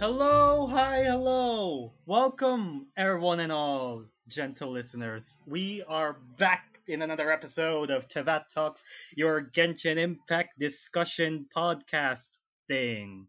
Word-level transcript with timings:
Hello, 0.00 0.66
hi, 0.66 1.04
hello. 1.04 1.92
Welcome, 2.06 2.86
everyone 2.96 3.38
and 3.38 3.52
all, 3.52 4.06
gentle 4.28 4.72
listeners. 4.72 5.36
We 5.44 5.84
are 5.86 6.16
back 6.38 6.80
in 6.88 7.02
another 7.02 7.30
episode 7.30 7.90
of 7.90 8.08
Tevat 8.08 8.44
Talks, 8.48 8.82
your 9.14 9.42
Genshin 9.42 9.98
Impact 9.98 10.58
discussion 10.58 11.44
podcast 11.54 12.38
thing. 12.66 13.26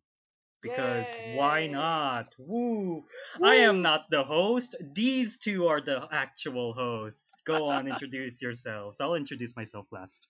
Because 0.62 1.14
why 1.36 1.68
not? 1.68 2.34
Woo! 2.40 3.04
I 3.44 3.56
am 3.56 3.82
not 3.82 4.06
the 4.10 4.24
host. 4.24 4.78
These 4.96 5.40
two 5.40 5.68
are 5.68 5.82
the 5.82 6.08
actual 6.10 6.72
hosts. 6.72 7.34
Go 7.44 7.68
on, 7.68 7.90
introduce 7.90 8.42
yourselves. 8.42 9.02
I'll 9.02 9.16
introduce 9.16 9.58
myself 9.58 9.88
last. 9.92 10.30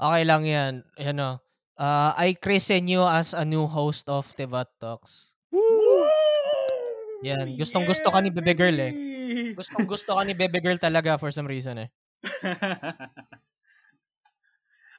Okay 0.00 0.24
lang 0.24 0.46
yan. 0.46 0.82
Ano, 0.96 1.44
oh. 1.44 1.49
Uh, 1.80 2.12
I 2.12 2.36
christen 2.36 2.86
you 2.86 3.02
as 3.02 3.32
a 3.32 3.48
new 3.48 3.66
host 3.66 4.08
of 4.12 4.28
Tevat 4.36 4.68
Talks. 4.76 5.32
Woo! 5.48 6.04
Yan. 7.24 7.56
Gustong 7.56 7.88
gusto 7.88 8.12
ka 8.12 8.20
ni 8.20 8.28
Bebe 8.28 8.52
Girl 8.52 8.76
eh. 8.76 8.92
Gustong 9.56 9.88
gusto 9.88 10.12
ka 10.16 10.22
ni 10.24 10.36
Bebe 10.36 10.60
Girl 10.60 10.76
talaga 10.76 11.16
for 11.16 11.32
some 11.32 11.48
reason 11.48 11.88
eh. 11.88 11.88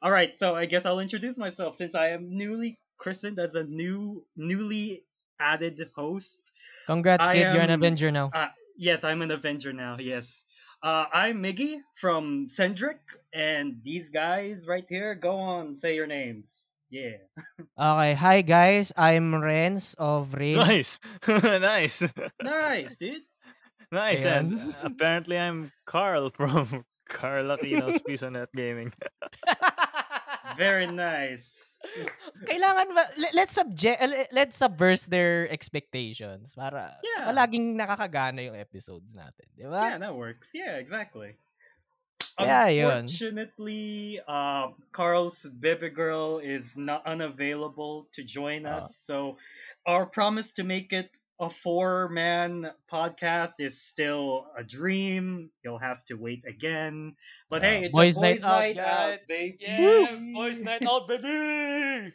All 0.02 0.10
right, 0.10 0.34
so 0.34 0.56
I 0.58 0.66
guess 0.66 0.90
I'll 0.90 1.00
introduce 1.00 1.38
myself 1.38 1.78
since 1.78 1.94
I 1.94 2.10
am 2.18 2.26
newly 2.34 2.80
christened 2.98 3.38
as 3.38 3.54
a 3.54 3.64
new, 3.64 4.26
newly 4.36 5.06
added 5.40 5.78
host. 5.94 6.50
Congrats 6.88 7.22
I 7.26 7.34
kid, 7.34 7.54
you're 7.54 7.62
an 7.62 7.70
Avenger 7.70 8.10
now. 8.10 8.32
Uh, 8.34 8.50
yes, 8.76 9.04
I'm 9.04 9.22
an 9.22 9.30
Avenger 9.30 9.74
now. 9.74 9.98
Yes, 10.00 10.42
uh, 10.82 11.06
I'm 11.14 11.44
Miggy 11.44 11.82
from 11.94 12.50
Cendric, 12.50 12.98
and 13.32 13.78
these 13.84 14.10
guys 14.10 14.66
right 14.68 14.86
here. 14.90 15.14
Go 15.14 15.38
on, 15.38 15.76
say 15.76 15.94
your 15.94 16.08
names. 16.08 16.71
Yeah. 16.92 17.24
Okay, 17.80 18.14
hi 18.20 18.38
guys. 18.44 18.92
I'm 19.00 19.32
Renz 19.40 19.96
of 19.96 20.36
Rain. 20.36 20.60
Nice, 20.60 21.00
nice, 21.28 22.04
Nice, 22.44 22.94
dude. 23.00 23.24
nice. 23.92 24.28
Ayan. 24.28 24.36
And 24.38 24.76
uh, 24.76 24.92
apparently, 24.92 25.40
I'm 25.40 25.72
Carl 25.88 26.30
from 26.36 26.84
Carl 27.08 27.48
Aquino's 27.56 28.04
Pisonet 28.04 28.52
Gaming. 28.52 28.92
Very 30.60 30.88
nice. 30.92 31.56
Kailangan 32.46 32.88
ba, 32.94 33.04
le- 33.18 33.34
let's 33.40 33.56
subject, 33.56 33.98
le- 34.04 34.30
let's 34.36 34.60
subverse 34.60 35.08
their 35.08 35.48
expectations 35.50 36.54
para 36.54 36.94
Yeah. 37.02 37.32
palaging 37.32 37.74
nakakagana 37.80 38.46
yung 38.52 38.60
episodes 38.60 39.16
natin, 39.16 39.48
di 39.56 39.64
ba? 39.66 39.96
Yeah, 39.96 39.98
that 39.98 40.14
works. 40.14 40.52
Yeah, 40.54 40.76
exactly. 40.78 41.40
Yeah, 42.40 42.68
yun. 42.70 42.92
Unfortunately, 43.06 44.20
uh, 44.28 44.70
Carl's 44.92 45.46
baby 45.46 45.90
girl 45.90 46.40
is 46.40 46.76
not 46.78 47.06
unavailable 47.06 48.08
to 48.14 48.24
join 48.24 48.66
Ah. 48.66 48.78
us, 48.78 48.96
so 48.96 49.38
our 49.86 50.06
promise 50.06 50.52
to 50.54 50.64
make 50.64 50.94
it 50.94 51.18
a 51.42 51.50
four-man 51.50 52.70
podcast 52.86 53.58
is 53.60 53.82
still 53.82 54.46
a 54.56 54.64
dream. 54.64 55.50
You'll 55.66 55.82
have 55.82 56.06
to 56.06 56.14
wait 56.16 56.46
again. 56.46 57.16
But 57.50 57.64
hey, 57.64 57.84
it's 57.86 57.94
boys' 57.94 58.18
a 58.18 58.22
night 58.22 58.42
boys' 58.42 58.44
out, 58.46 58.60
night 58.60 58.78
out, 58.78 59.10
guys. 59.10 59.20
baby. 59.28 59.66
night 60.64 60.86
out, 60.86 61.08
baby! 61.10 62.14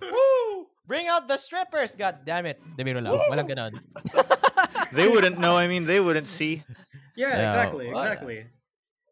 Woo! 0.00 0.66
Bring 0.86 1.08
out 1.08 1.26
the 1.28 1.36
strippers! 1.36 1.96
God 1.98 2.22
damn 2.24 2.46
it. 2.46 2.62
De 2.78 2.84
biro 2.86 3.02
lang. 3.02 3.18
Walang 3.18 3.50
ganon. 3.50 3.72
they 4.94 5.08
wouldn't 5.10 5.38
know. 5.38 5.56
I 5.58 5.66
mean, 5.66 5.84
they 5.84 5.98
wouldn't 6.00 6.28
see. 6.28 6.62
Yeah, 7.18 7.34
Yeah, 7.34 7.46
exactly, 7.50 7.90
wala. 7.90 8.02
exactly. 8.06 8.46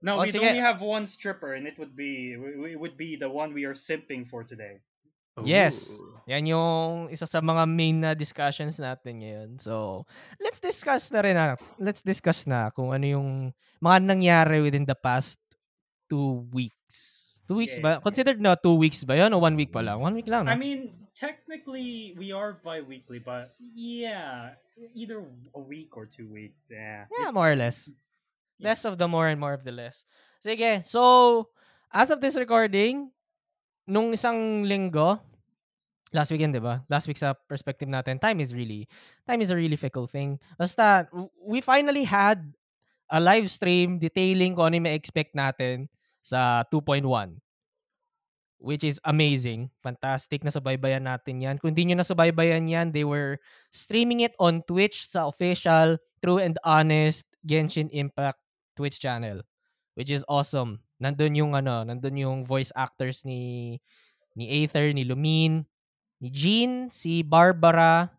No, 0.04 0.20
Oh, 0.20 0.24
we 0.24 0.32
sige. 0.32 0.44
only 0.44 0.60
have 0.60 0.80
one 0.84 1.06
stripper, 1.06 1.54
and 1.56 1.64
it 1.66 1.78
would 1.80 1.96
be 1.96 2.36
it 2.68 2.78
would 2.78 2.96
be 2.96 3.16
the 3.16 3.28
one 3.28 3.52
we 3.56 3.64
are 3.64 3.74
simping 3.76 4.26
for 4.28 4.44
today. 4.44 4.80
Yes. 5.44 6.00
Ooh. 6.00 6.16
Yan 6.32 6.48
yung 6.48 7.12
isa 7.12 7.28
sa 7.28 7.44
mga 7.44 7.68
main 7.68 8.00
na 8.00 8.16
discussions 8.16 8.80
natin 8.80 9.20
ngayon. 9.20 9.50
So, 9.60 10.04
let's 10.40 10.56
discuss 10.56 11.12
na 11.12 11.20
rin 11.20 11.36
na. 11.36 11.60
Let's 11.76 12.00
discuss 12.00 12.48
na 12.48 12.72
kung 12.72 12.88
ano 12.96 13.04
yung 13.04 13.28
mga 13.78 13.98
nangyari 14.00 14.64
within 14.64 14.88
the 14.88 14.96
past 14.96 15.36
two 16.08 16.48
weeks. 16.56 17.36
Two 17.44 17.60
weeks 17.60 17.76
ba? 17.78 18.00
Yes, 18.00 18.02
Considered 18.02 18.40
yes. 18.40 18.46
na 18.48 18.56
two 18.56 18.74
weeks 18.80 19.04
ba 19.04 19.12
yun? 19.14 19.30
O 19.36 19.38
one 19.38 19.54
week 19.60 19.70
pa 19.70 19.84
lang? 19.84 20.00
One 20.00 20.16
week 20.16 20.26
lang, 20.26 20.48
I 20.48 20.56
no? 20.56 20.58
mean, 20.58 20.96
technically 21.14 22.16
we 22.18 22.32
are 22.32 22.56
bi-weekly, 22.64 23.20
but 23.20 23.54
yeah, 23.60 24.56
either 24.96 25.22
a 25.54 25.60
week 25.62 25.94
or 25.94 26.08
two 26.10 26.26
weeks. 26.26 26.66
Yeah. 26.72 27.06
Yeah, 27.12 27.30
more 27.30 27.52
or 27.52 27.54
less. 27.60 27.86
Less 28.60 28.84
of 28.88 28.96
the 28.96 29.08
more 29.08 29.28
and 29.28 29.40
more 29.40 29.52
of 29.52 29.64
the 29.64 29.72
less. 29.72 30.04
Sige. 30.40 30.84
So, 30.86 31.50
as 31.92 32.10
of 32.10 32.20
this 32.20 32.36
recording, 32.40 33.12
nung 33.84 34.16
isang 34.16 34.64
linggo, 34.64 35.20
last 36.12 36.32
weekend, 36.32 36.56
di 36.56 36.62
ba? 36.62 36.80
Last 36.88 37.04
week 37.04 37.20
sa 37.20 37.36
perspective 37.36 37.88
natin, 37.88 38.16
time 38.16 38.40
is 38.40 38.56
really, 38.56 38.88
time 39.28 39.44
is 39.44 39.52
a 39.52 39.56
really 39.56 39.76
fickle 39.76 40.08
thing. 40.08 40.40
Basta, 40.56 41.04
we 41.44 41.60
finally 41.60 42.04
had 42.04 42.40
a 43.12 43.20
live 43.20 43.52
stream 43.52 44.00
detailing 44.00 44.56
kung 44.56 44.72
ano 44.72 44.80
yung 44.80 44.88
ma-expect 44.88 45.36
natin 45.36 45.92
sa 46.24 46.64
2.1. 46.72 47.04
Which 48.56 48.88
is 48.88 48.96
amazing. 49.04 49.68
Fantastic. 49.84 50.40
Nasubaybayan 50.40 51.04
natin 51.04 51.44
yan. 51.44 51.60
Kung 51.60 51.76
di 51.76 51.84
nyo 51.84 52.00
nasubaybayan 52.00 52.64
yan, 52.64 52.88
they 52.88 53.04
were 53.04 53.36
streaming 53.68 54.24
it 54.24 54.32
on 54.40 54.64
Twitch 54.64 55.06
sa 55.12 55.28
official 55.28 56.00
True 56.24 56.40
and 56.40 56.56
Honest 56.64 57.28
Genshin 57.44 57.92
Impact 57.92 58.45
Twitch 58.76 59.00
channel. 59.00 59.40
Which 59.96 60.12
is 60.12 60.20
awesome. 60.28 60.84
Nandun 61.00 61.32
yung 61.34 61.52
ano, 61.56 61.80
nandun 61.82 62.20
yung 62.20 62.38
voice 62.44 62.68
actors 62.76 63.24
ni 63.24 63.80
ni 64.36 64.44
Aether, 64.62 64.92
ni 64.92 65.08
Lumine, 65.08 65.64
ni 66.20 66.28
Jean, 66.28 66.92
si 66.92 67.24
Barbara, 67.24 68.12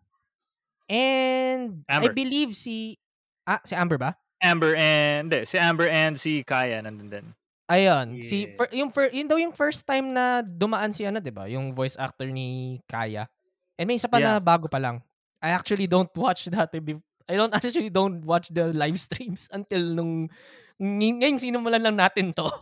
and 0.90 1.84
I 1.86 2.02
Amber. 2.02 2.12
believe 2.14 2.56
si 2.56 2.98
ah, 3.46 3.62
si 3.62 3.78
Amber 3.78 3.98
ba? 3.98 4.18
Amber 4.38 4.74
and 4.78 5.30
hindi, 5.30 5.46
si 5.46 5.58
Amber 5.58 5.86
and 5.90 6.14
si 6.18 6.42
Kaya 6.42 6.82
nandun 6.82 7.10
din. 7.10 7.26
Ayun, 7.68 8.22
si 8.24 8.48
Yeah. 8.48 8.54
fir- 8.56 8.72
yung 8.72 8.90
fir- 8.90 9.12
yun 9.12 9.28
daw 9.28 9.36
yung 9.36 9.52
first 9.52 9.84
time 9.84 10.14
na 10.14 10.40
dumaan 10.40 10.90
si 10.90 11.04
ano, 11.04 11.20
'di 11.20 11.30
ba? 11.30 11.44
Yung 11.46 11.70
voice 11.70 11.94
actor 11.94 12.26
ni 12.26 12.78
Kaya. 12.88 13.28
And 13.76 13.86
may 13.86 13.98
isa 14.00 14.08
pa 14.08 14.18
na 14.18 14.38
Yeah. 14.38 14.42
bago 14.42 14.66
pa 14.66 14.80
lang. 14.80 15.02
I 15.38 15.52
actually 15.54 15.86
don't 15.86 16.10
watch 16.18 16.48
that 16.50 16.72
eh, 16.74 16.82
I 17.28 17.36
don't 17.36 17.52
actually 17.56 17.92
don't 17.92 18.24
watch 18.24 18.48
the 18.48 18.72
live 18.72 18.96
streams 18.98 19.46
until 19.52 19.84
nung 19.92 20.32
ng- 20.80 21.20
ngayong 21.20 21.38
sinumulan 21.38 21.84
lang 21.84 22.00
natin 22.00 22.32
to. 22.32 22.48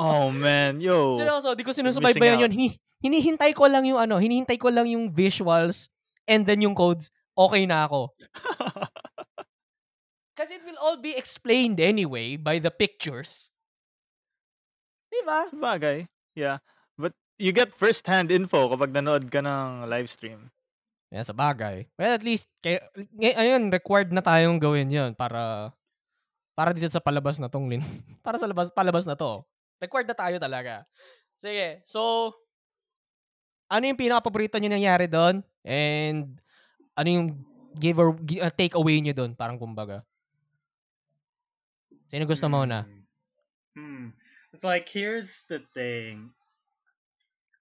Oh 0.00 0.32
man, 0.32 0.80
yo. 0.80 1.18
Seryoso, 1.18 1.52
di 1.52 1.66
ko 1.66 1.74
sinusubaybayan 1.74 2.46
yun. 2.46 2.52
Hini, 2.54 2.68
hinihintay 3.04 3.52
ko 3.52 3.68
lang 3.68 3.84
yung 3.84 4.00
ano, 4.00 4.16
hinihintay 4.16 4.56
ko 4.56 4.72
lang 4.72 4.86
yung 4.88 5.12
visuals 5.12 5.90
and 6.24 6.46
then 6.46 6.62
yung 6.62 6.72
codes, 6.72 7.10
okay 7.36 7.66
na 7.66 7.84
ako. 7.84 8.14
Kasi 10.38 10.56
it 10.56 10.64
will 10.64 10.78
all 10.80 10.96
be 10.96 11.12
explained 11.12 11.76
anyway 11.82 12.38
by 12.40 12.56
the 12.56 12.72
pictures. 12.72 13.52
Di 15.12 15.20
ba? 15.26 15.44
Sabagay. 15.52 16.08
Yeah. 16.32 16.64
But 16.96 17.12
you 17.36 17.52
get 17.52 17.76
first-hand 17.76 18.32
info 18.32 18.72
kapag 18.72 18.94
nanood 18.96 19.28
ka 19.28 19.44
ng 19.44 19.84
live 19.84 20.08
stream. 20.08 20.48
Yan, 21.10 21.26
sa 21.26 21.34
bagay. 21.34 21.90
Well, 21.98 22.14
at 22.14 22.22
least, 22.22 22.46
kay, 22.62 22.78
ngay- 23.18 23.34
ayun, 23.34 23.70
required 23.74 24.14
na 24.14 24.22
tayong 24.22 24.62
gawin 24.62 24.90
yun 24.90 25.10
para 25.18 25.74
para 26.54 26.70
dito 26.70 26.86
sa 26.92 27.02
palabas 27.02 27.42
na 27.42 27.50
tong 27.50 27.66
lin. 27.66 27.82
para 28.26 28.38
sa 28.38 28.46
labas, 28.46 28.70
palabas 28.70 29.04
na 29.10 29.18
to. 29.18 29.42
Required 29.82 30.06
na 30.06 30.16
tayo 30.18 30.36
talaga. 30.38 30.86
Sige, 31.34 31.82
so, 31.82 32.30
ano 33.66 33.84
yung 33.90 33.98
pinaka-paborito 33.98 34.60
nyo 34.60 34.70
nangyari 34.70 35.10
doon? 35.10 35.42
And, 35.66 36.38
ano 36.94 37.08
yung 37.08 37.28
give 37.78 37.98
or 37.98 38.14
uh, 38.42 38.52
take 38.52 38.76
away 38.78 39.00
nyo 39.02 39.14
doon? 39.14 39.32
Parang 39.34 39.58
kumbaga. 39.58 40.04
Sino 42.10 42.26
gusto 42.26 42.46
mo 42.50 42.66
na? 42.66 42.86
Hmm. 42.86 43.02
Hmm. 43.78 44.06
It's 44.50 44.66
like 44.66 44.90
here's 44.90 45.46
the 45.46 45.62
thing. 45.74 46.34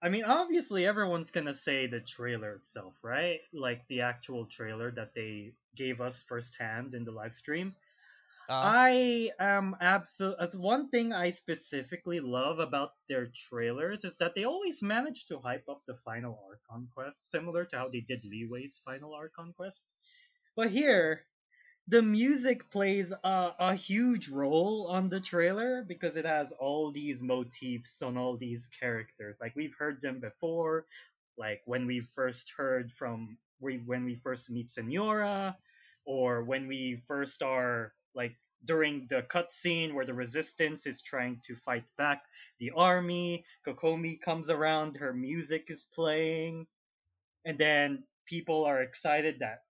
I 0.01 0.10
mean, 0.10 0.24
obviously, 0.25 0.86
everyone's 0.86 1.31
gonna 1.31 1.54
say 1.54 1.88
the 1.88 2.01
trailer 2.01 2.54
itself, 2.54 2.96
right? 3.04 3.40
Like 3.54 3.88
the 3.88 4.01
actual 4.01 4.46
trailer 4.46 4.92
that 4.92 5.13
they 5.13 5.56
gave 5.75 6.01
us 6.01 6.22
firsthand 6.22 6.96
in 6.96 7.04
the 7.06 7.12
live 7.12 7.34
stream. 7.36 7.75
Ah, 8.48 8.80
I 8.80 9.31
am 9.40 9.75
absolutely. 9.81 10.46
As 10.46 10.56
one 10.57 10.90
thing 10.90 11.13
I 11.13 11.31
specifically 11.31 12.19
love 12.22 12.60
about 12.60 12.96
their 13.10 13.28
trailers 13.28 14.06
is 14.06 14.18
that 14.18 14.36
they 14.36 14.46
always 14.46 14.84
manage 14.84 15.25
to 15.28 15.40
hype 15.40 15.69
up 15.69 15.84
the 15.86 15.96
final 15.96 16.40
Archon 16.50 16.90
quest, 16.94 17.30
similar 17.31 17.66
to 17.66 17.78
how 17.78 17.90
they 17.90 18.01
did 18.01 18.25
Leeway's 18.25 18.80
final 18.80 19.13
Archon 19.16 19.54
quest. 19.54 19.88
But 20.56 20.72
here, 20.72 21.28
the 21.89 22.01
music 22.03 22.69
plays 22.69 23.12
a, 23.24 23.51
a 23.59 23.74
huge 23.74 24.30
role 24.30 24.88
on 24.88 25.09
the 25.09 25.19
trailer 25.19 25.83
because 25.83 26.18
it 26.18 26.25
has 26.25 26.51
all 26.53 26.91
these 26.91 27.24
motifs 27.24 28.01
on 28.03 28.15
all 28.15 28.38
these 28.38 28.68
characters. 28.80 29.39
Like 29.41 29.56
we've 29.56 29.75
heard 29.75 30.00
them 30.01 30.19
before, 30.19 30.86
like 31.38 31.62
when 31.65 31.88
we 31.88 32.01
first 32.01 32.53
heard 32.56 32.91
from 32.91 33.38
we 33.59 33.77
when 33.86 34.06
we 34.06 34.15
first 34.15 34.51
meet 34.51 34.69
Senora, 34.69 35.57
or 36.06 36.44
when 36.44 36.68
we 36.68 37.01
first 37.07 37.41
are 37.41 37.94
like 38.13 38.36
during 38.65 39.07
the 39.09 39.24
cutscene 39.24 39.94
where 39.94 40.06
the 40.06 40.13
resistance 40.13 40.86
is 40.86 41.01
trying 41.01 41.41
to 41.47 41.56
fight 41.56 41.86
back 41.97 42.25
the 42.59 42.71
army. 42.75 43.44
Kokomi 43.65 44.21
comes 44.21 44.50
around, 44.51 44.97
her 44.97 45.13
music 45.13 45.71
is 45.71 45.88
playing, 45.91 46.68
and 47.45 47.57
then 47.57 48.03
people 48.27 48.63
are 48.65 48.81
excited 48.83 49.39
that 49.39 49.63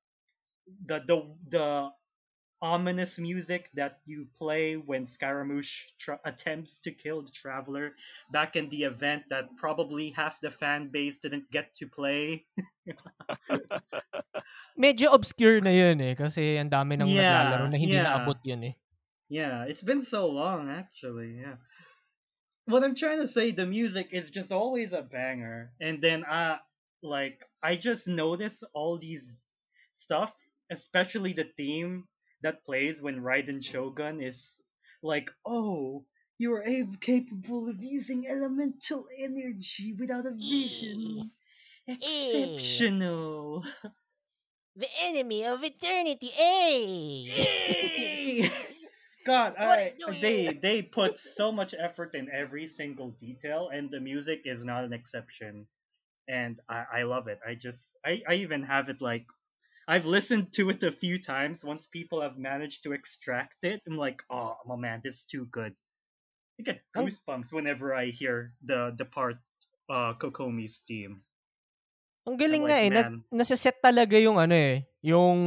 the 0.86 1.00
the 1.08 1.36
the 1.50 1.90
ominous 2.62 3.18
music 3.20 3.70
that 3.74 4.00
you 4.06 4.28
play 4.38 4.76
when 4.76 5.06
Scaramouche 5.06 5.96
tra- 5.98 6.20
attempts 6.26 6.80
to 6.80 6.92
kill 6.92 7.22
the 7.22 7.32
traveler 7.32 7.96
back 8.32 8.56
in 8.56 8.70
the 8.70 8.84
event 8.84 9.24
that 9.30 9.56
probably 9.56 10.12
half 10.12 10.42
the 10.42 10.50
fan 10.52 10.90
base 10.92 11.20
didn't 11.20 11.50
get 11.52 11.74
to 11.76 11.88
play. 11.88 12.46
Medyo 14.80 15.14
obscure 15.14 15.62
na 15.62 15.72
yun 15.72 16.02
eh. 16.04 16.16
Kasi 16.16 16.60
ang 16.60 16.70
dami 16.70 17.00
nang 17.00 17.08
Yeah, 17.08 17.56
naglalaro 17.56 17.72
na 17.72 17.78
hindi 17.80 17.96
yeah. 17.96 18.04
naabot 18.04 18.40
yun 18.44 18.64
eh. 18.64 18.76
Yeah, 19.30 19.64
it's 19.64 19.84
been 19.86 20.02
so 20.02 20.28
long 20.28 20.68
actually. 20.68 21.40
Yeah. 21.40 21.62
What 22.66 22.84
I'm 22.84 22.94
trying 22.94 23.22
to 23.24 23.28
say, 23.30 23.50
the 23.50 23.66
music 23.66 24.10
is 24.12 24.30
just 24.30 24.52
always 24.52 24.94
a 24.94 25.02
banger. 25.02 25.72
And 25.80 26.02
then 26.02 26.26
I 26.28 26.60
like 27.02 27.46
I 27.64 27.80
just 27.80 28.08
notice 28.08 28.64
all 28.74 29.00
these 29.00 29.56
stuff, 29.96 30.36
especially 30.70 31.32
the 31.34 31.48
theme 31.56 32.09
that 32.42 32.66
plays 32.66 33.02
when 33.02 33.22
Raiden 33.22 33.64
Shogun 33.64 34.22
is 34.22 34.62
like, 35.02 35.32
"Oh, 35.46 36.06
you 36.38 36.54
are 36.54 36.64
able, 36.64 36.98
capable 36.98 37.70
of 37.70 37.82
using 37.82 38.28
elemental 38.28 39.08
energy 39.18 39.94
without 39.94 40.26
a 40.26 40.32
vision. 40.32 41.32
Exceptional." 41.88 43.64
The 44.76 44.88
enemy 45.02 45.46
of 45.46 45.64
eternity, 45.64 46.32
eh! 46.40 48.48
God, 49.26 49.56
What 49.60 49.80
I, 49.80 49.94
they 50.22 50.54
they 50.54 50.82
put 50.82 51.18
so 51.18 51.52
much 51.52 51.76
effort 51.78 52.16
in 52.16 52.30
every 52.32 52.66
single 52.66 53.12
detail, 53.12 53.70
and 53.74 53.92
the 53.92 54.00
music 54.00 54.44
is 54.46 54.64
not 54.64 54.86
an 54.86 54.94
exception. 54.94 55.68
And 56.28 56.60
I, 56.70 56.86
I 56.94 57.04
love 57.04 57.28
it. 57.28 57.40
I 57.46 57.56
just 57.56 57.98
I, 58.06 58.22
I 58.28 58.36
even 58.36 58.64
have 58.64 58.90
it 58.90 59.02
like 59.02 59.28
I've 59.90 60.06
listened 60.06 60.54
to 60.62 60.70
it 60.70 60.86
a 60.86 60.94
few 60.94 61.18
times. 61.18 61.66
Once 61.66 61.90
people 61.90 62.22
have 62.22 62.38
managed 62.38 62.86
to 62.86 62.94
extract 62.94 63.66
it, 63.66 63.82
I'm 63.90 63.98
like, 63.98 64.22
oh, 64.30 64.54
my 64.70 64.78
man, 64.78 65.02
this 65.02 65.26
is 65.26 65.26
too 65.26 65.50
good. 65.50 65.74
I 66.60 66.62
get 66.62 66.86
Ang- 66.94 67.10
goosebumps 67.10 67.50
whenever 67.50 67.98
I 67.98 68.14
hear 68.14 68.54
the 68.62 68.94
the 68.94 69.10
part 69.10 69.42
uh 69.90 70.14
Kokomi's 70.22 70.86
theme. 70.86 71.26
Ang 72.30 72.38
galing 72.38 72.68
I'm 72.68 72.70
nga 72.70 72.78
like, 72.78 72.86
eh. 72.86 72.94
Na, 72.94 73.02
nasa-set 73.42 73.82
talaga 73.82 74.14
yung 74.22 74.38
ano 74.38 74.54
eh. 74.54 74.86
Yung 75.02 75.40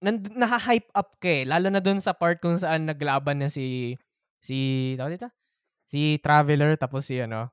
nan, 0.00 0.24
naha-hype 0.24 0.88
up 0.96 1.20
ka 1.20 1.28
eh. 1.28 1.44
Lalo 1.44 1.68
na 1.68 1.82
dun 1.84 2.00
sa 2.00 2.16
part 2.16 2.40
kung 2.40 2.56
saan 2.56 2.88
naglaban 2.88 3.44
na 3.44 3.52
si 3.52 3.98
si 4.40 4.94
tawag 4.96 5.20
dito? 5.20 5.28
Si 5.84 6.16
Traveler 6.24 6.80
tapos 6.80 7.04
si 7.04 7.20
ano 7.20 7.52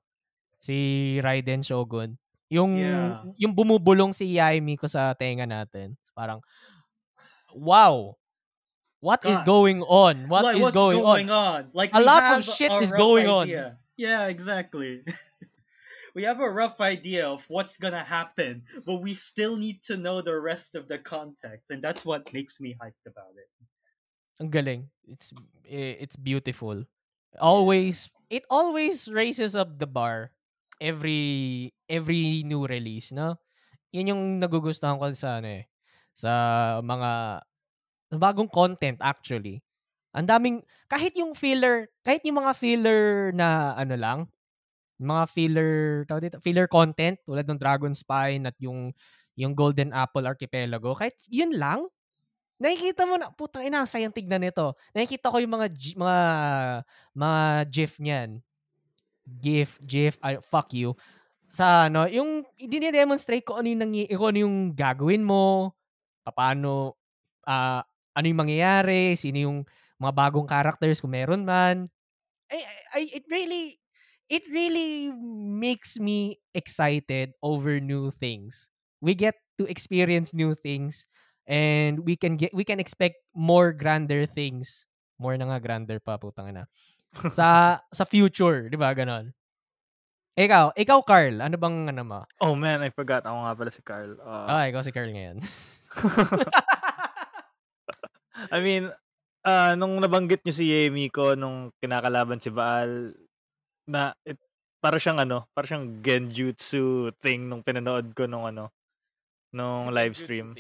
si 0.63 1.18
Raiden 1.19 1.65
Shogun. 1.65 2.15
Yung 2.50 2.74
Yeah. 2.78 3.22
yung 3.38 3.54
bumubulong 3.54 4.10
si 4.10 4.36
Yaimi 4.38 4.74
ko 4.78 4.90
sa 4.90 5.13
tenga 5.13 5.46
natin. 5.46 5.94
Parang 6.18 6.42
wow. 7.54 8.18
What 9.00 9.24
is 9.24 9.40
God. 9.40 9.48
going 9.48 9.80
on? 9.88 10.28
What 10.28 10.44
like, 10.44 10.57
is 10.60 10.62
what's 10.62 10.75
going, 10.75 11.00
going 11.00 11.30
on? 11.31 11.72
on? 11.72 11.72
Like 11.72 11.96
A 11.96 12.04
lot 12.04 12.36
of 12.36 12.44
shit 12.44 12.74
is 12.84 12.92
going 12.92 13.31
on. 13.31 13.48
idea. 13.48 13.80
Yeah, 13.96 14.28
exactly. 14.28 15.07
we 16.16 16.24
have 16.24 16.42
a 16.42 16.50
rough 16.50 16.81
idea 16.81 17.28
of 17.28 17.46
what's 17.48 17.78
gonna 17.78 18.04
happen, 18.04 18.63
but 18.84 19.00
we 19.00 19.13
still 19.13 19.56
need 19.56 19.80
to 19.88 19.95
know 19.95 20.19
the 20.22 20.36
rest 20.36 20.75
of 20.75 20.88
the 20.92 21.00
context, 21.00 21.72
and 21.72 21.80
that's 21.80 22.04
what 22.04 22.28
makes 22.34 22.60
me 22.60 22.75
hyped 22.75 23.07
about 23.07 23.31
it. 23.40 23.48
Ang 24.40 24.52
galing. 24.52 24.92
It's 25.07 25.31
eh, 25.63 25.95
it's 26.00 26.16
beautiful. 26.16 26.84
Always 27.40 28.10
it 28.28 28.44
always 28.50 29.07
raises 29.07 29.56
up 29.56 29.80
the 29.80 29.88
bar 29.88 30.31
every 30.81 31.70
every 31.92 32.44
new 32.48 32.66
release, 32.68 33.12
no? 33.14 33.38
Yan 33.96 34.12
yung 34.16 34.24
nagugustuhan 34.44 34.98
ko 35.00 35.10
sa 35.16 35.40
ano 35.44 35.50
eh, 35.64 35.66
sa 36.16 36.31
mga 36.84 37.12
sa 38.12 38.18
bagong 38.20 38.50
content 38.52 38.98
actually. 39.04 39.62
Ang 40.16 40.28
daming 40.30 40.58
kahit 40.92 41.14
yung 41.20 41.34
filler, 41.38 41.90
kahit 42.06 42.24
yung 42.26 42.42
mga 42.44 42.54
filler 42.58 43.31
na 43.36 43.76
ano 43.78 43.96
lang, 44.00 44.20
mga 45.02 45.26
filler, 45.31 45.74
tawag 46.10 46.30
dito, 46.31 46.40
filler 46.44 46.68
content 46.72 47.18
tulad 47.28 47.46
ng 47.48 47.60
Dragon 47.62 47.94
Spine 47.96 48.48
at 48.50 48.58
yung 48.62 48.92
yung 49.40 49.54
Golden 49.58 49.92
Apple 49.96 50.28
Archipelago, 50.28 50.94
kahit 51.00 51.16
yun 51.31 51.56
lang, 51.56 51.88
nakikita 52.62 53.06
mo 53.08 53.16
na, 53.20 53.31
putang 53.34 53.66
ina, 53.68 53.84
ang 53.86 53.90
sayang 53.90 54.14
tignan 54.16 54.44
nito. 54.44 54.76
Nakikita 54.96 55.31
ko 55.34 55.40
yung 55.44 55.54
mga, 55.56 55.68
mga, 55.98 56.20
mga 57.16 57.40
GIF 57.72 57.94
niyan. 58.02 58.42
GIF, 59.38 59.78
GIF, 59.86 60.18
ay, 60.26 60.42
fuck 60.42 60.74
you. 60.74 60.98
Sa 61.50 61.90
ano, 61.90 62.06
yung, 62.10 62.46
dinidemonstrate 62.58 63.46
ko 63.46 63.62
ano 63.62 63.70
yung, 63.70 63.81
nangy- 63.86 64.10
kung 64.10 64.30
ano 64.34 64.40
yung 64.46 64.58
gagawin 64.74 65.22
mo, 65.26 65.74
paano, 66.26 66.98
ah, 67.46 67.86
ano 68.14 68.26
yung 68.26 68.42
mangyayari, 68.46 69.14
sino 69.18 69.38
yung 69.38 69.58
mga 70.02 70.14
bagong 70.16 70.48
characters 70.50 71.02
kung 71.02 71.14
meron 71.14 71.44
man. 71.46 71.90
I, 72.50 72.60
I, 72.96 73.02
it 73.14 73.26
really, 73.30 73.80
it 74.30 74.44
really 74.50 75.12
makes 75.14 76.00
me 76.00 76.40
excited 76.54 77.34
over 77.42 77.80
new 77.80 78.12
things. 78.12 78.70
We 79.02 79.16
get 79.16 79.36
to 79.58 79.66
experience 79.66 80.34
new 80.34 80.56
things 80.56 81.06
and 81.50 82.06
we 82.06 82.16
can 82.16 82.38
get 82.38 82.54
we 82.54 82.64
can 82.64 82.80
expect 82.80 83.18
more 83.34 83.74
grander 83.74 84.26
things. 84.30 84.86
More 85.20 85.36
na 85.36 85.50
nga 85.52 85.60
grander 85.60 86.00
pa 86.00 86.16
putang 86.22 86.54
ina. 86.54 86.70
Sa 87.33 87.81
sa 87.89 88.03
future, 88.06 88.69
'di 88.69 88.77
ba 88.77 88.94
ganon? 88.94 89.33
Ikaw, 90.39 90.71
ikaw 90.71 91.03
Carl, 91.03 91.35
ano 91.44 91.59
bang 91.59 91.91
ano 91.91 92.03
mo? 92.07 92.19
Oh 92.39 92.56
man, 92.56 92.79
I 92.79 92.95
forgot. 92.95 93.27
Ako 93.27 93.38
nga 93.44 93.57
pala 93.59 93.71
si 93.75 93.81
Carl. 93.83 94.15
Uh, 94.23 94.47
Ah, 94.47 94.63
ikaw 94.71 94.79
si 94.79 94.95
Carl 94.95 95.11
ngayon. 95.11 95.44
I 98.56 98.59
mean, 98.63 98.88
ah 99.44 99.75
nung 99.75 100.00
nabanggit 100.00 100.39
niyo 100.47 100.53
si 100.56 100.71
Yemiko 100.71 101.35
nung 101.35 101.75
kinakalaban 101.83 102.39
si 102.39 102.47
Baal, 102.53 103.11
na 103.83 104.15
it, 104.23 104.39
para 104.79 104.95
siyang 104.95 105.19
ano, 105.19 105.44
para 105.51 105.67
siyang 105.67 106.00
genjutsu 106.00 107.11
thing 107.19 107.51
nung 107.51 107.59
pinanood 107.59 108.15
ko 108.15 108.23
nung 108.23 108.47
ano, 108.47 108.71
nung 109.51 109.91
live 109.91 110.15
stream. 110.15 110.56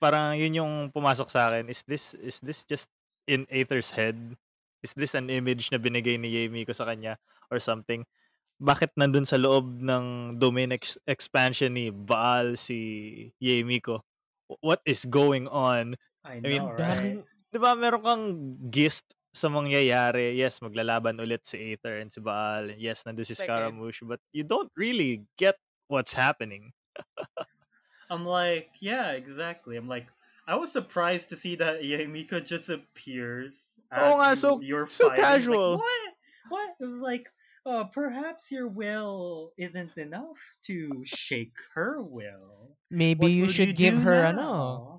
Parang 0.00 0.32
yun 0.40 0.64
yung 0.64 0.72
pumasok 0.88 1.28
sa 1.28 1.52
akin. 1.52 1.68
Is 1.68 1.84
this 1.84 2.16
is 2.16 2.40
this 2.40 2.64
just 2.64 2.88
in 3.28 3.44
Aether's 3.52 3.92
head? 3.92 4.16
Is 4.80 4.96
this 4.96 5.12
an 5.14 5.28
image 5.28 5.68
na 5.70 5.78
binigay 5.78 6.16
ni 6.16 6.32
Yemiko 6.32 6.72
sa 6.72 6.88
kanya 6.88 7.20
or 7.52 7.60
something? 7.60 8.04
Bakit 8.60 8.92
nandun 8.96 9.24
sa 9.24 9.40
loob 9.40 9.80
ng 9.80 10.36
domain 10.36 10.72
ex- 10.72 11.00
expansion 11.08 11.72
ni 11.72 11.88
Baal 11.88 12.56
si 12.60 12.78
Yemiko? 13.40 14.04
What 14.60 14.80
is 14.84 15.04
going 15.08 15.48
on? 15.48 15.96
I 16.24 16.40
I 16.40 16.44
mean, 16.44 16.60
know, 16.64 16.76
right? 16.76 16.80
Daming 16.80 17.18
'di 17.50 17.58
ba 17.58 17.72
meron 17.74 18.02
kang 18.04 18.24
gist 18.68 19.04
sa 19.30 19.48
mangyayari. 19.48 20.34
Yes, 20.36 20.58
maglalaban 20.60 21.16
ulit 21.22 21.46
si 21.46 21.56
Aether 21.72 22.02
and 22.02 22.10
si 22.10 22.20
Baal. 22.20 22.74
and 22.74 22.80
Yes, 22.82 23.02
nandun 23.06 23.24
si. 23.26 23.34
Scaramouche. 23.38 24.02
But 24.04 24.20
you 24.34 24.42
don't 24.44 24.70
really 24.74 25.24
get 25.38 25.56
what's 25.88 26.12
happening. 26.14 26.72
I'm 28.10 28.26
like, 28.26 28.74
yeah, 28.82 29.14
exactly. 29.14 29.76
I'm 29.78 29.86
like, 29.86 30.10
I 30.50 30.58
was 30.58 30.72
surprised 30.74 31.30
to 31.30 31.36
see 31.38 31.54
that 31.62 31.86
Yamiko 31.86 32.42
just 32.42 32.66
appears 32.74 33.78
as 33.94 34.02
Oo 34.02 34.18
nga, 34.18 34.30
you, 34.34 34.34
so- 34.34 34.58
you're 34.66 34.90
so 34.90 35.06
fighting. 35.14 35.22
Casual. 35.22 35.70
Like, 35.78 35.86
what? 35.86 36.10
What? 36.50 36.68
It 36.82 36.84
was 36.90 36.98
like, 36.98 37.30
uh, 37.62 37.84
perhaps 37.94 38.50
your 38.50 38.66
will 38.66 39.54
isn't 39.54 39.94
enough 39.94 40.42
to 40.66 41.06
shake 41.06 41.54
her 41.78 42.02
will. 42.02 42.74
maybe 42.90 43.30
What 43.30 43.38
you 43.38 43.46
should 43.46 43.78
you 43.78 43.78
give 43.78 44.02
her 44.02 44.26
now? 44.34 44.34
ano. 44.34 44.48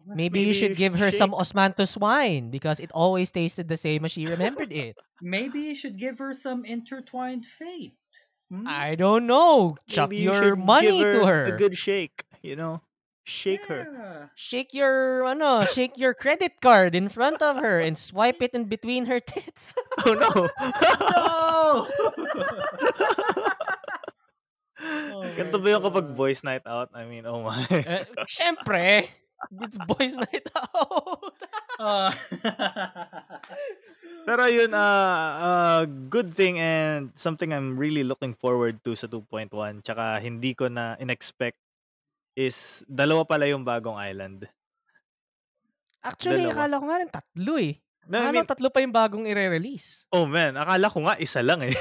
Maybe, 0.08 0.15
Maybe 0.15 0.39
you 0.39 0.48
you 0.48 0.53
should 0.55 0.75
give 0.79 0.96
her 0.96 1.12
should 1.12 1.20
some 1.20 1.36
osmanthus 1.36 2.00
wine 2.00 2.48
because 2.48 2.79
it 2.79 2.88
always 2.96 3.27
tasted 3.36 3.67
the 3.67 3.75
same 3.75 4.08
as 4.08 4.15
she 4.15 4.24
remembered 4.31 4.72
it. 4.72 4.96
Maybe 5.20 5.60
you 5.67 5.75
should 5.75 6.00
give 6.00 6.24
her 6.24 6.31
some 6.31 6.63
intertwined 6.63 7.43
fate. 7.43 8.00
Hmm? 8.48 8.63
I 8.63 8.96
don't 8.96 9.27
know. 9.27 9.75
Chuck 9.91 10.15
Maybe 10.15 10.24
you 10.24 10.31
your 10.31 10.55
should 10.55 10.63
money 10.63 11.03
give 11.03 11.12
to 11.20 11.27
her. 11.27 11.51
A 11.51 11.58
good 11.60 11.75
shake, 11.75 12.24
you 12.39 12.55
know? 12.55 12.79
Shake 13.24 13.66
her. 13.70 13.86
Yeah. 13.86 14.25
Shake 14.34 14.74
your 14.74 15.24
ano, 15.25 15.66
shake 15.66 15.98
your 15.98 16.13
credit 16.13 16.58
card 16.62 16.96
in 16.96 17.08
front 17.08 17.42
of 17.42 17.58
her 17.62 17.80
and 17.80 17.98
swipe 17.98 18.42
it 18.42 18.51
in 18.58 18.66
between 18.66 19.06
her 19.06 19.20
tits. 19.32 19.74
Oh 20.06 20.18
no. 20.18 20.50
No! 21.13 21.86
Ganito 25.38 25.62
my 25.62 25.62
ba 25.62 25.70
yung 25.78 25.86
kapag 25.86 26.08
boys 26.18 26.42
night 26.42 26.66
out? 26.66 26.90
I 26.98 27.06
mean, 27.06 27.30
oh 27.30 27.46
my. 27.46 27.54
Eh, 27.70 28.06
Syempre, 28.30 29.06
it's 29.62 29.78
boys 29.86 30.18
night 30.18 30.50
out. 30.58 31.38
Uh, 31.78 32.10
Pero 34.25 34.46
yun, 34.46 34.74
uh, 34.74 35.30
uh, 35.42 35.82
good 36.10 36.34
thing 36.34 36.58
and 36.62 37.10
something 37.13 37.54
I'm 37.54 37.78
really 37.78 38.06
looking 38.06 38.34
forward 38.34 38.82
to 38.86 38.94
sa 38.94 39.06
2.1 39.10 39.50
tsaka 39.82 40.22
hindi 40.22 40.54
ko 40.54 40.70
na 40.70 40.94
in-expect 41.01 41.58
is 42.41 42.81
dalawa 42.86 43.21
pala 43.24 43.45
yung 43.45 43.62
bagong 43.62 43.95
island. 43.95 44.50
Actually, 46.01 46.50
Dalawa. 46.50 46.57
akala 46.57 46.74
ko 46.81 46.86
nga 46.89 46.98
rin 46.98 47.12
tatlo 47.12 47.53
eh. 47.62 47.74
No, 48.10 48.17
I 48.17 48.33
ano, 48.33 48.41
mean, 48.41 48.50
tatlo 48.50 48.67
pa 48.74 48.81
yung 48.81 48.89
bagong 48.91 49.29
i-release. 49.29 50.10
oh 50.10 50.25
man, 50.25 50.57
akala 50.57 50.89
ko 50.89 51.05
nga 51.05 51.15
isa 51.21 51.45
lang 51.45 51.62
eh. 51.62 51.77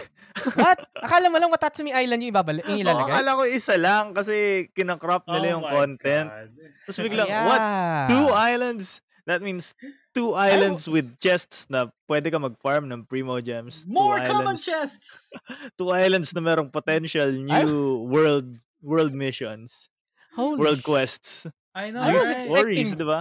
What? 0.53 0.79
Akala 1.05 1.27
mo 1.27 1.41
lang 1.41 1.49
Watatsumi 1.51 1.91
Island 1.91 2.23
yung 2.23 2.31
ibabalik, 2.31 2.63
yung 2.69 2.85
ilalagay? 2.85 3.09
akala 3.09 3.31
ko 3.35 3.43
isa 3.49 3.75
lang 3.75 4.13
kasi 4.13 4.35
kinakrop 4.77 5.25
nila 5.27 5.47
Oh 5.49 5.53
yung 5.59 5.65
content. 5.67 6.29
God. 6.29 6.51
Tapos 6.87 6.99
biglang, 7.01 7.27
Yeah. 7.27 7.45
what? 7.49 7.63
Two 8.07 8.29
islands? 8.31 9.01
That 9.25 9.41
means 9.41 9.73
two 10.13 10.37
islands 10.37 10.85
with 10.87 11.17
chests 11.19 11.67
na 11.67 11.89
pwede 12.07 12.29
ka 12.29 12.39
mag-farm 12.39 12.87
ng 12.87 13.09
Primo 13.09 13.41
Gems. 13.41 13.89
Two 13.89 13.91
More 13.91 14.21
common 14.23 14.55
islands, 14.55 14.63
chests. 14.63 15.33
two 15.81 15.89
islands 15.91 16.31
na 16.31 16.45
merong 16.45 16.69
potential 16.69 17.33
new 17.33 18.05
world 18.07 18.49
world 18.85 19.17
missions, 19.17 19.89
Holy 20.35 20.59
world 20.59 20.83
quests, 20.83 21.47
I 21.75 21.91
know, 21.91 22.01
I 22.01 22.15
was 22.15 22.27
right? 22.27 22.37
expecting- 22.39 22.87
stories, 22.87 22.91
di 22.95 23.07
ba? 23.07 23.21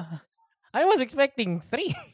I 0.70 0.84
was 0.86 1.02
expecting 1.02 1.62
three. 1.66 1.94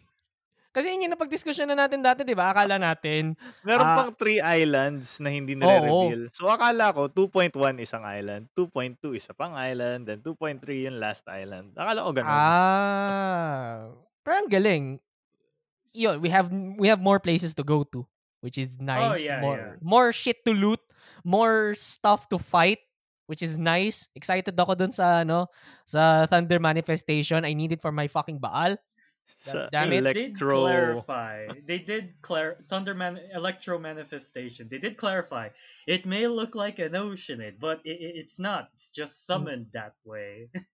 Kasi 0.76 0.92
yun 0.92 1.08
yung 1.08 1.16
napag-discussion 1.16 1.72
na 1.72 1.88
natin 1.88 2.04
dati, 2.04 2.28
di 2.28 2.36
ba? 2.36 2.52
Akala 2.52 2.76
natin, 2.76 3.40
Meron 3.64 3.88
Ah. 3.88 3.96
pang 3.96 4.12
three 4.12 4.44
islands 4.44 5.24
na 5.24 5.32
hindi 5.32 5.56
nire-reveal. 5.56 6.28
So 6.36 6.52
akala 6.52 6.92
ko 6.92 7.08
2.1 7.08 7.56
isang 7.80 8.04
island, 8.04 8.52
2.2 8.52 9.16
isa 9.16 9.32
pang 9.32 9.56
island, 9.56 10.04
then 10.04 10.20
2.3 10.20 10.60
yung 10.84 11.00
last 11.00 11.24
island. 11.32 11.72
Akala 11.80 12.04
ko 12.04 12.12
ganun. 12.12 12.28
ah, 12.28 13.88
pero 14.20 14.36
ang 14.44 14.52
galing. 14.52 15.00
Yun, 15.96 16.20
we 16.20 16.28
have 16.28 16.52
we 16.76 16.92
have 16.92 17.00
more 17.00 17.24
places 17.24 17.56
to 17.56 17.64
go 17.64 17.88
to, 17.88 18.04
which 18.44 18.60
is 18.60 18.76
nice. 18.76 19.16
Oh, 19.16 19.16
yeah, 19.16 19.40
more 19.40 19.56
yeah. 19.56 19.76
more 19.80 20.12
shit 20.12 20.44
to 20.44 20.52
loot, 20.52 20.84
more 21.24 21.72
stuff 21.80 22.28
to 22.28 22.36
fight, 22.36 22.84
which 23.28 23.42
is 23.42 23.58
nice. 23.58 24.08
Excited 24.16 24.54
ako 24.58 24.76
dun 24.76 24.92
sa 24.92 25.22
ano, 25.26 25.48
sa 25.86 26.26
Thunder 26.26 26.60
manifestation. 26.60 27.46
I 27.46 27.54
need 27.54 27.72
it 27.72 27.82
for 27.82 27.92
my 27.92 28.08
fucking 28.08 28.40
Baal. 28.40 28.78
Sa 29.46 29.70
damn 29.72 29.94
it. 29.94 30.02
They 30.02 30.14
did 30.14 30.38
clarify. 30.38 31.48
They 31.66 31.80
did 31.80 32.22
clar 32.22 32.58
Thunderman 32.70 33.20
Electro 33.34 33.78
Manifestation. 33.78 34.70
They 34.70 34.78
did 34.78 34.98
clarify. 34.98 35.50
It 35.86 36.06
may 36.06 36.28
look 36.28 36.56
like 36.56 36.80
an 36.80 36.94
Oceanid, 36.94 37.58
eh, 37.58 37.60
but 37.60 37.82
it, 37.86 37.98
it, 38.02 38.14
it's 38.26 38.40
not. 38.40 38.70
It's 38.74 38.90
just 38.90 39.26
hmm. 39.26 39.34
summoned 39.34 39.68
that 39.74 39.94
way. 40.04 40.50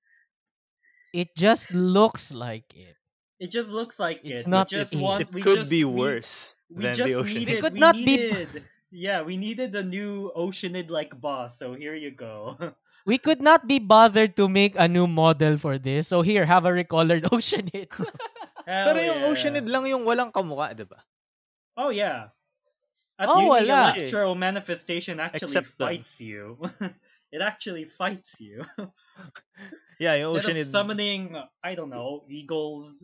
It 1.14 1.36
just 1.36 1.74
looks 1.76 2.32
like 2.32 2.72
it. 2.72 2.96
It 3.38 3.52
just 3.52 3.70
looks 3.70 4.00
like 4.00 4.24
it. 4.24 4.32
It's 4.32 4.48
it. 4.48 4.50
not 4.50 4.72
we 4.72 4.78
just 4.78 4.94
it. 4.96 5.00
want. 5.00 5.22
It 5.22 5.34
we 5.34 5.42
could 5.42 5.68
just, 5.68 5.70
be 5.70 5.84
we- 5.84 5.92
worse 5.92 6.56
We, 6.70 6.84
than 6.84 6.96
just 6.96 7.08
the 7.08 7.16
ocean. 7.16 7.36
needed. 7.36 7.60
could 7.60 7.74
we 7.74 7.80
not 7.80 7.96
be- 7.96 8.06
needed. 8.06 8.64
Yeah, 8.92 9.24
we 9.24 9.38
needed 9.38 9.74
a 9.76 9.84
new 9.84 10.32
Oceanid 10.36 10.92
like 10.92 11.16
boss. 11.20 11.58
So 11.58 11.74
here 11.74 11.96
you 11.96 12.12
go. 12.12 12.58
We 13.02 13.18
could 13.18 13.42
not 13.42 13.66
be 13.66 13.80
bothered 13.82 14.38
to 14.38 14.46
make 14.46 14.78
a 14.78 14.86
new 14.86 15.08
model 15.10 15.58
for 15.58 15.82
this. 15.82 16.14
So 16.14 16.22
here, 16.22 16.46
have 16.46 16.70
a 16.70 16.74
recolored 16.76 17.26
ocean 17.34 17.66
hit. 17.74 17.90
Hell 17.98 18.94
Pero 18.94 19.02
yung 19.02 19.20
yeah. 19.26 19.30
Oceanid 19.34 19.66
lang 19.66 19.90
yung 19.90 20.06
walang 20.06 20.30
kamukha, 20.30 20.78
di 20.78 20.86
ba? 20.86 21.02
Oh 21.74 21.90
yeah. 21.90 22.30
At 23.18 23.26
Oh, 23.26 23.42
using 23.42 23.74
wala. 23.74 23.98
electro 23.98 24.36
manifestation 24.38 25.18
actually 25.18 25.50
Except 25.50 25.74
them. 25.82 25.88
fights 25.90 26.22
you. 26.22 26.62
it 27.34 27.42
actually 27.42 27.90
fights 27.90 28.38
you. 28.38 28.62
Yeah, 29.98 30.22
yung 30.22 30.38
Instead 30.38 30.62
of 30.62 30.70
summoning, 30.70 31.34
I 31.66 31.74
don't 31.74 31.90
know, 31.90 32.26
eagles, 32.30 33.02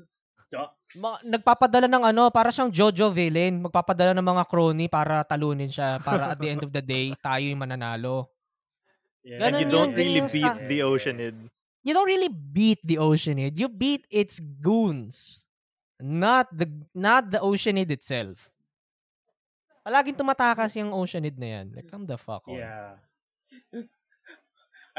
ducks. 0.50 0.96
Ma- 1.00 1.22
nagpapadala 1.28 1.88
ng 1.88 2.04
ano, 2.04 2.32
para 2.32 2.50
siyang 2.52 2.72
Jojo 2.72 3.12
villain. 3.12 3.64
Magpapadala 3.64 4.16
ng 4.16 4.24
mga 4.26 4.44
crony 4.48 4.86
para 4.88 5.24
talunin 5.24 5.72
siya. 5.72 6.00
Para 6.02 6.34
at 6.34 6.40
the 6.40 6.50
end 6.50 6.64
of 6.64 6.72
the 6.72 6.84
day, 6.84 7.12
tayo 7.26 7.44
yung 7.44 7.62
mananalo. 7.62 8.32
Yeah. 9.24 9.44
And 9.44 9.56
Ganun 9.56 9.60
you 9.60 9.68
yun, 9.68 9.76
don't 9.76 9.94
really 9.96 10.24
beat 10.24 10.48
sta- 10.48 10.64
the 10.64 10.80
Oceanid. 10.84 11.36
You 11.84 11.94
don't 11.96 12.08
really 12.08 12.32
beat 12.32 12.80
the 12.84 13.00
Oceanid. 13.00 13.56
You 13.60 13.68
beat 13.68 14.08
its 14.12 14.40
goons. 14.40 15.44
Not 16.00 16.52
the 16.52 16.68
not 16.94 17.32
the 17.32 17.40
Oceanid 17.40 17.90
itself. 17.92 18.52
Palaging 19.88 20.20
tumatakas 20.20 20.76
yung 20.76 20.92
Oceanid 20.92 21.40
na 21.40 21.48
yan. 21.60 21.66
Like, 21.72 21.88
come 21.88 22.04
the 22.04 22.20
fuck 22.20 22.44
on. 22.48 22.60
Yeah. 22.60 23.00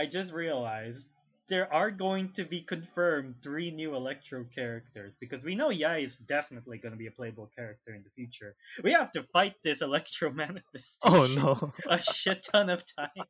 I 0.01 0.09
just 0.09 0.33
realized 0.33 1.09
there 1.49 1.73
are 1.73 1.91
going 1.91 2.31
to 2.35 2.45
be 2.45 2.61
confirmed 2.61 3.37
three 3.43 3.71
new 3.71 3.95
Electro 3.97 4.45
characters 4.55 5.17
because 5.21 5.43
we 5.45 5.55
know 5.55 5.71
Yai 5.71 5.99
is 5.99 6.19
definitely 6.19 6.79
going 6.79 6.93
to 6.93 6.99
be 6.99 7.07
a 7.07 7.11
playable 7.11 7.51
character 7.57 7.95
in 7.95 8.03
the 8.03 8.11
future. 8.11 8.55
We 8.85 8.93
have 8.93 9.11
to 9.13 9.23
fight 9.33 9.55
this 9.65 9.81
Electro 9.81 10.31
manifestation 10.45 11.05
Oh 11.05 11.27
no. 11.37 11.73
a 11.89 12.03
shit 12.03 12.47
ton 12.53 12.69
of 12.71 12.85
times. 12.85 13.29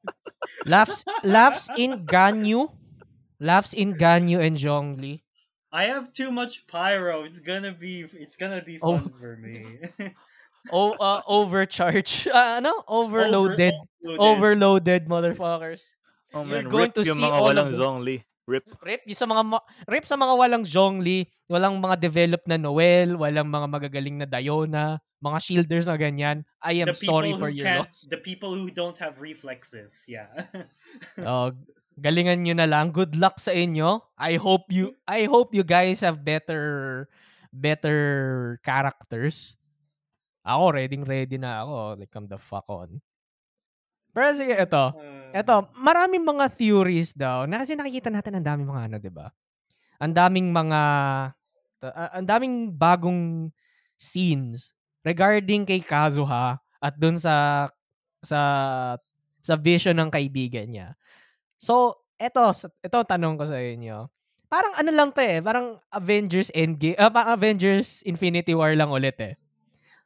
Laughs, 0.66 1.04
laughs 1.22 1.68
in 1.76 2.06
Ganyu. 2.06 2.72
Laughs 3.40 3.72
in 3.72 3.94
Ganyu 3.94 4.40
and 4.44 4.56
Zhongli. 4.56 5.22
I 5.70 5.84
have 5.84 6.12
too 6.12 6.30
much 6.32 6.66
pyro. 6.66 7.25
It's 7.25 7.38
gonna 7.40 7.72
be 7.72 8.00
it's 8.14 8.37
gonna 8.37 8.62
be 8.64 8.78
Oh. 8.82 8.98
fun 8.98 9.12
for 9.20 9.37
me. 9.37 9.78
O, 10.72 10.92
uh, 10.98 11.22
overcharge. 11.28 12.26
Uh, 12.34 12.58
ano? 12.58 12.72
Overloaded. 12.88 13.75
Overloaded. 14.04 14.20
Overloaded, 14.20 15.02
motherfuckers. 15.08 15.92
Oh 16.35 16.44
You're 16.44 16.62
man, 16.62 16.68
going 16.68 16.90
rip 16.92 16.97
to 17.00 17.02
yung 17.04 17.18
see 17.18 17.25
mga 17.25 17.32
all 17.35 17.40
of 17.40 17.49
walang 17.49 17.70
them. 17.73 17.80
Zhongli. 17.80 18.18
Rip. 18.49 18.64
Rip 18.80 19.02
yung 19.04 19.20
sa 19.20 19.28
mga 19.28 19.42
ma- 19.44 19.66
rip 19.85 20.04
sa 20.08 20.16
mga 20.16 20.35
walang 20.37 20.64
Zhongli, 20.64 21.28
walang 21.52 21.76
mga 21.76 22.00
developed 22.00 22.49
na 22.49 22.56
Noel, 22.56 23.12
walang 23.20 23.49
mga 23.52 23.68
magagaling 23.68 24.16
na 24.16 24.25
Diona, 24.25 24.97
mga 25.20 25.38
shielders 25.44 25.85
na 25.85 26.00
ganyan. 26.00 26.49
I 26.64 26.80
am 26.80 26.97
sorry 26.97 27.37
for 27.37 27.52
your 27.52 27.68
loss. 27.85 28.08
the 28.08 28.16
people 28.16 28.56
who 28.56 28.73
don't 28.73 28.97
have 28.97 29.20
reflexes. 29.20 30.00
Yeah. 30.08 30.32
Oh, 31.20 31.52
galingan 32.00 32.40
nyo 32.40 32.56
na 32.56 32.64
lang. 32.64 32.88
Good 32.88 33.20
luck 33.20 33.37
sa 33.37 33.52
inyo. 33.52 34.00
I 34.16 34.40
hope 34.40 34.73
you 34.73 34.97
I 35.04 35.28
hope 35.28 35.52
you 35.52 35.61
guys 35.61 36.00
have 36.00 36.25
better 36.25 37.04
better 37.52 37.99
characters. 38.64 39.61
Ako 40.49 40.73
ready 40.73 40.97
ready 41.04 41.37
na 41.37 41.68
ako. 41.68 42.00
Like 42.00 42.08
come 42.08 42.28
the 42.32 42.40
fuck 42.40 42.64
on. 42.73 43.02
Pero 44.16 44.32
sige, 44.32 44.56
ito. 44.56 44.85
Uh, 44.97 45.17
Eto, 45.32 45.68
maraming 45.76 46.25
mga 46.25 46.47
theories 46.52 47.12
daw. 47.12 47.44
Na 47.44 47.61
kasi 47.62 47.76
nakikita 47.76 48.08
natin 48.08 48.38
ang 48.38 48.47
daming 48.47 48.68
mga 48.68 48.82
ano, 48.88 48.97
'di 49.00 49.12
ba? 49.12 49.28
Ang 50.00 50.12
daming 50.14 50.49
mga 50.49 50.80
ang 52.14 52.26
daming 52.26 52.75
bagong 52.75 53.52
scenes 53.94 54.75
regarding 55.06 55.62
kay 55.62 55.78
Kazuha 55.78 56.58
at 56.58 56.94
dun 56.99 57.18
sa 57.18 57.66
sa 58.23 58.40
sa 59.38 59.54
vision 59.54 59.94
ng 59.94 60.11
kaibigan 60.11 60.66
niya. 60.66 60.99
So, 61.58 62.02
eto, 62.18 62.50
ang 62.50 63.06
tanong 63.06 63.35
ko 63.38 63.44
sa 63.47 63.58
inyo. 63.58 64.11
Parang 64.49 64.75
ano 64.80 64.90
lang 64.90 65.11
'to 65.12 65.20
eh, 65.23 65.38
parang 65.44 65.76
Avengers 65.92 66.49
Endgame, 66.56 66.97
parang 67.12 67.37
Avengers 67.37 68.00
Infinity 68.08 68.56
War 68.56 68.73
lang 68.73 68.88
ulit 68.88 69.18
eh. 69.20 69.35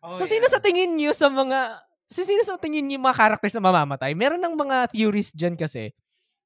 oh, 0.02 0.18
so, 0.18 0.26
sino 0.26 0.50
yeah. 0.50 0.52
sa 0.52 0.58
tingin 0.58 0.98
niyo 0.98 1.14
sa 1.14 1.30
mga 1.30 1.78
si 2.12 2.22
sino 2.28 2.44
sa 2.44 2.60
tingin 2.60 2.84
niyo 2.84 3.00
yung 3.00 3.06
mga 3.08 3.18
characters 3.18 3.56
na 3.56 3.64
mamamatay? 3.64 4.12
Meron 4.12 4.38
ng 4.44 4.54
mga 4.54 4.92
theories 4.92 5.32
dyan 5.32 5.56
kasi 5.56 5.90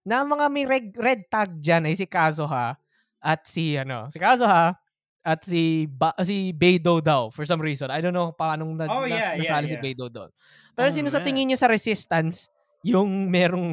na 0.06 0.22
mga 0.22 0.46
may 0.48 0.64
red, 0.64 0.88
red 0.96 1.22
tag 1.26 1.58
dyan 1.58 1.84
ay 1.90 1.94
si 1.98 2.06
Kazuha 2.06 2.78
at 3.20 3.40
si 3.50 3.74
ano, 3.74 4.06
si 4.08 4.18
Kazuha 4.22 4.78
at 5.26 5.40
si 5.42 5.90
ba, 5.90 6.14
si 6.22 6.54
Beidou 6.54 7.02
daw 7.02 7.34
for 7.34 7.42
some 7.42 7.58
reason. 7.58 7.90
I 7.90 7.98
don't 7.98 8.14
know 8.14 8.30
paano 8.30 8.62
na, 8.70 8.86
Oh, 8.86 9.02
nas- 9.02 9.10
yeah, 9.10 9.34
yeah, 9.34 9.42
nasali 9.42 9.66
si 9.66 9.74
yeah. 9.74 9.82
Beidou 9.82 10.06
doon. 10.06 10.30
Pero 10.78 10.86
Oh, 10.88 10.94
sino 10.94 11.10
sa 11.10 11.20
tingin 11.26 11.50
niyo 11.50 11.58
sa 11.58 11.66
Resistance 11.66 12.46
yung 12.86 13.26
merong 13.26 13.68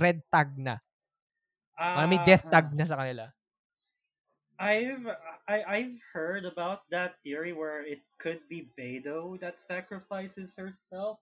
red 0.00 0.24
tag 0.32 0.56
na? 0.56 0.80
Mga 1.76 2.06
may 2.08 2.20
Ah, 2.20 2.24
death 2.24 2.44
ah. 2.48 2.52
tag 2.56 2.66
na 2.72 2.86
sa 2.88 2.96
kanila. 2.96 3.28
I've 4.56 5.04
I, 5.50 5.56
I've 5.66 5.98
heard 6.14 6.46
about 6.46 6.86
that 6.88 7.18
theory 7.26 7.52
where 7.52 7.82
it 7.84 8.00
could 8.22 8.40
be 8.48 8.70
Beidou 8.78 9.36
that 9.42 9.58
sacrifices 9.58 10.54
herself, 10.56 11.18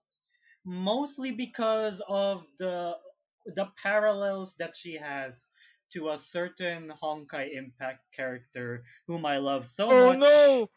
mostly 0.65 1.31
because 1.31 2.01
of 2.07 2.45
the 2.57 2.97
the 3.45 3.67
parallels 3.77 4.55
that 4.57 4.75
she 4.75 4.93
has 4.95 5.49
to 5.91 6.09
a 6.09 6.17
certain 6.17 6.89
Honkai 7.01 7.53
Impact 7.53 8.11
character 8.13 8.85
whom 9.07 9.25
I 9.25 9.37
love 9.37 9.67
so 9.67 9.93
Oh 9.93 9.93
much, 9.93 10.15
no! 10.15 10.69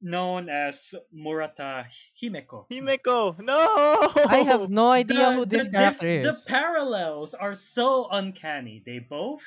known 0.00 0.48
as 0.48 0.94
Murata 1.12 1.86
Himeko. 2.20 2.68
Himeko! 2.70 3.38
No! 3.40 4.08
I 4.24 4.38
have 4.38 4.70
no 4.70 4.90
idea 4.90 5.32
who 5.32 5.44
this 5.44 5.68
the 5.68 5.68
character 5.68 6.06
The 6.20 6.32
is. 6.32 6.46
parallels 6.46 7.34
are 7.34 7.54
so 7.54 8.08
uncanny. 8.10 8.82
They 8.84 8.98
both 8.98 9.44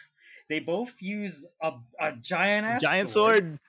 they 0.50 0.60
both 0.60 1.01
use 1.01 1.46
a, 1.62 1.80
a 2.00 2.16
giant 2.18 2.66
ass 2.68 2.84
Giant 2.84 3.10
sword. 3.10 3.60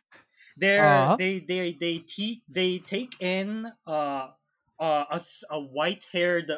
They're 0.57 1.09
Uh-huh. 1.09 1.19
they 1.19 1.41
they 1.41 1.75
they 1.75 1.99
te- 2.01 2.45
they 2.49 2.79
take 2.79 3.21
in 3.21 3.71
uh, 3.87 4.33
uh, 4.83 5.07
a, 5.13 5.23
a 5.53 5.61
white 5.61 6.07
haired 6.13 6.53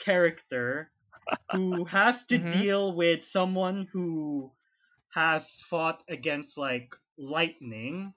character 0.00 0.92
who 1.52 1.84
has 1.86 2.24
to 2.26 2.38
Mhm. 2.38 2.48
deal 2.48 2.94
with 2.94 3.24
someone 3.24 3.88
who 3.92 4.52
has 5.10 5.60
fought 5.60 6.04
against 6.08 6.58
like 6.58 6.96
lightning 7.18 8.14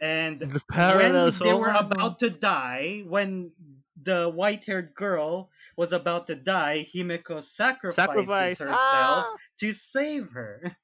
and 0.00 0.48
The 0.50 0.60
when 0.84 1.40
they 1.42 1.54
were 1.54 1.72
about 1.72 2.18
to 2.20 2.30
die, 2.30 3.00
when 3.06 3.52
the 4.00 4.28
white-haired 4.30 4.94
girl 4.94 5.50
was 5.76 5.92
about 5.92 6.26
to 6.28 6.36
die, 6.36 6.84
Himeko 6.84 7.42
sacrifices 7.42 8.58
Sacrifice. 8.58 8.60
herself 8.60 9.30
Ah! 9.32 9.38
to 9.58 9.72
save 9.72 10.30
her. 10.32 10.76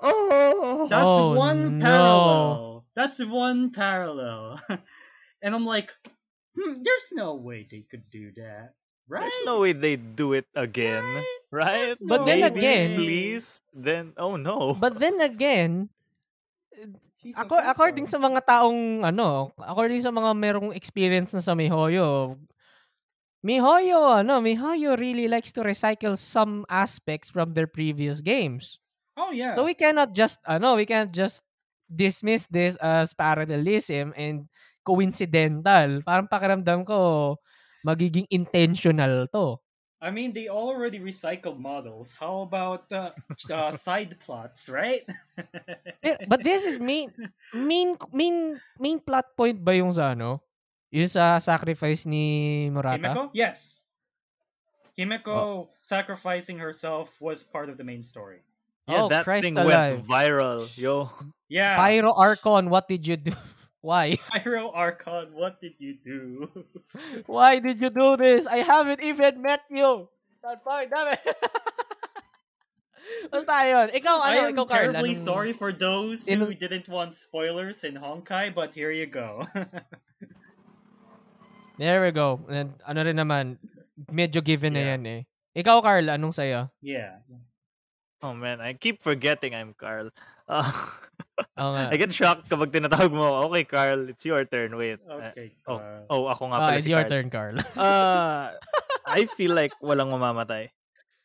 Oh! 0.00 0.88
That's 0.88 1.18
Oh, 1.18 1.18
one 1.18 1.76
no. 1.78 1.78
parallel. 1.78 2.86
That's 2.94 3.22
one 3.24 3.72
parallel. 3.72 4.60
and 5.42 5.54
I'm 5.54 5.66
like, 5.66 5.92
hmm, 6.56 6.80
there's 6.82 7.08
no 7.12 7.36
way 7.36 7.68
they 7.68 7.84
could 7.84 8.08
do 8.10 8.32
that. 8.40 8.74
Right? 9.06 9.22
There's 9.22 9.46
no 9.46 9.62
way 9.62 9.70
they'd 9.70 10.16
do 10.18 10.34
it 10.34 10.50
again, 10.56 11.06
right? 11.54 11.94
There's 11.94 12.02
But 12.02 12.26
then 12.26 12.42
Maybe, 12.42 12.58
again- 12.58 12.94
please. 12.98 13.46
Then 13.70 14.04
oh 14.18 14.34
no. 14.34 14.74
But 14.74 14.98
then 14.98 15.22
again, 15.22 15.94
ako, 17.38 17.62
according 17.62 18.10
sa 18.10 18.18
mga 18.18 18.42
taong 18.42 19.06
ano, 19.06 19.54
according 19.62 20.02
sa 20.02 20.10
mga 20.10 20.30
merong 20.34 20.74
experience 20.74 21.30
na 21.34 21.42
sa 21.42 21.54
Mihoyo, 21.54 22.34
Mihoyo, 23.46 24.26
ano, 24.26 24.42
Mihoyo 24.42 24.98
really 24.98 25.30
likes 25.30 25.54
to 25.54 25.62
recycle 25.62 26.18
some 26.18 26.66
aspects 26.66 27.30
from 27.30 27.54
their 27.54 27.70
previous 27.70 28.18
games. 28.18 28.82
Oh 29.14 29.30
yeah. 29.30 29.54
So 29.54 29.64
we 29.64 29.78
cannot 29.78 30.18
just 30.18 30.42
ano, 30.42 30.74
we 30.74 30.84
can't 30.86 31.14
just 31.14 31.46
dismiss 31.86 32.50
this 32.50 32.74
as 32.82 33.14
parallelism 33.14 34.10
and 34.18 34.50
coincidental. 34.86 36.00
Parang 36.06 36.30
pakiramdam 36.30 36.86
ko 36.86 37.34
magiging 37.82 38.30
intentional 38.30 39.26
to. 39.34 39.58
I 39.98 40.12
mean, 40.12 40.30
they 40.36 40.46
already 40.46 41.00
recycled 41.00 41.58
models. 41.58 42.12
How 42.12 42.44
about 42.44 42.84
uh, 42.92 43.10
uh, 43.50 43.72
side 43.72 44.14
plots, 44.22 44.68
right? 44.70 45.02
Eh, 46.06 46.14
but 46.30 46.44
this 46.46 46.62
is 46.62 46.78
main 46.78 47.10
main 47.50 47.96
main 48.14 48.60
main 48.78 49.00
plot 49.02 49.26
point 49.34 49.58
ba 49.58 49.74
yung 49.74 49.90
sa 49.90 50.14
ano? 50.14 50.38
Yung 50.94 51.10
sa 51.10 51.42
sacrifice 51.42 52.06
ni 52.06 52.68
Murata? 52.70 53.00
Himeko? 53.00 53.22
Yes. 53.34 53.82
Himeko 54.94 55.34
Oh. 55.34 55.58
sacrificing 55.82 56.60
herself 56.60 57.16
was 57.20 57.42
part 57.42 57.68
of 57.68 57.76
the 57.76 57.84
main 57.84 58.04
story. 58.04 58.40
yeah, 58.86 59.02
oh, 59.02 59.08
that 59.10 59.24
Christ 59.26 59.42
thing 59.44 59.58
alive. 59.58 60.04
went 60.04 60.06
viral, 60.06 60.62
yo. 60.78 61.10
Yeah. 61.50 61.74
Pyro 61.74 62.14
Archon, 62.14 62.70
what 62.70 62.86
did 62.86 63.02
you 63.02 63.16
do? 63.16 63.32
Why? 63.80 64.16
Pyro 64.32 64.70
Archon, 64.74 65.34
what 65.34 65.60
did 65.60 65.74
you 65.78 65.94
do? 66.02 66.48
Why 67.26 67.58
did 67.60 67.80
you 67.80 67.90
do 67.90 68.16
this? 68.16 68.46
I 68.46 68.58
haven't 68.66 69.02
even 69.02 69.42
met 69.42 69.62
you. 69.70 70.08
God 70.42 70.58
fucking 70.64 70.90
damn 70.90 71.12
it. 71.14 71.20
Basta 73.30 73.54
yun. 73.70 73.88
Ikaw, 73.94 74.16
ano? 74.18 74.26
I 74.26 74.34
am 74.46 74.54
ikaw, 74.54 74.66
Carl. 74.66 74.90
terribly 74.90 75.14
anong- 75.14 75.22
sorry 75.24 75.52
for 75.54 75.70
those 75.70 76.26
Sino- 76.26 76.46
who 76.46 76.54
didn't 76.54 76.88
want 76.90 77.14
spoilers 77.14 77.84
in 77.86 77.94
Honkai, 77.94 78.50
but 78.54 78.74
here 78.74 78.90
you 78.90 79.06
go. 79.06 79.46
There 81.78 82.00
we 82.02 82.10
go. 82.10 82.40
And 82.48 82.72
ano 82.88 83.04
rin 83.04 83.16
naman, 83.20 83.58
medyo 84.10 84.42
given 84.42 84.72
na 84.74 84.80
Yeah. 84.80 84.90
yan 84.96 85.02
eh. 85.06 85.20
Ikaw, 85.56 85.80
Carl, 85.84 86.08
anong 86.10 86.34
sa'yo? 86.34 86.68
yeah. 86.82 87.20
Oh 88.24 88.32
man, 88.32 88.64
I 88.64 88.72
keep 88.72 89.04
forgetting 89.04 89.52
I'm 89.54 89.76
Carl. 89.76 90.08
Uh, 90.48 90.72
Oo 91.36 91.70
nga. 91.76 91.92
I 91.92 91.96
get 92.00 92.12
shocked 92.12 92.48
kapag 92.48 92.72
tinatawag 92.72 93.12
mo, 93.12 93.44
okay 93.48 93.64
Carl, 93.64 94.08
it's 94.08 94.24
your 94.24 94.44
turn. 94.48 94.72
Wait. 94.76 95.00
Uh, 95.04 95.32
Okay. 95.32 95.52
oh, 95.68 95.76
uh, 95.76 96.00
oh, 96.08 96.24
ako 96.32 96.42
nga 96.48 96.56
Ah, 96.56 96.64
pala 96.68 96.76
it's 96.80 96.88
si 96.88 96.92
your 96.92 97.04
Carl. 97.04 97.12
turn, 97.12 97.26
Carl. 97.28 97.56
Uh, 97.76 98.52
I 99.06 99.28
feel 99.36 99.52
like 99.52 99.72
walang 99.84 100.08
mamamatay. 100.08 100.72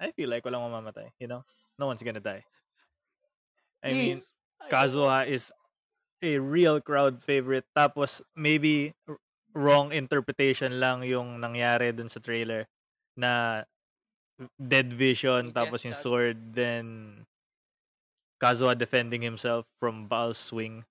I 0.02 0.12
feel 0.12 0.28
like 0.28 0.44
walang 0.44 0.68
mamamatay, 0.68 1.14
you 1.18 1.28
know? 1.28 1.44
No 1.80 1.88
one's 1.88 2.04
gonna 2.04 2.20
die. 2.20 2.44
I 3.82 3.94
mean, 3.94 4.20
Please. 4.20 4.34
Kazuha 4.70 5.26
is 5.26 5.50
a 6.22 6.38
real 6.38 6.78
crowd 6.82 7.24
favorite. 7.24 7.66
Tapos, 7.74 8.22
maybe 8.36 8.94
wrong 9.52 9.92
interpretation 9.92 10.80
lang 10.80 11.04
yung 11.04 11.40
nangyari 11.40 11.92
dun 11.92 12.08
sa 12.08 12.20
trailer 12.24 12.68
na 13.20 13.64
dead 14.58 14.90
vision 14.90 15.52
tapos 15.52 15.84
yung 15.86 15.94
sword 15.94 16.56
then 16.56 17.20
Kazuha 18.42 18.74
defending 18.78 19.22
himself 19.22 19.70
from 19.80 20.08
Baal's 20.10 20.42
swing. 20.42 20.84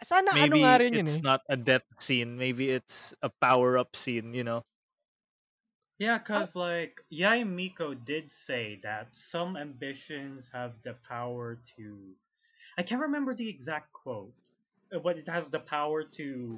Sana 0.00 0.32
ano 0.32 0.40
Maybe 0.40 0.64
nga 0.64 0.80
rin 0.80 0.96
yun 0.96 1.04
it's 1.04 1.20
eh. 1.20 1.20
not 1.20 1.44
a 1.52 1.60
death 1.60 1.84
scene. 2.00 2.40
Maybe 2.40 2.72
it's 2.72 3.12
a 3.20 3.28
power-up 3.28 3.92
scene, 3.92 4.32
you 4.32 4.44
know? 4.44 4.64
Yeah, 6.00 6.16
because, 6.16 6.56
like, 6.56 7.04
Yai 7.12 7.44
Miko 7.44 7.92
did 7.92 8.32
say 8.32 8.80
that 8.82 9.12
some 9.12 9.60
ambitions 9.60 10.48
have 10.48 10.80
the 10.80 10.96
power 11.04 11.60
to. 11.76 12.16
I 12.80 12.82
can't 12.82 13.04
remember 13.04 13.36
the 13.36 13.44
exact 13.44 13.92
quote, 13.92 14.48
uh, 14.96 15.04
but 15.04 15.20
it 15.20 15.28
has 15.28 15.52
the 15.52 15.60
power 15.60 16.00
to 16.16 16.56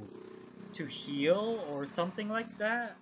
to 0.79 0.87
heal 0.87 1.67
or 1.67 1.83
something 1.85 2.31
like 2.31 2.55
that. 2.63 2.95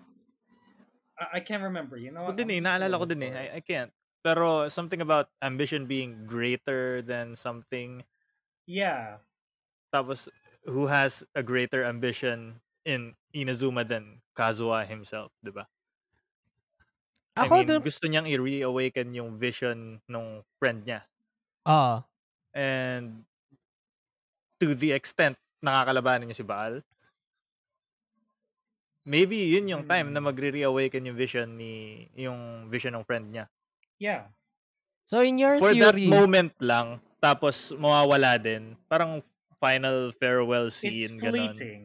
I, 1.20 1.37
I 1.37 1.40
can't 1.44 1.62
remember, 1.62 2.00
you 2.00 2.09
know? 2.09 2.33
Ako 2.33 2.40
din 2.40 2.48
I'm 2.48 2.57
eh, 2.57 2.61
naalala 2.64 2.96
ko 2.96 3.05
din 3.05 3.29
eh. 3.29 3.37
I, 3.37 3.46
I 3.57 3.61
can't. 3.61 3.92
Pero 4.22 4.68
something 4.68 5.00
about 5.00 5.30
ambition 5.42 5.87
being 5.87 6.26
greater 6.26 7.00
than 7.02 7.37
something. 7.37 8.04
Yeah. 8.66 9.18
Tapos, 9.92 10.28
who 10.64 10.87
has 10.87 11.24
a 11.35 11.42
greater 11.42 11.85
ambition 11.85 12.61
in 12.85 13.16
Inazuma 13.35 13.87
than 13.87 14.22
Kazuha 14.37 14.87
himself, 14.87 15.33
di 15.42 15.50
ba? 15.50 15.66
I 17.40 17.48
Ako 17.48 17.54
mean, 17.54 17.68
dun, 17.68 17.83
gusto 17.83 18.04
niyang 18.06 18.28
i-reawaken 18.30 19.09
yung 19.18 19.30
vision 19.44 19.78
nung 20.12 20.44
friend 20.61 20.78
niya. 20.87 21.00
ah, 21.64 22.04
And 22.54 23.24
to 24.61 24.74
the 24.78 24.92
extent 24.92 25.37
nakakalabanan 25.64 26.28
niya 26.30 26.40
si 26.40 26.46
Baal, 26.46 26.80
maybe 29.04 29.37
yun 29.52 29.68
yung 29.72 29.85
time 29.85 30.09
na 30.12 30.20
Hmm. 30.20 30.28
magre-reawaken 30.28 31.09
yung 31.09 31.18
vision 31.18 31.48
ni 31.61 32.06
yung 32.16 32.68
vision 32.72 32.92
ng 32.96 33.04
friend 33.09 33.26
niya. 33.33 33.44
Yeah. 34.00 34.32
so 35.04 35.20
in 35.20 35.36
your 35.36 35.60
For 35.60 35.76
that 35.76 35.92
theory, 35.92 36.08
moment 36.08 36.56
lang, 36.58 37.04
tapos 37.20 37.76
mawawala 37.76 38.40
din. 38.40 38.80
Parang 38.88 39.20
final 39.60 40.10
farewell 40.16 40.72
It's 40.72 40.80
scene, 40.80 41.20
ganon. 41.20 41.28
fleeting. 41.28 41.82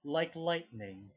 Like 0.00 0.32
lightning. 0.32 1.12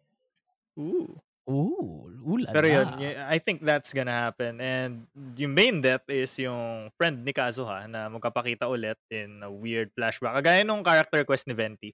Ooh. 0.76 1.16
ooh, 1.48 2.12
ulala. 2.24 2.52
Pero 2.54 2.68
yun, 2.68 2.88
I 3.28 3.38
think 3.40 3.64
that's 3.64 3.96
gonna 3.96 4.14
happen. 4.14 4.60
And 4.60 5.08
yung 5.36 5.56
main 5.56 5.80
death 5.80 6.06
is 6.12 6.36
yung 6.40 6.92
friend 7.00 7.24
ni 7.24 7.32
Kazuha 7.32 7.88
na 7.88 8.12
magkapakita 8.12 8.68
ulit 8.68 9.00
in 9.10 9.42
a 9.44 9.52
weird 9.52 9.92
flashback. 9.96 10.36
Kagaya 10.40 10.68
nung 10.68 10.84
character 10.84 11.24
quest 11.24 11.48
ni 11.48 11.56
Venti. 11.56 11.92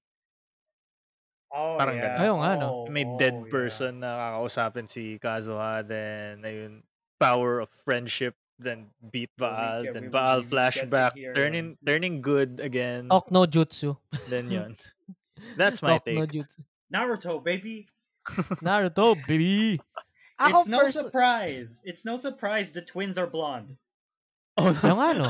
Oh, 1.47 1.79
Parang 1.79 1.95
yeah. 1.95 2.17
ganun. 2.17 2.21
Ayun 2.21 2.37
nga, 2.43 2.51
no? 2.59 2.67
Oh, 2.67 2.85
May 2.91 3.05
oh, 3.07 3.15
dead 3.15 3.37
yeah. 3.39 3.49
person 3.49 4.03
na 4.03 4.09
kakausapin 4.19 4.87
si 4.89 5.15
Kazuha. 5.15 5.79
Then, 5.87 6.43
ayun, 6.43 6.73
power 7.17 7.63
of 7.63 7.71
friendship. 7.87 8.35
Then, 8.57 8.89
beat 9.13 9.29
Baal. 9.37 9.85
get- 9.85 9.93
then, 9.93 10.09
Baal 10.09 10.41
flashback. 10.41 11.13
Turning, 11.37 11.77
turning 11.85 12.25
good 12.25 12.57
again. 12.57 13.05
Talk 13.09 13.29
no 13.29 13.45
jutsu. 13.45 13.97
Then, 14.25 14.49
yun. 14.55 14.73
That's 15.53 15.85
my 15.85 16.01
Talk 16.01 16.09
no 16.09 16.25
take. 16.25 16.41
jutsu. 16.41 16.59
Naruto, 16.89 17.37
baby. 17.37 17.85
Naruto, 18.65 19.13
baby. 19.27 19.77
It's 20.41 20.67
no 20.69 20.81
perso- 20.85 21.05
surprise. 21.05 21.81
It's 21.85 22.01
no 22.05 22.17
surprise 22.17 22.73
the 22.73 22.81
twins 22.81 23.17
are 23.17 23.29
blonde. 23.29 23.77
Oh, 24.57 24.73
Yung 24.81 24.97
ano? 24.97 25.29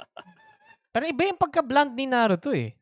Pero 0.92 1.04
iba 1.04 1.28
yung 1.28 1.36
pagka-blonde 1.36 1.92
ni 1.94 2.08
Naruto 2.08 2.48
eh. 2.56 2.72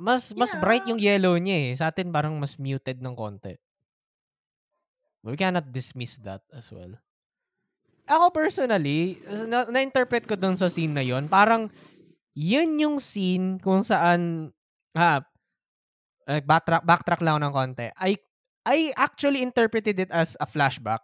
Mas 0.00 0.32
mas 0.34 0.50
bright 0.56 0.88
yung 0.88 0.98
yellow 0.98 1.36
niya 1.36 1.68
eh. 1.68 1.72
Sa 1.76 1.92
atin 1.92 2.08
parang 2.10 2.34
mas 2.40 2.56
muted 2.56 2.98
ng 2.98 3.12
konti. 3.12 3.54
We 5.22 5.36
cannot 5.38 5.68
dismiss 5.70 6.16
that 6.24 6.42
as 6.50 6.72
well. 6.72 6.96
Ako 8.04 8.34
personally, 8.34 9.16
na- 9.46 9.68
na-interpret 9.70 10.26
ko 10.26 10.34
dun 10.34 10.58
sa 10.58 10.66
scene 10.66 10.90
na 10.90 11.00
yon 11.00 11.30
parang 11.30 11.70
yun 12.34 12.74
yung 12.76 12.96
scene 12.98 13.60
kung 13.60 13.80
saan 13.80 14.50
ha, 14.92 15.22
backtrack, 16.26 16.82
backtrack 16.82 17.22
lang 17.22 17.38
ng 17.40 17.52
konti. 17.52 17.88
I, 17.94 18.18
I 18.62 18.78
actually 18.96 19.42
interpreted 19.42 19.98
it 19.98 20.10
as 20.10 20.34
a 20.38 20.46
flashback. 20.46 21.02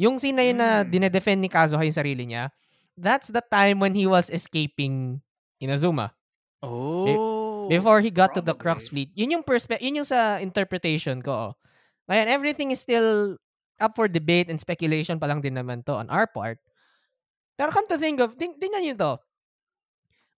Yung 0.00 0.16
scene 0.16 0.36
na 0.36 0.44
yun 0.44 0.58
na 0.58 0.70
Hmm. 0.82 0.88
dinedefend 0.88 1.40
ni 1.40 1.50
Kazuha 1.52 1.84
yung 1.84 1.94
sarili 1.94 2.24
niya, 2.24 2.48
that's 2.96 3.28
the 3.28 3.44
time 3.44 3.78
when 3.78 3.92
he 3.92 4.08
was 4.08 4.30
escaping 4.30 5.20
Inazuma. 5.60 6.16
oh. 6.64 7.68
Before 7.68 8.00
he 8.02 8.10
got 8.10 8.34
to 8.34 8.42
the 8.42 8.56
Crux 8.56 8.88
probably. 8.90 9.06
Fleet. 9.06 9.10
Yun 9.14 9.38
yung 9.38 9.44
perspe- 9.46 9.78
yun 9.78 10.02
yung 10.02 10.08
sa 10.08 10.42
interpretation 10.42 11.22
ko. 11.22 11.30
Oh. 11.30 11.50
Ngayon, 12.10 12.26
everything 12.26 12.74
is 12.74 12.82
still 12.82 13.38
up 13.80 13.96
for 13.96 14.06
debate 14.06 14.52
and 14.52 14.60
speculation 14.60 15.16
pa 15.18 15.26
lang 15.26 15.40
din 15.40 15.56
naman 15.56 15.82
to 15.84 15.96
on 15.96 16.06
our 16.12 16.28
part. 16.28 16.60
Pero 17.58 17.72
come 17.72 17.88
to 17.90 17.98
think 18.00 18.20
of, 18.20 18.36
ting 18.40 18.56
tingnan 18.56 18.84
nyo 18.84 18.94
to. 18.96 19.12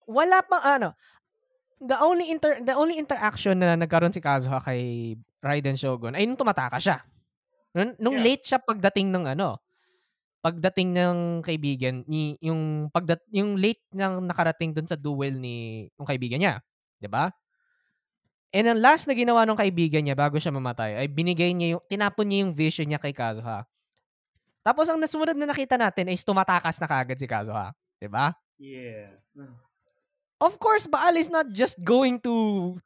Wala 0.07 0.43
pang 0.43 0.63
ano, 0.63 0.89
the 1.79 1.95
only 1.99 2.31
inter 2.31 2.59
the 2.63 2.75
only 2.75 2.99
interaction 2.99 3.59
na 3.59 3.75
nagkaroon 3.75 4.11
si 4.15 4.23
Kazuha 4.23 4.59
kay 4.63 5.13
Raiden 5.43 5.75
Shogun 5.79 6.15
ay 6.15 6.23
nung 6.27 6.39
tumataka 6.39 6.79
siya. 6.79 7.03
Nung, 7.75 7.95
nung 7.99 8.17
Yeah. 8.19 8.25
late 8.27 8.43
siya 8.47 8.59
pagdating 8.63 9.11
ng 9.11 9.25
ano, 9.35 9.59
pagdating 10.43 10.95
ng 10.95 11.17
kaibigan 11.43 12.03
ni 12.07 12.35
yung 12.43 12.91
pagdat 12.91 13.23
yung 13.31 13.55
late 13.59 13.83
nang 13.95 14.23
nakarating 14.27 14.75
dun 14.75 14.87
sa 14.87 14.99
duel 14.99 15.39
ni 15.39 15.87
ng 15.95 16.07
kaibigan 16.07 16.39
niya, 16.43 16.55
'di 16.99 17.09
ba? 17.11 17.31
And 18.53 18.69
ang 18.69 18.77
last 18.77 19.09
na 19.09 19.17
ginawa 19.17 19.49
ng 19.49 19.57
kaibigan 19.57 20.05
niya 20.05 20.13
bago 20.13 20.37
siya 20.37 20.53
mamatay 20.53 21.01
ay 21.01 21.07
binigay 21.09 21.49
niya 21.57 21.73
yung 21.75 21.83
tinapon 21.89 22.25
niya 22.29 22.39
yung 22.45 22.53
vision 22.53 22.85
niya 22.85 23.01
kay 23.01 23.09
Kazuha. 23.09 23.65
Tapos 24.61 24.85
ang 24.87 25.01
nasumunod 25.01 25.33
na 25.33 25.49
nakita 25.49 25.73
natin 25.73 26.13
is 26.13 26.21
tumatakas 26.21 26.77
na 26.77 26.85
kagad 26.85 27.17
si 27.17 27.25
Kazuha, 27.25 27.73
'di 27.97 28.07
ba? 28.07 28.37
Yeah. 28.61 29.09
of 30.43 30.61
course, 30.61 30.85
Baal 30.85 31.17
is 31.17 31.33
not 31.33 31.49
just 31.49 31.81
going 31.81 32.21
to 32.21 32.77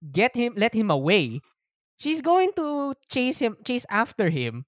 get 0.00 0.38
him, 0.38 0.54
let 0.54 0.72
him 0.76 0.88
away. 0.94 1.42
She's 1.98 2.22
going 2.22 2.54
to 2.54 2.94
chase 3.10 3.42
him, 3.42 3.58
chase 3.66 3.88
after 3.90 4.30
him, 4.30 4.64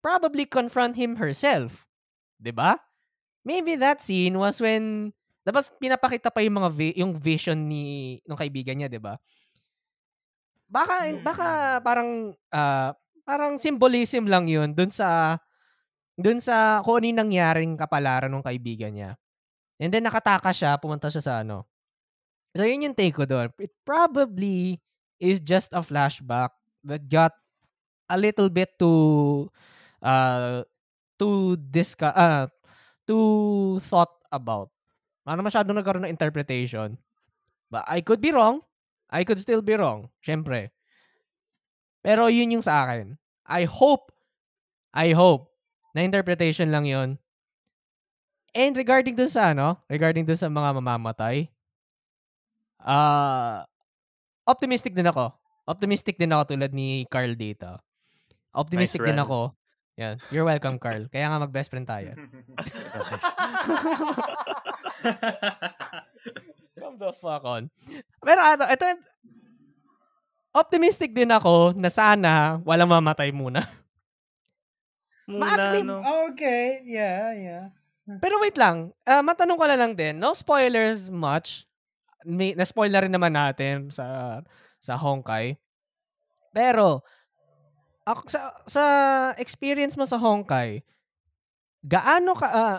probably 0.00 0.48
confront 0.48 0.96
him 0.96 1.20
herself. 1.20 1.84
'Di 2.40 2.56
ba? 2.56 2.80
Maybe 3.44 3.76
that 3.76 4.00
scene 4.00 4.40
was 4.40 4.64
when 4.64 5.12
tapos 5.44 5.68
pinapakita 5.76 6.32
pa 6.32 6.40
yung 6.40 6.56
mga 6.56 6.70
vi- 6.72 6.98
yung 7.00 7.12
vision 7.12 7.68
ni 7.68 8.18
ng 8.24 8.38
kaibigan 8.38 8.80
niya, 8.80 8.88
'di 8.88 8.98
ba? 9.02 9.20
Baka 10.70 11.10
baka 11.20 11.48
parang 11.82 12.32
ah, 12.54 12.94
parang 13.26 13.58
symbolism 13.58 14.30
lang 14.30 14.46
'yun 14.46 14.70
dun 14.70 14.88
sa 14.88 15.38
dun 16.14 16.38
sa 16.38 16.80
kung 16.86 17.02
ano 17.02 17.06
yung 17.10 17.20
nangyaring 17.26 17.72
kapalaran 17.74 18.30
ng 18.30 18.46
kaibigan 18.46 18.94
niya. 18.94 19.10
And 19.80 19.90
then 19.90 20.06
nakataka 20.06 20.52
siya, 20.54 20.76
pumunta 20.78 21.10
siya 21.10 21.24
sa 21.24 21.34
ano. 21.42 21.66
So 22.54 22.66
yun 22.66 22.86
yung 22.86 22.96
take 22.98 23.14
ko 23.16 23.26
doon. 23.26 23.50
It 23.58 23.74
probably 23.86 24.78
is 25.18 25.42
just 25.42 25.70
a 25.74 25.82
flashback 25.82 26.54
that 26.86 27.06
got 27.10 27.34
a 28.10 28.18
little 28.18 28.50
bit 28.50 28.74
too 28.78 29.48
uh 30.02 30.64
to 31.20 31.56
discuss 31.70 32.14
uh, 32.16 32.46
to 33.06 33.18
thought 33.86 34.12
about. 34.32 34.70
Ano 35.26 35.44
masyado 35.46 35.70
nagkaroon 35.70 36.08
ng 36.08 36.14
interpretation. 36.14 36.98
But 37.70 37.86
I 37.86 38.02
could 38.02 38.22
be 38.22 38.34
wrong. 38.34 38.62
I 39.10 39.26
could 39.26 39.42
still 39.42 39.60
be 39.60 39.74
wrong. 39.74 40.08
Syempre. 40.22 40.70
Pero 42.00 42.30
yun 42.30 42.58
yung 42.58 42.64
sa 42.64 42.86
akin. 42.86 43.18
I 43.44 43.66
hope, 43.66 44.14
I 44.94 45.12
hope, 45.12 45.50
na 45.92 46.06
interpretation 46.06 46.70
lang 46.70 46.86
yun. 46.86 47.18
And 48.54 48.74
regarding 48.74 49.18
dun 49.18 49.30
sa 49.30 49.50
ano, 49.50 49.82
regarding 49.90 50.26
dun 50.26 50.38
sa 50.38 50.46
mga 50.46 50.78
mamamatay, 50.78 51.50
ah, 52.82 52.90
uh, 52.90 53.56
optimistic 54.46 54.94
din 54.94 55.06
ako. 55.06 55.34
Optimistic 55.66 56.18
din 56.18 56.34
ako 56.34 56.56
tulad 56.56 56.72
ni 56.74 57.06
Carl 57.06 57.38
dito. 57.38 57.78
Optimistic 58.50 59.02
nice 59.02 59.14
din 59.14 59.22
ako. 59.22 59.54
Yan. 60.00 60.16
You're 60.34 60.48
welcome, 60.48 60.80
Carl. 60.80 61.06
Kaya 61.12 61.30
nga 61.30 61.38
mag-best 61.38 61.70
friend 61.70 61.86
tayo. 61.86 62.16
Come 66.80 66.96
the 66.96 67.12
fuck 67.12 67.44
on. 67.44 67.68
Pero 68.24 68.40
ano, 68.40 68.64
ito, 68.68 68.84
optimistic 70.56 71.12
din 71.12 71.30
ako 71.30 71.76
na 71.76 71.92
sana 71.92 72.58
walang 72.64 72.90
mamatay 72.90 73.30
muna. 73.30 73.68
Muna, 75.30 75.78
no? 75.84 76.02
Okay, 76.32 76.82
yeah, 76.88 77.30
yeah. 77.36 77.64
Pero 78.18 78.42
wait 78.42 78.58
lang, 78.58 78.90
uh, 79.06 79.22
matanong 79.22 79.54
ko 79.54 79.66
na 79.70 79.78
lang 79.78 79.94
din, 79.94 80.18
no 80.18 80.34
spoilers 80.34 81.06
much. 81.06 81.68
May, 82.26 82.52
na-spoiler 82.52 83.06
rin 83.06 83.14
naman 83.14 83.32
natin 83.32 83.88
sa 83.88 84.40
sa 84.82 84.98
Honkai. 84.98 85.56
Pero, 86.50 87.06
ako, 88.02 88.26
sa, 88.26 88.40
sa 88.66 88.84
experience 89.38 89.94
mo 89.94 90.04
sa 90.04 90.18
Honkai, 90.18 90.82
gaano 91.86 92.34
ka, 92.34 92.48
uh, 92.50 92.78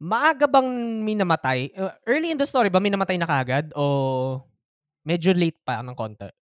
maaga 0.00 0.48
bang 0.48 1.04
minamatay? 1.04 1.76
Uh, 1.76 1.92
early 2.08 2.32
in 2.32 2.40
the 2.40 2.48
story 2.48 2.72
ba 2.72 2.80
minamatay 2.80 3.20
na 3.20 3.28
kagad? 3.28 3.70
O 3.76 4.40
medyo 5.04 5.36
late 5.36 5.60
pa 5.60 5.84
ng 5.84 5.94
konti? 5.94 6.32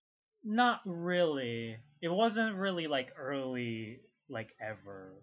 Not 0.47 0.81
really. 0.87 1.77
It 1.99 2.15
wasn't 2.15 2.55
really 2.55 2.87
like 2.87 3.11
early, 3.19 3.99
like 4.31 4.55
ever. 4.63 5.19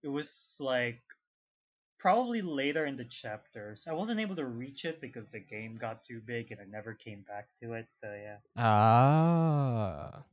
It 0.00 0.08
was 0.08 0.56
like 0.58 1.04
probably 2.00 2.40
later 2.40 2.88
in 2.88 2.96
the 2.96 3.04
chapters. 3.04 3.84
I 3.84 3.92
wasn't 3.92 4.24
able 4.24 4.36
to 4.40 4.48
reach 4.48 4.88
it 4.88 5.00
because 5.04 5.28
the 5.28 5.44
game 5.44 5.76
got 5.76 6.00
too 6.00 6.24
big 6.24 6.48
and 6.50 6.60
I 6.60 6.64
never 6.64 6.96
came 6.96 7.24
back 7.28 7.52
to 7.60 7.76
it. 7.76 7.92
So 7.92 8.08
yeah. 8.08 8.40
Ah. 8.56 10.24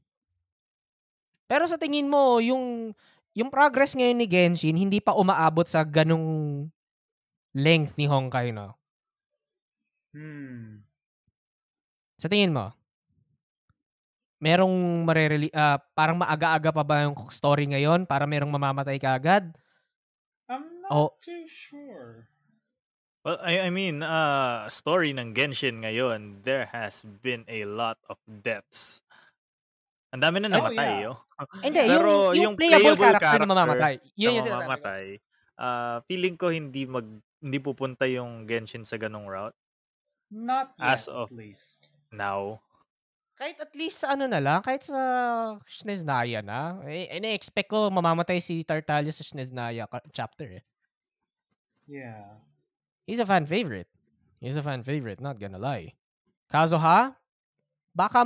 Pero 1.52 1.68
sa 1.68 1.76
tingin 1.76 2.08
mo, 2.08 2.40
yung 2.40 2.96
yung 3.36 3.50
progress 3.52 3.98
ngayon 3.98 4.18
ni 4.18 4.28
Genshin 4.30 4.78
hindi 4.78 5.02
pa 5.02 5.18
umaabot 5.18 5.66
sa 5.66 5.82
ganung 5.84 6.70
length 7.54 7.96
ni 7.98 8.10
Honkai, 8.10 8.50
no? 8.50 8.76
Hmm. 10.14 10.86
Sa 12.22 12.30
tingin 12.30 12.54
mo? 12.54 12.74
Merong 14.44 15.08
marereli 15.08 15.48
uh, 15.56 15.80
parang 15.96 16.20
maaga-aga 16.20 16.70
pa 16.76 16.84
ba 16.84 17.08
yung 17.08 17.16
story 17.32 17.64
ngayon 17.72 18.04
para 18.04 18.28
merong 18.28 18.52
mamamatay 18.52 19.00
kaagad? 19.00 19.56
I'm 20.52 20.84
not 20.84 20.92
oh. 20.92 21.12
too 21.24 21.48
sure. 21.48 22.28
Well, 23.24 23.40
I, 23.40 23.68
I 23.68 23.70
mean, 23.72 24.04
uh, 24.04 24.68
story 24.68 25.16
ng 25.16 25.32
Genshin 25.32 25.80
ngayon, 25.80 26.44
there 26.44 26.68
has 26.76 27.08
been 27.24 27.48
a 27.48 27.64
lot 27.64 27.96
of 28.12 28.20
deaths. 28.28 29.00
Ang 30.12 30.22
dami 30.22 30.44
na 30.44 30.52
namatay, 30.52 31.08
oh. 31.08 31.24
Yeah. 31.24 31.48
Hindi, 31.66 31.82
Pero 31.88 32.12
yung, 32.12 32.20
yung, 32.36 32.44
yung 32.44 32.56
playable, 32.60 33.00
playable 33.00 33.00
character, 33.00 33.24
character 33.24 33.40
na 33.40 33.50
mamamatay. 33.50 33.94
Yun 34.20 34.32
yung 34.38 34.48
mamamatay. 34.52 35.04
Uh, 35.56 35.98
feeling 36.10 36.36
ko 36.36 36.52
hindi 36.52 36.84
mag 36.84 37.08
hindi 37.44 37.60
pupunta 37.60 38.08
yung 38.08 38.48
Genshin 38.48 38.88
sa 38.88 38.96
ganong 38.96 39.28
route. 39.28 39.56
Not 40.32 40.74
yet, 40.80 40.98
As 40.98 41.06
of 41.12 41.30
least. 41.30 41.92
now. 42.10 42.64
Kahit 43.36 43.60
at 43.60 43.74
least 43.76 44.00
sa 44.00 44.16
ano 44.16 44.26
na 44.30 44.40
lang, 44.40 44.62
kahit 44.64 44.88
sa 44.88 44.98
Shneznaya 45.68 46.40
na. 46.46 46.80
Eh, 46.88 47.10
ina-expect 47.12 47.68
ko 47.68 47.92
mamamatay 47.92 48.40
si 48.40 48.64
Tartaglia 48.64 49.12
sa 49.12 49.26
Shneznaya 49.26 49.84
chapter 50.16 50.62
eh. 50.62 50.64
Yeah. 51.86 52.40
He's 53.04 53.20
a 53.20 53.28
fan 53.28 53.44
favorite. 53.46 53.92
He's 54.40 54.56
a 54.56 54.64
fan 54.64 54.84
favorite, 54.88 55.20
not 55.20 55.36
gonna 55.42 55.60
lie. 55.60 55.98
Kazuha, 56.48 57.18
baka 57.92 58.22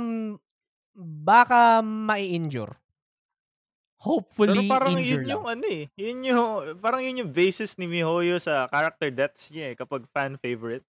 baka 0.94 1.82
mai-injure. 1.82 2.78
Hopefully, 3.98 4.70
Pero 4.70 4.70
parang 4.70 4.94
yun 5.02 5.26
lang. 5.26 5.30
yung 5.34 5.44
ano 5.50 5.66
eh. 5.66 5.90
Yun 5.98 6.18
yung, 6.22 6.78
parang 6.78 7.02
yun 7.02 7.26
yung 7.26 7.32
basis 7.34 7.74
ni 7.82 7.90
Mihoyo 7.90 8.38
sa 8.38 8.70
character 8.70 9.10
deaths 9.10 9.50
niya 9.50 9.74
eh, 9.74 9.76
kapag 9.76 10.06
fan 10.14 10.38
favorite. 10.38 10.86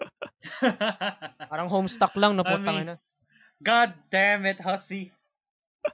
parang 1.52 1.68
homestuck 1.68 2.16
lang, 2.16 2.32
no? 2.32 2.40
Putang 2.40 2.80
I 2.80 2.84
mean, 2.88 2.96
God 3.60 3.92
damn 4.08 4.48
it, 4.48 4.58
Hussy. 4.58 5.12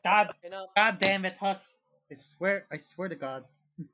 God, 0.00 0.30
God 0.72 0.94
damn 0.96 1.26
it, 1.26 1.36
Huss. 1.36 1.74
I 2.08 2.14
swear, 2.14 2.64
I 2.72 2.78
swear 2.78 3.10
to 3.10 3.18
God. 3.18 3.44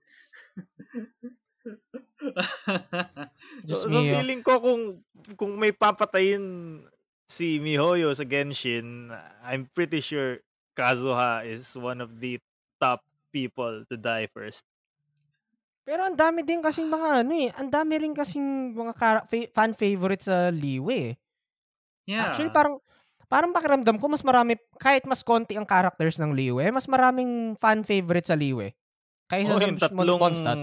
Just 3.66 3.82
so, 3.82 3.90
so 3.90 3.98
feeling 4.04 4.44
ko 4.44 4.60
kung 4.60 5.02
kung 5.34 5.58
may 5.58 5.72
papatayin 5.72 6.78
si 7.26 7.58
Mihoyo 7.58 8.14
sa 8.14 8.22
Genshin, 8.22 9.10
I'm 9.42 9.66
pretty 9.72 9.98
sure 10.04 10.38
Kazuha 10.74 11.46
is 11.46 11.72
one 11.78 12.02
of 12.02 12.18
the 12.18 12.42
top 12.82 13.00
people 13.30 13.86
to 13.86 13.94
die 13.94 14.26
first. 14.26 14.66
Pero 15.84 16.02
ang 16.02 16.16
dami 16.16 16.40
din 16.42 16.64
kasing 16.64 16.88
mga 16.88 17.08
ano 17.22 17.32
eh, 17.36 17.50
ang 17.54 17.68
dami 17.68 17.94
rin 18.00 18.14
kasing 18.16 18.72
mga 18.72 18.94
ka- 18.96 19.26
fa- 19.28 19.50
fan 19.52 19.72
favorites 19.76 20.26
sa 20.26 20.48
Liwe 20.48 21.12
eh. 21.12 21.14
Yeah. 22.08 22.28
Actually 22.28 22.52
parang 22.52 22.80
parang 23.28 23.52
pakiramdam 23.52 24.00
ko 24.00 24.06
mas 24.08 24.24
marami 24.24 24.56
kahit 24.80 25.04
mas 25.04 25.20
konti 25.20 25.56
ang 25.56 25.68
characters 25.68 26.16
ng 26.16 26.32
Liwe, 26.32 26.72
mas 26.72 26.88
maraming 26.88 27.52
fan 27.60 27.84
favorites 27.84 28.32
sa 28.32 28.36
Liwe. 28.36 28.72
Kaysa 29.28 29.56
oh, 29.56 29.60
sa 29.60 29.64
yung 29.64 29.80
tatlong 29.80 30.20
Mondstadt. 30.20 30.60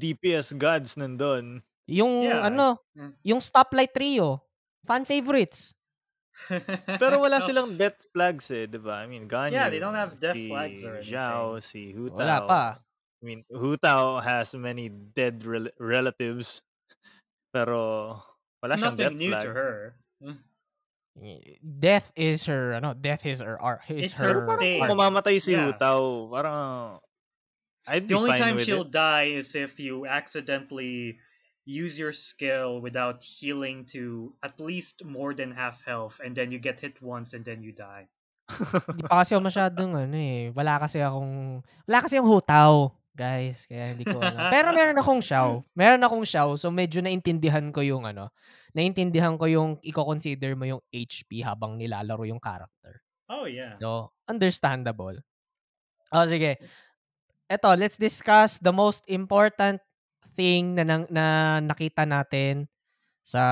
DPS 0.00 0.56
gods 0.56 0.96
nandun. 0.96 1.64
Yung 1.84 2.24
yeah. 2.24 2.48
ano, 2.48 2.80
mm. 2.96 3.20
yung 3.24 3.40
stoplight 3.44 3.92
trio, 3.92 4.40
fan 4.88 5.04
favorites. 5.04 5.76
Pero 7.00 7.22
wala 7.22 7.40
silang 7.40 7.78
death 7.78 7.96
flags 8.12 8.50
eh, 8.50 8.66
di 8.66 8.76
ba? 8.78 9.02
I 9.02 9.06
mean, 9.06 9.30
Ganyu, 9.30 9.54
Yeah, 9.54 9.70
they 9.70 9.78
don't 9.78 9.94
have 9.94 10.18
death 10.18 10.34
si 10.36 10.50
flags 10.50 10.82
or 10.84 10.98
anything. 10.98 11.14
Zhao, 11.14 11.62
si 11.62 11.92
Hu 11.94 12.10
Tao. 12.10 12.18
Wala 12.18 12.36
pa. 12.44 12.64
I 12.82 13.22
mean, 13.24 13.40
Hu 13.48 13.78
Tao 13.78 14.18
has 14.20 14.52
many 14.54 14.90
dead 14.90 15.40
rel- 15.46 15.72
relatives. 15.78 16.60
Pero 17.54 18.18
wala 18.60 18.74
It's 18.74 18.82
siyang 18.82 18.98
nothing 18.98 19.14
death 19.14 19.14
new 19.16 19.30
flag. 19.32 19.42
to 19.46 19.50
her. 19.54 19.74
Death 21.62 22.10
is 22.18 22.46
her, 22.50 22.74
ano, 22.74 22.90
death 22.92 23.22
is 23.24 23.38
her 23.38 23.54
art. 23.62 23.86
Is 23.86 24.10
It's 24.10 24.18
her, 24.18 24.42
her 24.42 24.46
Parang 24.50 24.58
thing. 24.58 24.82
kung 24.82 24.98
mamamatay 24.98 25.38
si 25.38 25.54
Hu 25.54 25.70
Yeah. 25.70 25.78
Tao, 25.78 26.26
parang 26.26 26.98
I'd 27.86 28.08
The 28.10 28.16
only 28.18 28.34
time 28.34 28.58
she'll 28.58 28.82
it. 28.82 28.90
die 28.90 29.38
is 29.38 29.54
if 29.54 29.78
you 29.78 30.08
accidentally 30.10 31.20
use 31.64 31.98
your 31.98 32.12
skill 32.12 32.80
without 32.80 33.24
healing 33.24 33.84
to 33.88 34.32
at 34.44 34.60
least 34.60 35.04
more 35.04 35.32
than 35.32 35.52
half 35.52 35.84
health 35.84 36.20
and 36.20 36.36
then 36.36 36.52
you 36.52 36.60
get 36.60 36.80
hit 36.80 37.00
once 37.00 37.32
and 37.32 37.44
then 37.44 37.64
you 37.64 37.72
die. 37.72 38.08
Hindi 38.44 39.08
pa 39.08 39.24
kasi 39.24 39.32
ako 39.32 39.42
masyadong 39.48 39.92
ano 39.96 40.16
eh. 40.16 40.52
Wala 40.52 40.76
kasi 40.76 41.00
akong, 41.00 41.64
wala 41.88 41.98
kasi 42.04 42.20
yung 42.20 42.28
hutaw, 42.28 42.92
guys. 43.16 43.64
Kaya 43.64 43.96
hindi 43.96 44.04
ko 44.04 44.20
alam. 44.20 44.50
Pero 44.54 44.76
meron 44.76 45.00
akong 45.00 45.22
Xiao. 45.24 45.64
Meron 45.72 46.04
akong 46.04 46.24
Xiao. 46.28 46.52
So 46.60 46.68
medyo 46.68 47.00
naintindihan 47.00 47.72
ko 47.72 47.80
yung 47.80 48.04
ano, 48.04 48.28
naintindihan 48.76 49.40
ko 49.40 49.48
yung 49.48 49.80
i-consider 49.80 50.52
mo 50.52 50.68
yung 50.68 50.82
HP 50.92 51.40
habang 51.40 51.80
nilalaro 51.80 52.28
yung 52.28 52.42
character. 52.42 53.00
Oh 53.32 53.48
yeah. 53.48 53.72
So, 53.80 54.12
understandable. 54.28 55.24
Oh, 56.12 56.28
sige. 56.28 56.60
Eto, 57.48 57.72
let's 57.72 57.96
discuss 57.96 58.60
the 58.60 58.72
most 58.72 59.08
important 59.08 59.80
thing 60.34 60.74
na, 60.74 60.82
na, 60.82 60.96
na 61.08 61.26
nakita 61.62 62.04
natin 62.04 62.66
sa 63.24 63.42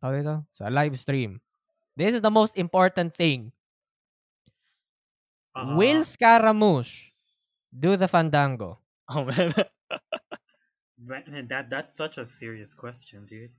tawag 0.00 0.24
dito, 0.24 0.36
sa 0.54 0.72
live 0.72 0.96
stream. 0.96 1.38
This 1.98 2.16
is 2.16 2.22
the 2.24 2.32
most 2.32 2.56
important 2.56 3.12
thing. 3.12 3.52
Uh-huh. 5.56 5.76
Will 5.76 6.04
Scaramouche 6.04 7.12
do 7.72 7.96
the 7.96 8.08
fandango? 8.08 8.80
Oh 9.08 9.24
man. 9.28 9.52
Man, 10.96 11.46
that 11.48 11.70
that's 11.70 11.94
such 11.94 12.18
a 12.18 12.26
serious 12.26 12.74
question, 12.74 13.24
dude. 13.24 13.52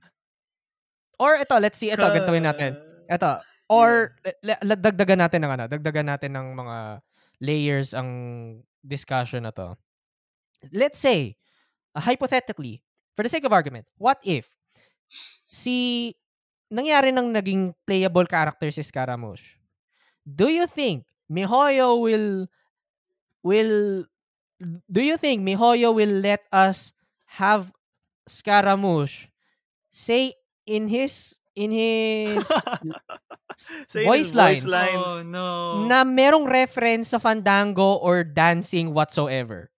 Or 1.18 1.34
ito, 1.34 1.54
let's 1.58 1.78
see, 1.78 1.90
ito, 1.90 2.02
ganituin 2.02 2.46
natin. 2.46 2.78
Ka- 2.78 3.18
Ito, 3.18 3.30
or 3.72 4.14
le- 4.44 4.62
le- 4.62 4.78
dagdagan 4.78 5.18
natin 5.18 5.40
ng 5.42 5.52
ano, 5.56 5.64
dagdagan 5.66 6.06
natin 6.06 6.30
ng 6.36 6.46
mga 6.54 6.76
layers 7.40 7.90
ang 7.96 8.10
discussion 8.84 9.42
na 9.48 9.52
to. 9.54 9.74
Let's 10.70 11.00
say, 11.00 11.34
uh, 11.98 12.00
hypothetically, 12.00 12.78
for 13.18 13.26
the 13.26 13.28
sake 13.28 13.42
of 13.42 13.52
argument, 13.52 13.90
what 13.98 14.22
if 14.22 14.46
si 15.50 16.14
nangyari 16.70 17.10
ng 17.10 17.34
naging 17.34 17.74
playable 17.82 18.24
character 18.30 18.70
si 18.70 18.86
Scaramouche? 18.86 19.58
Do 20.22 20.46
you 20.46 20.70
think 20.70 21.02
Mihoyo 21.26 21.98
will 21.98 22.46
will 23.42 24.06
do 24.86 25.00
you 25.02 25.18
think 25.18 25.42
Mihoyo 25.42 25.90
will 25.90 26.22
let 26.22 26.46
us 26.54 26.94
have 27.42 27.74
Scaramouche 28.30 29.26
say 29.90 30.38
in 30.62 30.86
his 30.86 31.42
in 31.58 31.74
his 31.74 32.46
Say 33.90 34.06
Voice 34.06 34.30
his 34.30 34.34
lines. 34.34 34.62
Oh 34.70 35.26
no. 35.26 35.82
na 35.90 36.06
merong 36.06 36.46
reference 36.46 37.10
sa 37.10 37.18
fandango 37.18 37.98
or 37.98 38.22
dancing 38.22 38.94
whatsoever. 38.94 39.74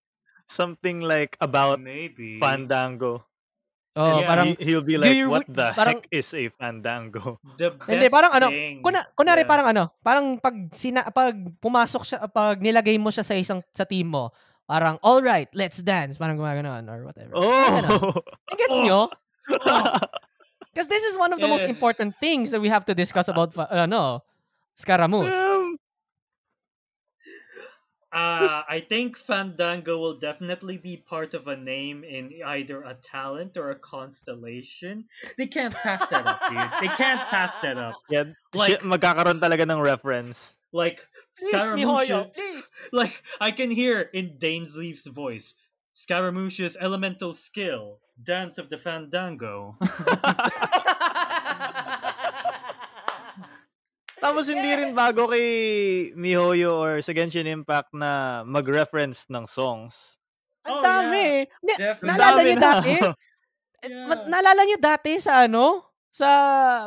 Something 0.50 0.98
like 0.98 1.38
about 1.38 1.78
Maybe. 1.78 2.42
Fandango. 2.42 3.22
Oh, 3.94 4.22
Yeah, 4.22 4.26
parang 4.26 4.48
He, 4.58 4.70
he'll 4.70 4.82
be 4.82 4.98
like, 4.98 5.14
you 5.14 5.30
what 5.30 5.46
the 5.46 5.70
parang- 5.74 6.02
heck 6.02 6.10
is 6.10 6.30
a 6.34 6.50
Fandango? 6.50 7.38
The 7.54 7.70
best 7.74 7.86
Hindi, 7.90 8.06
parang 8.10 8.32
ano, 8.34 8.46
kuna, 8.82 9.00
kunari 9.14 9.42
Yeah. 9.42 9.50
parang 9.50 9.66
ano, 9.70 9.82
parang 10.02 10.26
pag 10.38 10.54
sina, 10.74 11.06
pag 11.10 11.34
pumasok 11.58 12.02
siya, 12.02 12.18
pag 12.26 12.58
nilagay 12.58 12.98
mo 12.98 13.10
siya 13.10 13.22
sa 13.22 13.34
isang 13.34 13.62
sa 13.74 13.86
team 13.86 14.10
mo, 14.10 14.30
parang 14.66 14.94
all 15.02 15.18
right, 15.22 15.50
let's 15.54 15.82
dance, 15.82 16.18
parang 16.18 16.38
gumagano 16.38 16.70
or 16.86 17.02
whatever. 17.06 17.34
Oh! 17.34 18.14
Gets 18.54 18.78
Oh. 18.78 18.82
nyo? 18.86 19.00
Because 20.70 20.86
this 20.86 21.02
is 21.02 21.18
one 21.18 21.34
of 21.34 21.42
the 21.42 21.50
most 21.50 21.66
Yeah. 21.66 21.74
important 21.74 22.14
things 22.22 22.54
that 22.54 22.62
we 22.62 22.70
have 22.70 22.86
to 22.86 22.94
discuss 22.94 23.26
about 23.26 23.50
fa- 23.50 23.66
ano, 23.70 24.22
Scaramouche. 24.78 25.26
Um, 25.26 25.60
Uh, 28.12 28.62
I 28.68 28.81
think 28.83 29.16
Fandango 29.16 29.99
will 29.99 30.18
definitely 30.18 30.79
be 30.79 30.96
part 30.99 31.35
of 31.35 31.46
a 31.46 31.57
name 31.57 32.03
in 32.03 32.35
either 32.44 32.83
a 32.83 32.94
talent 32.94 33.57
or 33.57 33.70
a 33.70 33.79
constellation. 33.79 35.07
They 35.38 35.46
can't 35.46 35.75
pass 35.75 36.03
that 36.09 36.27
up, 36.27 36.42
dude. 36.51 36.59
They 36.83 36.90
can't 36.99 37.20
pass 37.31 37.57
that 37.62 37.79
up. 37.79 37.94
yeah, 38.11 38.35
Like- 38.53 38.70
shit, 38.70 38.83
magkakaroon 38.83 39.38
talaga 39.38 39.62
ng 39.62 39.79
reference. 39.79 40.59
Like 40.73 41.07
Please, 41.38 41.51
Scaramouche, 41.51 42.31
please. 42.35 42.66
like 42.92 43.14
I 43.40 43.51
can 43.51 43.70
hear 43.70 44.07
in 44.14 44.38
Dainsleif's 44.38 45.07
voice, 45.07 45.55
Scaramouche's 45.94 46.77
elemental 46.79 47.33
skill, 47.33 47.99
dance 48.23 48.59
of 48.59 48.70
the 48.70 48.79
Fandango. 48.79 49.75
Tapos 54.20 54.44
hindi 54.46 54.68
rin 54.70 54.92
bago 54.92 55.26
kay 55.26 55.46
Mihoyo 56.12 56.76
or 56.76 56.92
sa 57.00 57.11
Genshin 57.11 57.48
Impact 57.48 57.90
na 57.90 58.44
mag-reference 58.44 59.24
ng 59.26 59.44
songs. 59.44 60.20
Ang 60.62 60.76
Oh, 60.76 60.85
dami. 60.85 61.48
Naalala 62.04 62.20
Dami 62.37 62.44
niyo 62.44 62.56
na. 62.56 62.64
dati? 62.70 62.94
Eh, 63.80 63.88
ma- 63.88 64.28
naalala 64.28 64.68
niyo 64.68 64.76
dati 64.76 65.16
sa 65.16 65.48
ano? 65.48 65.80
Sa 66.12 66.28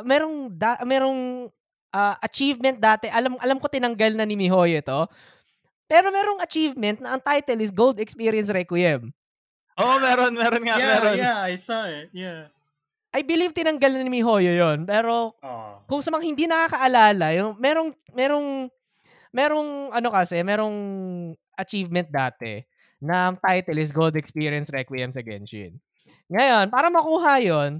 merong 0.06 0.46
da, 0.46 0.78
merong 0.86 1.50
ah, 1.90 2.14
achievement 2.22 2.78
dati. 2.78 3.10
Alam 3.10 3.34
alam 3.42 3.58
ko 3.58 3.66
tinanggal 3.66 4.14
na 4.14 4.22
ni 4.22 4.38
Mihoyo 4.38 4.78
ito. 4.78 5.10
Pero 5.90 6.14
merong 6.14 6.38
achievement 6.38 7.02
na 7.02 7.18
ang 7.18 7.22
title 7.26 7.66
is 7.66 7.74
Gold 7.74 7.98
Experience 7.98 8.46
Requiem. 8.46 9.10
Oo, 9.74 9.94
meron, 9.98 10.38
meron 10.38 10.62
nga, 10.62 10.78
yeah, 10.78 10.86
meron. 10.86 11.14
yeah, 11.18 11.38
I 11.42 11.58
saw 11.58 11.82
it. 11.82 12.14
Yeah. 12.14 12.53
I 13.14 13.22
believe 13.22 13.54
tinanggal 13.54 13.94
na 13.94 14.02
ni 14.02 14.10
Mihoyo 14.20 14.50
yon 14.50 14.84
Pero 14.84 15.38
Oh. 15.38 15.78
kung 15.86 16.02
sa 16.02 16.10
mga 16.10 16.24
hindi 16.26 16.44
nakakaalala, 16.50 17.26
yung 17.38 17.54
merong 17.62 17.90
merong 18.10 18.48
merong 19.30 19.70
ano 19.94 20.08
kasi, 20.10 20.42
merong 20.42 20.76
achievement 21.54 22.10
dati 22.10 22.62
na 22.98 23.30
ang 23.30 23.36
title 23.38 23.78
is 23.78 23.94
Gold 23.94 24.18
Experience 24.18 24.70
Requiem 24.74 25.14
sa 25.14 25.22
Genshin. 25.22 25.78
Ngayon, 26.30 26.70
para 26.74 26.90
makuha 26.90 27.38
yon 27.42 27.78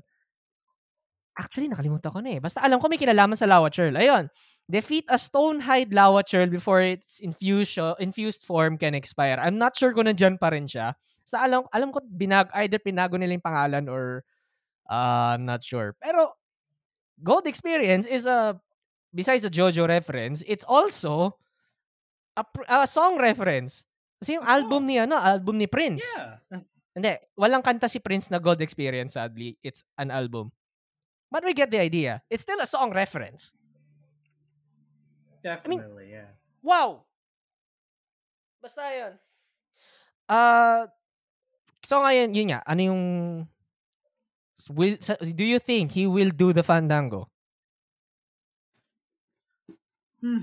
actually 1.34 1.66
nakalimutan 1.66 2.14
ko 2.14 2.22
na 2.22 2.38
eh. 2.38 2.40
Basta 2.40 2.62
alam 2.62 2.78
ko 2.78 2.86
may 2.86 2.98
kinalaman 3.00 3.34
sa 3.34 3.50
Lawa 3.50 3.66
Churl. 3.70 3.94
Ayun. 3.98 4.30
Defeat 4.70 5.10
a 5.12 5.18
stone-hide 5.18 5.90
Lawa 5.92 6.22
Churl 6.24 6.48
before 6.48 6.80
its 6.80 7.18
infused, 7.20 7.76
infused 8.00 8.46
form 8.46 8.78
can 8.78 8.94
expire. 8.94 9.36
I'm 9.42 9.58
not 9.58 9.74
sure 9.76 9.92
kung 9.92 10.06
nandyan 10.08 10.38
pa 10.40 10.54
rin 10.54 10.64
siya. 10.70 10.94
Basta 11.26 11.42
alam, 11.42 11.66
alam 11.74 11.90
ko 11.90 12.00
binag, 12.06 12.48
either 12.64 12.78
pinago 12.80 13.18
nila 13.18 13.36
yung 13.36 13.44
pangalan 13.44 13.84
or 13.90 14.22
uh, 14.90 15.36
I'm 15.36 15.44
not 15.44 15.64
sure. 15.64 15.96
Pero 16.02 16.34
Gold 17.22 17.46
Experience 17.46 18.06
is 18.06 18.26
a 18.26 18.58
besides 19.14 19.44
a 19.46 19.50
JoJo 19.50 19.86
reference, 19.86 20.42
it's 20.46 20.64
also 20.66 21.38
a, 22.36 22.44
a 22.68 22.86
song 22.86 23.16
reference. 23.18 23.86
Kasi 24.18 24.40
yung 24.40 24.46
album 24.46 24.84
song. 24.84 24.90
ni 24.90 24.96
ano, 24.98 25.16
album 25.16 25.58
ni 25.58 25.66
Prince. 25.70 26.02
Yeah. 26.02 26.62
Hindi, 26.94 27.14
walang 27.38 27.62
kanta 27.62 27.90
si 27.90 27.98
Prince 27.98 28.30
na 28.30 28.38
Gold 28.38 28.62
Experience 28.62 29.14
sadly. 29.14 29.58
It's 29.62 29.82
an 29.98 30.10
album. 30.10 30.50
But 31.30 31.42
we 31.42 31.54
get 31.54 31.70
the 31.70 31.82
idea. 31.82 32.22
It's 32.30 32.42
still 32.42 32.60
a 32.62 32.66
song 32.66 32.94
reference. 32.94 33.50
Definitely, 35.42 36.14
yeah. 36.14 36.30
Wow! 36.62 37.04
Basta 38.62 38.80
yun. 38.88 39.14
Uh, 40.24 40.88
so 41.84 42.00
ngayon, 42.00 42.32
yun 42.32 42.48
nga, 42.54 42.60
ano 42.64 42.80
yung 42.80 43.04
will, 44.70 44.96
sa- 45.00 45.16
do 45.20 45.44
you 45.44 45.58
think 45.58 45.92
he 45.92 46.06
will 46.06 46.30
do 46.30 46.52
the 46.52 46.62
Fandango? 46.62 47.28
Hmm. 50.20 50.40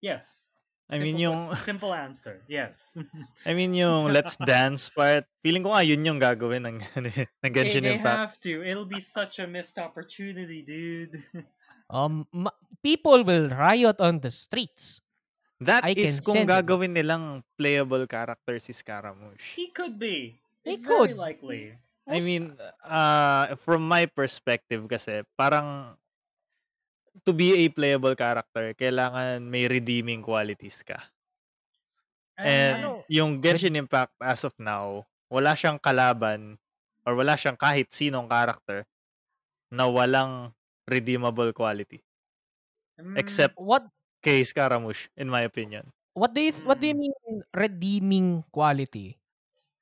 Yes. 0.00 0.44
I 0.90 1.00
mean, 1.00 1.16
Simple 1.16 1.22
yung- 1.24 1.48
ques- 1.48 1.64
simple 1.64 1.92
answer. 1.96 2.36
Yes. 2.46 2.92
I 3.48 3.54
mean, 3.56 3.72
yung 3.72 4.12
Let's 4.12 4.36
Dance 4.44 4.92
part, 4.92 5.24
feeling 5.42 5.64
ko 5.64 5.72
nga 5.72 5.80
yun 5.82 6.04
yung 6.04 6.20
gagawin 6.20 6.68
ng, 6.68 6.78
ng 6.94 7.08
they, 7.40 7.50
Genshin 7.50 7.82
they 7.88 7.96
Impact. 7.96 8.18
have 8.20 8.34
to. 8.44 8.60
It'll 8.62 8.84
be 8.86 9.00
such 9.00 9.40
a 9.40 9.46
missed 9.48 9.78
opportunity, 9.78 10.62
dude. 10.62 11.16
Um, 11.84 12.24
ma- 12.32 12.56
people 12.82 13.22
will 13.28 13.52
riot 13.52 14.00
on 14.00 14.16
the 14.24 14.32
streets. 14.32 15.04
That 15.60 15.84
I 15.84 15.92
is 15.92 16.16
can 16.16 16.24
kung 16.24 16.36
sense 16.40 16.48
it. 16.48 16.56
gagawin 16.64 16.96
nilang 16.96 17.44
playable 17.60 18.08
character 18.08 18.56
si 18.56 18.72
Scaramouche. 18.72 19.52
he 19.52 19.68
could 19.68 20.00
be. 20.00 20.40
He 20.64 20.74
It's 20.74 20.82
very 20.82 21.12
could. 21.12 21.20
likely. 21.20 21.76
I 22.04 22.20
Most- 22.20 22.26
mean, 22.28 22.44
uh, 22.84 23.56
from 23.64 23.88
my 23.88 24.04
perspective 24.04 24.84
kasi, 24.88 25.24
parang 25.40 25.96
to 27.24 27.32
be 27.32 27.64
a 27.64 27.68
playable 27.72 28.12
character, 28.18 28.74
kailangan 28.76 29.40
may 29.48 29.64
redeeming 29.70 30.20
qualities 30.20 30.82
ka. 30.84 31.00
And 32.36 32.82
Ano? 32.82 32.90
yung 33.06 33.38
Genshin 33.38 33.78
Impact 33.78 34.12
as 34.20 34.42
of 34.42 34.52
now, 34.58 35.06
wala 35.30 35.54
siyang 35.54 35.78
kalaban 35.78 36.58
or 37.06 37.14
wala 37.14 37.38
siyang 37.38 37.54
kahit 37.56 37.94
sinong 37.94 38.26
character 38.26 38.82
na 39.70 39.86
walang 39.86 40.50
redeemable 40.86 41.54
quality. 41.54 42.02
Mm, 42.98 43.18
Except 43.18 43.54
What 43.58 43.86
kay 44.22 44.42
Scaramouche, 44.44 45.10
in 45.16 45.30
my 45.30 45.42
opinion. 45.46 45.90
what 46.14 46.30
do 46.30 46.38
you 46.42 46.54
what 46.62 46.78
do 46.78 46.86
you 46.86 46.94
mean 46.94 47.10
redeeming 47.50 48.46
quality? 48.54 49.18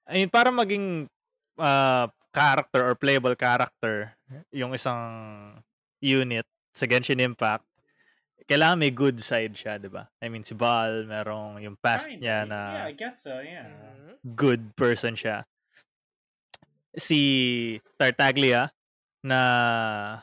I 0.09 0.25
mean, 0.25 0.31
para 0.33 0.49
maging 0.49 1.12
uh, 1.59 2.07
character 2.33 2.81
or 2.85 2.95
playable 2.97 3.37
character 3.37 4.17
yung 4.51 4.73
isang 4.73 5.01
unit 6.01 6.47
sa 6.73 6.89
Genshin 6.89 7.21
Impact, 7.21 7.65
kailangan 8.49 8.79
may 8.81 8.91
good 8.91 9.21
side 9.21 9.53
siya, 9.55 9.77
di 9.77 9.87
ba? 9.89 10.09
I 10.21 10.29
mean, 10.33 10.43
si 10.43 10.53
Baal, 10.57 11.05
merong 11.05 11.61
yung 11.63 11.77
past 11.79 12.09
kinda, 12.09 12.21
niya 12.21 12.37
Yeah, 12.43 12.49
na 12.49 12.61
I 12.89 12.93
guess 12.97 13.23
so. 13.23 13.39
Yeah. 13.39 13.69
good 14.35 14.75
person 14.75 15.15
siya. 15.15 15.45
Si 16.97 17.21
Tartaglia, 17.97 18.69
na, 19.25 20.21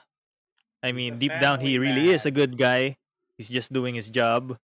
I 0.83 0.91
mean, 0.91 1.17
deep 1.17 1.33
down, 1.41 1.59
he 1.61 1.79
really 1.79 2.09
is 2.13 2.25
a 2.25 2.29
man. 2.29 2.35
good 2.35 2.53
guy. 2.57 2.97
He's 3.37 3.49
just 3.49 3.71
doing 3.73 3.95
his 3.95 4.09
job. 4.09 4.57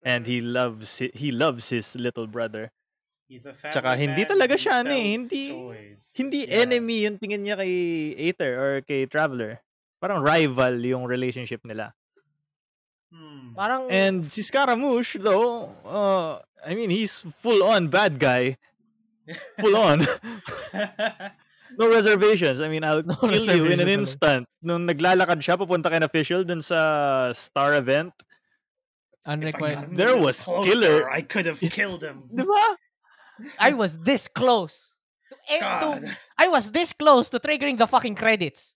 And 0.00 0.24
he 0.30 0.38
loves 0.40 1.02
hi- 1.02 1.10
he 1.12 1.34
loves 1.34 1.74
his 1.74 1.98
little 1.98 2.30
brother. 2.30 2.70
He's 3.28 3.44
a 3.44 3.52
family 3.52 3.76
Tsaka 3.76 3.90
hindi 3.92 4.22
man 4.24 4.30
talaga 4.32 4.54
siya 4.56 4.80
ano 4.80 4.92
eh, 4.96 5.04
hindi- 5.12 5.52
toys. 5.52 6.00
Hindi 6.16 6.48
Yeah. 6.48 6.64
enemy 6.64 6.96
yung 7.04 7.20
tingin 7.20 7.44
niya 7.44 7.60
kay 7.60 7.72
Aether 8.16 8.52
or 8.56 8.72
kay 8.80 9.04
Traveler. 9.04 9.60
Parang 10.00 10.24
rival 10.24 10.80
yung 10.80 11.04
relationship 11.04 11.60
nila. 11.60 11.92
Hmm. 13.12 13.52
Parang 13.52 13.84
And 13.92 14.24
si 14.32 14.40
Scaramouche, 14.40 15.20
though, 15.20 15.72
uh, 15.84 16.40
I 16.64 16.72
mean, 16.72 16.88
he's 16.88 17.24
full-on 17.44 17.88
bad 17.88 18.16
guy. 18.16 18.56
Full 19.60 19.76
on. 19.76 20.00
no 21.78 21.84
reservations. 21.92 22.60
I 22.64 22.68
mean, 22.72 22.80
I'll 22.84 23.04
No 23.04 23.16
kill 23.16 23.44
you 23.44 23.68
in 23.68 23.76
an 23.80 23.84
reservations 23.84 24.16
instant. 24.16 24.44
Nung 24.64 24.88
naglalakad 24.88 25.40
siya, 25.44 25.60
papunta 25.60 25.92
kay 25.92 26.00
official 26.00 26.44
dun 26.44 26.64
sa 26.64 27.32
star 27.36 27.76
event. 27.76 28.12
Unrequited. 29.28 29.92
There 29.92 30.16
was 30.16 30.40
closer, 30.40 30.64
killer. 30.64 30.96
I 31.12 31.20
could 31.20 31.44
have 31.44 31.60
killed 31.76 32.00
him. 32.00 32.24
Di 32.32 32.40
ba? 32.40 32.76
I 33.58 33.74
was 33.74 33.98
this 34.02 34.26
close. 34.26 34.92
To, 35.28 35.36
eh, 35.54 35.60
to, 35.60 35.88
I 36.38 36.48
was 36.48 36.70
this 36.70 36.92
close 36.92 37.28
to 37.30 37.38
triggering 37.38 37.78
the 37.78 37.86
fucking 37.86 38.16
credits. 38.16 38.74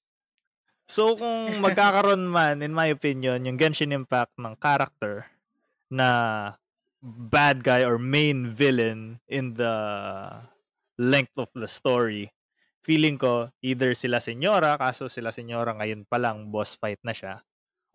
So, 0.86 1.16
kung 1.16 1.62
magkakaroon 1.64 2.28
man, 2.28 2.60
in 2.60 2.74
my 2.76 2.92
opinion, 2.92 3.48
yung 3.48 3.56
Genshin 3.56 3.94
Impact 3.96 4.36
ng 4.36 4.58
character 4.60 5.24
na 5.88 6.52
bad 7.02 7.64
guy 7.64 7.82
or 7.82 7.96
main 7.96 8.46
villain 8.46 9.18
in 9.26 9.56
the 9.56 9.74
length 11.00 11.34
of 11.40 11.48
the 11.56 11.66
story, 11.66 12.30
feeling 12.84 13.16
ko, 13.16 13.48
either 13.64 13.96
sila 13.96 14.20
Senyora, 14.20 14.76
kaso 14.76 15.08
sila 15.08 15.32
Senyora 15.32 15.72
ngayon 15.80 16.04
pa 16.04 16.20
lang 16.20 16.52
boss 16.52 16.76
fight 16.76 17.00
na 17.00 17.16
siya, 17.16 17.40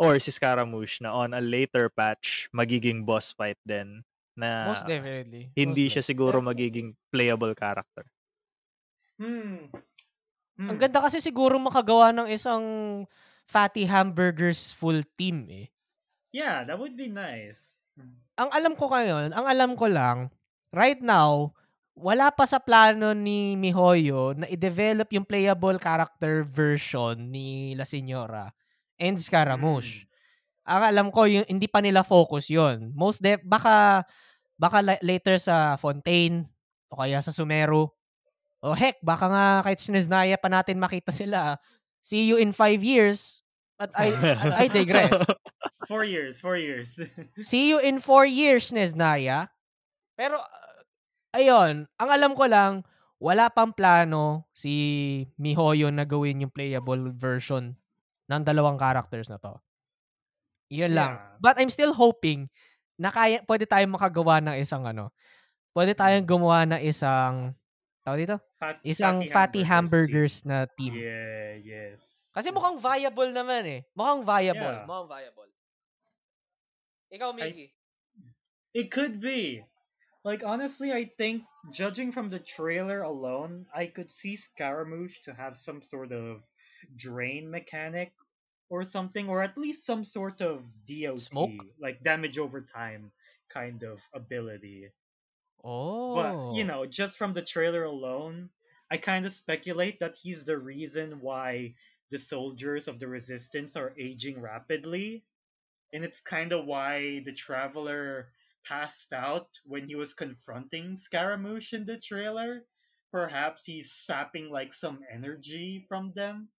or 0.02 0.18
si 0.18 0.34
Scaramouche 0.34 1.04
na 1.04 1.14
on 1.14 1.38
a 1.38 1.42
later 1.44 1.94
patch, 1.94 2.50
magiging 2.50 3.06
boss 3.06 3.30
fight 3.36 3.60
din 3.62 4.02
na 4.38 4.70
Most 4.70 4.86
definitely. 4.86 5.50
hindi 5.58 5.90
Most 5.90 5.94
siya 5.98 6.04
siguro 6.06 6.38
Definitely. 6.38 6.50
magiging 6.54 6.88
playable 7.10 7.54
character. 7.58 8.06
Hmm. 9.18 9.74
Ang 10.58 10.78
Hmm. 10.78 10.82
ganda 10.82 11.02
kasi 11.02 11.18
siguro 11.18 11.58
makagawa 11.58 12.14
ng 12.14 12.28
isang 12.30 12.64
fatty 13.46 13.86
hamburgers 13.86 14.70
full 14.70 15.02
team 15.18 15.46
eh. 15.50 15.70
Yeah, 16.30 16.66
that 16.66 16.78
would 16.78 16.94
be 16.94 17.10
nice. 17.10 17.62
Ang 18.38 18.50
alam 18.54 18.74
ko 18.78 18.90
ngayon, 18.90 19.34
ang 19.34 19.46
alam 19.50 19.74
ko 19.74 19.90
lang, 19.90 20.30
right 20.70 21.02
now, 21.02 21.54
wala 21.98 22.30
pa 22.30 22.46
sa 22.46 22.62
plano 22.62 23.18
ni 23.18 23.58
Mihoyo 23.58 24.38
na 24.38 24.46
i-develop 24.46 25.10
yung 25.10 25.26
playable 25.26 25.82
character 25.82 26.46
version 26.46 27.18
ni 27.18 27.74
La 27.74 27.82
Señora 27.82 28.54
and 29.02 29.18
Scaramouche. 29.18 30.06
Ang 30.68 30.84
alam 30.84 31.08
ko, 31.10 31.26
yung, 31.26 31.48
hindi 31.50 31.66
pa 31.66 31.82
nila 31.82 32.06
focus 32.06 32.54
yon 32.54 32.94
Most 32.94 33.24
de- 33.24 33.42
baka, 33.42 34.06
baka 34.58 34.82
la- 34.82 35.04
later 35.06 35.38
sa 35.38 35.78
Fontaine 35.78 36.50
o 36.90 36.98
kaya 37.00 37.22
sa 37.22 37.32
Sumero. 37.32 37.94
O 38.60 38.74
heck, 38.74 38.98
baka 39.06 39.30
nga 39.30 39.46
kahit 39.62 39.80
sinesnaya 39.80 40.36
pa 40.36 40.50
natin 40.50 40.82
makita 40.82 41.14
sila. 41.14 41.62
See 42.02 42.26
you 42.26 42.42
in 42.42 42.52
five 42.52 42.82
years. 42.82 43.46
But 43.78 43.94
I, 43.94 44.10
I 44.58 44.66
digress. 44.74 45.14
Four 45.88 46.04
years, 46.04 46.42
four 46.44 46.60
years. 46.60 47.00
See 47.40 47.72
you 47.72 47.80
in 47.80 48.04
four 48.04 48.28
years, 48.28 48.76
Nesnaya. 48.76 49.48
Pero, 50.20 50.36
uh, 50.36 50.82
ayun, 51.32 51.88
ang 51.96 52.10
alam 52.12 52.36
ko 52.36 52.44
lang, 52.44 52.84
wala 53.24 53.48
pang 53.48 53.72
plano 53.72 54.52
si 54.52 55.24
Mihoyo 55.40 55.88
na 55.88 56.04
gawin 56.04 56.44
yung 56.44 56.52
playable 56.52 57.14
version 57.16 57.72
ng 58.28 58.42
dalawang 58.44 58.76
characters 58.76 59.32
na 59.32 59.40
to. 59.40 59.56
Yun 60.68 60.92
lang. 60.92 61.16
Yeah. 61.16 61.40
But 61.40 61.56
I'm 61.56 61.72
still 61.72 61.96
hoping 61.96 62.52
na 62.98 63.14
kaya, 63.14 63.46
pwede 63.46 63.70
tayong 63.70 63.94
makagawa 63.94 64.42
ng 64.42 64.56
isang 64.58 64.84
ano, 64.84 65.14
pwede 65.78 65.94
tayong 65.94 66.26
gumawa 66.26 66.66
ng 66.66 66.82
isang, 66.82 67.54
tawag 68.02 68.26
dito? 68.26 68.38
Fat- 68.58 68.82
Isang 68.82 69.22
fatty 69.30 69.62
hamburgers 69.62 70.42
na 70.42 70.66
team. 70.66 70.98
team. 70.98 71.06
Yeah, 71.06 71.62
yes. 71.62 72.02
Kasi 72.34 72.50
mukhang 72.54 72.82
viable 72.82 73.34
naman 73.34 73.64
eh. 73.66 73.80
Mukhang 73.98 74.26
viable. 74.26 74.76
Yeah. 74.82 74.86
Mukhang 74.86 75.10
viable. 75.10 75.50
Ikaw, 77.14 77.30
Mickey. 77.34 77.74
It 78.74 78.94
could 78.94 79.22
be. 79.22 79.66
Like 80.28 80.44
honestly, 80.44 80.92
I 80.92 81.10
think 81.18 81.48
judging 81.72 82.12
from 82.12 82.30
the 82.30 82.38
trailer 82.38 83.02
alone, 83.02 83.66
I 83.74 83.88
could 83.88 84.12
see 84.12 84.36
Scaramouche 84.36 85.24
to 85.24 85.34
have 85.34 85.56
some 85.56 85.82
sort 85.82 86.12
of 86.12 86.44
drain 86.94 87.50
mechanic 87.50 88.12
or 88.70 88.84
something, 88.84 89.30
or 89.30 89.44
at 89.44 89.58
least 89.58 89.86
some 89.86 90.04
sort 90.04 90.42
of 90.42 90.64
DOT, 90.86 91.20
Smoke? 91.20 91.66
like 91.80 92.04
damage 92.04 92.38
over 92.38 92.62
time 92.62 93.12
kind 93.50 93.84
of 93.84 94.08
ability. 94.14 94.90
Oh. 95.64 96.16
But 96.16 96.56
you 96.56 96.64
oh. 96.64 96.68
know, 96.68 96.86
just 96.86 97.18
from 97.18 97.34
the 97.34 97.42
trailer 97.42 97.84
alone, 97.84 98.50
I 98.92 98.98
kind 98.98 99.26
of 99.26 99.32
speculate 99.32 100.00
that 100.00 100.18
he's 100.22 100.46
the 100.46 100.58
reason 100.58 101.20
why 101.22 101.76
the 102.10 102.20
soldiers 102.20 102.88
of 102.88 103.00
the 103.00 103.08
resistance 103.08 103.76
are 103.76 103.94
aging 104.00 104.42
rapidly. 104.42 105.24
And 105.94 106.04
it's 106.04 106.22
kind 106.22 106.52
of 106.52 106.66
why 106.66 107.22
the 107.26 107.34
traveler 107.34 108.30
passed 108.66 109.14
out 109.14 109.48
when 109.66 109.88
he 109.88 109.96
was 109.96 110.14
confronting 110.14 110.98
Scaramouche 110.98 111.74
in 111.74 111.86
the 111.86 111.98
trailer. 111.98 112.66
Perhaps 113.12 113.66
he's 113.66 113.92
sapping 113.92 114.50
like 114.50 114.74
some 114.74 115.00
energy 115.12 115.86
from 115.88 116.12
them. 116.14 116.50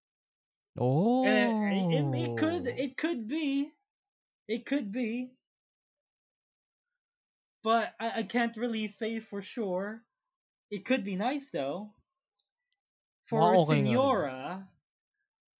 Oh. 0.76 1.24
And 1.24 1.92
it, 1.92 2.20
it, 2.20 2.30
it 2.30 2.36
could 2.36 2.66
it 2.66 2.96
could 2.96 3.28
be. 3.28 3.70
It 4.48 4.66
could 4.66 4.92
be. 4.92 5.32
But 7.62 7.94
I, 8.00 8.20
I 8.20 8.22
can't 8.22 8.56
really 8.56 8.88
say 8.88 9.20
for 9.20 9.42
sure. 9.42 10.02
It 10.70 10.84
could 10.84 11.04
be 11.04 11.16
nice 11.16 11.50
though. 11.50 11.94
For 13.24 13.54
okay. 13.56 13.82
Senora, 13.84 14.68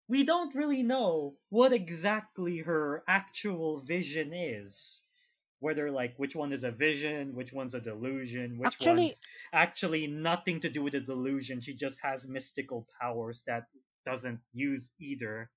we 0.09 0.25
don't 0.25 0.55
really 0.55 0.83
know 0.83 1.37
what 1.51 1.73
exactly 1.73 2.59
her 2.59 3.03
actual 3.07 3.81
vision 3.81 4.33
is. 4.33 5.01
Whether 5.61 5.91
like 5.91 6.15
which 6.19 6.37
one 6.37 6.53
is 6.53 6.63
a 6.63 6.71
vision, 6.71 7.35
which 7.35 7.53
one's 7.53 7.75
a 7.75 7.81
delusion, 7.81 8.59
which 8.59 8.69
Actually- 8.69 9.07
one's 9.07 9.21
actually 9.53 10.07
nothing 10.07 10.61
to 10.61 10.71
do 10.71 10.83
with 10.83 10.93
the 10.93 11.01
delusion. 11.01 11.61
She 11.61 11.75
just 11.75 12.01
has 12.01 12.29
mystical 12.29 12.87
powers 13.01 13.43
that 13.47 13.65
doesn't 14.05 14.41
use 14.53 14.91
either. 14.99 15.51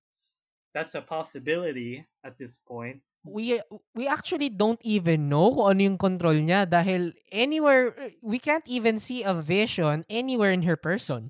That's 0.72 0.94
a 0.96 1.04
possibility 1.04 2.06
at 2.24 2.38
this 2.40 2.56
point. 2.64 3.04
we 3.22 3.60
we 3.94 4.08
actually 4.08 4.48
don't 4.48 4.80
even 4.82 5.28
know 5.28 5.52
kung 5.52 5.68
ano 5.76 5.80
yung 5.84 5.98
control 6.00 6.34
niya 6.34 6.64
dahil 6.66 7.12
anywhere 7.30 7.92
we 8.24 8.40
can't 8.40 8.64
even 8.66 8.96
see 8.98 9.20
a 9.22 9.36
vision 9.36 10.02
anywhere 10.08 10.50
in 10.50 10.64
her 10.64 10.74
person. 10.80 11.28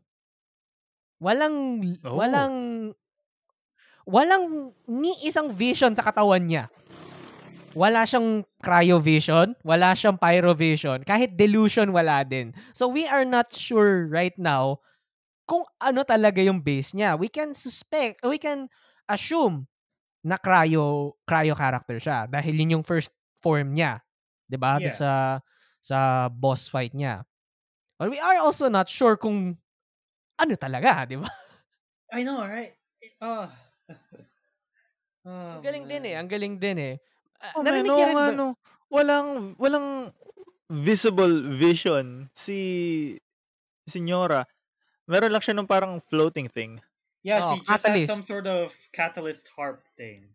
Walang 1.22 1.83
Oh. 2.03 2.18
walang 2.18 2.55
walang 4.07 4.75
ni 4.90 5.14
isang 5.27 5.51
vision 5.55 5.94
sa 5.94 6.03
katawan 6.03 6.42
niya. 6.46 6.66
Wala 7.72 8.05
siyang 8.05 8.44
cryovision, 8.61 9.57
wala 9.64 9.96
siyang 9.96 10.20
pyrovision, 10.20 11.01
kahit 11.09 11.40
delusion 11.40 11.88
wala 11.88 12.20
din. 12.20 12.53
So 12.77 12.85
we 12.85 13.09
are 13.09 13.25
not 13.25 13.48
sure 13.57 14.05
right 14.12 14.37
now 14.37 14.85
kung 15.48 15.64
ano 15.83 16.02
talaga 16.07 16.40
yung 16.42 16.62
base 16.62 16.94
niya. 16.96 17.18
We 17.18 17.28
can 17.28 17.52
suspect, 17.57 18.22
we 18.24 18.38
can 18.38 18.68
assume 19.11 19.66
na 20.24 20.38
cryo 20.38 21.16
cryo 21.26 21.55
character 21.59 21.98
siya 21.98 22.26
dahil 22.31 22.55
yun 22.62 22.81
yung 22.81 22.87
first 22.87 23.14
form 23.42 23.74
niya, 23.74 24.02
'di 24.50 24.59
ba? 24.61 24.78
Yeah. 24.78 24.94
Sa 24.94 25.11
sa 25.83 26.28
boss 26.31 26.70
fight 26.70 26.94
niya. 26.94 27.26
But 27.98 28.11
we 28.11 28.18
are 28.20 28.38
also 28.42 28.68
not 28.70 28.88
sure 28.90 29.16
kung 29.18 29.59
ano 30.38 30.55
talaga, 30.59 31.07
'di 31.09 31.18
ba? 31.22 31.31
I 32.12 32.22
know, 32.22 32.40
right? 32.42 32.74
Oh. 33.22 33.50
oh 35.26 35.59
Ang 35.59 35.62
galing 35.62 35.85
din 35.87 36.02
eh, 36.07 36.14
man. 36.14 36.18
ang 36.18 36.28
galing 36.31 36.55
din 36.59 36.78
eh. 36.78 36.94
Ah, 37.42 37.52
Oh, 37.59 37.62
man, 37.62 37.74
narinig 37.74 37.92
nga, 37.94 38.11
ba- 38.14 38.35
no. 38.35 38.46
Walang, 38.92 39.57
walang 39.59 40.12
visible 40.70 41.33
vision 41.57 42.31
si 42.35 42.59
Senyora. 43.88 44.46
Meron 45.06 45.32
lang 45.32 45.42
siya 45.42 45.54
nung 45.54 45.66
parang 45.68 45.98
floating 46.00 46.46
thing. 46.48 46.78
Yeah, 47.22 47.42
Oh, 47.42 47.54
she 47.54 47.62
just 47.62 47.70
catalyst. 47.86 48.08
has 48.08 48.10
some 48.10 48.24
sort 48.26 48.46
of 48.50 48.74
catalyst 48.90 49.46
harp 49.54 49.86
thing. 49.94 50.34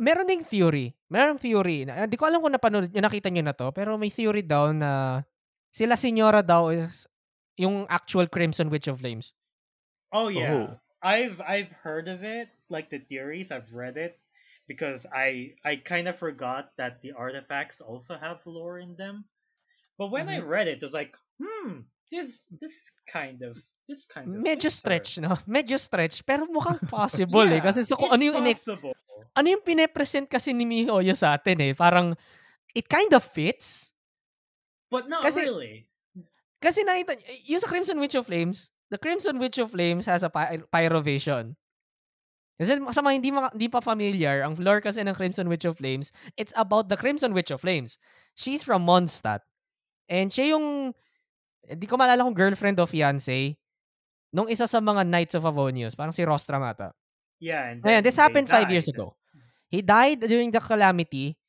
Meron 0.00 0.24
ding 0.28 0.44
theory. 0.44 0.96
Meron 1.08 1.36
theory. 1.36 1.84
Na, 1.84 2.04
di 2.08 2.16
ko 2.16 2.24
alam 2.28 2.40
kung 2.40 2.52
napanood, 2.52 2.92
nakita 2.92 3.28
niyo 3.28 3.44
na 3.44 3.52
to, 3.56 3.68
pero 3.72 3.96
may 4.00 4.08
theory 4.08 4.40
daw 4.40 4.72
na 4.72 5.20
sila 5.72 5.96
senyora 5.96 6.40
daw 6.40 6.72
is 6.72 7.04
yung 7.60 7.84
actual 7.88 8.24
Crimson 8.28 8.68
Witch 8.72 8.88
of 8.88 9.00
Flames. 9.00 9.32
Oh 10.12 10.28
yeah. 10.28 10.52
Oh. 10.52 10.80
I've 11.04 11.40
I've 11.44 11.72
heard 11.84 12.08
of 12.08 12.24
it, 12.24 12.48
like 12.72 12.88
the 12.88 12.98
theories, 13.00 13.52
I've 13.52 13.72
read 13.76 14.00
it 14.00 14.16
because 14.64 15.04
I 15.12 15.56
I 15.64 15.76
kind 15.76 16.08
of 16.08 16.16
forgot 16.16 16.72
that 16.80 17.04
the 17.04 17.12
artifacts 17.12 17.80
also 17.84 18.16
have 18.16 18.40
lore 18.48 18.80
in 18.80 18.96
them. 18.96 19.28
But 20.00 20.08
when 20.12 20.28
I 20.28 20.40
read 20.40 20.68
it, 20.68 20.80
it 20.80 20.84
was 20.84 20.96
like, 20.96 21.16
hmm, 21.40 21.84
this 22.12 22.44
this 22.48 22.76
kind 23.08 23.40
of 23.44 23.60
this 23.86 24.04
kind 24.04 24.26
of 24.28 24.42
Medyo 24.42 24.66
her. 24.68 24.74
stretch, 24.74 25.18
no? 25.22 25.38
Medyo 25.48 25.78
stretch. 25.78 26.26
Pero 26.26 26.46
mukhang 26.46 26.82
possible 26.90 27.46
eh. 27.46 27.58
Yeah, 27.58 27.64
Kasi 27.64 27.86
so, 27.86 27.94
kung 27.94 28.10
ano 28.10 28.22
yung, 28.22 28.42
ine- 28.42 28.58
possible. 28.58 28.94
ano 29.32 29.46
yung 29.46 29.62
pine-present 29.62 30.26
kasi 30.26 30.50
ni 30.52 30.66
Mihoyo 30.66 31.14
sa 31.14 31.38
atin 31.38 31.62
eh. 31.62 31.72
Parang, 31.72 32.12
it 32.74 32.86
kind 32.86 33.10
of 33.14 33.22
fits. 33.22 33.94
But 34.90 35.06
not 35.06 35.22
Kasi- 35.22 35.46
really. 35.46 35.86
Kasi 36.58 36.82
nakita, 36.82 37.14
yung 37.46 37.60
sa 37.60 37.68
Crimson 37.68 38.00
Witch 38.00 38.16
of 38.16 38.26
Flames, 38.26 38.72
the 38.90 38.98
Crimson 38.98 39.36
Witch 39.38 39.60
of 39.60 39.70
Flames 39.70 40.06
has 40.08 40.24
a 40.24 40.30
py- 40.32 40.64
pyrovision. 40.66 41.54
Kasi 42.56 42.80
sa 42.90 43.04
mga 43.04 43.14
hindi, 43.20 43.30
maka- 43.30 43.52
hindi 43.52 43.68
pa 43.68 43.84
familiar, 43.84 44.40
ang 44.40 44.56
lore 44.56 44.80
kasi 44.80 45.04
ng 45.04 45.12
Crimson 45.12 45.46
Witch 45.46 45.68
of 45.68 45.76
Flames, 45.76 46.10
it's 46.40 46.56
about 46.56 46.88
the 46.88 46.96
Crimson 46.96 47.36
Witch 47.36 47.52
of 47.52 47.60
Flames. 47.60 48.00
She's 48.32 48.64
from 48.64 48.88
Mondstadt. 48.88 49.44
And 50.08 50.32
siya 50.32 50.56
yung, 50.56 50.96
hindi 51.68 51.86
ko 51.86 52.00
maalala 52.00 52.24
kung 52.24 52.32
girlfriend 52.34 52.80
o 52.80 52.88
fiancé 52.88 53.60
nung 54.36 54.52
isa 54.52 54.68
sa 54.68 54.84
mga 54.84 55.08
Knights 55.08 55.32
of 55.32 55.48
Avonius, 55.48 55.96
parang 55.96 56.12
si 56.12 56.20
Rostram 56.20 56.60
ata. 56.60 56.92
Yeah, 57.40 57.72
and 57.72 57.80
then 57.80 58.04
this 58.04 58.20
happened 58.20 58.52
five 58.52 58.68
years 58.68 58.84
died. 58.84 58.92
ago. 58.92 59.16
He 59.72 59.80
died 59.80 60.20
during 60.28 60.52
the 60.52 60.60
calamity 60.60 61.40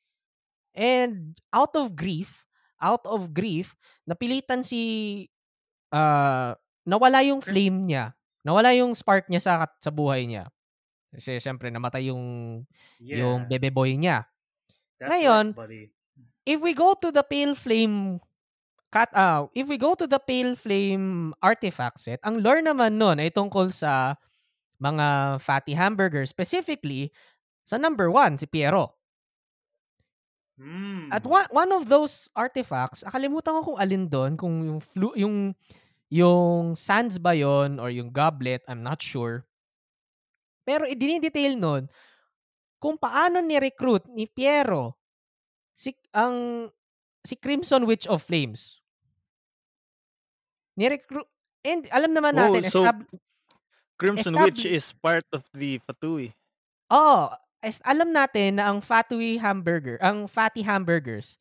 and 0.72 1.36
out 1.52 1.76
of 1.76 1.92
grief, 1.92 2.48
out 2.80 3.04
of 3.04 3.36
grief, 3.36 3.76
napilitan 4.08 4.64
si 4.64 4.80
uh, 5.92 6.56
nawala 6.88 7.20
yung 7.28 7.44
flame 7.44 7.84
niya. 7.84 8.16
Nawala 8.44 8.72
yung 8.72 8.96
spark 8.96 9.28
niya 9.28 9.44
sa 9.44 9.52
sa 9.76 9.92
buhay 9.92 10.24
niya. 10.24 10.48
Kasi 11.12 11.40
syempre 11.40 11.68
namatay 11.68 12.08
yung 12.08 12.64
Yeah, 13.00 13.24
yung 13.24 13.48
bebe 13.48 13.68
boy 13.70 13.96
niya. 13.96 14.24
that's 14.98 15.12
ngayon, 15.12 15.52
buddy. 15.54 15.92
If 16.48 16.64
we 16.64 16.72
go 16.72 16.96
to 16.96 17.12
the 17.12 17.20
pale 17.24 17.52
flame 17.52 18.24
cat 18.88 19.12
uh, 19.12 19.46
if 19.52 19.68
we 19.68 19.76
go 19.76 19.92
to 19.94 20.08
the 20.08 20.20
pale 20.20 20.56
flame 20.56 21.36
artifact 21.44 22.00
set, 22.00 22.20
ang 22.24 22.40
lore 22.40 22.64
naman 22.64 22.96
nun 22.96 23.20
ay 23.20 23.28
tungkol 23.28 23.68
sa 23.72 24.16
mga 24.78 25.38
fatty 25.42 25.74
hamburgers, 25.74 26.30
specifically 26.30 27.10
sa 27.68 27.76
number 27.76 28.08
one, 28.08 28.38
si 28.38 28.46
Piero. 28.48 28.96
Hmm. 30.58 31.06
At 31.14 31.22
one, 31.22 31.46
one 31.54 31.70
of 31.70 31.86
those 31.86 32.26
artifacts, 32.34 33.06
akalimutan 33.06 33.60
ko 33.60 33.74
kung 33.74 33.78
alin 33.78 34.10
doon, 34.10 34.34
kung 34.34 34.54
yung 34.64 34.80
flu, 34.82 35.14
yung 35.14 35.54
yung 36.08 36.72
sands 36.72 37.20
ba 37.20 37.36
yon 37.36 37.76
or 37.76 37.92
yung 37.92 38.08
goblet, 38.10 38.64
I'm 38.66 38.82
not 38.82 38.98
sure. 39.04 39.44
Pero 40.64 40.88
idinidetail 40.88 41.54
nun 41.54 41.86
kung 42.78 42.96
paano 42.96 43.42
ni-recruit 43.42 44.06
ni 44.10 44.24
Piero 44.30 44.98
si 45.78 45.94
ang 46.14 46.66
si 47.28 47.36
Crimson 47.36 47.84
Witch 47.84 48.08
of 48.08 48.24
Flames. 48.24 48.80
Ni-recruit 50.80 51.28
and 51.60 51.84
alam 51.92 52.16
naman 52.16 52.32
Oh, 52.32 52.40
natin 52.48 52.64
so 52.64 52.80
estab- 52.80 53.04
Crimson 53.98 54.32
establi- 54.32 54.44
Witch 54.48 54.64
is 54.64 54.94
part 54.94 55.26
of 55.34 55.42
the 55.52 55.76
Fatui. 55.82 56.32
Oh, 56.88 57.28
es, 57.60 57.82
alam 57.84 58.14
natin 58.14 58.56
na 58.56 58.70
ang 58.72 58.80
Fatui 58.80 59.36
hamburger, 59.36 59.98
ang 60.00 60.24
fatty 60.24 60.62
hamburgers, 60.62 61.36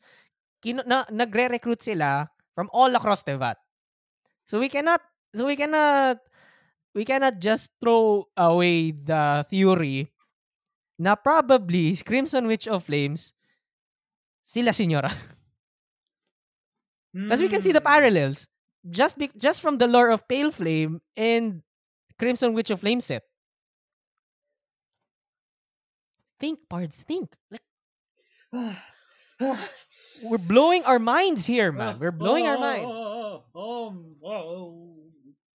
kino, 0.59 0.81
na, 0.83 1.05
nagre-recruit 1.07 1.79
sila 1.79 2.27
from 2.51 2.67
all 2.73 2.89
across 2.97 3.21
Tevat. 3.21 3.55
So 4.49 4.57
we 4.57 4.67
cannot 4.67 4.99
so 5.37 5.45
we 5.45 5.53
cannot 5.55 6.17
we 6.97 7.05
cannot 7.05 7.37
just 7.37 7.69
throw 7.77 8.25
away 8.33 8.89
the 8.89 9.45
theory 9.45 10.09
na 10.97 11.13
probably 11.13 11.93
Crimson 12.01 12.49
Witch 12.49 12.65
of 12.65 12.89
Flames 12.89 13.37
sila 14.41 14.73
senyora. 14.73 15.13
Because 17.23 17.41
we 17.41 17.49
can 17.49 17.61
see 17.61 17.71
the 17.71 17.79
Hmm. 17.79 17.87
parallels 17.87 18.47
just 18.89 19.17
be, 19.17 19.31
just 19.37 19.61
from 19.61 19.77
the 19.77 19.87
lore 19.87 20.09
of 20.09 20.27
Pale 20.27 20.51
Flame 20.51 21.01
and 21.15 21.63
Crimson 22.19 22.53
Witch 22.53 22.69
of 22.69 22.79
Flame 22.81 23.01
set. 23.01 23.23
Think, 26.39 26.59
pards, 26.69 27.03
think. 27.03 27.33
Like 27.49 27.61
we're 30.23 30.37
blowing 30.47 30.83
our 30.85 30.99
minds 30.99 31.45
here, 31.45 31.71
man. 31.71 31.97
We're 31.99 32.11
blowing 32.11 32.45
our 32.45 32.57
minds. 32.57 32.85
Oh, 32.87 33.43
oh, 33.55 34.05
oh, 34.23 34.29
oh. 34.29 34.93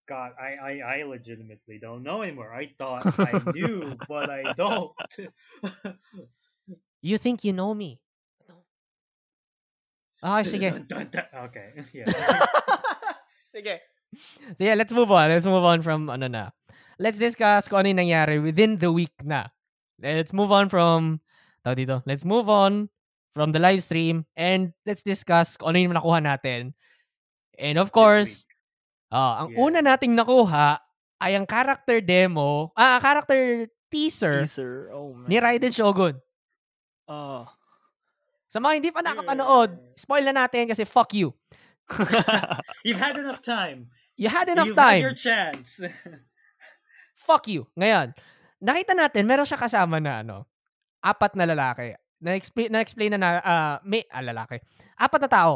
God, 0.09 0.33
I, 0.39 0.59
I, 0.83 0.99
I 0.99 1.03
legitimately 1.05 1.79
don't 1.81 2.03
know 2.03 2.23
anymore. 2.23 2.53
I 2.53 2.67
thought 2.77 3.07
I 3.19 3.41
knew, 3.55 3.97
but 4.09 4.29
I 4.29 4.53
don't. 4.55 4.91
You 7.05 7.19
think 7.19 7.43
you 7.43 7.53
know 7.53 7.75
me? 7.75 7.99
No. 10.23 10.39
Ah, 10.39 10.43
sige. 10.47 10.71
Dun, 10.71 10.87
dun, 10.87 11.07
dun. 11.11 11.27
Okay, 11.51 11.67
yeah. 11.99 12.07
sige. 13.55 13.75
So 14.55 14.61
yeah, 14.63 14.77
let's 14.79 14.93
move 14.95 15.11
on. 15.11 15.27
Let's 15.29 15.49
move 15.49 15.65
on 15.67 15.83
from 15.83 16.07
ano 16.07 16.29
na. 16.31 16.55
Let's 17.03 17.19
discuss 17.19 17.67
kung 17.67 17.83
ano 17.83 17.89
yung 17.91 18.01
nangyari 18.07 18.39
within 18.39 18.79
the 18.79 18.93
week 18.93 19.13
na. 19.25 19.51
Let's 19.99 20.31
move 20.31 20.53
on 20.55 20.69
from 20.71 21.19
tawag 21.67 21.83
dito. 21.83 21.97
Let's 22.07 22.23
move 22.23 22.47
on 22.47 22.87
from 23.33 23.51
the 23.51 23.59
live 23.59 23.81
stream 23.83 24.29
and 24.37 24.77
let's 24.85 25.03
discuss 25.03 25.57
kung 25.57 25.73
ano 25.75 25.79
yung 25.81 25.95
nakuha 25.97 26.21
natin. 26.23 26.77
And 27.59 27.81
of 27.81 27.91
course, 27.91 28.45
ah, 29.11 29.43
ang 29.43 29.57
Yeah. 29.57 29.63
una 29.65 29.79
nating 29.83 30.13
nakuha 30.15 30.79
ay 31.19 31.33
ang 31.35 31.49
character 31.49 31.99
demo, 32.05 32.71
ah, 32.77 33.01
character 33.01 33.67
teaser 33.89 34.45
Teaser. 34.45 34.93
Oh 34.93 35.17
man. 35.17 35.29
ni 35.29 35.37
Raiden 35.41 35.73
Shogun. 35.73 36.17
Oh. 37.09 37.49
Sa 38.53 38.61
mga 38.61 38.73
hindi 38.77 38.91
pa 38.93 39.01
nakapanood, 39.01 39.73
spoil 39.97 40.29
na 40.29 40.45
natin 40.45 40.69
kasi 40.69 40.85
fuck 40.85 41.09
you. 41.17 41.33
You've 42.85 43.01
had 43.01 43.17
enough 43.17 43.41
time. 43.41 43.89
You 44.13 44.29
had 44.29 44.53
enough 44.53 44.69
You've 44.69 44.77
had 44.77 45.01
time. 45.01 45.03
your 45.09 45.17
chance. 45.17 45.81
fuck 47.27 47.49
you. 47.49 47.65
Ngayon, 47.81 48.13
nakita 48.61 48.93
natin, 48.93 49.25
meron 49.25 49.49
siya 49.49 49.57
kasama 49.57 50.05
na 50.05 50.21
ano, 50.21 50.45
apat 51.01 51.33
na 51.33 51.49
lalaki. 51.49 51.97
Na-explain, 52.21 52.69
na-explain 52.69 53.17
na 53.17 53.19
na, 53.19 53.29
ah, 53.41 53.77
may, 53.89 54.05
ah, 54.13 54.21
lalaki. 54.21 54.61
Apat 55.01 55.21
na 55.25 55.31
tao. 55.33 55.53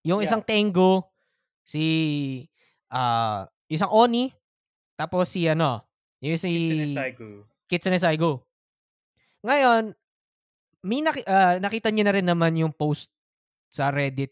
Yung 0.00 0.24
Yeah. 0.24 0.32
isang 0.32 0.40
Tengu, 0.40 1.04
si, 1.60 1.84
ah, 2.88 3.44
isang 3.68 3.92
Oni, 3.92 4.32
tapos 4.96 5.28
si 5.28 5.44
ano, 5.44 5.84
yung 6.24 6.40
si 6.40 6.48
Kitsune 6.48 6.88
Saigu. 6.88 7.30
Kitsune 7.68 8.00
Saigo. 8.00 8.48
Ngayon, 9.44 9.92
may 10.86 11.02
naki- 11.02 11.26
ah, 11.26 11.58
nakita 11.58 11.90
niyo 11.90 12.06
na 12.06 12.14
rin 12.14 12.24
naman 12.24 12.54
yung 12.54 12.70
post 12.70 13.10
sa 13.66 13.90
Reddit 13.90 14.30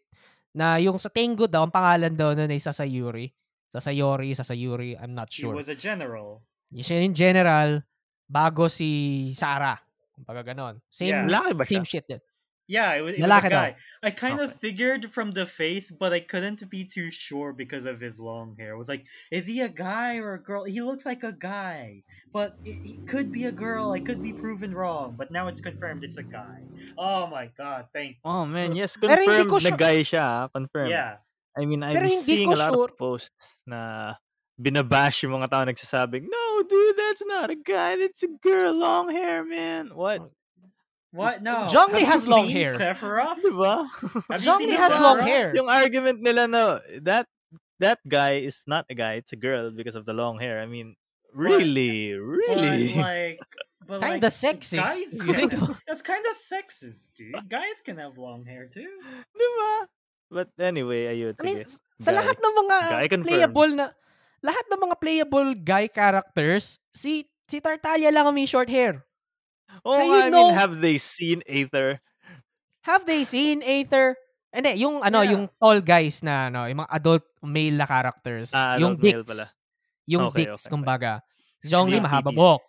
na 0.55 0.79
yung 0.79 0.97
sa 0.97 1.11
Tengu 1.11 1.51
daw, 1.51 1.67
ang 1.67 1.75
pangalan 1.75 2.15
daw 2.15 2.31
na 2.33 2.47
isa 2.49 2.71
sa 2.71 2.87
Yuri. 2.87 3.27
Sa 3.67 3.83
Sayori, 3.83 4.31
sa 4.33 4.47
Sayuri, 4.47 4.95
I'm 4.95 5.11
not 5.13 5.35
He 5.35 5.43
sure. 5.43 5.51
was 5.51 5.67
a 5.67 5.75
general. 5.75 6.47
Siya 6.71 7.03
yung 7.03 7.11
general 7.11 7.83
bago 8.25 8.71
si 8.71 8.87
Sarah. 9.35 9.75
Kumbaga 10.15 10.47
ganon. 10.47 10.79
Same, 10.87 11.11
Yeah. 11.11 11.27
Lalaki 11.27 11.53
ba 11.53 11.65
siya? 11.67 11.75
same 11.75 11.87
shit 11.87 12.07
din. 12.07 12.23
Yeah, 12.67 12.97
it 12.97 13.03
was, 13.05 13.13
it 13.15 13.21
was 13.21 13.45
a 13.45 13.49
guy. 13.53 13.77
I 14.03 14.11
kind 14.11 14.41
of 14.41 14.57
figured 14.57 15.13
from 15.13 15.33
the 15.37 15.45
face, 15.45 15.93
but 15.93 16.13
I 16.17 16.21
couldn't 16.21 16.65
be 16.73 16.85
too 16.89 17.11
sure 17.11 17.53
because 17.53 17.85
of 17.85 18.01
his 18.01 18.17
long 18.19 18.57
hair. 18.57 18.73
I 18.73 18.79
was 18.79 18.89
like, 18.89 19.05
is 19.31 19.45
he 19.45 19.61
a 19.61 19.69
guy 19.69 20.17
or 20.17 20.35
a 20.35 20.43
girl? 20.43 20.65
He 20.65 20.81
looks 20.81 21.05
like 21.05 21.23
a 21.25 21.33
guy, 21.37 22.05
but 22.33 22.57
it, 22.65 22.81
he 22.81 22.97
could 23.05 23.29
be 23.31 23.45
a 23.45 23.53
girl. 23.53 23.93
I 23.93 24.01
could 24.01 24.23
be 24.23 24.33
proven 24.33 24.73
wrong, 24.73 25.15
but 25.17 25.31
now 25.31 25.49
it's 25.49 25.61
confirmed 25.61 26.05
it's 26.05 26.17
a 26.17 26.25
guy. 26.25 26.65
Oh 26.97 27.27
my 27.29 27.53
god, 27.53 27.93
thank 27.93 28.17
Oh 28.25 28.47
man, 28.49 28.73
yes, 28.75 28.97
Pero 28.97 29.13
hindi 29.13 29.29
confirmed 29.29 29.51
ko 29.51 29.57
na 29.61 29.69
sure- 29.69 29.77
guy 29.85 29.97
siya. 30.01 30.25
ah, 30.25 30.49
Confirmed. 30.49 30.89
Yeah, 30.89 31.21
I 31.53 31.69
mean, 31.69 31.85
I'm 31.85 32.01
seeing 32.17 32.49
a 32.49 32.57
lot 32.57 32.73
sure- 32.73 32.89
of 32.89 32.97
posts 32.97 33.61
na 33.69 34.15
binabash 34.57 35.21
yung 35.27 35.37
mga 35.37 35.51
tao 35.53 35.65
nagsasabing, 35.69 36.25
No, 36.31 36.63
dude, 36.65 36.97
that's 36.97 37.25
not 37.29 37.51
a 37.51 37.59
guy. 37.59 38.01
That's 38.01 38.23
a 38.25 38.33
girl. 38.41 38.73
Long 38.73 39.11
hair, 39.13 39.45
man. 39.45 39.91
What? 39.93 40.31
What? 41.15 41.39
No, 41.41 41.71
Zhongli 41.71 42.03
has 42.03 42.27
long 42.27 42.51
hair. 42.51 42.75
Sephiroth? 42.75 43.39
Diba? 43.39 43.87
Have 44.27 44.43
you 44.43 44.51
Zhongli 44.51 44.75
has 44.75 44.93
long 44.99 45.23
hair. 45.23 45.55
yung 45.55 45.71
argument 45.71 46.19
nila 46.19 46.51
na 46.51 46.83
that 47.07 47.31
that 47.79 48.03
guy 48.03 48.43
is 48.43 48.67
not 48.67 48.85
a 48.91 48.95
guy, 48.99 49.15
it's 49.23 49.33
a 49.33 49.39
girl 49.39 49.71
because 49.71 49.95
of 49.95 50.05
the 50.05 50.13
long 50.15 50.43
hair. 50.43 50.59
I 50.59 50.67
mean, 50.67 50.99
really, 51.31 52.13
really. 52.15 52.95
But 52.95 53.07
like, 53.07 53.39
but 53.87 53.99
Kinda 54.01 54.27
like, 54.27 54.35
sexist. 54.35 54.83
Guys 54.83 55.13
can, 55.23 55.77
that's 55.87 56.03
kind 56.03 56.25
of 56.27 56.35
sexist, 56.35 57.15
dude. 57.15 57.37
Guys 57.47 57.79
can 57.85 57.99
have 58.03 58.19
long 58.19 58.45
hair 58.45 58.67
too. 58.67 58.91
diba? 59.35 59.73
But 60.35 60.51
anyway, 60.59 61.15
ayun, 61.15 61.39
I 61.39 61.43
mean, 61.45 61.63
sige. 61.63 61.79
Sa 62.03 62.11
Guy. 62.11 62.19
lahat 62.19 62.37
ng 62.43 62.55
mga 62.59 62.77
Guy 62.91 63.07
confirmed. 63.07 63.27
playable 63.29 63.73
na 63.79 63.87
lahat 64.45 64.65
ng 64.69 64.81
mga 64.83 64.97
playable 65.01 65.51
guy 65.57 65.87
characters, 65.89 66.77
si 66.93 67.25
si 67.49 67.61
Tartaglia 67.63 68.11
lang 68.11 68.27
ang 68.29 68.35
may 68.35 68.49
short 68.49 68.69
hair. 68.69 69.05
Oh, 69.83 69.97
so 69.99 70.05
I 70.15 70.29
know- 70.31 70.53
mean, 70.53 70.55
have 70.55 70.79
they 70.79 70.97
seen 70.97 71.43
Aether? 71.49 71.99
Have 72.85 73.09
they 73.09 73.25
seen 73.25 73.65
Aether? 73.65 74.15
Hindi, 74.55 74.79
yung 74.87 75.03
ano, 75.03 75.25
Yeah. 75.27 75.33
yung 75.35 75.45
tall 75.59 75.83
guys 75.83 76.23
na 76.23 76.47
ano, 76.47 76.71
yung 76.71 76.87
mga 76.87 76.93
adult 76.95 77.27
male 77.43 77.75
na 77.75 77.87
characters. 77.89 78.55
Ah, 78.55 78.79
yung 78.79 78.95
adult 78.95 79.03
male 79.03 79.23
dicks. 79.25 79.31
pala. 79.35 79.45
Yung 80.07 80.23
Okay, 80.31 80.39
dicks, 80.47 80.63
okay, 80.63 80.71
kumbaga. 80.71 81.13
Si 81.59 81.67
Zhongli, 81.75 81.99
Yung 81.99 82.07
mahaba 82.07 82.31
buhok. 82.31 82.63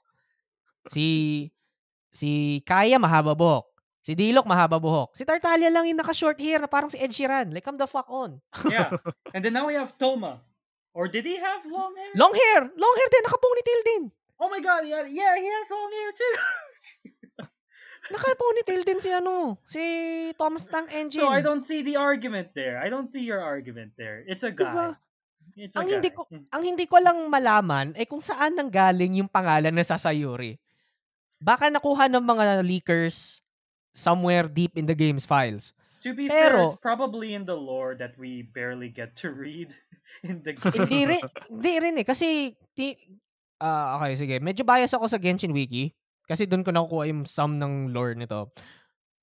Si 0.90 1.06
si 2.10 2.62
Kaya, 2.66 2.98
mahaba 2.98 3.36
buhok. 3.38 3.70
Si 4.06 4.14
Dilok, 4.14 4.46
mahaba 4.46 4.78
buhok. 4.78 5.14
Si 5.18 5.26
Tartaglia 5.26 5.70
lang 5.74 5.90
yung 5.90 5.98
naka-short 5.98 6.38
hair 6.38 6.62
na 6.62 6.70
parang 6.70 6.90
si 6.90 6.98
Ed 6.98 7.10
Sheeran. 7.10 7.50
Like, 7.54 7.66
come 7.66 7.78
the 7.78 7.90
fuck 7.90 8.06
on. 8.10 8.38
Yeah, 8.70 8.90
and 9.34 9.42
then 9.46 9.54
now 9.54 9.66
we 9.66 9.74
have 9.78 9.94
Toma. 9.98 10.42
Or 10.96 11.10
did 11.12 11.26
he 11.26 11.36
have 11.36 11.66
long 11.68 11.92
hair? 11.98 12.14
Long 12.16 12.32
hair! 12.32 12.60
Long 12.72 12.96
hair 12.96 13.10
din, 13.12 13.24
naka-ponytail 13.28 13.82
din. 13.84 14.04
Oh 14.40 14.48
my 14.48 14.62
god, 14.64 14.88
yeah, 14.88 15.04
yeah, 15.06 15.34
he 15.36 15.44
has 15.50 15.68
long 15.70 15.92
hair 15.92 16.12
too. 16.16 16.34
Naka-ponytail 18.12 18.82
din 18.86 19.00
si 19.02 19.10
ano, 19.10 19.58
si 19.66 19.82
Thomas 20.38 20.70
Tank 20.70 20.94
Engine. 20.94 21.26
so 21.26 21.34
I 21.34 21.42
don't 21.42 21.66
see 21.66 21.82
the 21.82 21.98
argument 21.98 22.54
there. 22.54 22.78
I 22.78 22.90
don't 22.90 23.10
see 23.10 23.26
your 23.26 23.42
argument 23.42 23.98
there. 23.98 24.22
It's 24.30 24.46
a 24.46 24.54
guy. 24.54 24.70
Diba? 24.70 24.88
It's 25.56 25.74
a 25.74 25.82
ang 25.82 25.88
guy. 25.90 25.94
hindi 25.98 26.10
ko 26.14 26.22
ang 26.30 26.64
hindi 26.64 26.86
ko 26.86 26.98
lang 27.02 27.18
malaman 27.26 27.98
eh 27.98 28.06
kung 28.06 28.22
saan 28.22 28.54
nanggaling 28.54 29.24
yung 29.24 29.30
pangalan 29.32 29.74
na 29.74 29.82
Sasayuri. 29.82 30.62
Baka 31.42 31.74
nakuha 31.74 32.06
ng 32.10 32.22
mga 32.22 32.62
leakers 32.62 33.42
somewhere 33.96 34.46
deep 34.46 34.78
in 34.78 34.86
the 34.86 34.94
game's 34.94 35.26
files. 35.26 35.72
To 36.06 36.14
be 36.14 36.30
fair, 36.30 36.54
Pero- 36.54 36.70
it's 36.70 36.78
probably 36.78 37.34
in 37.34 37.50
the 37.50 37.58
lore 37.58 37.98
that 37.98 38.14
we 38.22 38.46
barely 38.46 38.94
get 38.94 39.18
to 39.26 39.34
read 39.34 39.74
in 40.30 40.46
the 40.46 40.54
game. 40.54 40.86
hindi 40.86 41.02
rin, 41.10 41.22
hindi 41.50 41.74
rin 41.82 41.96
eh. 41.98 42.06
Kasi, 42.06 42.54
ti, 42.78 42.94
ah, 43.58 43.98
okay, 43.98 44.14
sige. 44.14 44.36
Medyo 44.38 44.62
bias 44.62 44.94
ako 44.94 45.10
sa 45.10 45.18
Genshin 45.18 45.50
Wiki. 45.50 45.90
Kasi 46.26 46.50
doon 46.50 46.66
ko 46.66 46.74
nakukuha 46.74 47.06
yung 47.10 47.24
sum 47.26 47.58
ng 47.58 47.94
lore 47.94 48.18
nito. 48.18 48.50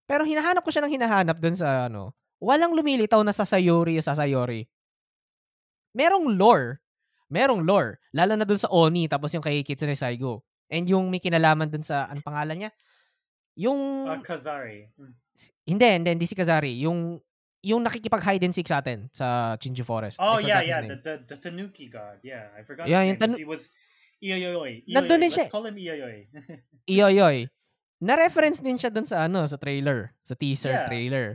Pero 0.07 0.22
hinahanap 0.22 0.62
ko 0.62 0.70
siya 0.70 0.86
ng 0.86 0.94
hinahanap 0.94 1.36
doon 1.38 1.57
sa 1.59 1.86
ano. 1.90 2.14
Walang 2.42 2.74
lumilitaw 2.74 3.22
na 3.22 3.30
sa 3.30 3.46
Sayori 3.46 3.98
sa 4.03 4.14
Sayori. 4.14 4.66
Merong 5.94 6.34
lore. 6.34 6.82
Merong 7.30 7.62
lore. 7.62 8.03
Lalo 8.12 8.34
na 8.34 8.44
doon 8.46 8.61
sa 8.61 8.70
Oni 8.70 9.07
tapos 9.07 9.30
yung 9.34 9.44
kay 9.44 9.62
Kitsune 9.62 9.94
Saigo. 9.94 10.42
And 10.72 10.88
yung 10.88 11.12
may 11.12 11.20
kinalaman 11.20 11.68
doon 11.68 11.84
sa, 11.84 12.09
ano 12.09 12.20
pangalan 12.24 12.66
niya? 12.66 12.70
Yung, 13.61 14.09
Uh, 14.09 14.20
Kazari. 14.24 14.88
Mm. 14.96 15.12
hindi, 15.68 15.86
hindi, 15.86 16.11
hindi 16.16 16.26
si 16.28 16.36
Kazari. 16.36 16.80
Yung, 16.80 17.20
yung 17.62 17.80
nakikipag 17.86 18.24
hide 18.26 18.42
and 18.42 18.55
seek 18.57 18.66
sa 18.66 18.82
atin 18.82 19.07
sa 19.14 19.55
Chinju 19.55 19.86
Forest. 19.86 20.18
Oh 20.18 20.42
yeah, 20.42 20.61
yeah, 20.66 20.82
the, 20.82 20.98
the 20.98 21.14
the 21.30 21.36
Tanuki 21.38 21.86
god. 21.86 22.18
Yeah, 22.26 22.50
I 22.59 22.66
forgot. 22.66 22.90
Yeah, 22.90 23.07
his 23.07 23.14
yung 23.14 23.18
Tanu- 23.22 23.38
he 23.38 23.46
was 23.46 23.70
Iyoyoy. 24.22 24.86
Nandun 24.86 25.18
din 25.18 25.26
Iyoyoy. 25.26 25.34
siya. 25.34 25.44
Let's 25.44 25.52
call 25.52 25.66
him 25.66 25.76
Iyoyoy. 25.76 26.18
Iyoyoy. 26.94 27.38
Na-reference 28.02 28.58
din 28.58 28.78
siya 28.78 28.90
dun 28.90 29.06
sa 29.06 29.26
ano, 29.26 29.42
sa 29.44 29.58
trailer, 29.58 30.14
sa 30.22 30.34
teaser 30.34 30.74
Yeah. 30.74 30.86
trailer. 30.86 31.26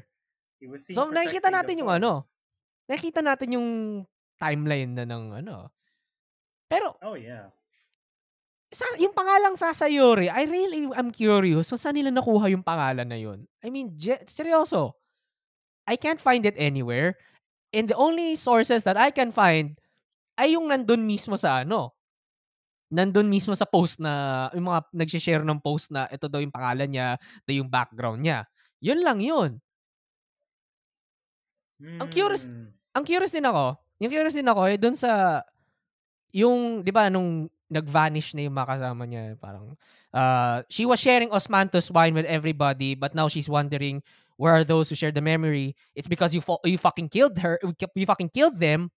So, 0.90 1.06
nakikita 1.08 1.52
natin 1.52 1.84
yung 1.84 1.92
ano. 1.92 2.24
Nakita 2.88 3.20
natin 3.20 3.60
yung 3.60 3.68
timeline 4.40 4.96
na 4.96 5.04
ng 5.04 5.44
ano. 5.44 5.68
Pero 6.68 6.96
Oh 7.00 7.16
yeah. 7.16 7.52
sa, 8.68 8.84
yung 9.00 9.16
pangalang 9.16 9.56
Sasayori, 9.56 10.28
I 10.28 10.44
really 10.44 10.88
am 10.92 11.12
curious 11.12 11.72
kung 11.72 11.80
saan 11.80 11.96
nila 11.96 12.12
nakuha 12.12 12.52
yung 12.52 12.64
pangalan 12.64 13.08
na 13.08 13.16
yun. 13.16 13.48
I 13.64 13.72
mean, 13.72 13.96
je- 13.96 14.24
seryoso. 14.28 14.96
I 15.88 15.96
can't 15.96 16.20
find 16.20 16.44
it 16.44 16.56
anywhere. 16.60 17.16
And 17.72 17.88
the 17.88 17.96
only 17.96 18.36
sources 18.36 18.84
that 18.84 19.00
I 19.00 19.12
can 19.12 19.32
find 19.32 19.80
ay 20.36 20.56
yung 20.60 20.68
nandun 20.68 21.04
mismo 21.04 21.40
sa 21.40 21.64
ano. 21.64 21.96
Nandun 22.88 23.28
mismo 23.28 23.52
sa 23.52 23.68
post 23.68 24.00
na, 24.00 24.48
yung 24.56 24.72
mga 24.72 24.82
nagsishare 24.96 25.44
ng 25.44 25.60
post 25.60 25.92
na 25.92 26.08
ito 26.08 26.32
daw 26.32 26.40
yung 26.40 26.56
pangalan 26.56 26.88
niya, 26.88 27.08
ito 27.44 27.52
yung 27.52 27.68
background 27.68 28.24
niya. 28.24 28.48
Yun 28.80 29.04
lang 29.04 29.20
yun. 29.20 29.52
Ang 31.78 32.10
curious- 32.10 32.48
Hmm. 32.50 32.74
ang 32.96 33.04
curious 33.06 33.30
din 33.30 33.46
ako, 33.46 33.78
yung 34.02 34.10
curious 34.12 34.34
din 34.34 34.48
ako, 34.50 34.62
eh, 34.66 34.78
dun 34.80 34.96
sa, 34.98 35.44
yung, 36.34 36.82
di 36.82 36.90
ba, 36.90 37.12
nung 37.12 37.46
nag-vanish 37.68 38.32
na 38.34 38.48
yung 38.48 38.56
mga 38.56 38.70
kasama 38.80 39.04
niya, 39.06 39.36
parang, 39.38 39.76
uh, 40.16 40.64
she 40.72 40.88
was 40.88 40.98
sharing 40.98 41.30
osmanthus 41.30 41.92
wine 41.92 42.16
with 42.16 42.26
everybody, 42.26 42.96
but 42.96 43.14
now 43.14 43.28
she's 43.28 43.52
wondering, 43.52 44.00
where 44.40 44.56
are 44.56 44.64
those 44.64 44.88
who 44.90 44.96
share 44.96 45.12
the 45.12 45.22
memory? 45.22 45.76
It's 45.94 46.08
because 46.08 46.32
you 46.34 46.40
fo- 46.42 46.64
you 46.64 46.80
fucking 46.80 47.10
killed 47.12 47.38
her, 47.44 47.60
you 47.94 48.06
fucking 48.08 48.32
killed 48.32 48.58
them, 48.58 48.90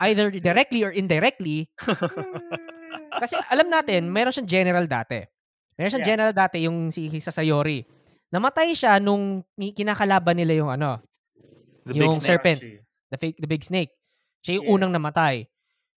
either 0.00 0.30
directly 0.32 0.82
or 0.82 0.90
indirectly. 0.90 1.68
Kasi 3.10 3.34
alam 3.48 3.68
natin, 3.68 4.08
meron 4.08 4.30
siyang 4.30 4.48
general 4.48 4.86
dati. 4.86 5.22
Meron 5.74 5.90
siyang 5.90 6.04
Yeah. 6.04 6.12
general 6.12 6.34
dati, 6.34 6.56
yung 6.64 6.88
si 6.88 7.08
Sasayori. 7.08 7.84
Namatay 8.30 8.70
siya 8.72 8.98
nung 8.98 9.42
kinakalaban 9.56 10.36
nila 10.36 10.54
yung 10.54 10.70
ano, 10.70 11.00
The 11.80 11.96
Yung 11.96 12.12
big 12.12 12.20
snake. 12.20 12.28
serpent. 12.28 12.60
The 13.08 13.16
fake 13.16 13.38
the 13.40 13.48
big 13.48 13.64
snake. 13.64 13.90
Siya 14.44 14.60
yung 14.60 14.66
Yeah. 14.68 14.74
unang 14.76 14.92
namatay. 14.92 15.48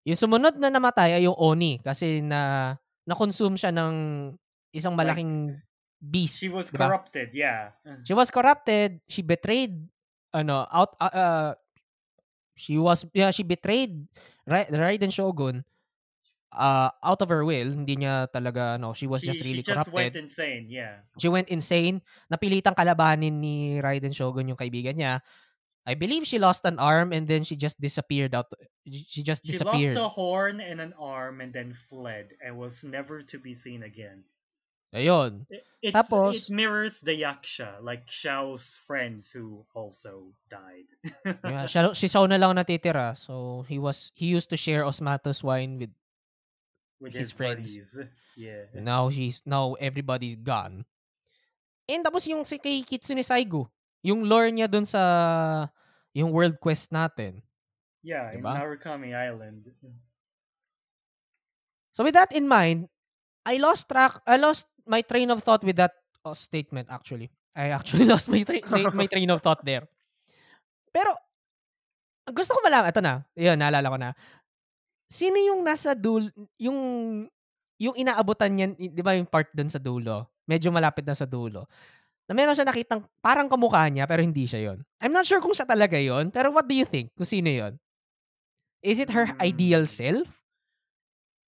Yung 0.07 0.16
sumunod 0.16 0.55
na 0.57 0.70
namatay 0.70 1.18
ay 1.18 1.26
yung 1.26 1.34
Oni 1.36 1.78
kasi 1.78 2.22
na 2.22 2.72
na-consume 3.03 3.59
siya 3.59 3.74
ng 3.74 3.93
isang 4.70 4.95
Like, 4.95 5.11
malaking 5.11 5.59
beast. 5.99 6.38
She 6.38 6.49
was 6.49 6.70
diba? 6.70 6.86
corrupted. 6.86 7.34
Yeah. 7.34 7.74
She 8.07 8.14
was 8.14 8.30
corrupted. 8.30 9.03
She 9.07 9.20
betrayed 9.20 9.90
ano 10.32 10.64
out 10.70 10.97
uh, 10.97 11.12
uh, 11.12 11.51
she 12.55 12.78
was 12.78 13.05
yeah, 13.12 13.28
she 13.30 13.43
betrayed 13.43 14.07
Ra- 14.43 14.70
Raiden 14.70 15.12
Shogun 15.12 15.61
uh, 16.53 16.90
out 17.03 17.20
of 17.20 17.28
her 17.28 17.44
will. 17.44 17.72
Hindi 17.72 17.96
niya 17.96 18.28
talaga 18.28 18.78
no, 18.78 18.92
she 18.92 19.07
was 19.07 19.22
she, 19.22 19.32
just 19.32 19.40
really 19.40 19.64
she 19.64 19.72
just 19.72 19.88
went 19.92 20.12
corrupted. 20.14 20.24
insane. 20.24 20.66
Yeah. 20.68 21.03
She 21.18 21.28
went 21.28 21.48
insane. 21.48 22.00
Napilitang 22.32 22.76
kalabanin 22.76 23.40
ni 23.40 23.80
Raiden 23.80 24.14
Shogun 24.14 24.48
yung 24.48 24.61
kaibigan 24.61 24.96
niya. 24.96 25.20
I 25.82 25.98
believe 25.98 26.28
she 26.30 26.38
lost 26.38 26.62
an 26.62 26.78
arm 26.78 27.11
and 27.11 27.26
then 27.26 27.42
she 27.42 27.57
just 27.59 27.80
disappeared 27.80 28.36
out. 28.38 28.46
She 28.86 29.26
just 29.26 29.42
She 29.42 29.50
disappeared. 29.50 29.98
lost 29.98 30.07
a 30.07 30.09
horn 30.14 30.62
and 30.62 30.78
an 30.78 30.94
arm 30.94 31.40
and 31.42 31.50
then 31.50 31.74
fled 31.74 32.38
and 32.38 32.55
was 32.55 32.84
never 32.86 33.18
to 33.26 33.36
be 33.42 33.50
seen 33.50 33.82
again. 33.82 34.22
Ayun. 34.94 35.48
It, 35.48 35.64
it's, 35.80 35.96
Tapos- 35.96 36.46
it 36.46 36.53
mirrors 36.53 37.00
the 37.00 37.16
Yaksha, 37.16 37.80
like 37.82 38.07
Xiao's 38.07 38.76
friends 38.86 39.32
who 39.32 39.64
also 39.74 40.30
died. 40.53 40.86
Yeah, 41.42 41.64
siya, 41.64 41.96
si 41.96 42.07
Shaw 42.07 42.28
na 42.28 42.36
lang 42.36 42.55
natitira. 42.55 43.16
So, 43.16 43.64
he 43.66 43.80
was, 43.80 44.12
he 44.14 44.26
used 44.26 44.50
to 44.50 44.57
share 44.61 44.84
osmanthus 44.84 45.42
wine 45.42 45.78
with, 45.80 45.90
with 47.03 47.12
his 47.12 47.28
his, 47.28 47.30
friends. 47.34 47.74
buddies. 47.74 47.98
Yeah. 48.32 48.64
now 48.80 49.12
she's, 49.12 49.44
now 49.44 49.76
everybody's 49.76 50.40
gone. 50.40 50.88
And 51.84 52.00
tapos 52.00 52.24
yung 52.24 52.48
si 52.48 52.57
kay 52.57 52.80
Kitsune 52.80 53.20
Saigo, 53.20 53.68
yung 54.00 54.24
lore 54.24 54.48
niya 54.48 54.72
dun 54.72 54.88
sa, 54.88 55.68
yung 56.16 56.32
world 56.32 56.57
quest 56.57 56.88
natin. 56.88 57.44
Yeah, 58.00 58.32
Diba? 58.32 58.57
in 58.57 58.57
Narukami 58.57 59.12
Island. 59.12 59.68
So 61.92 62.09
with 62.09 62.16
that 62.16 62.32
in 62.32 62.48
mind, 62.48 62.88
I 63.44 63.61
lost 63.61 63.84
track, 63.84 64.16
I 64.24 64.40
lost 64.40 64.64
my 64.88 65.05
train 65.05 65.28
of 65.28 65.44
thought 65.44 65.61
with 65.61 65.76
that 65.76 65.92
uh, 66.24 66.32
statement 66.32 66.88
actually. 66.88 67.28
I 67.53 67.68
actually 67.68 68.09
lost 68.12 68.32
my, 68.32 68.42
tra- 68.48 68.64
my, 68.70 69.05
my 69.05 69.07
train 69.07 69.28
of 69.28 69.42
thought 69.44 69.61
there. 69.61 69.84
Pero, 70.88 71.12
gusto 72.32 72.57
ko 72.57 72.61
malaman, 72.64 72.88
ito 72.88 73.00
na, 73.05 73.14
yun, 73.36 73.61
naalala 73.61 73.92
ko 73.92 73.98
na. 74.00 74.11
Sino 75.12 75.36
yung 75.36 75.60
nasa 75.60 75.92
dulo, 75.92 76.32
yung, 76.56 76.78
yung 77.76 77.92
inaabutan 77.92 78.48
niya, 78.48 78.66
y- 78.80 78.88
di 78.88 79.02
ba 79.04 79.12
yung 79.12 79.28
part 79.28 79.52
dun 79.52 79.68
sa 79.68 79.76
dulo? 79.76 80.24
Medyo 80.48 80.72
malapit 80.72 81.04
na 81.04 81.12
sa 81.12 81.28
dulo. 81.28 81.68
Na 82.24 82.32
meron 82.32 82.56
siya 82.56 82.64
nakitang 82.64 83.04
parang 83.20 83.44
kamukha 83.50 83.84
niya, 83.92 84.08
pero 84.08 84.24
hindi 84.24 84.48
siya 84.48 84.72
yon. 84.72 84.78
I'm 85.04 85.12
not 85.12 85.28
sure 85.28 85.42
kung 85.44 85.52
siya 85.52 85.68
talaga 85.68 86.00
yon, 86.00 86.32
pero 86.32 86.48
what 86.48 86.64
do 86.64 86.72
you 86.72 86.88
think? 86.88 87.12
Kung 87.12 87.28
sino 87.28 87.52
yon? 87.52 87.76
Is 88.80 88.96
it 88.98 89.12
her 89.12 89.30
ideal 89.38 89.84
Hmm. 89.84 89.92
self? 89.92 90.28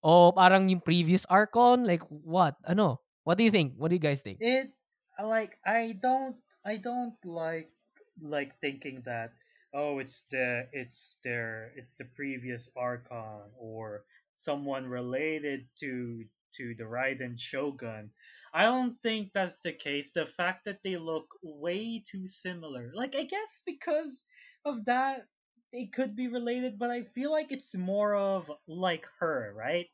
O 0.04 0.30
parang 0.36 0.68
yung 0.68 0.84
previous 0.84 1.24
Archon? 1.32 1.88
Like, 1.88 2.04
what? 2.08 2.54
Ano? 2.68 3.00
What 3.24 3.40
do 3.40 3.44
you 3.48 3.50
think? 3.50 3.72
What 3.80 3.88
do 3.88 3.96
you 3.96 4.04
guys 4.04 4.20
think? 4.20 4.36
It 4.38 4.68
like 5.16 5.56
I 5.64 5.96
don't 5.96 6.36
I 6.60 6.76
don't 6.76 7.16
like 7.24 7.72
like 8.20 8.52
thinking 8.60 9.00
that 9.08 9.32
oh 9.74 9.98
it's 9.98 10.22
the 10.30 10.68
it's 10.72 11.18
their 11.24 11.72
it's 11.76 11.96
the 11.96 12.04
previous 12.06 12.68
Archon 12.76 13.50
or 13.58 14.04
someone 14.34 14.86
related 14.88 15.68
to 15.80 16.24
to 16.54 16.74
the 16.76 16.84
Raiden 16.84 17.38
Shogun. 17.38 18.12
I 18.52 18.62
don't 18.62 19.00
think 19.02 19.32
that's 19.34 19.58
the 19.60 19.72
case. 19.72 20.12
The 20.12 20.26
fact 20.26 20.64
that 20.66 20.82
they 20.84 20.96
look 20.96 21.34
way 21.42 22.02
too 22.06 22.28
similar. 22.28 22.92
Like 22.94 23.16
I 23.16 23.24
guess 23.24 23.60
because 23.66 24.24
of 24.64 24.84
that 24.86 25.28
they 25.72 25.86
could 25.86 26.14
be 26.16 26.28
related, 26.28 26.78
but 26.78 26.90
I 26.90 27.02
feel 27.02 27.32
like 27.32 27.50
it's 27.52 27.76
more 27.76 28.14
of 28.14 28.50
like 28.68 29.06
her, 29.18 29.52
right? 29.56 29.88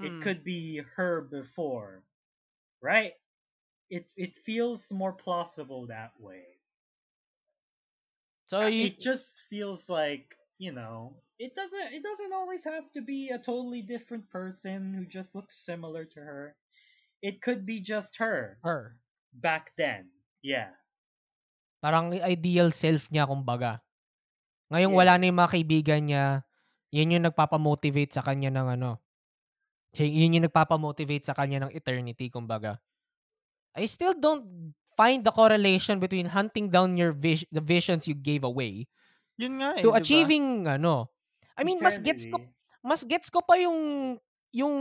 It 0.00 0.20
Mm. 0.20 0.20
could 0.20 0.44
be 0.44 0.78
her 0.96 1.22
before, 1.22 2.04
right? 2.82 3.14
It 3.90 4.10
it 4.16 4.36
feels 4.36 4.92
more 4.92 5.12
plausible 5.14 5.86
that 5.88 6.20
way. 6.20 6.57
So, 8.48 8.64
you, 8.64 8.88
it 8.88 8.96
just 8.96 9.44
feels 9.52 9.92
like 9.92 10.32
you 10.56 10.72
know 10.72 11.20
it 11.38 11.54
doesn't 11.54 11.92
it 11.92 12.02
doesn't 12.02 12.32
always 12.32 12.64
have 12.64 12.90
to 12.96 13.04
be 13.04 13.28
a 13.28 13.38
totally 13.38 13.84
different 13.84 14.26
person 14.32 14.96
who 14.96 15.04
just 15.04 15.36
looks 15.36 15.54
similar 15.54 16.08
to 16.16 16.20
her. 16.20 16.56
It 17.20 17.42
could 17.44 17.66
be 17.68 17.84
just 17.84 18.16
her 18.18 18.56
her. 18.64 18.96
back 19.36 19.76
then. 19.76 20.10
Yeah. 20.40 20.72
Parang 21.78 22.10
ideal 22.10 22.72
self 22.74 23.06
niya, 23.12 23.28
kumbaga. 23.28 23.84
Ngayong 24.72 24.96
Yeah. 24.96 25.00
wala 25.00 25.12
na 25.20 25.24
yung 25.28 25.38
mga 25.38 25.52
kaibigan 25.54 26.02
niya, 26.08 26.24
yun 26.90 27.12
yung 27.14 27.26
nagpapamotivate 27.28 28.12
sa 28.16 28.24
kanya 28.24 28.50
ng 28.50 28.80
ano. 28.80 28.98
Yun 29.96 30.36
yung 30.36 30.46
nagpapamotivate 30.48 31.24
sa 31.24 31.36
kanya 31.36 31.66
ng 31.66 31.72
eternity, 31.76 32.28
kumbaga. 32.28 32.80
I 33.76 33.86
still 33.86 34.16
don't 34.16 34.74
find 34.98 35.22
the 35.22 35.30
correlation 35.30 36.02
between 36.02 36.26
hunting 36.26 36.66
down 36.66 36.98
your 36.98 37.14
vis- 37.14 37.46
the 37.54 37.62
visions 37.62 38.10
you 38.10 38.18
gave 38.18 38.42
away 38.42 38.82
Yun 39.38 39.62
nga 39.62 39.78
eh, 39.78 39.82
to 39.86 39.88
di 39.88 39.94
ba? 39.94 39.98
achieving 40.02 40.46
ano. 40.66 41.06
I 41.54 41.62
mean, 41.62 41.78
mas 41.78 42.02
gets 42.02 42.26
ko 42.26 42.42
mas 42.82 43.06
gets 43.06 43.30
ko 43.30 43.38
pa 43.38 43.54
yung 43.54 43.78
yung 44.50 44.74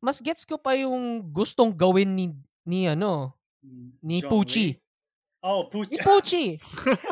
mas 0.00 0.16
gets 0.18 0.48
ko 0.48 0.56
pa 0.56 0.72
yung 0.72 1.20
gustong 1.28 1.68
gawin 1.68 2.16
ni 2.16 2.32
ni 2.64 2.88
ano, 2.88 3.36
ni 4.00 4.24
John 4.24 4.32
Pucci. 4.32 4.66
Lee? 4.72 4.80
Oh, 5.44 5.68
Pucci. 5.68 5.92
Ni 5.92 5.98
Pucci. 6.00 6.44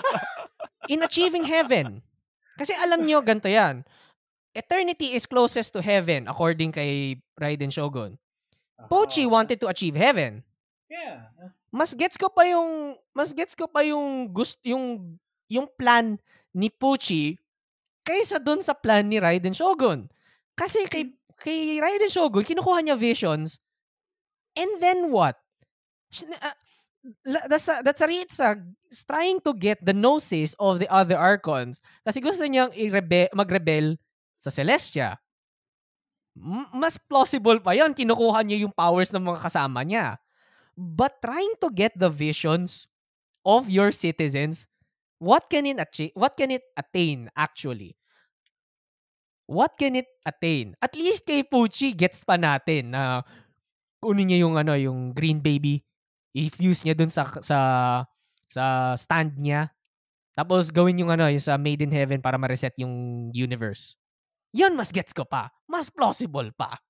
in 0.92 1.04
achieving 1.04 1.44
heaven. 1.44 2.00
Kasi 2.56 2.72
alam 2.76 3.04
nyo, 3.04 3.20
ganito 3.20 3.50
yan. 3.50 3.84
Eternity 4.56 5.14
is 5.14 5.28
closest 5.28 5.70
to 5.76 5.80
heaven 5.84 6.26
according 6.26 6.72
kay 6.72 7.20
Raiden 7.36 7.70
Shogun. 7.70 8.16
Pucci 8.88 9.28
Uh-huh. 9.28 9.36
wanted 9.36 9.60
to 9.60 9.68
achieve 9.68 9.94
heaven. 9.94 10.40
Yeah. 10.88 11.28
Mas 11.70 11.94
gets 11.94 12.18
ko 12.18 12.26
pa 12.26 12.46
yung 12.50 12.98
mas 13.14 13.30
gets 13.30 13.54
ko 13.54 13.70
pa 13.70 13.86
yung 13.86 14.26
gust 14.30 14.58
yung 14.66 15.16
yung 15.46 15.66
plan 15.78 16.18
ni 16.50 16.66
Pucci 16.70 17.38
kaysa 18.02 18.42
dun 18.42 18.58
sa 18.58 18.74
plan 18.74 19.06
ni 19.06 19.22
Raiden 19.22 19.54
Shogun. 19.54 20.10
Kasi 20.58 20.86
kay 20.90 21.14
kay 21.38 21.78
Raiden 21.78 22.10
Shogun 22.10 22.42
kinukuha 22.42 22.82
niya 22.82 22.98
visions 22.98 23.62
and 24.58 24.82
then 24.82 25.14
what? 25.14 25.38
Uh, 26.10 26.54
that's 27.22 27.70
a, 27.70 27.86
that's 27.86 28.02
a 28.02 28.10
Ritsa 28.10 28.58
trying 29.06 29.38
to 29.46 29.54
get 29.54 29.78
the 29.78 29.94
gnosis 29.94 30.58
of 30.58 30.82
the 30.82 30.90
other 30.90 31.14
archons 31.14 31.78
kasi 32.02 32.18
gusto 32.18 32.42
niyang 32.44 32.74
i-rebe- 32.74 33.30
mag-rebel 33.30 33.94
sa 34.42 34.50
Celestia. 34.50 35.22
M- 36.34 36.66
mas 36.74 36.98
plausible 36.98 37.62
pa 37.62 37.78
yon 37.78 37.94
kinukuha 37.94 38.42
niya 38.42 38.66
yung 38.66 38.74
powers 38.74 39.14
ng 39.14 39.22
mga 39.22 39.38
kasama 39.38 39.86
niya 39.86 40.18
but 40.80 41.20
trying 41.20 41.52
to 41.60 41.68
get 41.68 41.92
the 41.92 42.08
visions 42.08 42.88
of 43.44 43.68
your 43.68 43.92
citizens, 43.92 44.64
what 45.20 45.52
can 45.52 45.68
it 45.68 45.76
achieve? 45.76 46.16
What 46.16 46.40
can 46.40 46.48
it 46.48 46.64
attain 46.72 47.28
actually? 47.36 48.00
What 49.44 49.76
can 49.76 50.00
it 50.00 50.08
attain? 50.24 50.72
At 50.80 50.96
least 50.96 51.28
kay 51.28 51.44
Pucci 51.44 51.92
gets 51.92 52.24
pa 52.24 52.40
natin 52.40 52.96
na 52.96 53.20
kunin 54.00 54.32
niya 54.32 54.48
yung 54.48 54.56
ano, 54.56 54.72
yung 54.72 55.12
green 55.12 55.44
baby, 55.44 55.84
i-fuse 56.32 56.88
niya 56.88 56.96
dun 56.96 57.12
sa 57.12 57.28
sa 57.44 57.58
sa 58.48 58.94
stand 58.96 59.36
niya. 59.36 59.68
Tapos 60.32 60.72
gawin 60.72 61.02
yung 61.02 61.12
ano, 61.12 61.28
yung 61.28 61.42
sa 61.42 61.60
Made 61.60 61.84
in 61.84 61.92
Heaven 61.92 62.24
para 62.24 62.40
ma-reset 62.40 62.72
yung 62.80 63.28
universe. 63.34 63.98
Yan 64.56 64.72
mas 64.72 64.94
gets 64.94 65.12
ko 65.12 65.26
pa. 65.26 65.52
Mas 65.68 65.92
plausible 65.92 66.54
pa. 66.56 66.80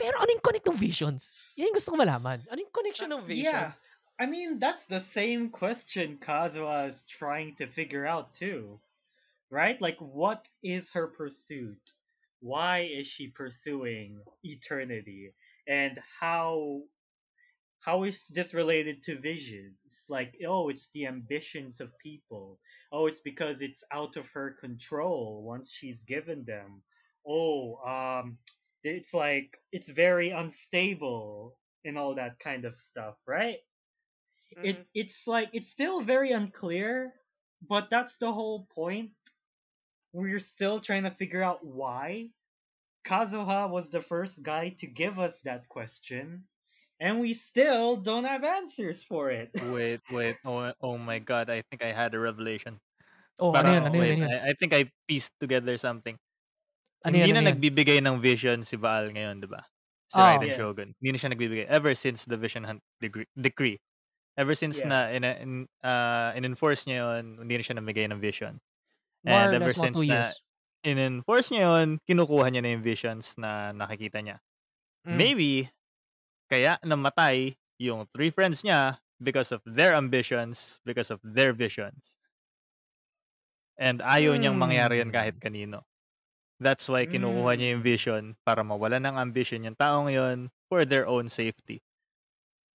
Pero 0.00 0.16
ano 0.16 0.32
yung 0.32 0.40
connect 0.40 0.66
ng 0.66 0.80
visions? 0.80 1.36
Yan 1.60 1.68
yung 1.68 1.76
gusto 1.76 1.92
ko 1.92 2.00
malaman. 2.00 2.40
Ano 2.48 2.58
yung 2.64 2.72
connection 2.72 3.12
ng 3.12 3.22
visions? 3.28 3.76
Yeah. 3.76 3.76
I 4.16 4.24
mean, 4.24 4.58
that's 4.58 4.86
the 4.86 5.00
same 5.00 5.48
question 5.48 6.16
Kazuha 6.16 6.88
is 6.88 7.04
trying 7.04 7.56
to 7.56 7.68
figure 7.68 8.08
out 8.08 8.32
too. 8.32 8.80
Right? 9.52 9.80
Like, 9.80 10.00
what 10.00 10.48
is 10.62 10.90
her 10.92 11.08
pursuit? 11.08 11.80
Why 12.40 12.88
is 12.88 13.06
she 13.06 13.28
pursuing 13.28 14.20
eternity? 14.42 15.34
And 15.68 16.00
how 16.20 16.84
how 17.80 18.04
is 18.04 18.28
this 18.28 18.52
related 18.52 19.02
to 19.04 19.16
visions? 19.16 20.04
Like, 20.08 20.36
oh, 20.46 20.68
it's 20.68 20.88
the 20.92 21.06
ambitions 21.06 21.80
of 21.80 21.98
people. 21.98 22.58
Oh, 22.92 23.06
it's 23.06 23.20
because 23.20 23.62
it's 23.62 23.84
out 23.90 24.16
of 24.16 24.28
her 24.36 24.52
control 24.52 25.42
once 25.44 25.72
she's 25.72 26.04
given 26.04 26.44
them. 26.44 26.82
Oh, 27.26 27.76
um, 27.84 28.36
it's 28.84 29.14
like 29.14 29.58
it's 29.72 29.88
very 29.88 30.30
unstable 30.30 31.56
and 31.84 31.98
all 31.98 32.14
that 32.14 32.38
kind 32.38 32.64
of 32.64 32.74
stuff, 32.74 33.16
right? 33.26 33.58
Mm-hmm. 34.56 34.66
It 34.66 34.86
it's 34.94 35.26
like 35.26 35.50
it's 35.52 35.68
still 35.68 36.02
very 36.02 36.32
unclear, 36.32 37.12
but 37.66 37.90
that's 37.90 38.18
the 38.18 38.32
whole 38.32 38.66
point. 38.74 39.10
We're 40.12 40.40
still 40.42 40.80
trying 40.80 41.04
to 41.04 41.10
figure 41.10 41.42
out 41.42 41.64
why. 41.64 42.30
Kazuha 43.06 43.70
was 43.70 43.88
the 43.88 44.02
first 44.02 44.42
guy 44.42 44.76
to 44.78 44.86
give 44.86 45.18
us 45.18 45.40
that 45.42 45.68
question, 45.68 46.44
and 47.00 47.20
we 47.20 47.32
still 47.32 47.96
don't 47.96 48.24
have 48.24 48.44
answers 48.44 49.02
for 49.04 49.30
it. 49.30 49.50
wait, 49.72 50.00
wait. 50.12 50.36
Oh, 50.44 50.72
oh 50.82 50.98
my 50.98 51.18
god, 51.18 51.48
I 51.48 51.62
think 51.70 51.82
I 51.82 51.92
had 51.92 52.12
a 52.14 52.20
revelation. 52.20 52.76
Oh, 53.38 53.52
Parang, 53.52 53.72
ano 53.72 53.74
yun, 53.74 53.86
ano 53.86 54.04
yun, 54.04 54.20
wait, 54.20 54.28
I, 54.28 54.48
I 54.50 54.52
think 54.52 54.74
I 54.74 54.90
pieced 55.08 55.32
together 55.40 55.78
something. 55.78 56.18
Ano 57.04 57.16
Hindi 57.16 57.32
yan, 57.32 57.36
na 57.40 57.40
ano 57.40 57.48
nagbibigay 57.56 57.98
ng 58.04 58.20
vision 58.20 58.60
si 58.60 58.76
Baal 58.76 59.08
ngayon, 59.16 59.40
di 59.40 59.48
ba? 59.48 59.64
Si 60.10 60.20
Oh. 60.20 60.20
Raiden 60.20 60.52
Yeah. 60.52 60.58
Shogun. 60.60 60.88
Hindi 61.00 61.10
na 61.16 61.18
siya 61.18 61.30
nagbibigay. 61.32 61.66
Ever 61.70 61.94
since 61.96 62.28
the 62.28 62.36
Vision 62.36 62.64
Hunt 62.68 62.82
degree, 63.00 63.24
decree. 63.38 63.80
Ever 64.36 64.54
since 64.56 64.80
Yeah. 64.80 64.88
na 64.88 64.98
in, 65.12 65.22
in, 65.24 65.52
uh, 65.84 66.32
in-enforce 66.36 66.84
niya 66.88 67.20
yun, 67.20 67.44
hindi 67.46 67.54
na 67.60 67.64
siya 67.64 67.76
namigay 67.80 68.06
ng 68.10 68.20
vision. 68.20 68.60
More 69.24 69.48
And 69.48 69.54
ever 69.54 69.72
since 69.76 70.04
na 70.04 70.32
in-enforce 70.84 71.52
niya 71.52 71.64
yun, 71.72 71.88
kinukuha 72.08 72.48
niya 72.52 72.62
na 72.64 72.70
yung 72.76 72.84
visions 72.84 73.36
na 73.40 73.72
nakikita 73.72 74.20
niya. 74.24 74.40
Mm. 75.06 75.16
Maybe, 75.16 75.50
kaya 76.50 76.78
namatay 76.84 77.56
yung 77.80 78.08
three 78.14 78.30
friends 78.30 78.62
niya 78.64 79.00
because 79.20 79.52
of 79.52 79.62
their 79.66 79.94
ambitions, 79.96 80.80
because 80.84 81.10
of 81.12 81.20
their 81.24 81.52
visions. 81.56 82.14
And 83.78 84.02
ayaw 84.02 84.34
niyang 84.34 84.58
mangyari 84.58 84.98
yan 84.98 85.14
kahit 85.14 85.38
Hmm. 85.38 85.44
kanino. 85.44 85.84
That's 86.60 86.86
why 86.92 87.08
kinukuha 87.08 87.56
niya 87.56 87.68
yung 87.74 87.84
vision 87.84 88.22
para 88.44 88.60
mawala 88.60 89.00
ng 89.00 89.16
ambition 89.16 89.64
yung 89.64 89.76
taong 89.76 90.12
yon 90.12 90.52
for 90.68 90.84
their 90.84 91.08
own 91.08 91.32
safety. 91.32 91.80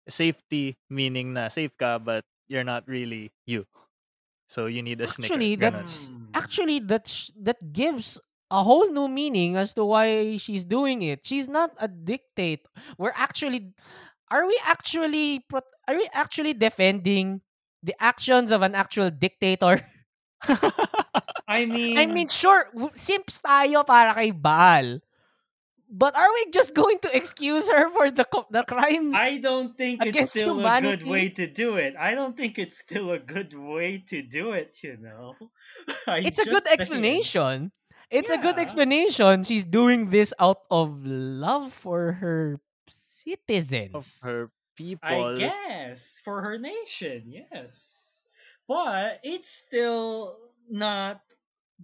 Safety 0.09 0.77
meaning 0.89 1.33
na 1.33 1.49
safe 1.49 1.73
ka 1.77 1.97
but 1.97 2.25
you're 2.49 2.65
not 2.67 2.86
really 2.86 3.33
you. 3.45 3.65
So 4.49 4.67
you 4.67 4.81
need 4.81 5.01
a 5.01 5.09
Actually, 5.09 5.57
snicker. 5.57 5.71
That's 5.71 6.09
Hmm. 6.09 6.33
actually 6.33 6.79
that's 6.79 7.31
that 7.41 7.73
gives 7.73 8.19
a 8.51 8.61
whole 8.63 8.89
new 8.93 9.07
meaning 9.09 9.57
as 9.57 9.73
to 9.73 9.86
why 9.86 10.38
she's 10.38 10.65
doing 10.65 11.01
it. 11.01 11.25
She's 11.25 11.47
not 11.49 11.73
a 11.81 11.88
dictator. 11.88 12.69
We're 12.97 13.17
actually 13.17 13.73
are 14.29 14.45
we 14.45 14.57
actually 14.65 15.45
are 15.88 15.95
we 15.97 16.07
actually 16.13 16.53
defending 16.53 17.41
the 17.81 17.95
actions 18.01 18.51
of 18.51 18.61
an 18.61 18.75
actual 18.75 19.09
dictator? 19.09 19.81
I 21.47 21.65
mean, 21.65 21.97
I 21.97 22.05
mean, 22.05 22.27
sure, 22.27 22.67
w- 22.73 22.91
simps 22.95 23.41
tayo 23.41 23.85
para 23.85 24.13
kay 24.13 24.31
Baal. 24.31 24.99
But 25.85 26.17
are 26.17 26.27
we 26.33 26.49
just 26.51 26.73
going 26.73 26.97
to 27.05 27.09
excuse 27.15 27.69
her 27.69 27.89
for 27.93 28.09
the 28.09 28.25
co- 28.25 28.49
the 28.49 28.65
crimes? 28.65 29.13
I 29.15 29.37
don't 29.37 29.77
think 29.77 30.01
it's 30.01 30.09
against 30.09 30.33
still 30.33 30.59
a 30.65 30.81
good 30.81 31.05
way 31.05 31.29
to 31.29 31.45
do 31.45 31.77
it. 31.77 31.93
I 31.95 32.15
don't 32.15 32.35
think 32.35 32.57
it's 32.57 32.77
still 32.79 33.11
a 33.11 33.19
good 33.19 33.53
way 33.53 34.03
to 34.09 34.21
do 34.25 34.51
it, 34.51 34.75
you 34.81 34.97
know. 34.97 35.37
I 36.07 36.25
it's 36.25 36.39
a 36.41 36.45
good 36.49 36.65
saying. 36.65 36.73
explanation. 36.73 37.71
It's 38.09 38.29
a 38.29 38.37
good 38.37 38.57
explanation. 38.57 39.43
She's 39.43 39.65
doing 39.65 40.09
this 40.09 40.33
out 40.39 40.65
of 40.71 41.05
love 41.05 41.73
for 41.73 42.13
her 42.13 42.59
citizens, 42.89 43.93
of 43.93 44.03
citizens. 44.03 44.23
her 44.23 44.51
people. 44.75 45.09
I 45.09 45.37
guess 45.37 46.19
for 46.23 46.41
her 46.41 46.57
nation, 46.57 47.29
yes. 47.29 48.14
But 48.68 49.20
it's 49.24 49.49
still 49.49 50.38
not 50.70 51.22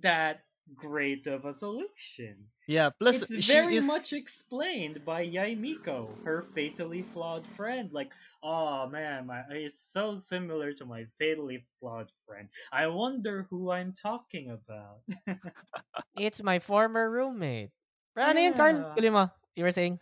that 0.01 0.41
great 0.75 1.27
of 1.27 1.45
a 1.45 1.53
solution. 1.53 2.47
Yeah, 2.67 2.89
plus 2.95 3.27
it's 3.27 3.43
she 3.43 3.51
very 3.51 3.75
is 3.75 3.85
much 3.85 4.13
explained 4.13 5.03
by 5.03 5.27
Yaimiko, 5.27 6.07
her 6.23 6.41
fatally 6.55 7.01
flawed 7.01 7.45
friend. 7.45 7.91
Like, 7.91 8.13
oh 8.43 8.87
man, 8.87 9.27
my 9.27 9.43
it's 9.49 9.91
so 9.91 10.15
similar 10.15 10.71
to 10.79 10.85
my 10.85 11.05
fatally 11.19 11.65
flawed 11.79 12.07
friend. 12.25 12.47
I 12.71 12.87
wonder 12.87 13.47
who 13.49 13.71
I'm 13.71 13.93
talking 13.93 14.55
about. 14.55 15.03
It's 16.15 16.43
my 16.43 16.59
former 16.59 17.09
roommate. 17.09 17.71
Pero 18.15 18.25
ano 18.27 18.39
yun, 18.39 18.53
Carl? 18.55 18.93
Tuloy 18.95 19.11
mo. 19.11 19.25
You 19.55 19.63
were 19.67 19.75
saying? 19.75 19.99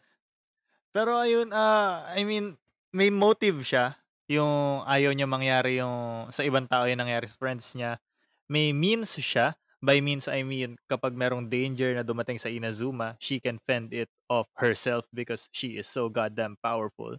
Pero 0.94 1.22
ayun, 1.22 1.54
ah, 1.54 2.06
I 2.10 2.26
mean, 2.26 2.58
may 2.94 3.10
motive 3.10 3.62
siya. 3.62 3.96
Yung 4.30 4.86
ayaw 4.86 5.10
niya 5.12 5.26
mangyari 5.26 5.82
yung 5.82 6.30
sa 6.30 6.46
ibang 6.46 6.70
tao 6.70 6.86
yung 6.86 7.02
nangyari 7.02 7.26
sa 7.26 7.36
friends 7.36 7.74
niya. 7.74 7.98
May 8.46 8.70
means 8.72 9.18
siya. 9.18 9.58
By 9.80 10.04
means, 10.04 10.28
I 10.28 10.44
mean, 10.44 10.76
kapag 10.92 11.16
merong 11.16 11.48
danger 11.48 11.96
na 11.96 12.04
dumating 12.04 12.36
sa 12.36 12.52
Inazuma, 12.52 13.16
she 13.16 13.40
can 13.40 13.64
fend 13.64 13.96
it 13.96 14.12
off 14.28 14.52
herself 14.60 15.08
because 15.16 15.48
she 15.56 15.80
is 15.80 15.88
so 15.88 16.12
goddamn 16.12 16.60
powerful. 16.60 17.16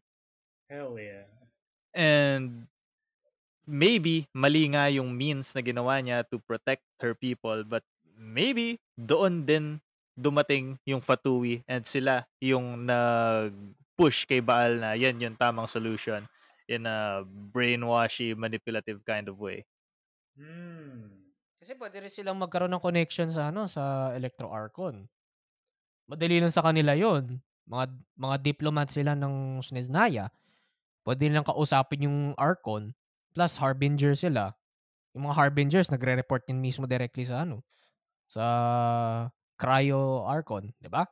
Hell 0.69 1.01
yeah. 1.01 1.25
And 1.97 2.69
maybe 3.71 4.27
mali 4.35 4.67
nga 4.75 4.91
yung 4.91 5.15
means 5.15 5.55
na 5.55 5.63
ginawa 5.63 6.03
niya 6.03 6.27
to 6.27 6.43
protect 6.43 6.83
her 6.99 7.15
people 7.15 7.63
but 7.63 7.87
maybe 8.19 8.83
doon 8.99 9.47
din 9.47 9.79
dumating 10.19 10.77
yung 10.83 10.99
Fatui 10.99 11.63
and 11.71 11.87
sila 11.87 12.27
yung 12.43 12.85
nag-push 12.85 14.27
kay 14.27 14.43
Baal 14.43 14.83
na 14.83 14.99
yan 14.99 15.23
yung 15.23 15.39
tamang 15.39 15.71
solution 15.71 16.27
in 16.71 16.87
a 16.87 17.27
brainwashy, 17.27 18.39
manipulative 18.39 19.03
kind 19.03 19.27
of 19.27 19.43
way. 19.43 19.67
Hmm. 20.39 21.27
Kasi 21.59 21.75
pwede 21.77 22.01
rin 22.01 22.09
silang 22.09 22.39
magkaroon 22.39 22.71
ng 22.73 22.81
connection 22.81 23.29
sa 23.29 23.51
ano 23.51 23.67
sa 23.67 24.15
Electro 24.15 24.49
Archon. 24.49 25.11
Madali 26.07 26.39
lang 26.39 26.55
sa 26.55 26.63
kanila 26.65 26.95
'yon. 26.95 27.43
Mga 27.67 27.85
mga 28.17 28.37
diplomats 28.41 28.95
sila 28.95 29.19
ng 29.19 29.61
Sneznaya. 29.61 30.31
Pwede 31.05 31.27
nilang 31.27 31.45
kausapin 31.45 32.07
yung 32.07 32.19
Archon 32.39 32.95
plus 33.35 33.59
Harbinger 33.59 34.15
sila. 34.15 34.55
Yung 35.13 35.27
mga 35.27 35.37
Harbingers 35.37 35.91
nagre-report 35.91 36.47
din 36.47 36.63
mismo 36.63 36.87
directly 36.87 37.27
sa 37.27 37.43
ano 37.43 37.67
sa 38.31 38.45
Cryo 39.59 40.25
Archon, 40.25 40.73
'di 40.79 40.89
ba? 40.89 41.05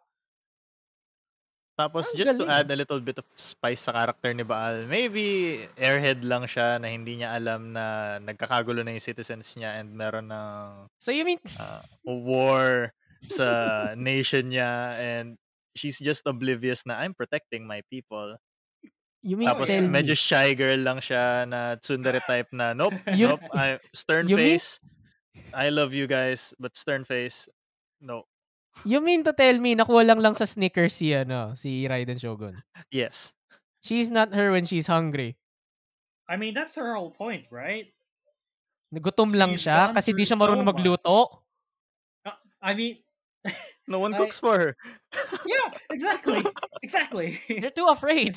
Tapos 1.79 2.11
Ang 2.11 2.19
just 2.19 2.35
to 2.35 2.43
galing. 2.43 2.51
add 2.51 2.67
a 2.67 2.77
little 2.77 2.99
bit 2.99 3.23
of 3.23 3.27
spice 3.39 3.87
sa 3.87 3.95
character 3.95 4.35
ni 4.35 4.43
Baal, 4.43 4.83
maybe 4.91 5.63
airhead 5.79 6.27
lang 6.27 6.43
siya 6.43 6.83
na 6.83 6.91
hindi 6.91 7.23
niya 7.23 7.39
alam 7.39 7.71
na 7.71 8.19
nagkakagulo 8.19 8.83
na 8.83 8.91
yung 8.91 9.05
citizens 9.05 9.55
niya 9.55 9.79
and 9.79 9.95
meron 9.95 10.27
ng 10.27 10.91
So 10.99 11.15
you 11.15 11.23
mean 11.23 11.39
uh, 11.55 11.87
war 12.03 12.91
sa 13.31 13.47
nation 13.95 14.51
niya 14.51 14.99
and 14.99 15.39
she's 15.79 16.03
just 16.03 16.27
oblivious 16.27 16.83
na 16.83 16.99
I'm 16.99 17.15
protecting 17.15 17.63
my 17.63 17.87
people. 17.87 18.43
You 19.23 19.39
mean 19.39 19.47
Tapos 19.47 19.71
tell 19.71 19.87
medyo 19.87 20.15
me? 20.15 20.19
shy 20.19 20.59
girl 20.59 20.83
lang 20.83 20.99
siya 20.99 21.47
na 21.47 21.79
tsundere 21.79 22.19
type 22.27 22.51
na 22.51 22.75
nope, 22.75 22.99
You- 23.15 23.39
nope, 23.39 23.47
I, 23.55 23.79
stern 23.95 24.27
you 24.27 24.35
mean- 24.35 24.59
face. 24.59 24.83
I 25.55 25.71
love 25.71 25.95
you 25.95 26.11
guys, 26.11 26.51
but 26.59 26.75
stern 26.75 27.07
face, 27.07 27.47
no. 28.03 28.27
You 28.85 29.01
mean 29.01 29.25
to 29.25 29.33
tell 29.33 29.59
me 29.59 29.75
nakuha 29.75 30.07
lang 30.07 30.21
lang 30.23 30.35
sa 30.35 30.47
Snickers 30.47 30.95
si 30.95 31.15
ano, 31.15 31.55
si 31.59 31.87
Raiden 31.87 32.19
Shogun? 32.19 32.59
Yes. 32.91 33.33
She's 33.83 34.11
not 34.11 34.35
her 34.35 34.51
when 34.53 34.67
she's 34.67 34.87
hungry. 34.87 35.37
I 36.29 36.37
mean, 36.37 36.53
that's 36.55 36.77
her 36.77 36.95
whole 36.95 37.11
point, 37.11 37.47
right? 37.51 37.89
Nagutom 38.93 39.33
lang 39.37 39.57
She's 39.57 39.65
siya 39.69 39.93
kasi 39.95 40.13
di 40.13 40.25
siya 40.25 40.37
marunong 40.37 40.65
so 40.65 40.71
magluto. 40.73 41.19
I 42.61 42.75
mean, 42.75 42.99
No 43.87 43.99
one 44.03 44.13
I- 44.17 44.19
cooks 44.19 44.41
for 44.41 44.59
her. 44.59 44.73
yeah, 45.47 45.69
exactly, 45.91 46.43
exactly. 46.83 47.39
They're 47.49 47.73
too 47.73 47.87
afraid. 47.89 48.37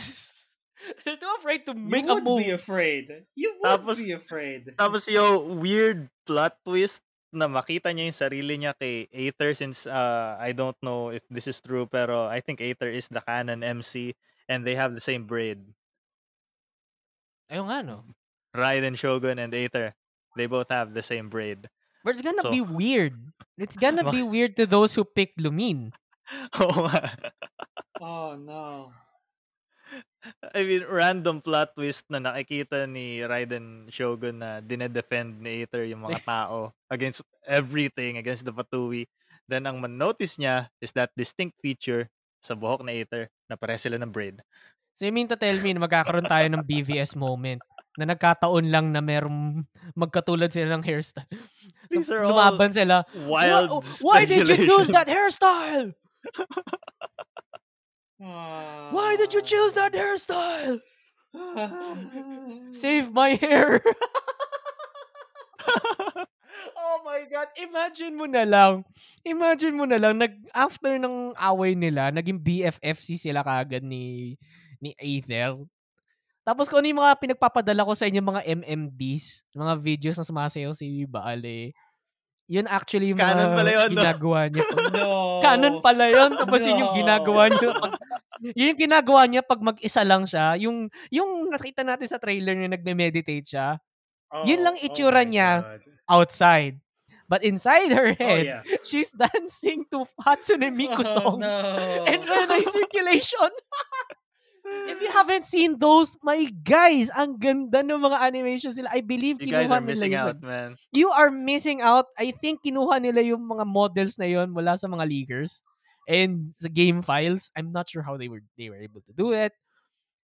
They're 1.05 1.17
too 1.19 1.33
afraid 1.37 1.65
to 1.67 1.73
make 1.73 2.05
you 2.05 2.11
a 2.11 2.13
would 2.15 2.23
move. 2.23 2.41
be 2.45 2.51
afraid. 2.51 3.25
You 3.35 3.59
would 3.59 3.65
Tapos- 3.81 3.97
be 3.99 4.11
afraid. 4.13 4.71
Tapos 4.77 5.09
yung 5.11 5.59
weird 5.59 6.07
plot 6.25 6.55
twist 6.63 7.01
na 7.32 7.47
makita 7.47 7.95
niya 7.95 8.11
yung 8.11 8.19
sarili 8.19 8.53
niya 8.59 8.75
kay 8.75 9.07
Aether 9.09 9.55
since 9.55 9.88
uh, 9.88 10.36
I 10.36 10.51
don't 10.51 10.75
know 10.84 11.09
if 11.09 11.23
this 11.32 11.47
is 11.47 11.63
true 11.63 11.88
pero 11.88 12.27
I 12.27 12.43
think 12.43 12.59
Aether 12.59 12.91
is 12.91 13.07
the 13.07 13.23
canon 13.23 13.63
MC 13.63 14.15
and 14.51 14.67
they 14.67 14.75
have 14.75 14.91
the 14.91 14.99
same 15.03 15.23
braid. 15.23 15.63
Ayun 17.51 17.67
nga, 17.67 17.79
no? 17.84 18.03
Raiden 18.55 18.95
Shogun 18.99 19.39
and 19.39 19.51
Aether, 19.55 19.95
they 20.36 20.47
both 20.47 20.67
have 20.71 20.91
the 20.91 21.03
same 21.03 21.27
braid. 21.32 21.67
But 22.03 22.15
it's 22.15 22.23
gonna 22.23 22.43
So- 22.43 22.51
be 22.51 22.59
weird. 22.61 23.15
It's 23.57 23.77
gonna 23.79 24.03
be 24.11 24.23
weird 24.23 24.55
to 24.59 24.65
those 24.67 24.95
who 24.95 25.03
pick 25.07 25.32
Lumin. 25.39 25.91
Oo 26.63 26.88
nga. 26.88 27.15
Oh 27.99 28.36
no. 28.39 28.91
I 30.53 30.61
mean, 30.63 30.84
random 30.86 31.41
plot 31.41 31.74
twist 31.74 32.05
na 32.09 32.22
nakikita 32.22 32.86
ni 32.86 33.26
Raiden 33.26 33.89
Shogun 33.89 34.41
na 34.41 34.61
dinedefend 34.61 35.41
ni 35.41 35.65
Aether 35.65 35.86
yung 35.89 36.05
mga 36.05 36.22
tao 36.26 36.74
against 36.93 37.26
everything, 37.45 38.22
against 38.22 38.45
the 38.45 38.53
Fatui. 38.53 39.09
Then, 39.49 39.65
ang 39.65 39.82
man-notice 39.82 40.38
niya 40.38 40.69
is 40.80 40.93
that 40.93 41.09
distinct 41.17 41.57
feature 41.59 42.07
sa 42.41 42.53
buhok 42.53 42.86
ni 42.86 43.01
Aether 43.01 43.30
na 43.49 43.57
pare 43.57 43.78
sila 43.78 43.97
ng 44.01 44.09
braid. 44.13 44.41
So 44.97 45.07
you 45.07 45.13
mean 45.13 45.30
to 45.32 45.39
tell 45.39 45.55
me 45.57 45.72
na 45.74 45.82
magkakaroon 45.82 46.28
tayo 46.28 46.45
ng 46.51 46.61
BVS 46.67 47.15
moment 47.15 47.61
na 47.95 48.05
nagkataon 48.07 48.72
lang 48.72 48.91
na 48.91 49.01
merong 49.03 49.65
magkatulad 49.97 50.51
sila 50.51 50.78
ng 50.78 50.84
hairstyle. 50.84 51.28
These 51.91 52.07
So, 52.07 52.15
are 52.15 52.24
all 52.24 52.38
lumaban 52.38 52.72
sila. 52.72 53.03
Wild 53.28 53.84
Why, 53.84 53.97
why 54.01 54.19
did 54.26 54.47
you 54.47 54.67
choose 54.67 54.88
that 54.93 55.07
speculations. 55.07 55.95
Why 58.91 59.17
did 59.17 59.34
you 59.34 59.41
choose 59.41 59.74
that 59.74 59.93
hairstyle? 59.97 60.78
Save 62.82 63.09
my 63.09 63.34
hair. 63.34 63.82
oh 66.78 66.97
my 67.01 67.26
God. 67.26 67.49
Imagine 67.57 68.13
mo 68.13 68.26
na 68.30 68.45
lang. 68.45 68.86
Imagine 69.26 69.74
mo 69.74 69.86
na 69.89 69.97
lang, 69.97 70.22
nag, 70.22 70.38
after 70.53 71.01
ng 71.01 71.34
away 71.34 71.74
nila, 71.74 72.13
naging 72.13 72.38
BFFC 72.38 73.17
sila 73.17 73.41
kagad 73.41 73.82
ni, 73.82 74.38
ni 74.78 74.93
Aether. 75.01 75.57
Tapos 76.45 76.69
kung 76.69 76.82
ano 76.82 76.89
yung 76.89 77.01
mga 77.01 77.17
pinagpapadala 77.22 77.86
ko 77.86 77.93
sa 77.93 78.05
inyo, 78.09 78.22
mga 78.22 78.45
MMDs, 78.61 79.45
mga 79.53 79.74
videos 79.78 80.17
na 80.17 80.26
sumasayaw 80.26 80.74
si 80.74 81.05
Baal 81.05 81.41
eh. 81.45 81.74
Yun 82.51 82.67
actually 82.67 83.15
yung 83.15 83.19
mga 83.22 83.32
Canon 83.32 83.51
pala 83.55 83.69
yun, 83.72 83.88
no? 83.88 83.95
ginagawa 83.95 84.39
niya. 84.51 84.65
no. 84.99 85.39
Canon 85.39 85.76
pala 85.80 86.05
yun. 86.11 86.30
Tapos 86.36 86.59
yun 86.67 86.84
yung 86.84 86.91
No. 86.91 86.99
ginagawa 86.99 87.43
niya. 87.47 87.69
Pag, 87.80 87.93
yun 88.41 88.73
yung 88.73 88.81
ginagawa 88.81 89.29
niya 89.29 89.45
pag 89.45 89.61
mag-isa 89.61 90.01
lang 90.01 90.25
siya. 90.25 90.57
Yung, 90.57 90.89
yung 91.13 91.47
nakita 91.47 91.85
natin 91.85 92.09
sa 92.09 92.17
trailer 92.17 92.57
na 92.57 92.73
nagme-meditate 92.73 93.45
siya 93.45 93.77
Yun 94.43 94.63
lang 94.63 94.75
Oh, 94.79 94.85
itsura 94.87 95.21
my 95.21 95.29
niya. 95.29 95.49
God. 95.61 95.81
outside. 96.07 96.75
But 97.27 97.43
inside 97.43 97.95
her 97.95 98.11
Oh 98.11 98.19
head, 98.19 98.43
yeah. 98.43 98.61
she's 98.83 99.11
dancing 99.11 99.87
to 99.91 100.03
Hatsune 100.19 100.67
Miku 100.71 101.03
Oh, 101.07 101.15
songs 101.15 101.47
no. 101.47 102.03
and 102.07 102.23
Renai 102.23 102.63
circulation. 102.67 103.51
If 104.61 105.01
you 105.01 105.09
haven't 105.09 105.49
seen 105.49 105.75
those, 105.81 106.15
my 106.21 106.45
guys, 106.63 107.09
ang 107.11 107.39
ganda 107.41 107.81
ng 107.81 107.97
mga 107.97 108.17
animations 108.21 108.77
nila. 108.77 108.93
I 108.93 109.01
believe 109.01 109.41
You 109.41 109.49
guys 109.51 109.67
kinuha 109.67 109.73
are 109.73 109.81
nila 109.81 109.89
missing 109.89 110.11
yun 110.13 110.21
out, 110.21 110.37
man. 110.39 110.69
You 110.93 111.07
are 111.09 111.31
missing 111.33 111.79
out. 111.81 112.07
I 112.15 112.29
think 112.31 112.61
kinuha 112.61 113.01
nila 113.01 113.25
yung 113.25 113.41
mga 113.41 113.65
models 113.65 114.15
na 114.21 114.29
yon 114.29 114.53
mula 114.53 114.77
sa 114.77 114.85
mga 114.85 115.03
leakers 115.09 115.65
and 116.07 116.53
sa 116.55 116.69
game 116.71 117.01
files. 117.01 117.49
I'm 117.57 117.71
not 117.71 117.89
sure 117.89 118.01
how 118.01 118.17
they 118.17 118.29
were 118.29 118.41
they 118.57 118.69
were 118.69 118.79
able 118.79 119.01
to 119.05 119.13
do 119.13 119.33
it. 119.33 119.53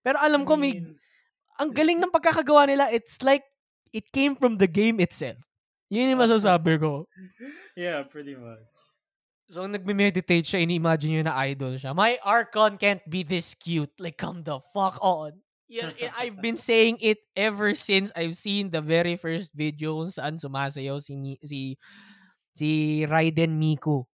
Pero 0.02 0.18
alam 0.22 0.48
ko 0.48 0.56
may 0.56 0.78
ang 1.58 1.74
galing 1.74 2.00
ng 2.00 2.14
pagkakagawa 2.14 2.70
nila. 2.70 2.90
It's 2.94 3.22
like 3.26 3.44
it 3.94 4.10
came 4.14 4.38
from 4.38 4.58
the 4.58 4.70
game 4.70 5.02
itself. 5.02 5.42
Yun 5.90 6.14
yung 6.16 6.22
masasabi 6.22 6.80
ko. 6.80 7.08
yeah, 7.80 8.04
pretty 8.04 8.36
much. 8.36 8.64
So, 9.48 9.64
nagme-meditate 9.64 10.44
siya, 10.44 10.68
ini-imagine 10.68 11.12
niya 11.16 11.24
na 11.24 11.40
idol 11.48 11.80
siya. 11.80 11.96
My 11.96 12.20
Archon 12.20 12.76
can't 12.76 13.00
be 13.08 13.24
this 13.24 13.56
cute. 13.56 13.92
Like, 13.96 14.20
come 14.20 14.44
the 14.44 14.60
fuck 14.76 15.00
on. 15.00 15.40
Yeah, 15.72 15.96
I've 16.20 16.40
been 16.44 16.60
saying 16.60 17.00
it 17.00 17.24
ever 17.36 17.72
since 17.72 18.12
I've 18.12 18.36
seen 18.36 18.72
the 18.72 18.84
very 18.84 19.16
first 19.16 19.56
video 19.56 20.04
kung 20.04 20.12
saan 20.12 20.36
sumasayaw 20.40 21.00
si 21.00 21.40
si 21.44 21.76
si 22.56 23.04
Raiden 23.08 23.56
Miku. 23.56 24.08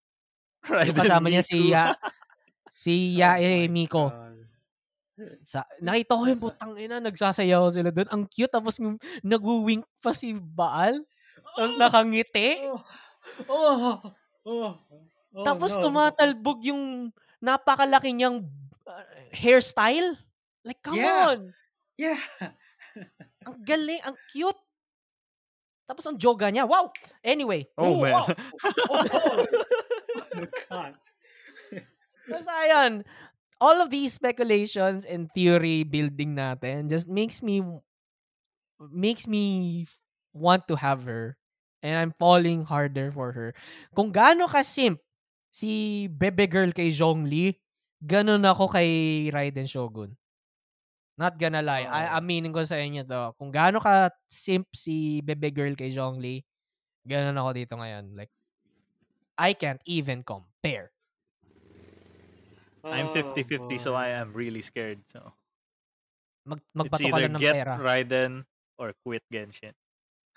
Yung 0.68 0.96
kasama 0.98 1.26
niya 1.26 1.42
si 1.42 1.70
Ya 1.72 1.96
si 2.74 2.92
Oh 3.18 3.18
Yae 3.18 3.66
my 3.66 3.72
Miko. 3.72 4.10
God. 4.10 4.30
Sa, 5.46 5.62
nakita 5.78 6.18
ko 6.18 6.24
yung 6.26 6.42
putang 6.42 6.72
ina, 6.74 6.98
nagsasayaw 6.98 7.70
sila 7.70 7.90
doon. 7.94 8.08
Ang 8.10 8.22
cute. 8.26 8.50
Tapos 8.50 8.80
nag-wink 9.22 9.86
pa 10.02 10.10
si 10.10 10.34
Baal. 10.34 10.98
Tapos 11.54 11.74
nakangiti. 11.78 12.58
Oh, 12.66 12.82
oh, 13.46 13.96
oh, 14.48 14.72
oh, 15.30 15.44
Tapos 15.46 15.78
no. 15.78 15.86
tumatalbog 15.86 16.58
yung 16.66 17.14
napakalaki 17.38 18.10
niyang 18.10 18.42
uh, 18.88 19.04
hairstyle. 19.30 20.18
Like, 20.66 20.82
come 20.82 20.98
Yeah. 20.98 21.22
on. 21.34 21.40
Yeah. 21.94 22.18
Ang 23.46 23.58
galing, 23.66 23.98
ang 24.02 24.14
cute. 24.30 24.58
Tapos 25.82 26.06
ang 26.06 26.14
joga 26.16 26.46
niya. 26.48 26.62
Wow! 26.64 26.92
Anyway. 27.24 27.66
Oh, 27.74 28.00
man. 28.02 28.12
wow. 28.22 28.26
Oh, 28.92 29.02
oh. 29.02 29.42
God. 30.68 30.94
Basta 32.28 32.52
ayan, 32.64 33.02
all 33.58 33.82
of 33.82 33.90
these 33.90 34.14
speculations 34.14 35.04
and 35.04 35.28
theory 35.34 35.82
building 35.82 36.34
natin 36.38 36.86
just 36.88 37.10
makes 37.10 37.42
me 37.42 37.62
makes 38.90 39.26
me 39.26 39.84
want 40.34 40.66
to 40.66 40.74
have 40.78 41.04
her 41.06 41.36
and 41.82 41.94
I'm 41.98 42.14
falling 42.18 42.62
harder 42.64 43.10
for 43.10 43.30
her. 43.34 43.54
Kung 43.94 44.10
gaano 44.14 44.46
ka 44.46 44.62
simp 44.62 44.98
si 45.50 46.06
Bebe 46.08 46.46
Girl 46.46 46.70
kay 46.72 46.90
Zhongli, 46.94 47.58
ganun 48.02 48.42
ako 48.46 48.70
kay 48.70 49.28
Raiden 49.30 49.66
Shogun. 49.68 50.14
Not 51.18 51.36
gonna 51.36 51.60
lie. 51.60 51.84
I, 51.84 52.08
Oh. 52.08 52.18
aminin 52.22 52.54
ko 52.54 52.64
sa 52.64 52.80
inyo 52.80 53.04
to. 53.04 53.36
Kung 53.36 53.52
gaano 53.52 53.78
ka 53.82 54.10
simp 54.30 54.66
si 54.72 55.20
Bebe 55.20 55.52
Girl 55.52 55.74
kay 55.76 55.92
Zhongli, 55.92 56.42
ganun 57.04 57.36
ako 57.36 57.50
dito 57.52 57.74
ngayon. 57.76 58.16
Like, 58.16 58.32
I 59.38 59.52
can't 59.52 59.80
even 59.86 60.22
compare. 60.22 60.92
I'm 62.82 63.08
Oh, 63.08 63.14
50-50 63.14 63.78
so 63.78 63.94
boy. 63.94 64.02
I 64.02 64.08
am 64.18 64.34
really 64.34 64.60
scared. 64.60 65.06
So 65.06 65.32
Mag, 66.42 66.58
magbato 66.74 66.98
ka 66.98 67.08
either 67.14 67.30
lang 67.30 67.38
ng 67.38 67.42
get 67.42 67.54
pera. 67.54 67.74
Raiden 67.78 68.32
or 68.74 68.90
quit 69.06 69.22
Genshin. 69.30 69.70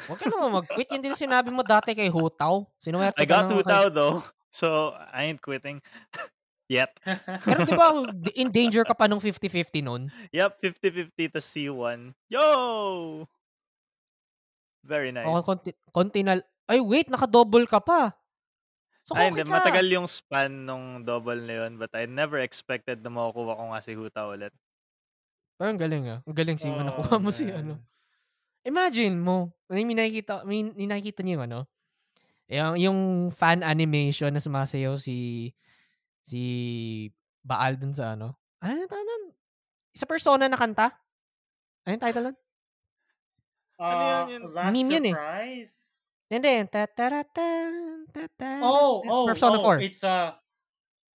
Huwag 0.05 0.21
ka 0.21 0.29
naman 0.29 0.61
mag-quit. 0.61 0.85
Yun 0.93 1.01
din 1.01 1.17
sinabi 1.17 1.49
mo 1.49 1.65
dati 1.65 1.97
kay 1.97 2.11
Hutaw. 2.11 2.67
Sinuwerte 2.77 3.17
I 3.17 3.25
got 3.25 3.49
naman 3.49 3.49
kay- 3.49 3.57
Hutao 3.65 3.85
though, 3.89 4.19
so 4.61 4.93
I 4.93 5.31
ain't 5.33 5.41
quitting 5.41 5.81
yet. 6.69 6.93
Pero 7.41 7.65
di 7.65 7.73
ba, 7.73 7.89
in 8.41 8.53
danger 8.53 8.85
ka 8.85 8.93
pa 8.93 9.09
nung 9.09 9.23
50-50 9.23 9.81
nun? 9.81 10.13
Yep, 10.29 10.61
50-50 10.61 11.33
to 11.33 11.41
C1. 11.41 12.13
Yo! 12.29 12.45
Very 14.85 15.09
nice. 15.09 15.25
O, 15.25 15.41
konti, 15.41 15.73
konti 15.89 16.21
na, 16.21 16.37
ay 16.69 16.77
wait, 16.77 17.09
naka-double 17.09 17.65
ka 17.65 17.81
pa. 17.81 18.13
So, 19.05 19.13
Ay, 19.13 19.29
okay 19.29 19.45
hindi. 19.45 19.53
ka. 19.53 19.53
Matagal 19.61 19.87
yung 19.93 20.07
span 20.09 20.65
nung 20.65 21.05
double 21.05 21.37
na 21.45 21.65
yun, 21.65 21.77
but 21.77 21.93
I 21.93 22.09
never 22.09 22.41
expected 22.41 23.05
na 23.05 23.13
makukuha 23.13 23.53
ko 23.53 23.63
nga 23.69 23.81
si 23.85 23.93
Huta 23.93 24.25
ulit. 24.25 24.49
Pero 25.55 25.69
ang 25.69 25.77
galing 25.79 26.05
ah. 26.09 26.19
Ang 26.25 26.33
galing 26.35 26.57
si 26.57 26.67
Oh, 26.67 26.81
nakuha 26.81 27.21
mo 27.21 27.29
si 27.29 27.45
ano. 27.53 27.77
Imagine 28.65 29.13
mo, 29.21 29.53
may 29.69 29.85
nakikita, 29.85 30.41
may, 30.41 30.65
may 30.73 30.89
nakikita 30.89 31.21
niyo 31.21 31.37
yung 31.37 31.45
ano, 31.45 31.59
yung, 32.49 32.73
yung 32.81 32.99
fan 33.29 33.61
animation 33.61 34.33
na 34.33 34.41
sumasayaw 34.41 34.97
si 34.97 35.49
si 36.25 36.41
Baal 37.45 37.77
dun 37.77 37.93
sa 37.93 38.17
ano. 38.17 38.33
Ano 38.57 38.73
yung 38.73 38.89
tawag 38.89 39.05
nun? 39.05 39.23
Sa 39.93 40.09
persona 40.09 40.49
na 40.49 40.57
kanta? 40.57 40.89
Ano 41.85 41.93
yung 41.93 42.01
title 42.01 42.25
nun? 42.33 42.37
Ano 43.77 44.01
yun, 44.01 44.17
Uh, 44.25 44.25
yun? 44.33 44.41
Last 44.49 44.73
Meme 44.73 44.91
yun 44.97 45.05
eh. 45.13 45.15
Surprise? 46.29 46.41
Hindi. 46.41 46.69
tataratan, 46.71 47.69
tata- 48.13 48.61
Oh, 48.61 49.01
oh, 49.05 49.25
Persona 49.27 49.59
oh, 49.59 49.77
4. 49.77 49.81
It's 49.81 50.03
uh, 50.03 50.33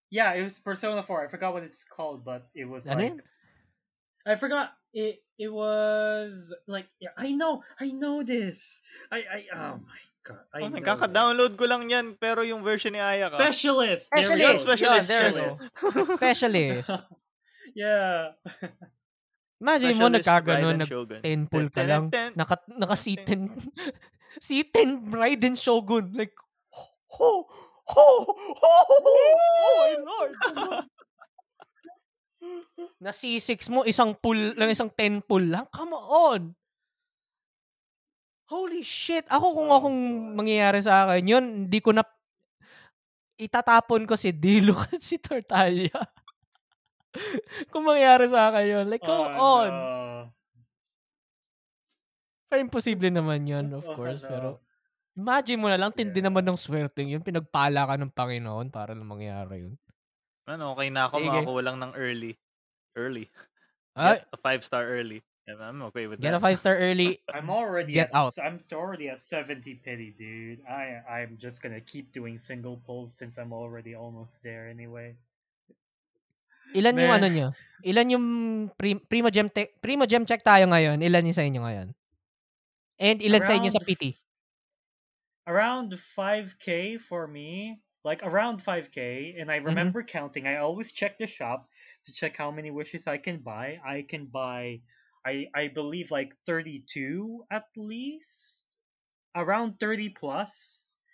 yeah, 0.09 0.33
it 0.33 0.43
was 0.43 0.59
Persona 0.59 1.03
4. 1.03 1.25
I 1.25 1.27
forgot 1.27 1.53
what 1.53 1.63
it's 1.63 1.83
called, 1.83 2.23
but 2.23 2.47
it 2.55 2.65
was 2.65 2.87
Ano 2.87 2.99
like 2.99 3.09
yun? 3.15 3.21
I 4.27 4.35
forgot 4.35 4.75
it. 4.93 5.23
It 5.39 5.47
was 5.53 6.53
like 6.67 6.87
yeah, 6.99 7.15
I 7.15 7.31
know, 7.31 7.61
I 7.79 7.91
know 7.91 8.23
this. 8.23 8.59
I, 9.11 9.23
I, 9.23 9.39
oh 9.55 9.79
my 9.79 10.01
god, 10.25 10.43
I 10.51 10.59
Oh, 10.65 10.69
know 10.69 10.81
Kaka-download 10.81 11.55
ko 11.55 11.65
lang 11.69 11.87
yan, 11.87 12.17
pero 12.19 12.41
yung 12.41 12.63
version 12.65 12.91
ni 12.91 12.99
Aya 12.99 13.29
ka. 13.29 13.37
Specialist. 13.39 14.11
Specialist. 14.11 14.65
specialist. 14.65 15.07
We 15.07 15.47
specialist. 15.47 16.17
Specialist. 16.17 16.89
yeah. 17.77 18.33
Imagine 19.61 19.97
mo 19.97 20.05
Specialist 20.09 20.17
nagkaganon, 20.21 20.75
Raiden 20.75 20.81
nag 20.81 20.89
Shogun. 20.89 21.21
10 21.23 21.49
pull 21.53 21.67
ka 21.73 21.81
lang. 21.81 22.03
Naka, 22.35 22.55
naka 22.77 22.97
C10. 24.39 24.71
C10 24.73 24.89
Raiden 25.09 25.55
Shogun. 25.55 26.13
Like, 26.13 26.35
ho, 27.15 27.47
ho, 27.87 28.07
ho, 28.27 28.75
oh 28.97 29.73
my 29.79 29.93
lord. 30.03 30.33
Na 33.01 33.09
C6 33.09 33.69
mo, 33.69 33.81
isang 33.83 34.13
pull 34.13 34.53
lang, 34.53 34.69
isang 34.69 34.89
10 34.93 35.25
pull 35.25 35.41
lang. 35.49 35.65
Come 35.73 35.93
on. 35.97 36.53
Holy 38.47 38.79
shit. 38.79 39.27
Ako 39.27 39.51
kung 39.53 39.69
Oh, 39.69 39.75
akong 39.75 39.99
mangyayari 40.37 40.79
sa 40.79 41.03
akin 41.09 41.25
yun, 41.27 41.45
hindi 41.67 41.79
ko 41.83 41.91
na 41.91 42.05
itatapon 43.35 44.07
ko 44.07 44.15
si 44.15 44.31
Dilo 44.31 44.79
at 44.87 45.03
si 45.03 45.19
Tortalia. 45.19 45.93
kung 47.73 47.83
mangyayari 47.83 48.29
sa 48.31 48.49
akin 48.49 48.65
yun. 48.65 48.85
Like, 48.87 49.03
come 49.03 49.27
Oh, 49.35 49.59
on. 49.59 49.71
no. 49.71 49.83
Pero 52.47 52.59
imposible 52.63 53.11
naman 53.11 53.43
yun, 53.43 53.65
of 53.75 53.83
Oh, 53.83 53.95
course. 53.95 54.23
no. 54.23 54.29
Pero 54.29 54.47
imagine 55.13 55.59
mo 55.59 55.67
na 55.67 55.75
lang, 55.77 55.91
tindi 55.91 56.19
Yeah. 56.19 56.27
naman 56.31 56.47
ng 56.47 56.55
swerte 56.55 57.03
yun. 57.03 57.19
Pinagpala 57.19 57.83
ka 57.85 57.95
ng 57.99 58.11
Panginoon 58.11 58.67
para 58.71 58.95
lang 58.95 59.07
mangyari 59.07 59.67
yun. 59.67 59.75
Ano, 60.47 60.71
okay 60.73 60.87
na 60.87 61.11
ako, 61.11 61.19
Sige. 61.19 61.27
makakuha 61.27 61.61
lang 61.61 61.77
ng 61.83 61.91
early. 61.99 62.33
Early. 62.95 63.27
Ay, 63.97 64.23
Get 64.23 64.31
a 64.31 64.39
five-star 64.39 64.83
early. 64.87 65.19
Yeah, 65.47 65.63
I'm 65.63 65.79
okay 65.91 66.11
with 66.11 66.19
get 66.19 66.35
a 66.35 66.43
that. 66.43 66.43
5 66.43 66.59
star 66.59 66.75
early. 66.75 67.23
I'm 67.31 67.47
already 67.47 67.95
Get 67.95 68.11
at, 68.11 68.19
out. 68.19 68.35
s- 68.35 68.43
I'm 68.43 68.59
already 68.75 69.07
at 69.07 69.23
70 69.23 69.79
pity, 69.79 70.11
dude. 70.11 70.59
I 70.67 70.99
I'm 71.07 71.39
just 71.39 71.63
gonna 71.63 71.79
keep 71.79 72.11
doing 72.11 72.35
single 72.35 72.83
pulls 72.83 73.15
since 73.15 73.39
I'm 73.39 73.55
already 73.55 73.95
almost 73.95 74.43
there 74.43 74.67
anyway. 74.67 75.15
Ilan 76.75 76.99
yung 76.99 77.11
Meh. 77.11 77.15
ano 77.15 77.27
nyo? 77.31 77.47
Ilan 77.79 78.07
yung 78.11 78.25
prim, 78.75 78.99
Primo 78.99 79.31
Gem 79.31 79.47
te- 79.47 79.71
Primo 79.79 80.03
Gem 80.03 80.27
check 80.27 80.43
tayo 80.43 80.67
ngayon? 80.67 80.99
Ilan 80.99 81.23
yung 81.23 81.37
sa 81.39 81.47
inyo 81.47 81.63
ngayon? 81.63 81.87
And 82.97 83.21
ilan 83.21 83.41
sa 83.45 83.53
inyo 83.53 83.69
sa 83.69 83.77
Around- 83.77 83.87
PT? 83.87 84.03
Around 85.47 85.89
5k 85.95 86.99
for 86.99 87.23
me, 87.23 87.79
like 88.03 88.19
around 88.19 88.59
5k, 88.59 89.39
and 89.39 89.47
I 89.47 89.63
remember 89.63 90.03
counting. 90.03 90.43
I 90.43 90.59
always 90.59 90.91
check 90.91 91.15
the 91.15 91.29
shop 91.29 91.71
to 92.03 92.11
check 92.11 92.35
how 92.35 92.51
many 92.51 92.67
wishes 92.67 93.07
I 93.07 93.15
can 93.15 93.39
buy. 93.39 93.79
I 93.79 94.03
can 94.03 94.27
buy, 94.27 94.83
I 95.23 95.47
I 95.55 95.71
believe 95.71 96.11
like 96.11 96.35
32 96.43 97.47
at 97.47 97.63
least, 97.79 98.67
around 99.39 99.79
30 99.79 100.11
plus. 100.19 100.51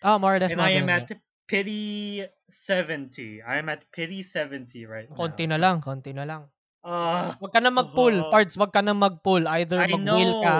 Oh, 0.02 0.18
more 0.18 0.36
or 0.36 0.40
less. 0.42 0.50
and 0.50 0.60
I 0.60 0.82
am 0.82 0.90
at 0.90 1.14
pity 1.46 2.26
70. 2.50 3.46
I 3.46 3.62
am 3.62 3.70
at 3.70 3.86
pity 3.94 4.26
70 4.26 4.90
right 4.90 5.06
now. 5.14 5.16
Konti 5.16 5.46
na 5.46 5.62
lang, 5.62 5.78
konti 5.78 6.10
na 6.10 6.26
lang. 6.26 6.50
Ah, 6.84 7.38
Wag 7.40 7.54
ka 7.54 7.62
na 7.64 7.70
mag-pull, 7.72 8.18
Uh, 8.18 8.28
parts. 8.34 8.58
Wag 8.58 8.74
ka 8.74 8.82
na 8.84 8.92
mag-pull. 8.98 9.46
Either 9.48 9.80
I 9.80 9.94
mag-whale 9.94 10.36
ka. 10.42 10.56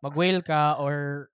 Mag-whale 0.00 0.42
ka, 0.42 0.76
or 0.78 1.28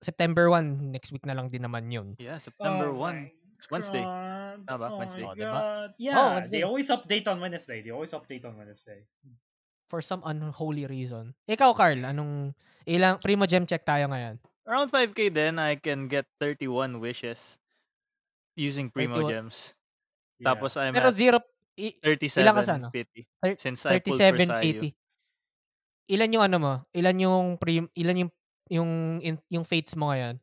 September 0.00 0.50
1, 0.50 0.90
next 0.90 1.10
week 1.10 1.26
na 1.26 1.34
lang 1.34 1.50
din 1.50 1.62
naman 1.62 1.90
yun. 1.90 2.14
Yeah, 2.18 2.38
September 2.38 2.90
Oh 2.90 2.98
1. 2.98 3.14
my 3.14 3.30
It's 3.58 3.66
Wednesday. 3.66 4.06
God. 4.06 4.62
Tama, 4.70 4.86
oh 4.86 4.98
Wednesday. 5.02 5.24
Oh, 5.26 5.34
diba? 5.34 5.60
Yeah, 5.98 6.14
Oh, 6.14 6.30
Wednesday. 6.38 6.54
they 6.54 6.62
always 6.62 6.86
update 6.88 7.26
on 7.26 7.42
Wednesday. 7.42 7.82
They 7.82 7.90
always 7.90 8.14
update 8.14 8.46
on 8.46 8.54
Wednesday. 8.54 9.02
For 9.90 9.98
some 9.98 10.22
unholy 10.22 10.86
reason. 10.86 11.34
Ikaw, 11.50 11.74
Carl, 11.74 11.98
anong 12.06 12.54
ilang 12.86 13.18
Primo 13.18 13.50
Gem 13.50 13.66
check 13.66 13.82
tayo 13.82 14.06
ngayon? 14.06 14.38
Around 14.62 14.94
5k 14.94 15.34
then, 15.34 15.58
I 15.58 15.74
can 15.74 16.06
get 16.06 16.30
31 16.38 17.02
wishes 17.02 17.58
using 18.54 18.90
Primo 18.94 19.26
31. 19.26 19.30
Gems. 19.32 19.74
Yeah. 20.38 20.54
Tapos 20.54 20.78
I'm 20.78 20.94
Pero 20.94 21.10
at 21.10 21.18
zero, 21.18 21.42
i- 21.74 21.98
37 21.98 22.38
ilang 22.46 22.54
ka 22.54 22.62
sa 22.62 22.74
ano? 22.78 22.88
pity. 22.94 23.26
Since 23.58 23.90
I 23.90 23.98
pulled 23.98 24.22
for 24.22 24.22
37, 24.38 24.46
Sayu. 24.46 24.78
80. 24.86 24.97
Ilan 26.08 26.32
yung 26.32 26.44
ano 26.44 26.56
mo? 26.56 26.74
Ilan 26.96 27.16
yung 27.20 27.46
prim, 27.60 27.84
ilan 27.92 28.24
yung 28.26 28.30
yung 28.68 28.90
in- 29.20 29.44
yung 29.48 29.64
fates 29.64 29.92
mo 29.92 30.08
ngayon? 30.08 30.40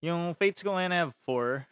Yung 0.00 0.32
fates 0.32 0.60
ko 0.60 0.76
ngayon 0.76 0.92
I 0.92 1.00
have 1.04 1.14
4. 1.28 1.64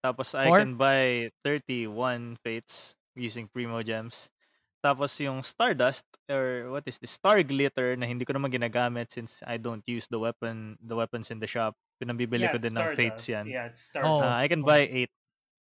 Tapos 0.00 0.32
I 0.32 0.48
Four? 0.48 0.58
can 0.64 0.72
buy 0.76 1.28
31 1.44 2.40
fates 2.40 2.96
using 3.12 3.48
Primo 3.48 3.80
Gems. 3.84 4.32
Tapos 4.80 5.12
yung 5.20 5.44
Stardust 5.44 6.08
or 6.24 6.72
what 6.72 6.84
is 6.88 6.96
this 6.96 7.12
Star 7.12 7.44
Glitter 7.44 8.00
na 8.00 8.08
hindi 8.08 8.24
ko 8.24 8.32
naman 8.32 8.48
ginagamit 8.48 9.12
since 9.12 9.44
I 9.44 9.60
don't 9.60 9.84
use 9.84 10.08
the 10.08 10.16
weapon 10.16 10.80
the 10.80 10.96
weapons 10.96 11.28
in 11.28 11.36
the 11.36 11.48
shop. 11.48 11.76
Pinambibili 12.00 12.48
yeah, 12.48 12.52
ko 12.52 12.56
din 12.56 12.72
ng 12.72 12.96
fates 12.96 13.28
Stardust. 13.28 13.28
yan. 13.28 13.44
Yeah, 13.44 13.68
it's 13.68 13.92
Oh. 14.00 14.24
Stardust. 14.24 14.24
Uh, 14.24 14.36
I 14.40 14.46
can 14.48 14.60
buy 14.64 14.80
8. 14.88 15.12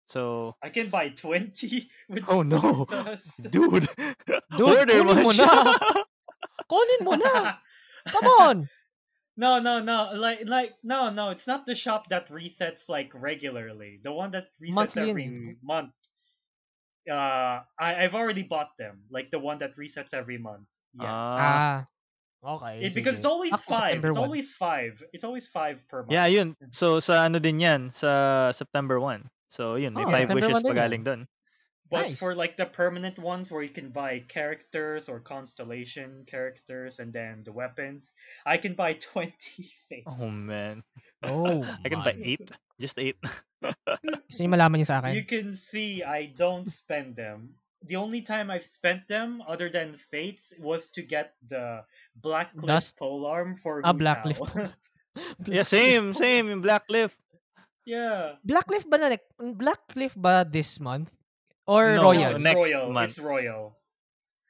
So, 0.07 0.22
I 0.63 0.70
can 0.70 0.88
buy 0.88 1.09
20 1.11 1.49
with 2.13 2.24
Oh, 2.30 2.45
no. 2.45 2.86
Stardust. 2.86 3.41
dude. 3.49 3.89
Dude, 4.53 4.70
order 4.86 5.01
mo 5.01 5.34
na. 5.34 5.49
Kunin 6.70 7.01
mo 7.03 7.15
na. 7.15 7.57
Come 8.11 8.28
on. 8.39 8.57
no, 9.36 9.59
no, 9.59 9.80
no. 9.80 10.11
Like, 10.15 10.47
like, 10.47 10.74
no, 10.84 11.09
no. 11.09 11.30
It's 11.32 11.47
not 11.47 11.65
the 11.65 11.76
shop 11.76 12.07
that 12.09 12.30
resets 12.30 12.88
like 12.89 13.11
regularly. 13.15 13.99
The 14.03 14.11
one 14.11 14.32
that 14.32 14.47
resets 14.61 14.76
Monthly 14.76 15.09
every 15.09 15.26
eh. 15.26 15.53
month. 15.63 15.91
Uh, 17.09 17.63
I, 17.80 18.03
I've 18.03 18.15
already 18.15 18.43
bought 18.43 18.76
them. 18.78 19.03
Like 19.09 19.32
the 19.32 19.39
one 19.39 19.59
that 19.59 19.76
resets 19.78 20.13
every 20.13 20.38
month. 20.38 20.68
Yeah. 20.93 21.07
Ah. 21.07 21.38
Ah. 21.39 21.78
Okay. 22.43 22.86
It- 22.86 22.93
because 22.95 23.18
it's 23.18 23.26
always 23.26 23.51
to 23.51 23.57
five. 23.57 23.99
September 23.99 24.07
It's 24.09 24.18
1. 24.18 24.24
always 24.28 24.47
five. 24.53 25.03
It's 25.13 25.24
always 25.24 25.47
five 25.47 25.84
per 25.88 26.03
month. 26.03 26.11
yeah, 26.11 26.28
yun. 26.28 26.55
So, 26.72 26.99
sa 26.99 27.26
ano 27.26 27.39
din 27.39 27.59
yan? 27.59 27.91
Sa 27.91 28.51
September 28.51 28.99
1. 28.99 29.24
So, 29.49 29.76
yun. 29.76 29.93
May 29.95 30.03
Oh, 30.03 30.11
5 30.11 30.28
September 30.28 30.47
wishes 30.47 30.63
1 30.63 31.03
din 31.03 31.28
But 31.89 32.11
Nice. 32.11 32.19
for 32.19 32.35
like 32.35 32.57
the 32.59 32.67
permanent 32.67 33.15
ones 33.17 33.47
where 33.51 33.63
you 33.63 33.71
can 33.71 33.89
buy 33.95 34.19
characters 34.27 35.07
or 35.07 35.23
constellation 35.23 36.27
characters 36.27 36.99
and 36.99 37.13
then 37.15 37.43
the 37.47 37.55
weapons, 37.55 38.11
I 38.45 38.57
can 38.59 38.75
buy 38.75 38.93
20 39.15 39.31
things. 39.88 40.03
Oh, 40.05 40.27
man. 40.27 40.83
Oh, 41.23 41.63
I 41.83 41.88
can 41.88 42.03
buy 42.03 42.15
8. 42.19 42.51
Just 42.79 42.99
8. 42.99 43.15
Gusto 44.27 44.39
niyo 44.43 44.51
malaman 44.51 44.83
niyo 44.83 44.88
sa 44.91 44.99
akin? 44.99 45.15
You 45.15 45.23
can 45.23 45.55
see 45.55 46.03
I 46.03 46.29
don't 46.35 46.67
spend 46.67 47.15
them. 47.15 47.55
The 47.88 47.95
only 47.95 48.19
time 48.25 48.51
I've 48.51 48.67
spent 48.67 49.07
them, 49.07 49.39
other 49.47 49.69
than 49.71 49.95
Fates, 49.95 50.51
was 50.59 50.89
to 50.97 51.01
get 51.05 51.38
the 51.45 51.85
Blackcliff 52.19 52.67
Dust? 52.67 52.97
polearm 52.99 53.55
for 53.55 53.79
Ah, 53.85 53.93
Hu 53.93 54.01
Blackcliff. 54.01 54.41
Yeah, 55.47 55.63
same. 55.63 56.13
Same. 56.13 56.49
Yung 56.51 56.61
Black 56.61 56.85
Cliff. 56.85 57.15
yeah. 57.88 58.35
Blackcliff 58.45 58.83
ba 58.85 58.97
na 58.99 59.15
Blackcliff 59.39 60.13
ba 60.19 60.43
this 60.43 60.77
month? 60.83 61.09
Or 61.68 61.95
No, 61.99 62.03
Royal? 62.15 62.32
it's 62.36 62.43
next 62.43 62.55
Royal. 62.72 62.86
month. 62.91 63.09
It's 63.11 63.20
Royal. 63.20 63.76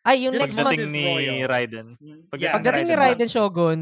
Ay, 0.05 0.24
yung 0.24 0.32
This 0.38 0.41
next 0.47 0.55
month 0.55 0.65
month. 0.70 0.78
Pagdating 0.80 0.86
is 0.88 0.93
ni 0.93 1.05
Royal. 1.09 1.49
Raiden. 1.49 1.88
Mm, 1.97 2.20
Pagdating 2.30 2.39
yeah, 2.39 2.51
ni 2.53 2.55
Pagdating 2.61 2.86
ni 2.88 2.95
Raiden 2.95 3.18
Raiden 3.18 3.30
Shogun, 3.30 3.80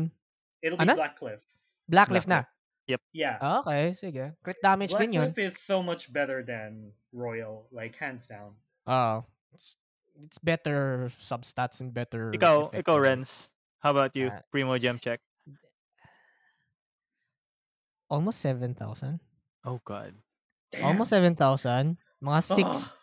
It'll 0.64 0.80
Ano? 0.82 0.94
be 0.96 1.00
Blackcliff. 1.04 1.42
Blackcliff 1.86 2.26
na. 2.26 2.40
Yep. 2.88 3.02
Yeah. 3.14 3.38
Ah, 3.42 3.60
Okay, 3.62 3.94
sige. 3.94 4.34
Crit 4.42 4.58
damage 4.64 4.94
din 4.98 5.14
yun. 5.14 5.30
Blackcliff 5.30 5.38
is 5.52 5.60
so 5.62 5.84
much 5.84 6.10
better 6.10 6.42
than 6.42 6.90
Royal, 7.14 7.68
like 7.70 7.94
hands 8.02 8.26
down. 8.26 8.56
Oh. 8.88 9.26
It's, 9.54 9.76
it's 10.26 10.40
better 10.42 11.12
substats 11.22 11.82
and 11.82 11.94
better 11.94 12.32
Ikaw, 12.34 12.74
effect 12.74 12.82
ikaw. 12.88 12.98
Renz. 12.98 13.50
How 13.86 13.92
about 13.94 14.16
you? 14.18 14.34
Ah. 14.34 14.42
Primo 14.50 14.78
Gem 14.82 14.98
check. 14.98 15.22
Almost 18.10 18.40
7,000. 18.42 19.20
Oh, 19.66 19.82
God. 19.84 20.14
Damn. 20.72 20.86
Almost 20.86 21.10
7,000. 21.10 21.98
Mga 22.24 22.42
6 22.42 22.66
Ah. 22.66 22.98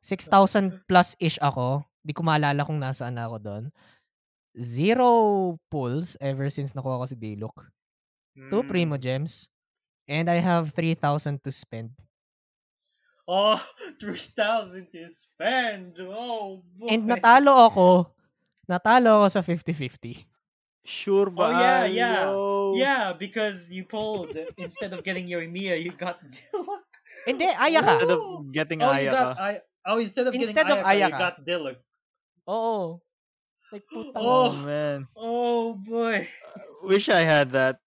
6,000 0.00 0.84
plus-ish 0.88 1.36
ako. 1.38 1.84
Di 2.00 2.16
ko 2.16 2.24
maalala 2.24 2.64
kung 2.64 2.80
nasaan 2.80 3.20
ako 3.20 3.36
doon. 3.38 3.64
Zero 4.56 5.08
pulls 5.70 6.16
ever 6.18 6.50
since 6.50 6.72
nakuha 6.74 6.98
ko 6.98 7.06
si 7.06 7.16
Daylok. 7.16 7.56
Two 8.50 8.64
Mm. 8.64 8.68
Primo 8.68 8.96
Gems. 8.96 9.46
And 10.10 10.26
I 10.26 10.42
have 10.42 10.74
3,000 10.74 11.38
to 11.44 11.50
spend. 11.54 11.94
Oh, 13.28 13.54
3,000 14.02 14.90
to 14.90 15.06
spend. 15.06 15.94
Oh, 16.02 16.66
boy. 16.74 16.88
And 16.90 17.06
natalo 17.06 17.70
ako. 17.70 17.88
Natalo 18.66 19.22
ako 19.22 19.28
sa 19.30 19.42
50-50. 19.44 20.26
Sure 20.82 21.30
ba? 21.30 21.46
Oh, 21.46 21.52
yeah, 21.54 21.82
yeah. 21.86 22.20
Yo. 22.26 22.74
Yeah, 22.74 23.06
because 23.14 23.70
you 23.70 23.84
pulled, 23.86 24.34
instead 24.58 24.90
of 24.90 25.04
getting 25.06 25.28
your 25.30 25.46
Mia, 25.46 25.76
you 25.78 25.92
got 25.94 26.18
Dilok. 26.32 26.82
Hindi, 27.28 27.46
aya 27.46 27.78
ka. 27.84 27.92
Instead 28.00 28.10
of 28.10 28.22
getting 28.50 28.80
Oh, 28.82 28.90
Aya 28.90 29.10
ka. 29.10 29.14
got, 29.14 29.28
I, 29.38 29.52
oh, 29.90 29.98
instead 29.98 30.26
of 30.26 30.34
Instead 30.34 30.66
getting 30.66 30.78
of 30.78 30.86
Ayaka, 30.86 30.94
you 30.94 31.04
Ayaka. 31.10 31.18
got 31.18 31.34
Dilok. 31.42 31.78
Oo. 32.46 33.02
Like, 33.70 33.86
putang 33.86 34.18
Oh, 34.18 34.50
Oh. 34.50 34.52
man. 34.62 34.98
Oh, 35.14 35.74
boy. 35.74 36.26
Wish 36.82 37.06
I 37.08 37.22
had 37.22 37.50
that 37.52 37.78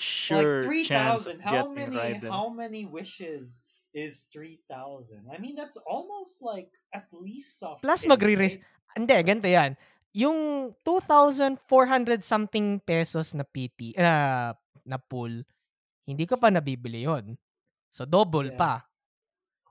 sure 0.00 0.64
like 0.64 0.86
chance 0.88 1.24
3,000. 1.28 1.36
of 1.36 1.44
How 1.44 1.52
getting 1.68 1.74
many, 1.76 1.96
Raiden. 1.96 2.30
how 2.32 2.48
many 2.48 2.82
wishes 2.88 3.60
is 3.92 4.24
3,000? 4.32 5.28
I 5.28 5.36
mean, 5.36 5.52
that's 5.52 5.76
almost 5.84 6.40
like 6.40 6.72
at 6.96 7.04
least 7.12 7.60
soft 7.60 7.84
Plus 7.84 8.08
magre-res- 8.08 8.56
right? 8.56 8.96
Hindi, 8.96 9.14
ganito 9.24 9.48
yan. 9.48 9.72
yung 10.12 10.72
2,400 10.84 12.20
something 12.20 12.76
pesos 12.84 13.32
na 13.32 13.44
PT, 13.44 13.96
ah, 13.96 14.52
na 14.84 15.00
pool, 15.00 15.40
hindi 16.04 16.24
ko 16.28 16.36
pa 16.36 16.52
nabibili 16.52 17.08
yon. 17.08 17.36
So, 17.88 18.04
double 18.04 18.52
Yeah. 18.52 18.60
pa. 18.60 18.72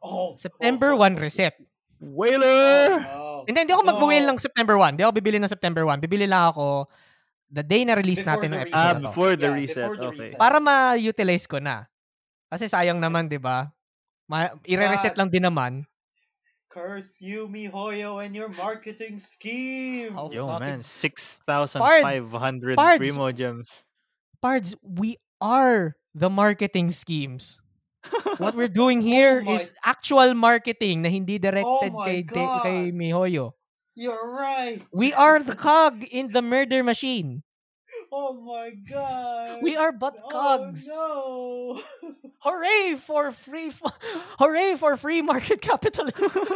Oh, 0.02 0.34
September 0.38 0.97
oh, 0.97 1.06
1 1.06 1.22
reset. 1.22 1.54
Whaler! 2.02 2.89
Oh, 2.89 2.99
no. 2.99 3.45
Hindi, 3.45 3.58
hindi 3.66 3.74
ako 3.74 3.84
mag-whale 3.86 4.26
No. 4.26 4.34
ng 4.34 4.39
September 4.41 4.76
1. 4.78 4.97
Hindi 4.97 5.04
ako 5.06 5.14
bibili 5.14 5.38
ng 5.38 5.49
September 5.49 5.84
1. 5.86 6.02
Bibili 6.02 6.26
lang 6.26 6.49
ako 6.49 6.89
the 7.49 7.62
day 7.62 7.86
na 7.86 7.93
release 7.93 8.22
Before 8.26 8.41
natin 8.41 8.49
the 8.49 8.58
ng 8.58 8.64
reset. 8.66 8.74
Ah, 8.74 8.82
episode 8.82 8.97
to. 8.97 9.06
before 9.06 9.34
the 9.38 9.45
Yeah, 9.49 9.60
reset. 9.62 9.78
before 9.86 9.97
the 9.97 10.10
okay. 10.10 10.18
reset. 10.34 10.39
Para 10.41 10.58
ma-utilize 10.58 11.45
ko 11.45 11.58
na. 11.62 11.86
Kasi 12.49 12.66
sayang 12.66 12.97
naman, 12.97 13.30
di 13.30 13.38
ba? 13.38 13.70
Ma- 14.26 14.58
i-reset 14.66 15.14
lang 15.14 15.30
din 15.30 15.45
naman. 15.45 15.86
Curse 16.72 17.20
you, 17.22 17.45
Mihoyo, 17.52 18.24
and 18.24 18.32
your 18.34 18.47
marketing 18.49 19.20
scheme. 19.20 20.16
Oh, 20.18 20.32
Yo, 20.32 20.47
fucking- 20.47 20.80
man. 20.80 20.82
6,500 20.82 22.80
Pards. 22.80 22.97
Primo 23.04 23.30
Gems. 23.30 23.84
Pards, 24.41 24.74
we 24.82 25.22
are 25.38 25.93
the 26.16 26.32
marketing 26.32 26.89
schemes. 26.89 27.61
What 28.38 28.56
we're 28.56 28.72
doing 28.72 29.02
here 29.02 29.41
Oh 29.41 29.45
my- 29.45 29.62
is 29.62 29.72
actual 29.86 30.34
marketing 30.34 31.02
na 31.06 31.10
hindi 31.10 31.38
oh 31.38 31.43
directed 31.45 31.91
Oh 31.93 32.04
kay, 32.04 32.22
De- 32.26 32.60
kay 32.66 32.80
Mihoyo. 32.91 33.54
You're 33.93 34.32
right. 34.32 34.82
We 34.91 35.14
are 35.14 35.39
the 35.43 35.54
cog 35.56 36.02
in 36.10 36.32
the 36.32 36.41
murder 36.41 36.82
machine. 36.84 37.43
Oh 38.12 38.34
my 38.34 38.72
god. 38.89 39.62
We 39.62 39.76
are 39.76 39.91
but 39.91 40.16
oh, 40.18 40.30
cogs. 40.32 40.88
No. 40.88 41.82
Hooray 42.47 42.95
for 42.97 43.32
free 43.32 43.70
f- 43.70 43.84
Hooray 44.39 44.76
for 44.80 44.95
free 44.97 45.22
market 45.22 45.62
capitalism. 45.70 46.47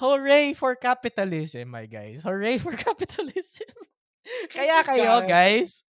Hooray 0.00 0.54
for 0.54 0.74
capitalism, 0.76 1.68
my 1.68 1.86
guys. 1.86 2.22
Hooray 2.24 2.56
for 2.58 2.72
capitalism. 2.72 3.68
Kaya 4.52 4.80
kayo, 4.84 5.24
guys, 5.28 5.84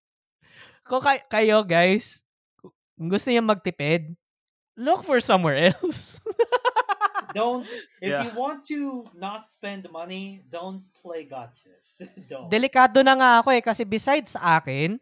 kung 0.89 1.01
kay- 1.01 1.24
kayo, 1.28 1.61
guys, 1.62 2.24
kung 2.97 3.09
gusto 3.09 3.28
niyo 3.28 3.45
magtipid, 3.45 4.16
look 4.74 5.05
for 5.05 5.20
somewhere 5.20 5.70
else. 5.76 6.16
don't 7.36 7.68
if 8.01 8.09
Yeah. 8.09 8.24
you 8.24 8.32
want 8.32 8.64
to 8.66 9.05
not 9.12 9.45
spend 9.45 9.84
money, 9.93 10.41
don't 10.49 10.80
play 10.97 11.28
gotchas. 11.28 12.01
don't. 12.30 12.49
Delikado 12.49 13.05
na 13.05 13.14
nga 13.14 13.30
ako 13.39 13.53
eh, 13.53 13.61
kasi 13.61 13.84
besides 13.84 14.32
sa 14.32 14.57
akin, 14.59 14.97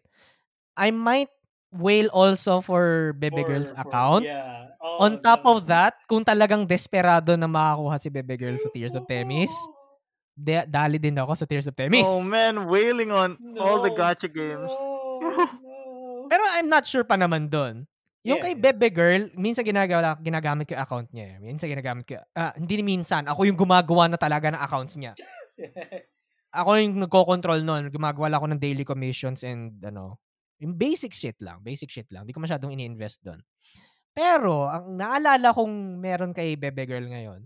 I 0.75 0.91
might 0.91 1.31
whale 1.71 2.11
also 2.11 2.61
for 2.61 3.15
Bebe 3.15 3.41
For- 3.41 3.49
Girl's 3.49 3.71
for- 3.71 3.81
account. 3.81 4.25
Yeah. 4.27 4.75
Oh, 4.77 5.03
On 5.03 5.19
top 5.19 5.43
no. 5.43 5.57
of 5.57 5.67
that, 5.67 5.99
kung 6.07 6.23
talagang 6.23 6.63
desperado 6.63 7.35
na 7.35 7.47
makakuha 7.47 7.97
si 7.99 8.07
Bebe 8.07 8.37
Girl 8.37 8.55
sa 8.55 8.71
Tears 8.71 8.95
of 8.95 9.03
Temis, 9.05 9.51
de- 10.31 10.63
dali 10.69 10.95
din 10.97 11.17
ako 11.17 11.33
sa 11.35 11.43
Tears 11.43 11.67
of 11.67 11.75
Temis. 11.75 12.07
Oh, 12.07 12.23
man. 12.23 12.71
Wailing 12.71 13.11
on 13.11 13.35
all 13.59 13.83
the 13.83 13.91
No, 13.91 13.99
gacha 13.99 14.29
games. 14.31 14.69
No, 14.69 15.19
no. 15.27 15.66
Pero 16.27 16.43
I'm 16.47 16.69
not 16.69 16.85
sure 16.87 17.07
pa 17.07 17.15
naman 17.15 17.49
doon. 17.49 17.87
Yung 18.27 18.43
Yeah, 18.43 18.51
kay. 18.51 18.55
Bebe 18.59 18.91
Girl, 18.91 19.31
minsan 19.39 19.63
ginagawa, 19.63 20.19
ginagamit 20.19 20.67
ko 20.67 20.75
yung 20.75 20.83
account 20.83 21.09
niya. 21.15 21.39
eh. 21.39 21.39
Minsan 21.39 21.71
ginagamit 21.71 22.05
ko, 22.11 22.19
ah, 22.35 22.51
hindi 22.59 22.83
minsan, 22.83 23.23
ako 23.31 23.47
yung 23.47 23.55
gumagawa 23.55 24.11
na 24.11 24.19
talaga 24.19 24.51
ng 24.51 24.59
accounts 24.59 24.99
niya. 24.99 25.15
Ako 26.57 26.73
yung 26.81 26.97
nagko-control 27.05 27.61
nun. 27.69 27.93
Gumagawa 27.93 28.33
ako 28.33 28.49
ng 28.49 28.57
daily 28.63 28.81
commissions 28.81 29.45
and 29.45 29.77
ano, 29.85 30.17
yung 30.57 30.73
basic 30.73 31.13
shit 31.13 31.37
lang. 31.45 31.61
Basic 31.61 31.93
shit 31.93 32.09
lang. 32.09 32.25
Hindi 32.25 32.33
ko 32.33 32.41
masyadong 32.41 32.73
ini-invest 32.73 33.21
doon. 33.21 33.45
Pero, 34.17 34.65
ang 34.65 34.97
naalala 34.97 35.53
kong 35.53 36.01
meron 36.01 36.33
kay 36.33 36.57
Bebe 36.57 36.89
Girl 36.89 37.05
ngayon, 37.05 37.45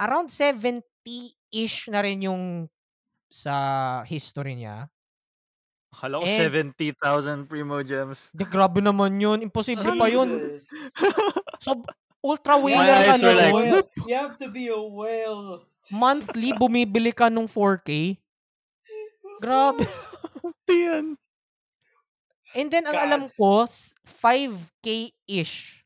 around 0.00 0.32
70-ish 0.32 1.92
na 1.92 2.00
rin 2.00 2.24
yung 2.24 2.42
sa 3.28 4.00
history 4.08 4.56
niya. 4.56 4.88
Akala 5.94 6.18
ko 6.18 6.26
And- 6.26 6.74
70,000 6.74 7.46
Primo 7.46 7.78
Gems. 7.86 8.34
Di, 8.34 8.42
grabe 8.42 8.82
naman 8.82 9.14
yun. 9.14 9.38
Imposible 9.40 9.94
pa 9.94 10.10
yun. 10.10 10.26
Jesus. 10.26 10.66
So, 11.64 11.80
ultra 12.20 12.60
whaler 12.60 12.76
My 12.76 12.92
ka 12.92 13.14
eyes 13.14 13.20
na 13.22 13.24
were 13.24 13.38
like, 13.40 13.54
whale. 13.54 13.82
You 14.04 14.16
have 14.20 14.36
to 14.36 14.52
be 14.52 14.68
a 14.68 14.76
whale. 14.76 15.64
Monthly, 15.88 16.52
bumibili 16.52 17.08
ka 17.08 17.32
nung 17.32 17.48
4K. 17.48 18.20
Grabe. 19.40 19.88
Tiyan. 20.68 21.16
And 22.52 22.68
then, 22.68 22.84
ang 22.84 22.96
God. 23.00 23.04
alam 23.08 23.22
ko, 23.32 23.64
s- 23.64 23.96
5K-ish. 24.20 25.80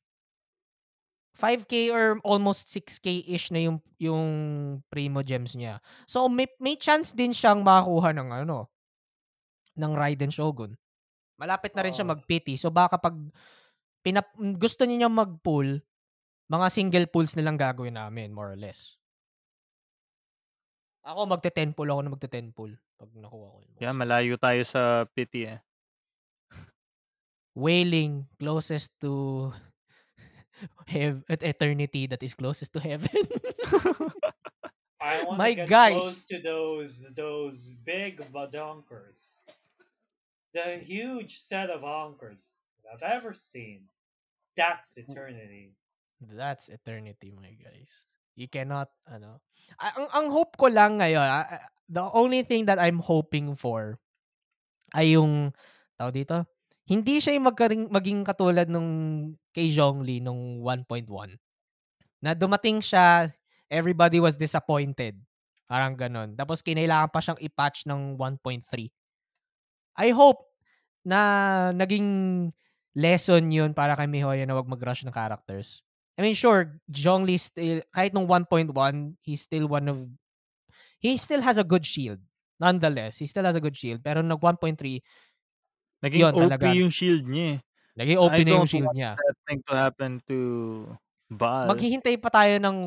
5K 1.39 1.95
or 1.95 2.19
almost 2.27 2.67
6K-ish 2.67 3.55
na 3.55 3.63
yung, 3.63 3.79
yung 4.03 4.27
Primo 4.91 5.23
Gems 5.23 5.55
niya. 5.55 5.79
So, 6.11 6.27
may, 6.27 6.51
may 6.59 6.75
chance 6.75 7.15
din 7.15 7.31
siyang 7.31 7.63
makakuha 7.63 8.11
ng 8.19 8.29
ano, 8.43 8.67
ng 9.79 9.95
Raiden 9.95 10.29
Shogun. 10.29 10.75
Malapit 11.39 11.73
na 11.73 11.87
rin 11.87 11.95
siya 11.95 12.03
Oo. 12.05 12.13
mag-pity. 12.13 12.59
So, 12.59 12.69
baka 12.69 12.99
pag 12.99 13.15
pinap- 14.03 14.35
gusto 14.59 14.83
niya 14.83 15.07
mag-pull, 15.07 15.79
mga 16.51 16.67
single 16.69 17.07
pulls 17.07 17.39
na 17.39 17.47
lang 17.47 17.55
gagawin 17.55 17.95
namin, 17.95 18.35
more 18.35 18.53
or 18.53 18.59
less. 18.59 18.99
Ako, 21.07 21.25
magte-10 21.25 21.73
pull 21.73 21.89
ako 21.89 22.01
na 22.03 22.13
magte-10 22.13 22.53
pull 22.53 22.75
pag 22.99 23.09
nakuha 23.15 23.47
ko. 23.55 23.59
yun. 23.63 23.79
Yeah, 23.79 23.95
malayo 23.95 24.35
tayo 24.37 24.61
sa 24.67 25.07
pity 25.09 25.47
eh. 25.47 25.61
wailing 27.55 28.27
closest 28.37 28.93
to 28.99 29.49
hev- 30.91 31.23
at 31.29 31.43
eternity 31.43 32.07
that 32.11 32.19
is 32.21 32.35
closest 32.35 32.75
to 32.75 32.81
heaven. 32.83 33.15
I 35.01 35.23
want 35.23 35.39
My 35.39 35.55
to 35.55 35.63
get 35.63 35.71
guys. 35.71 35.95
close 36.03 36.21
to 36.27 36.37
those 36.43 36.95
those 37.15 37.71
big 37.87 38.19
badonkers. 38.35 39.47
The 40.57 40.81
huge 40.81 41.39
set 41.39 41.69
of 41.69 41.85
honkers 41.85 42.61
that 42.83 42.97
I've 42.97 43.05
ever 43.05 43.37
seen. 43.37 43.85
That's 44.57 44.97
eternity. 44.97 45.77
That's 46.19 46.73
eternity, 46.73 47.37
my 47.37 47.55
guys. 47.55 48.09
You 48.35 48.49
cannot, 48.51 48.91
ano. 49.07 49.45
Ang, 49.79 50.09
ang 50.11 50.27
hope 50.33 50.57
ko 50.57 50.67
lang 50.67 50.99
ngayon, 50.99 51.23
ah, 51.23 51.47
the 51.87 52.07
only 52.11 52.43
thing 52.43 52.67
that 52.67 52.81
I'm 52.81 52.99
hoping 52.99 53.55
for 53.55 54.01
ay 54.97 55.15
yung, 55.15 55.53
tao 55.95 56.11
dito, 56.11 56.49
hindi 56.89 57.21
siya 57.21 57.37
yung 57.37 57.47
magkaring, 57.53 57.85
maging 57.93 58.25
katulad 58.25 58.67
nung 58.67 58.91
kay 59.53 59.69
Zhongli 59.69 60.25
nung 60.25 60.65
1.1. 60.65 61.05
Na 62.25 62.33
dumating 62.33 62.81
siya, 62.81 63.29
everybody 63.69 64.19
was 64.19 64.35
disappointed. 64.35 65.21
Parang 65.69 65.93
ganon. 65.95 66.33
Tapos 66.33 66.65
kinailangan 66.65 67.13
pa 67.13 67.21
siyang 67.21 67.39
i-patch 67.45 67.85
ng 67.85 68.17
1.3. 68.17 68.65
I 69.99 70.15
hope 70.15 70.47
na 71.03 71.21
naging 71.75 72.09
lesson 72.95 73.51
yun 73.51 73.75
para 73.75 73.99
kay 73.99 74.07
Mihoyo 74.07 74.47
na 74.47 74.55
wag 74.55 74.71
mag-rush 74.71 75.03
ng 75.05 75.15
characters. 75.15 75.83
I 76.19 76.23
mean, 76.23 76.35
sure, 76.35 76.79
Zhongli 76.91 77.39
still, 77.39 77.83
kahit 77.95 78.11
nung 78.15 78.27
1.1, 78.27 78.75
he's 79.23 79.43
still 79.43 79.71
one 79.71 79.87
of, 79.87 80.03
he 80.99 81.15
still 81.15 81.43
has 81.43 81.59
a 81.59 81.67
good 81.67 81.87
shield. 81.87 82.19
Nonetheless, 82.59 83.23
he 83.23 83.27
still 83.27 83.47
has 83.47 83.55
a 83.55 83.63
good 83.63 83.79
shield. 83.79 84.03
Pero 84.03 84.19
nag 84.19 84.43
1.3, 84.43 84.99
Naging 85.99 86.23
Yun, 86.23 86.33
OP 86.35 86.43
talaga. 86.47 86.67
yung 86.75 86.93
shield 86.95 87.27
niya 87.27 87.59
eh. 87.59 87.61
naging 87.99 88.19
I 88.19 88.23
na 88.23 88.39
yung 88.39 88.47
don't 88.47 88.71
shield 88.71 88.91
niya. 88.95 89.11
That 89.19 89.37
thing 89.51 89.61
to 89.67 89.73
happen 89.75 90.11
to 90.31 90.39
Baal. 91.29 91.67
Maghihintay 91.69 92.17
pa 92.23 92.31
tayo 92.31 92.55
ng 92.63 92.79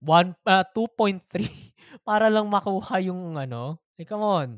1, 0.00 0.32
ah, 0.46 0.64
2.3 0.64 1.20
para 2.08 2.30
lang 2.30 2.46
makuha 2.46 3.02
yung 3.02 3.36
ano. 3.36 3.82
Eh, 3.98 4.06
come 4.06 4.22
on. 4.24 4.48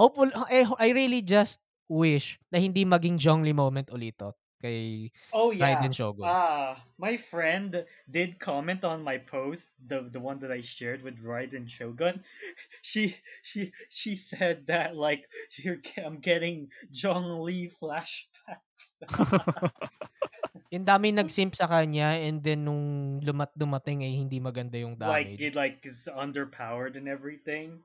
Hopeful, 0.00 0.32
I, 0.32 0.64
I 0.80 0.96
really 0.96 1.20
just 1.20 1.60
wish 1.84 2.40
na 2.48 2.56
hindi 2.56 2.88
maging 2.88 3.20
Zhongli 3.20 3.52
moment 3.52 3.92
ulito 3.92 4.32
kay 4.60 5.08
Oh 5.32 5.50
yeah. 5.50 5.76
Raiden 5.76 5.92
Shogun. 5.92 6.24
Ah, 6.28 6.76
my 7.00 7.16
friend 7.16 7.84
did 8.08 8.36
comment 8.40 8.84
on 8.84 9.00
my 9.00 9.16
post, 9.16 9.72
the 9.76 10.08
the 10.12 10.20
one 10.20 10.40
that 10.44 10.52
I 10.52 10.60
shared 10.60 11.00
with 11.00 11.20
Raiden 11.20 11.68
Shogun. 11.68 12.20
She 12.84 13.16
she 13.44 13.72
she 13.88 14.16
said 14.16 14.68
that 14.68 14.96
like 14.96 15.28
you're 15.60 15.80
I'm 16.00 16.20
getting 16.20 16.68
Zhong 16.92 17.44
Li 17.44 17.68
flashbacks. 17.68 19.04
Yung 20.72 20.86
dami 20.86 21.10
nag-simp 21.10 21.58
sa 21.58 21.66
kanya 21.66 22.14
and 22.14 22.38
then 22.46 22.62
nung 22.62 23.18
lumat 23.26 23.50
dumating 23.58 24.06
ay 24.06 24.14
hindi 24.14 24.38
maganda 24.38 24.78
yung 24.78 24.94
like 25.02 25.34
damage. 25.34 25.42
it 25.42 25.54
like 25.58 25.82
is 25.82 26.06
underpowered 26.06 26.94
and 26.94 27.10
everything. 27.10 27.82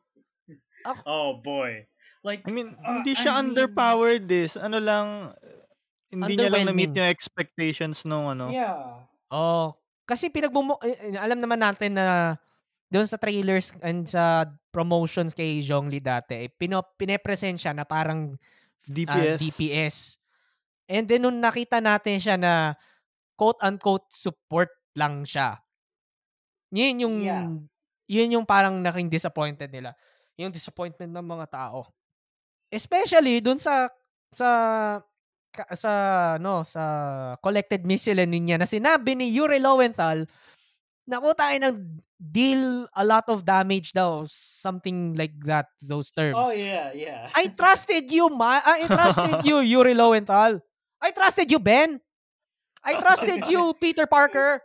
Ako- 0.86 1.04
Oh 1.06 1.30
boy. 1.36 1.90
Like 2.22 2.46
I 2.46 2.52
mean, 2.52 2.74
Uh, 2.78 3.02
hindi 3.02 3.14
I 3.14 3.20
siya 3.20 3.32
mean- 3.34 3.42
underpowered 3.52 4.24
this. 4.26 4.54
Ano 4.56 4.78
lang, 4.78 5.34
hindi 6.08 6.38
niya 6.38 6.50
lang 6.50 6.66
na-meet 6.66 6.94
yung 6.94 7.10
expectations 7.10 8.06
nung 8.06 8.30
ano. 8.30 8.50
yeah. 8.50 9.04
Oh, 9.28 9.74
kasi 10.06 10.30
pinagmumo 10.30 10.78
eh, 10.80 11.12
eh, 11.12 11.18
alam 11.18 11.42
naman 11.42 11.58
natin 11.58 11.98
na 11.98 12.38
doon 12.88 13.04
sa 13.04 13.18
trailers 13.18 13.74
and 13.82 14.06
sa 14.06 14.46
promotions 14.70 15.34
kay 15.34 15.60
Zhongli 15.60 15.98
dati, 15.98 16.46
eh, 16.46 16.50
pino, 16.50 16.80
pinepresent 16.96 17.58
siya 17.58 17.74
na 17.74 17.84
parang 17.84 18.38
ah, 18.38 18.40
DPS. 18.86 19.40
DPS. 19.42 19.96
And 20.86 21.04
then 21.04 21.26
nung 21.26 21.42
nakita 21.42 21.82
natin 21.82 22.22
siya 22.22 22.38
na 22.38 22.78
quote-unquote 23.34 24.06
support 24.08 24.70
lang 24.94 25.26
siya. 25.26 25.58
Yun 26.70 27.02
yung 27.02 27.16
Yeah. 27.20 27.46
Yun 28.06 28.36
yung 28.38 28.46
parang 28.46 28.78
naging 28.80 29.10
disappointed 29.10 29.74
nila. 29.74 29.98
Yung 30.40 30.52
disappointment 30.52 31.12
ng 31.12 31.26
mga 31.26 31.46
tao. 31.48 31.88
Especially 32.72 33.40
dun 33.40 33.60
sa 33.60 33.88
sa 34.34 34.50
ka- 35.56 35.72
sa 35.72 35.92
no 36.44 36.68
sa 36.68 36.84
collected 37.40 37.88
miscellany 37.88 38.44
niya 38.44 38.60
na 38.60 38.68
sinabi 38.68 39.16
ni 39.16 39.32
Yuri 39.32 39.64
Lowenthal 39.64 40.28
na 41.08 41.22
tayo 41.38 41.58
ng 41.62 41.76
deal 42.18 42.90
a 42.98 43.04
lot 43.06 43.24
of 43.30 43.46
damage 43.46 43.94
daw 43.94 44.26
something 44.28 45.14
like 45.14 45.36
that 45.46 45.70
those 45.80 46.10
terms 46.10 46.36
Oh 46.36 46.52
yeah, 46.52 46.90
yeah. 46.92 47.30
I 47.38 47.48
trusted 47.54 48.10
you 48.10 48.28
ma 48.34 48.60
I 48.60 48.90
trusted 48.90 49.46
you 49.46 49.62
Yuri 49.62 49.94
Lowenthal 49.94 50.60
I 51.00 51.10
trusted 51.14 51.48
you 51.48 51.62
Ben 51.62 52.02
I 52.82 52.98
trusted 52.98 53.46
you 53.48 53.72
Peter 53.82 54.10
Parker 54.10 54.60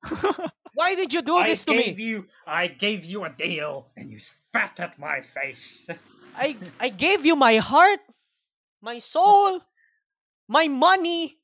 why 0.78 0.96
did 0.96 1.12
you 1.12 1.20
do 1.20 1.36
I 1.36 1.52
this 1.52 1.64
to 1.68 1.72
me 1.76 1.92
gave 1.92 2.00
you 2.00 2.18
I 2.48 2.72
gave 2.72 3.04
you 3.04 3.24
a 3.24 3.32
deal 3.32 3.92
and 3.96 4.08
you 4.08 4.18
spat 4.50 4.82
at 4.82 4.98
my 4.98 5.22
face. 5.22 5.86
I 6.34 6.58
I 6.82 6.90
gave 6.90 7.22
you 7.22 7.38
my 7.38 7.62
heart, 7.62 8.02
my 8.82 8.98
soul, 8.98 9.62
my 10.50 10.66
money. 10.66 11.38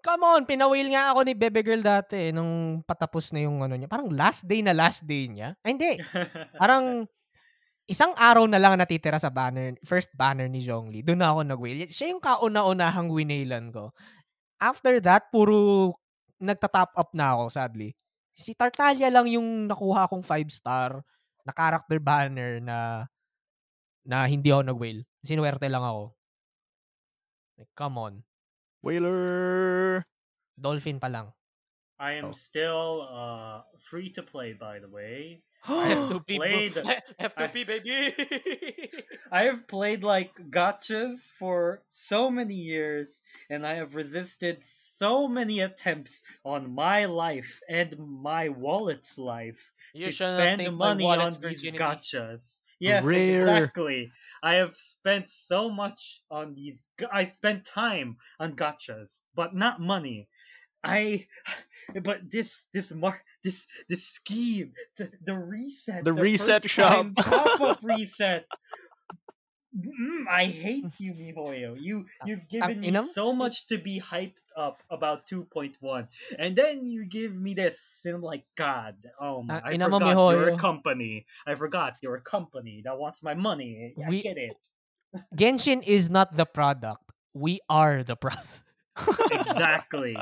Come 0.00 0.24
on, 0.24 0.48
pinawil 0.48 0.88
nga 0.94 1.12
ako 1.12 1.26
ni 1.26 1.34
Bebe 1.36 1.60
Girl 1.60 1.84
dati 1.84 2.16
eh, 2.16 2.32
nung 2.32 2.80
patapos 2.86 3.34
na 3.36 3.44
yung 3.44 3.60
ano 3.60 3.76
niya. 3.76 3.90
Parang 3.90 4.08
last 4.08 4.48
day 4.48 4.64
na 4.64 4.72
last 4.72 5.04
day 5.04 5.28
niya. 5.28 5.58
Ay, 5.60 5.76
hindi. 5.76 5.92
Parang 6.62 7.04
isang 7.90 8.14
araw 8.16 8.46
na 8.48 8.62
lang 8.62 8.78
natitira 8.78 9.18
sa 9.20 9.28
banner, 9.28 9.76
first 9.84 10.08
banner 10.14 10.46
ni 10.46 10.62
Zhongli. 10.64 11.02
Doon 11.02 11.20
na 11.20 11.34
ako 11.34 11.40
nag-whale. 11.44 11.90
Siya 11.90 12.14
yung 12.14 12.22
kauna-unahang 12.22 13.10
winailan 13.10 13.74
ko. 13.74 13.90
After 14.62 15.02
that, 15.02 15.28
puro 15.34 15.92
nagta-top 16.40 16.90
up 16.96 17.10
na 17.14 17.34
ako, 17.34 17.44
sadly. 17.50 17.94
Si 18.38 18.54
Tartaglia 18.54 19.10
lang 19.10 19.26
yung 19.26 19.66
nakuha 19.66 20.06
kong 20.06 20.22
5 20.22 20.46
star 20.50 21.02
na 21.42 21.52
character 21.52 21.98
banner 21.98 22.62
na 22.62 23.06
na 24.06 24.24
hindi 24.24 24.48
ako 24.48 24.62
nag-whale. 24.72 25.02
Sinuwerte 25.20 25.66
lang 25.68 25.84
ako. 25.84 26.14
Like, 27.58 27.72
come 27.74 27.96
on. 27.98 28.14
Whaler. 28.80 30.06
Dolphin 30.54 31.02
pa 31.02 31.10
lang. 31.10 31.34
I 31.98 32.14
am 32.22 32.30
Oh. 32.30 32.36
still 32.36 33.02
uh 33.10 33.66
free 33.82 34.06
to 34.14 34.22
play 34.22 34.54
by 34.54 34.78
the 34.78 34.86
way. 34.86 35.42
F2P, 35.66 36.26
Played- 36.36 36.74
bro. 36.74 36.82
F2P, 37.20 37.66
baby! 37.66 38.14
I 39.32 39.44
have 39.44 39.68
played 39.68 40.02
like 40.02 40.34
gotchas 40.50 41.30
for 41.38 41.82
so 41.86 42.30
many 42.30 42.54
years 42.54 43.22
and 43.50 43.66
I 43.66 43.74
have 43.74 43.94
resisted 43.94 44.64
so 44.64 45.28
many 45.28 45.60
attempts 45.60 46.22
on 46.44 46.74
my 46.74 47.04
life 47.04 47.60
and 47.68 47.94
my 47.98 48.48
wallet's 48.48 49.18
life 49.18 49.72
you 49.92 50.06
to 50.06 50.12
spend 50.12 50.76
money 50.76 51.04
on 51.04 51.28
these 51.28 51.36
virginity. 51.36 51.78
gotchas. 51.78 52.60
Yes, 52.80 53.04
Rare. 53.04 53.40
exactly. 53.40 54.12
I 54.42 54.54
have 54.54 54.74
spent 54.74 55.30
so 55.30 55.68
much 55.68 56.22
on 56.30 56.54
these. 56.54 56.86
I 57.12 57.24
spent 57.24 57.64
time 57.64 58.16
on 58.38 58.54
gotchas, 58.54 59.20
but 59.34 59.54
not 59.54 59.80
money. 59.80 60.28
I, 60.84 61.26
but 62.02 62.30
this 62.30 62.64
this 62.72 62.92
mark 62.92 63.20
this 63.42 63.66
this 63.88 64.06
scheme 64.06 64.72
the, 64.96 65.10
the 65.24 65.36
reset 65.36 66.04
The 66.04 66.12
reset 66.12 66.68
shop. 66.70 67.06
top 67.18 67.60
up 67.60 67.78
reset. 67.82 68.46
Mm, 69.76 70.24
I 70.30 70.46
hate 70.46 70.86
you, 70.98 71.12
Mihoyo. 71.14 71.76
You 71.78 72.06
you've 72.24 72.48
given 72.48 72.80
me 72.80 72.88
ina 72.88 73.04
so 73.12 73.32
much 73.32 73.66
to 73.68 73.78
be 73.78 74.00
hyped 74.00 74.42
up 74.56 74.82
about 74.90 75.26
2.1, 75.28 75.76
and 76.38 76.56
then 76.56 76.84
you 76.84 77.04
give 77.04 77.34
me 77.36 77.54
this, 77.54 78.00
and 78.04 78.14
I'm 78.16 78.22
like, 78.22 78.44
God, 78.56 78.96
oh 79.20 79.42
my! 79.42 79.60
Ang 79.60 79.62
I 79.64 79.72
ina 79.74 79.88
mo, 79.88 79.98
forgot 80.00 80.30
you're 80.32 80.48
a 80.54 80.56
company. 80.56 81.26
I 81.46 81.54
forgot 81.54 81.96
you're 82.02 82.16
a 82.16 82.24
company 82.24 82.82
that 82.84 82.98
wants 82.98 83.22
my 83.22 83.34
money. 83.34 83.94
I 83.94 84.08
We- 84.08 84.22
get 84.22 84.38
it. 84.38 84.56
Genshin 85.34 85.82
is 85.86 86.10
not 86.10 86.36
the 86.36 86.44
product. 86.44 87.04
We 87.32 87.60
are 87.68 88.02
the 88.02 88.16
product. 88.16 88.48
Exactly. 89.32 90.16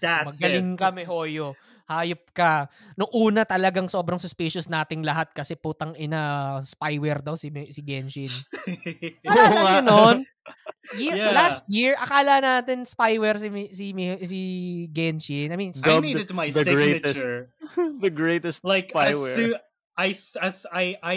That's 0.00 0.38
Magaling 0.40 0.74
it. 0.74 0.80
kami, 0.80 1.02
Hoyo. 1.04 1.54
Hayop 1.84 2.24
ka. 2.32 2.72
Nung 2.96 3.12
una 3.12 3.44
talagang 3.44 3.92
sobrang 3.92 4.16
suspicious 4.16 4.72
nating 4.72 5.04
lahat 5.04 5.36
kasi 5.36 5.52
putang 5.52 5.92
ina 6.00 6.56
spyware 6.64 7.20
daw 7.20 7.36
si, 7.36 7.52
si 7.68 7.80
Genshin. 7.84 8.32
Naalala 9.24 9.60
niyo 9.68 9.82
nun? 9.84 10.18
Year, 10.96 11.16
Yeah. 11.16 11.32
Last 11.32 11.64
year, 11.68 11.92
akala 11.96 12.40
natin 12.40 12.84
spyware 12.84 13.36
si, 13.40 13.48
si, 13.72 13.92
si 14.24 14.40
Genshin. 14.92 15.52
I 15.52 15.56
mean, 15.56 15.72
I 15.76 15.80
Dubbed 15.80 16.04
made 16.04 16.20
it 16.24 16.32
my 16.32 16.48
the 16.52 16.64
greatest 16.64 17.20
signature. 17.20 17.52
the 18.04 18.12
greatest 18.12 18.60
like 18.64 18.92
spyware. 18.92 19.36
as 19.36 19.52
I 19.96 20.08
as 20.40 20.56
I 20.68 20.84
I 21.00 21.16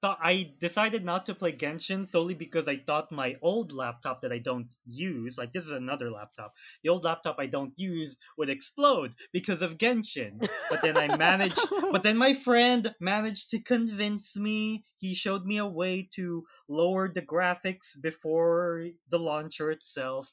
thought 0.00 0.18
I 0.22 0.52
decided 0.58 1.04
not 1.04 1.26
to 1.26 1.34
play 1.34 1.52
Genshin 1.52 2.06
solely 2.06 2.34
because 2.34 2.68
I 2.68 2.76
thought 2.76 3.10
my 3.10 3.36
old 3.42 3.72
laptop 3.72 4.22
that 4.22 4.32
I 4.32 4.38
don't 4.38 4.68
use, 4.86 5.38
like 5.38 5.52
this 5.52 5.64
is 5.64 5.72
another 5.72 6.10
laptop, 6.10 6.54
the 6.82 6.90
old 6.90 7.04
laptop 7.04 7.36
I 7.38 7.46
don't 7.46 7.78
use 7.78 8.16
would 8.36 8.48
explode 8.48 9.14
because 9.32 9.62
of 9.62 9.78
Genshin. 9.78 10.48
But 10.70 10.82
then 10.82 10.96
I 10.96 11.16
managed. 11.16 11.60
but 11.92 12.02
then 12.02 12.16
my 12.16 12.34
friend 12.34 12.94
managed 13.00 13.50
to 13.50 13.60
convince 13.60 14.36
me. 14.36 14.84
He 14.98 15.14
showed 15.14 15.44
me 15.44 15.58
a 15.58 15.66
way 15.66 16.08
to 16.14 16.44
lower 16.68 17.08
the 17.08 17.22
graphics 17.22 18.00
before 18.00 18.86
the 19.08 19.18
launcher 19.18 19.70
itself, 19.70 20.30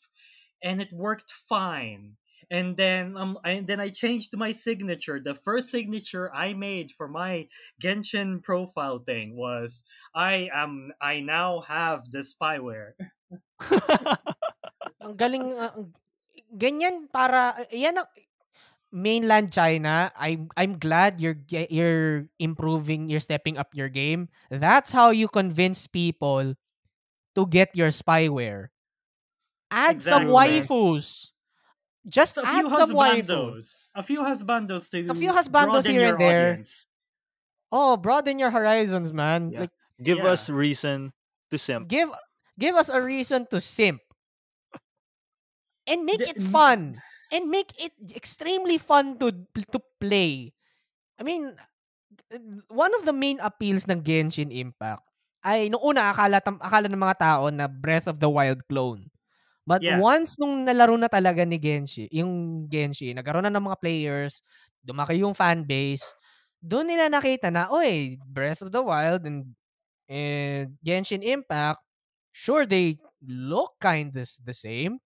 and 0.63 0.81
it 0.81 0.91
worked 0.91 1.31
fine 1.31 2.17
and 2.49 2.77
then 2.77 3.17
um 3.17 3.37
I, 3.43 3.51
and 3.61 3.67
then 3.67 3.79
I 3.79 3.89
changed 3.89 4.35
my 4.37 4.51
signature. 4.51 5.19
The 5.19 5.33
first 5.35 5.69
signature 5.69 6.33
I 6.33 6.53
made 6.53 6.91
for 6.91 7.07
my 7.07 7.47
Genshin 7.81 8.43
profile 8.43 8.99
thing 8.99 9.35
was 9.35 9.83
I 10.13 10.49
am 10.53 10.91
I 11.01 11.19
now 11.21 11.61
have 11.61 12.09
the 12.11 12.19
spyware. 12.19 12.93
ang 15.03 15.15
galing, 15.15 15.53
uh, 15.53 15.73
ganyan 16.55 17.07
para, 17.11 17.55
yan 17.71 17.99
ang, 18.01 18.09
mainland 18.95 19.51
China, 19.51 20.11
I'm 20.15 20.49
I'm 20.55 20.79
glad 20.79 21.19
you're 21.19 21.39
you're 21.51 22.27
improving, 22.39 23.09
you're 23.09 23.23
stepping 23.23 23.57
up 23.57 23.75
your 23.75 23.89
game. 23.89 24.29
That's 24.49 24.91
how 24.91 25.11
you 25.11 25.27
convince 25.27 25.87
people 25.87 26.55
to 27.35 27.41
get 27.47 27.75
your 27.75 27.89
spyware. 27.91 28.71
Add 29.71 30.01
some 30.01 30.27
Exactly. 30.27 30.33
waifus. 30.33 31.31
Just 32.05 32.37
a 32.37 32.45
add 32.45 32.65
few 32.65 32.69
some 32.69 32.93
waifus. 32.93 33.25
husbandos, 33.25 33.65
a 33.97 34.03
few 34.05 34.21
husbandos 34.21 34.83
to 34.93 35.09
A 35.09 35.15
few 35.17 35.33
husbandos 35.33 35.81
broaden 35.85 35.91
here 35.91 36.13
and 36.13 36.19
there. 36.21 36.49
audience. 36.61 36.85
Oh, 37.73 37.97
broaden 37.97 38.37
your 38.37 38.53
horizons, 38.53 39.09
man. 39.11 39.49
Yeah. 39.49 39.59
Like 39.65 39.75
Give 39.97 40.19
Yeah. 40.21 40.35
us 40.37 40.51
reason 40.51 41.15
to 41.49 41.57
simp. 41.57 41.87
give 41.89 42.11
give 42.59 42.75
us 42.75 42.91
a 42.93 43.01
reason 43.01 43.47
to 43.49 43.57
simp. 43.59 44.03
And 45.87 46.05
make 46.05 46.19
The- 46.21 46.29
it 46.35 46.41
fun. 46.51 46.99
And 47.33 47.49
make 47.49 47.73
it 47.81 47.93
extremely 48.13 48.77
fun 48.77 49.17
to 49.17 49.33
to 49.73 49.79
play. 49.97 50.53
I 51.17 51.23
mean, 51.25 51.57
one 52.69 52.93
of 52.93 53.05
the 53.05 53.13
main 53.15 53.41
appeals 53.41 53.89
ng 53.89 54.03
Genshin 54.05 54.53
Impact 54.53 55.01
ay 55.41 55.69
noong 55.73 55.95
una 55.95 56.13
akala 56.13 56.37
tam, 56.43 56.61
akala 56.61 56.85
ng 56.85 57.01
mga 57.01 57.17
tao 57.17 57.49
na 57.49 57.65
Breath 57.65 58.05
of 58.05 58.21
the 58.21 58.29
Wild 58.29 58.61
clone. 58.69 59.09
But 59.65 59.81
Yeah. 59.81 59.97
once 59.97 60.37
nung 60.37 60.61
nalaro 60.65 60.93
na 60.97 61.09
talaga 61.09 61.41
ni 61.41 61.57
Genshin, 61.57 62.07
yung 62.13 62.65
Genshin, 62.69 63.17
nagkaroon 63.17 63.49
na 63.49 63.53
ng 63.53 63.65
mga 63.65 63.81
players, 63.81 64.45
dumaki 64.85 65.19
yung 65.25 65.33
fan 65.33 65.65
base, 65.65 66.05
doon 66.61 66.85
nila 66.93 67.09
nakita 67.09 67.49
na, 67.49 67.65
oy, 67.73 68.17
Breath 68.25 68.61
of 68.61 68.69
the 68.69 68.81
Wild 68.81 69.25
and, 69.25 69.57
and 70.05 70.77
Genshin 70.85 71.25
Impact, 71.25 71.81
sure 72.31 72.65
they 72.69 73.01
look 73.25 73.73
kind 73.81 74.13
of 74.13 74.29
the 74.45 74.53
same, 74.53 75.01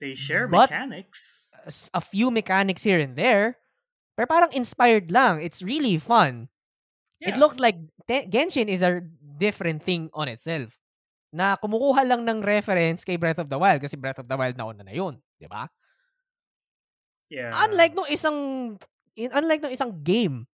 They 0.00 0.16
share 0.16 0.48
But- 0.48 0.72
mechanics. 0.72 1.50
a 1.92 2.00
few 2.00 2.30
mechanics 2.32 2.80
here 2.88 2.96
and 3.04 3.12
there, 3.20 3.60
pero 4.16 4.24
parang 4.24 4.48
inspired 4.56 5.12
lang. 5.12 5.44
It's 5.44 5.60
really 5.60 6.00
fun. 6.00 6.48
It 7.20 7.36
Yeah. 7.36 7.40
looks 7.44 7.60
like 7.60 7.76
Genshin 8.08 8.72
is 8.72 8.80
a 8.80 9.04
different 9.36 9.84
thing 9.84 10.08
on 10.16 10.24
itself. 10.32 10.79
Na 11.30 11.54
kumukuha 11.54 12.02
lang 12.02 12.26
ng 12.26 12.42
reference 12.42 13.06
kay 13.06 13.14
Breath 13.14 13.38
of 13.38 13.46
the 13.46 13.54
Wild 13.54 13.78
kasi 13.78 13.94
Breath 13.94 14.18
of 14.18 14.26
the 14.26 14.34
Wild 14.34 14.58
nauna 14.58 14.82
na 14.82 14.90
yun. 14.90 15.14
Di 15.38 15.46
ba? 15.46 15.70
Yeah. 17.30 17.54
Unlike 17.54 17.94
nung 17.94 18.10
isang 18.10 18.38
in, 19.14 19.30
unlike 19.30 19.62
nung 19.62 19.70
isang 19.74 19.94
game. 20.02 20.46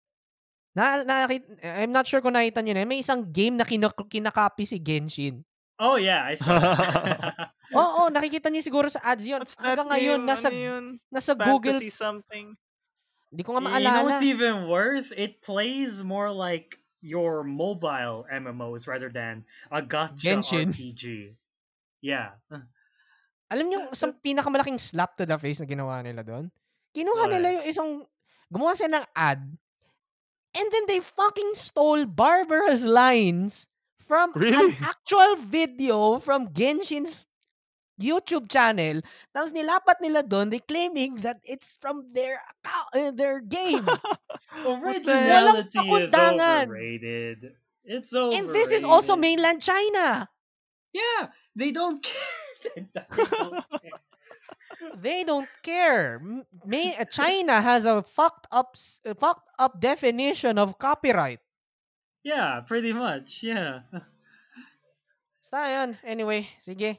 Na, 0.77 1.01
nakit- 1.01 1.49
I'm 1.65 1.89
not 1.89 2.05
sure 2.05 2.21
kung 2.21 2.37
nakita 2.37 2.61
nyo 2.61 2.77
na. 2.77 2.85
May 2.85 3.01
isang 3.01 3.25
game 3.25 3.57
na 3.57 3.65
kinak- 3.65 3.97
kinakopy 4.13 4.69
si 4.69 4.77
Genshin. 4.77 5.41
Oh 5.81 5.97
yeah, 5.97 6.29
I 6.29 6.37
saw. 6.37 6.53
Oo, 7.81 8.09
nakikita 8.09 8.49
niyo 8.49 8.61
siguro 8.61 8.89
sa 8.89 9.01
ads 9.01 9.25
yun. 9.25 9.41
What's 9.41 9.57
that 9.57 9.77
Hanggang 9.77 9.89
ngayon, 9.93 10.21
game? 10.21 10.29
nasa, 10.29 10.49
ano 10.49 10.57
yun? 10.57 10.85
nasa 11.09 11.33
Google. 11.33 11.77
Fantasy 11.81 11.93
something? 11.93 12.53
Hindi 13.33 13.43
ko 13.45 13.57
nga 13.57 13.61
you 13.61 13.69
know 13.69 13.77
maalala. 13.77 14.05
what's 14.05 14.25
even 14.25 14.69
worse? 14.69 15.09
It 15.13 15.41
plays 15.41 16.01
more 16.01 16.29
like 16.33 16.77
your 17.01 17.45
mobile 17.45 18.25
MMOs 18.27 18.87
rather 18.89 19.09
than 19.09 19.45
a 19.71 19.83
gotcha 19.83 20.17
Genshin. 20.27 20.73
RPG. 20.73 21.35
Yeah. 22.01 22.39
Alam 23.51 23.67
niyo, 23.71 23.81
isang 23.95 24.15
pinakamalaking 24.25 24.79
slap 24.81 25.15
to 25.17 25.27
the 25.27 25.39
face 25.39 25.63
na 25.63 25.67
ginawa 25.67 26.03
nila 26.03 26.23
doon? 26.27 26.51
Kinuha 26.91 27.29
What? 27.29 27.33
nila 27.33 27.61
yung 27.61 27.67
isang, 27.69 27.89
gumawa 28.51 28.75
sila 28.75 29.03
ng 29.03 29.07
ad, 29.15 29.43
And 30.57 30.73
then 30.73 30.89
they 30.89 31.05
fucking 31.05 31.53
stole 31.53 32.09
Barbara's 32.09 32.81
lines 32.81 33.69
from 34.01 34.33
Really? 34.33 34.73
an 34.73 34.89
actual 34.89 35.37
video 35.37 36.17
from 36.17 36.49
Genshin's 36.49 37.29
YouTube 38.01 38.49
channel. 38.49 39.01
Tapos 39.35 39.51
nilapat 39.53 40.01
nila 40.01 40.23
doon, 40.23 40.51
they 40.53 40.61
claiming 40.61 41.17
that 41.25 41.41
it's 41.45 41.77
from 41.81 42.05
their 42.13 42.41
account, 42.45 42.89
uh, 42.93 43.11
their 43.17 43.41
game. 43.41 43.85
Originality 44.67 45.81
is 45.81 46.13
overrated. 46.15 47.39
It's 47.85 48.13
overrated. 48.13 48.45
And 48.47 48.55
this 48.55 48.71
is 48.73 48.85
also 48.85 49.17
mainland 49.17 49.63
China. 49.63 50.29
Yeah, 50.93 51.29
they 51.55 51.73
don't 51.73 52.01
care. 52.07 52.73
They 52.75 52.87
don't 53.33 53.65
care. 53.71 54.01
They 54.97 55.25
don't 55.25 55.49
care. 55.63 56.21
May, 56.65 56.97
China 57.11 57.61
has 57.61 57.85
a 57.85 58.03
fucked 58.03 58.47
up 58.51 58.77
uh, 59.05 59.15
fucked 59.15 59.49
up 59.59 59.81
definition 59.81 60.59
of 60.59 60.77
copyright. 60.79 61.41
yeah, 62.27 62.61
pretty 62.67 62.93
much. 62.93 63.43
Yeah. 63.47 63.87
Basta 65.39 65.71
yun. 65.71 65.91
Anyway, 66.03 66.49
sige. 66.59 66.99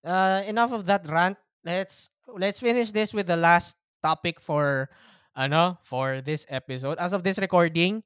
Uh, 0.00 0.42
enough 0.46 0.72
of 0.72 0.86
that 0.86 1.04
rant. 1.08 1.36
Let's 1.64 2.08
let's 2.24 2.58
finish 2.58 2.92
this 2.92 3.12
with 3.12 3.28
the 3.28 3.36
last 3.36 3.76
topic 4.00 4.40
for 4.40 4.88
ano 5.36 5.76
for 5.84 6.20
this 6.24 6.46
episode. 6.48 6.96
As 6.96 7.12
of 7.12 7.22
this 7.22 7.36
recording, 7.36 8.02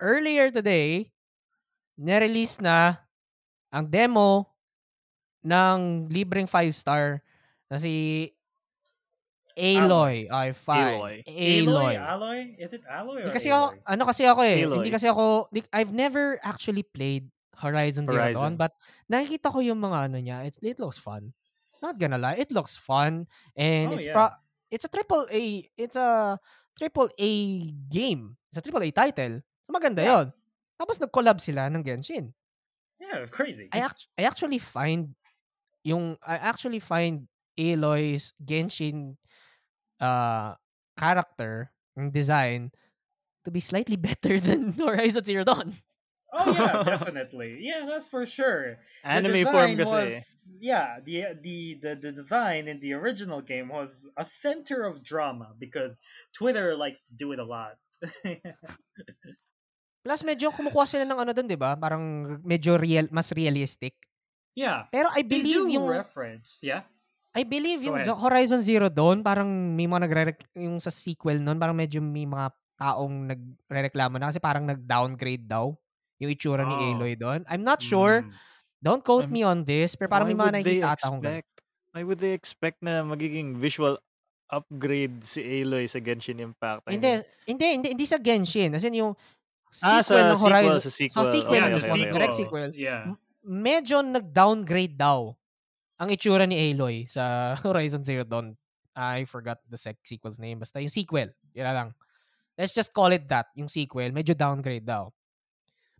earlier 0.00 0.48
today, 0.48 1.12
nirelease 2.00 2.60
na 2.60 3.04
ang 3.68 3.88
demo 3.88 4.48
ng 5.44 6.08
libreng 6.08 6.48
5 6.48 6.72
star 6.72 7.20
na 7.68 7.76
si 7.76 8.28
Aloy. 9.56 10.28
Ay, 10.28 10.52
fine. 10.52 11.00
Aloy. 11.00 11.16
Aloy. 11.24 11.94
Alloy? 11.96 12.40
Is 12.60 12.76
it 12.76 12.84
Alloy 12.84 13.24
Di 13.24 13.28
or 13.28 13.32
kasi 13.32 13.48
ako, 13.48 13.72
Aloy? 13.72 13.88
ano 13.88 14.02
kasi 14.04 14.22
ako 14.28 14.40
eh. 14.44 14.58
Aloy. 14.68 14.76
Hindi 14.84 14.92
kasi 14.92 15.06
ako, 15.08 15.24
I've 15.72 15.94
never 15.96 16.36
actually 16.44 16.84
played 16.84 17.32
Horizon 17.56 18.06
Zero 18.06 18.20
Dawn, 18.32 18.34
Horizon. 18.36 18.54
but 18.60 18.72
nakikita 19.08 19.48
ko 19.52 19.60
yung 19.60 19.80
mga 19.80 19.98
ano 20.10 20.18
niya. 20.20 20.44
It, 20.46 20.56
it 20.62 20.78
looks 20.78 20.98
fun. 21.00 21.32
Not 21.82 21.96
gonna 22.00 22.16
lie, 22.20 22.36
it 22.40 22.52
looks 22.52 22.76
fun. 22.76 23.26
And 23.56 23.92
Oh, 23.92 23.96
it's 23.96 24.06
yeah. 24.08 24.16
pro- 24.16 24.36
it's 24.70 24.84
a 24.84 24.92
triple 24.92 25.24
A, 25.30 25.64
it's 25.76 25.96
a 25.96 26.36
triple 26.76 27.08
A 27.16 27.32
game. 27.88 28.36
It's 28.52 28.58
a 28.58 28.64
triple 28.64 28.82
A 28.84 28.90
title. 28.90 29.40
Maganda 29.68 30.00
Yeah. 30.04 30.12
yon. 30.24 30.26
Tapos 30.76 31.00
nag-collab 31.00 31.40
sila 31.40 31.68
ng 31.72 31.80
Genshin. 31.84 32.32
Yeah, 33.00 33.24
crazy. 33.28 33.68
I, 33.72 33.80
act- 33.84 34.08
I 34.16 34.24
actually 34.24 34.60
find 34.60 35.12
yung 35.84 36.16
I 36.24 36.36
actually 36.40 36.80
find 36.80 37.28
Aloy's 37.56 38.32
Genshin 38.40 39.16
uh 40.00 40.52
character 40.96 41.72
and 41.96 42.12
design 42.12 42.72
to 43.44 43.50
be 43.52 43.60
slightly 43.60 43.96
better 44.08 44.40
than 44.40 44.72
Horizon 44.76 45.24
Zero 45.24 45.44
Dawn. 45.44 45.76
Oh 46.34 46.50
yeah, 46.52 46.82
definitely. 46.96 47.62
Yeah, 47.62 47.86
that's 47.86 48.06
for 48.10 48.26
sure. 48.26 48.82
The 49.02 49.08
Anime 49.08 49.46
form 49.46 49.74
design 49.74 49.78
kasi. 49.78 49.90
was 49.94 50.12
yeah, 50.58 50.98
the, 51.04 51.38
the 51.40 51.78
the 51.80 51.92
the 51.94 52.12
design 52.12 52.66
in 52.66 52.82
the 52.82 52.92
original 52.98 53.40
game 53.40 53.70
was 53.70 54.10
a 54.18 54.24
center 54.26 54.82
of 54.84 55.06
drama 55.06 55.54
because 55.56 56.02
Twitter 56.34 56.74
likes 56.74 57.06
to 57.08 57.14
do 57.14 57.30
it 57.32 57.38
a 57.38 57.46
lot. 57.46 57.78
Plus 60.06 60.22
medyo 60.22 60.54
kumukuha 60.54 60.86
sila 60.86 61.02
ng 61.02 61.18
ano 61.18 61.30
doon, 61.34 61.46
'di 61.50 61.58
ba? 61.58 61.74
Parang 61.74 62.02
medyo 62.46 62.78
real 62.78 63.10
mas 63.10 63.30
realistic. 63.34 63.94
yeah. 64.54 64.86
Pero 64.90 65.10
I 65.14 65.22
They 65.26 65.42
believe 65.42 65.66
do 65.66 65.74
yung 65.78 65.86
reference, 65.90 66.62
yeah. 66.62 66.86
I 67.36 67.44
believe 67.44 67.82
Go 67.84 67.92
yung 67.92 67.96
ahead. 68.00 68.08
Zo- 68.08 68.16
Horizon 68.18 68.62
Zero 68.64 68.88
Dawn 68.88 69.20
parang 69.20 69.46
may 69.76 69.84
mga 69.84 70.02
nagre 70.08 70.32
yung 70.56 70.80
sa 70.80 70.88
sequel 70.88 71.42
noon 71.42 71.60
parang 71.60 71.76
medyo 71.76 72.00
may 72.00 72.24
mga 72.24 72.48
taong 72.80 73.28
nagrereklamo 73.28 74.16
na 74.16 74.32
kasi 74.32 74.40
parang 74.40 74.64
nag-downgrade 74.64 75.44
daw 75.44 75.76
yung 76.18 76.30
itsura 76.32 76.64
ni 76.64 76.74
Oh. 76.74 76.84
Aloy 76.96 77.12
doon. 77.14 77.44
I'm 77.46 77.62
not 77.62 77.80
sure. 77.80 78.24
Mm. 78.24 78.32
Don't 78.80 79.02
quote 79.02 79.28
I'm- 79.28 79.34
me 79.34 79.42
on 79.42 79.64
this, 79.64 79.96
pero 79.96 80.08
parang 80.08 80.28
may 80.28 80.36
mga 80.36 80.52
nakikita 80.60 80.88
ata 80.94 81.04
akong 81.08 81.22
ganun. 81.24 81.44
Why 81.96 82.02
would 82.04 82.20
they 82.20 82.36
expect 82.36 82.84
na 82.84 83.00
magiging 83.00 83.56
visual 83.56 83.96
upgrade 84.52 85.24
si 85.24 85.40
Aloy 85.42 85.88
sa 85.88 85.98
Genshin 85.98 86.38
Impact? 86.38 86.84
I 86.86 87.00
Hindi, 87.00 87.08
mean, 87.08 87.22
hindi, 87.48 87.66
hindi, 87.72 87.88
hindi 87.96 88.06
sa 88.06 88.20
Genshin. 88.20 88.76
As 88.76 88.84
in 88.84 89.00
yung 89.00 89.16
ah, 89.80 90.00
sequel 90.04 90.04
sa 90.04 90.32
ng 90.36 90.40
Horizon. 90.44 90.76
sequel, 90.76 90.84
sa 90.84 90.90
sequel. 90.92 91.16
Sa 91.16 91.24
sequel, 91.32 91.62
yeah, 91.64 91.76
okay, 91.76 91.90
okay, 91.90 92.08
direct 92.12 92.36
sequel. 92.36 92.68
sequel. 92.68 92.70
Yeah. 92.76 93.02
Medyo 93.42 93.96
nag-downgrade 94.04 94.94
daw 94.94 95.32
ang 95.96 96.08
itsura 96.12 96.44
ni 96.44 96.56
Aloy 96.70 97.08
sa 97.08 97.54
Horizon 97.64 98.04
Zero 98.04 98.28
Dawn. 98.28 98.54
I 98.96 99.24
forgot 99.28 99.60
the 99.68 99.76
sec 99.76 100.00
sequel's 100.04 100.40
name. 100.40 100.56
Basta 100.56 100.80
yung 100.80 100.92
sequel. 100.92 101.28
Yun 101.52 101.64
lang. 101.68 101.90
Let's 102.56 102.72
just 102.72 102.92
call 102.96 103.12
it 103.12 103.28
that. 103.28 103.52
Yung 103.52 103.68
sequel. 103.68 104.08
Medyo 104.08 104.32
downgrade 104.32 104.88
daw. 104.88 105.12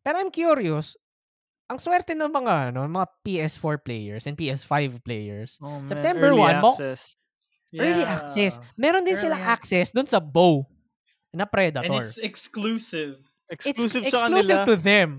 Pero 0.07 0.23
I'm 0.23 0.31
curious, 0.31 0.95
ang 1.67 1.83
swerte 1.83 2.15
ng 2.15 2.31
mga, 2.31 2.71
ano, 2.71 2.87
mga 2.87 3.11
PS4 3.27 3.83
players 3.83 4.31
and 4.31 4.39
PS5 4.39 5.03
players, 5.03 5.59
Oh, 5.59 5.83
man, 5.83 5.91
September 5.91 6.31
early 6.31 6.39
1 6.39 6.63
mo- 6.63 6.79
access. 6.79 7.19
early 7.75 8.07
Yeah. 8.07 8.15
access. 8.15 8.53
Meron 8.79 9.03
din 9.03 9.19
Early 9.19 9.27
sila 9.27 9.37
access 9.43 9.91
dun 9.91 10.07
sa 10.07 10.23
bow 10.23 10.63
na 11.35 11.43
Predator. 11.43 11.91
And 11.91 12.07
it's 12.07 12.23
exclusive. 12.23 13.19
it's 13.51 13.67
Exclusive, 13.67 14.07
sa 14.07 14.31
exclusive 14.31 14.63
kanila. 14.63 14.71
to 14.71 14.75
them. 14.79 15.11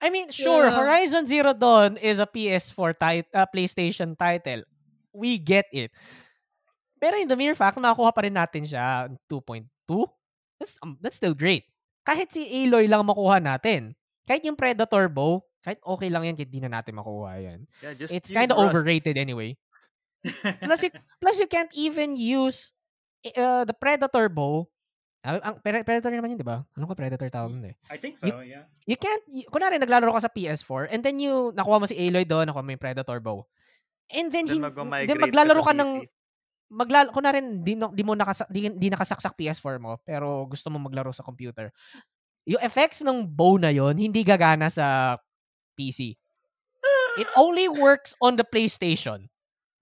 I 0.00 0.08
mean, 0.08 0.32
sure, 0.32 0.66
Yeah. 0.66 0.74
Horizon 0.74 1.28
Zero 1.28 1.52
Dawn 1.52 1.94
is 2.00 2.16
a 2.18 2.26
PS4 2.26 2.90
tit- 2.90 3.30
uh, 3.30 3.46
PlayStation 3.46 4.16
title. 4.16 4.64
We 5.12 5.36
get 5.36 5.68
it. 5.70 5.92
Pero 6.96 7.20
in 7.20 7.28
the 7.28 7.36
mere 7.36 7.54
fact, 7.54 7.76
makuha 7.78 8.10
pa 8.10 8.24
rin 8.24 8.34
natin 8.34 8.64
siya 8.64 9.12
2.2. 9.28 9.68
That's 10.58 10.74
um, 10.80 10.96
that's 10.98 11.20
still 11.20 11.36
great. 11.36 11.68
Kahit 12.02 12.32
si 12.32 12.48
Aloy 12.64 12.88
lang 12.88 13.04
makuha 13.04 13.38
natin. 13.38 13.94
Kahit 14.26 14.42
yung 14.46 14.58
Predator 14.58 15.10
bow, 15.10 15.42
kahit 15.62 15.78
okay 15.82 16.08
lang 16.10 16.26
yan, 16.26 16.34
kahit 16.38 16.50
di 16.50 16.58
na 16.62 16.70
natin 16.70 16.98
makuha 16.98 17.38
yan. 17.38 17.60
Yeah, 17.82 17.94
just 17.94 18.10
It's 18.14 18.30
kind 18.30 18.50
of 18.50 18.58
overrated 18.58 19.18
anyway. 19.18 19.54
Plus 20.66 20.86
you, 20.86 20.90
plus 21.18 21.36
you 21.42 21.50
can't 21.50 21.70
even 21.74 22.14
use 22.14 22.70
uh, 23.34 23.66
the 23.66 23.74
Predator 23.74 24.30
bow. 24.30 24.70
Ah, 25.22 25.38
ang 25.38 25.54
Pre- 25.62 25.86
Predator 25.86 26.10
naman 26.10 26.34
yun, 26.34 26.38
di 26.42 26.46
ba? 26.46 26.66
Ano 26.74 26.86
ko 26.90 26.98
Predator 26.98 27.30
tawag 27.30 27.54
nun 27.54 27.70
eh? 27.70 27.76
I 27.86 27.98
think 27.98 28.18
so, 28.18 28.26
yeah. 28.42 28.66
you 28.90 28.98
can't, 28.98 29.22
y- 29.30 29.46
kunwari 29.46 29.78
naglalaro 29.78 30.10
ka 30.18 30.26
sa 30.26 30.34
PS4 30.34 30.90
and 30.90 31.02
then 31.02 31.22
you, 31.22 31.54
nakuha 31.54 31.78
mo 31.78 31.86
si 31.86 31.94
Aloy 31.94 32.26
doon, 32.26 32.50
nakuha 32.50 32.62
mo 32.62 32.74
yung 32.74 32.82
Predator 32.82 33.22
bow. 33.22 33.46
And 34.10 34.34
then, 34.34 34.50
Then 34.50 34.66
mag-migrate 34.66 35.06
then 35.06 35.18
ka 35.22 35.26
maglalaro 35.30 35.62
ka 35.62 35.74
ng, 35.78 35.90
maglalo, 36.74 37.08
kunwari 37.14 37.38
di, 37.62 37.78
di 37.78 38.02
mo 38.02 38.18
nakasa, 38.18 38.50
di, 38.50 38.66
di 38.72 38.88
nakasaksak 38.90 39.38
PS4 39.38 39.78
mo, 39.78 40.00
pero 40.02 40.48
gusto 40.50 40.74
mo 40.74 40.82
maglaro 40.82 41.14
sa 41.14 41.22
computer. 41.22 41.70
Yung 42.46 42.62
effects 42.62 43.00
ng 43.02 43.22
bow 43.26 43.56
na 43.56 43.70
yon 43.70 43.94
hindi 43.96 44.24
gagana 44.24 44.66
sa 44.66 45.16
PC. 45.78 46.18
It 47.18 47.28
only 47.36 47.68
works 47.68 48.16
on 48.24 48.36
the 48.36 48.44
PlayStation. 48.44 49.28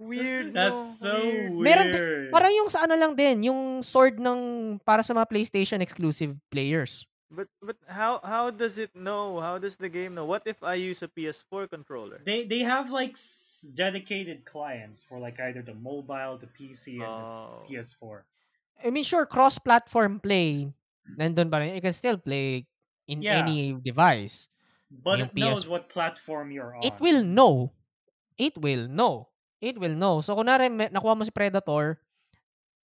Weird, 0.00 0.52
That's 0.56 0.74
no? 0.74 0.96
so 0.98 1.12
Weird. 1.20 1.52
weird. 1.52 1.62
Meron 1.62 1.88
Parang 2.32 2.52
yung 2.56 2.68
sa 2.72 2.88
ano 2.88 2.96
lang 2.96 3.12
din, 3.14 3.44
yung 3.52 3.84
sword 3.84 4.16
ng 4.18 4.40
para 4.82 5.04
sa 5.04 5.12
mga 5.12 5.28
PlayStation 5.28 5.78
exclusive 5.84 6.34
players. 6.50 7.04
But 7.30 7.46
but 7.62 7.78
how 7.86 8.18
how 8.26 8.50
does 8.50 8.74
it 8.74 8.90
know? 8.96 9.38
How 9.38 9.60
does 9.62 9.78
the 9.78 9.86
game 9.86 10.18
know? 10.18 10.26
What 10.26 10.42
if 10.50 10.64
I 10.66 10.74
use 10.74 10.98
a 11.04 11.08
PS4 11.08 11.70
controller? 11.70 12.18
They 12.26 12.42
they 12.42 12.66
have 12.66 12.90
like 12.90 13.14
s- 13.14 13.70
dedicated 13.70 14.42
clients 14.42 14.98
for 15.06 15.22
like 15.22 15.38
either 15.38 15.62
the 15.62 15.78
mobile, 15.78 16.42
the 16.42 16.50
PC, 16.50 16.98
and 16.98 17.06
Oh. 17.06 17.62
the 17.62 17.78
PS4. 17.78 18.26
I 18.82 18.90
mean, 18.90 19.04
sure, 19.06 19.28
cross-platform 19.30 20.24
play, 20.24 20.72
nandun 21.06 21.48
pa 21.50 21.62
rin. 21.62 21.74
You 21.74 21.82
can 21.84 21.94
still 21.96 22.18
play 22.18 22.66
in 23.06 23.22
Yeah. 23.22 23.42
any 23.42 23.74
device. 23.76 24.46
But 24.90 25.22
Yung 25.22 25.30
it 25.30 25.38
knows 25.38 25.64
PS 25.64 25.70
what 25.70 25.84
platform 25.86 26.50
you're 26.50 26.74
on. 26.74 26.82
It 26.82 26.98
will 26.98 27.22
know. 27.22 27.70
It 28.34 28.58
will 28.58 28.90
know. 28.90 29.30
It 29.62 29.78
will 29.78 29.94
know. 29.94 30.18
So, 30.24 30.34
kunwari, 30.34 30.66
nakuha 30.66 31.14
mo 31.14 31.22
si 31.22 31.30
Predator, 31.30 32.00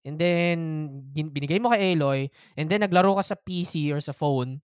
and 0.06 0.14
then, 0.20 0.58
binigay 1.16 1.58
mo 1.58 1.72
kay 1.74 1.96
Aloy, 1.96 2.30
and 2.54 2.68
then, 2.70 2.84
naglaro 2.84 3.16
ka 3.18 3.24
sa 3.24 3.34
PC 3.34 3.90
or 3.90 3.98
sa 3.98 4.12
phone, 4.14 4.60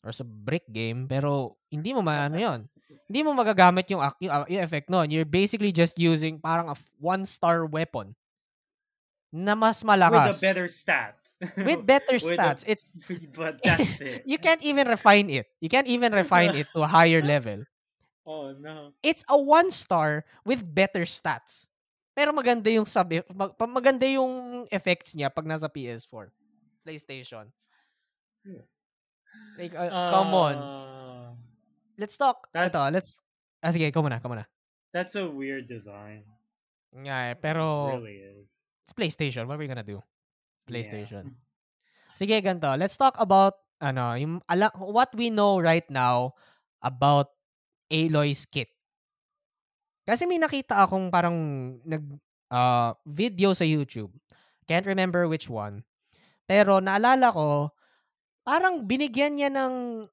or 0.00 0.14
sa 0.14 0.24
brick 0.24 0.64
game, 0.70 1.04
pero, 1.10 1.58
hindi 1.68 1.92
mo 1.92 2.00
maano 2.00 2.38
yon 2.38 2.64
Hindi 3.10 3.20
mo 3.26 3.34
magagamit 3.36 3.84
yung, 3.92 4.00
yung, 4.22 4.32
uh, 4.32 4.46
yung 4.48 4.62
effect 4.64 4.88
nun. 4.88 5.10
You're 5.10 5.28
basically 5.28 5.74
just 5.74 5.98
using 6.00 6.40
parang 6.40 6.70
a 6.72 6.76
one-star 6.96 7.66
weapon 7.68 8.14
na 9.34 9.52
mas 9.58 9.82
malakas. 9.82 10.32
with 10.32 10.38
a 10.38 10.40
better 10.40 10.68
stat. 10.70 11.18
With 11.56 11.84
better 11.92 12.16
With 12.16 12.24
a- 12.24 12.36
stats. 12.36 12.62
It's 12.66 12.84
but 13.36 13.60
that's 13.62 14.00
it. 14.00 14.22
you 14.30 14.38
can't 14.38 14.62
even 14.62 14.88
refine 14.88 15.28
it. 15.30 15.46
You 15.60 15.68
can't 15.68 15.86
even 15.86 16.12
refine 16.12 16.54
it 16.54 16.66
to 16.74 16.82
a 16.82 16.90
higher 16.90 17.20
level. 17.22 17.64
Oh 18.24 18.52
no. 18.56 18.92
It's 19.02 19.22
a 19.28 19.36
one 19.36 19.70
star 19.70 20.24
with 20.44 20.64
better 20.64 21.04
stats. 21.04 21.68
Pero 22.14 22.30
maganda 22.32 22.70
yung 22.70 22.86
sub 22.86 23.10
mag- 23.34 23.58
maganda 23.58 24.06
yung 24.06 24.64
effects 24.70 25.12
niya 25.18 25.28
pag 25.34 25.44
nasa 25.44 25.66
PS4, 25.66 26.30
PlayStation. 26.86 27.50
Like 29.58 29.74
uh, 29.74 29.90
come 29.90 30.32
on. 30.34 30.54
Uh, 30.54 31.30
Let's 31.98 32.16
talk. 32.18 32.50
that- 32.54 32.70
Ito, 32.74 32.90
let's 32.90 33.20
Ah, 33.64 33.72
sige, 33.72 33.88
ikaw 33.88 34.04
muna, 34.04 34.20
ikaw 34.20 34.28
muna. 34.28 34.44
That's 34.92 35.16
a 35.16 35.24
weird 35.24 35.64
design. 35.66 36.28
Nga, 36.92 37.16
eh, 37.16 37.32
It 37.32 37.40
pero 37.40 37.96
really 37.96 38.20
is. 38.20 38.50
it's 38.84 38.92
PlayStation. 38.92 39.48
What 39.48 39.56
are 39.56 39.62
we 39.62 39.66
gonna 39.66 39.82
do? 39.86 40.04
Yeah. 40.64 40.70
PlayStation. 40.72 41.24
Sige, 42.18 42.38
ganito. 42.40 42.70
Let's 42.78 42.96
talk 42.96 43.18
about 43.18 43.58
ano, 43.82 44.14
yung 44.16 44.40
ala, 44.48 44.70
what 44.78 45.12
we 45.12 45.28
know 45.28 45.58
right 45.60 45.86
now 45.90 46.32
about 46.80 47.34
Aloy's 47.90 48.46
kit. 48.48 48.70
Kasi 50.04 50.28
may 50.28 50.36
nakita 50.36 50.84
akong 50.84 51.08
parang 51.08 51.36
nag 51.84 52.04
uh, 52.52 52.92
video 53.08 53.52
sa 53.56 53.64
YouTube. 53.64 54.12
Can't 54.68 54.84
remember 54.88 55.28
which 55.28 55.48
one. 55.48 55.84
Pero 56.44 56.80
naalala 56.80 57.32
ko, 57.32 57.72
parang 58.44 58.84
binigyan 58.84 59.40
niya 59.40 59.50
ng 59.52 60.04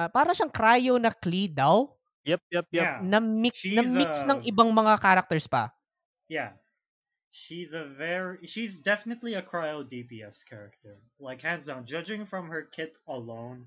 uh, 0.00 0.08
para 0.08 0.32
siyang 0.32 0.52
cryo 0.52 0.96
na 0.96 1.12
Klee 1.12 1.52
daw. 1.52 1.92
Yep, 2.24 2.42
yep, 2.52 2.66
yep. 2.72 2.84
Yeah. 2.84 2.96
Na 3.04 3.18
mix, 3.20 3.64
na 3.64 3.84
mix 3.84 4.24
ng 4.24 4.40
uh, 4.44 4.48
ibang 4.48 4.68
mga 4.72 5.00
characters 5.00 5.48
pa. 5.48 5.72
Yeah. 6.28 6.56
She's 7.32 7.74
a 7.74 7.84
very 7.84 8.46
she's 8.46 8.80
definitely 8.80 9.34
a 9.34 9.42
cryo 9.42 9.84
DPS 9.88 10.44
character. 10.48 10.98
Like 11.18 11.42
hands 11.42 11.66
down, 11.66 11.86
judging 11.86 12.26
from 12.26 12.48
her 12.48 12.62
kit 12.62 12.96
alone, 13.06 13.66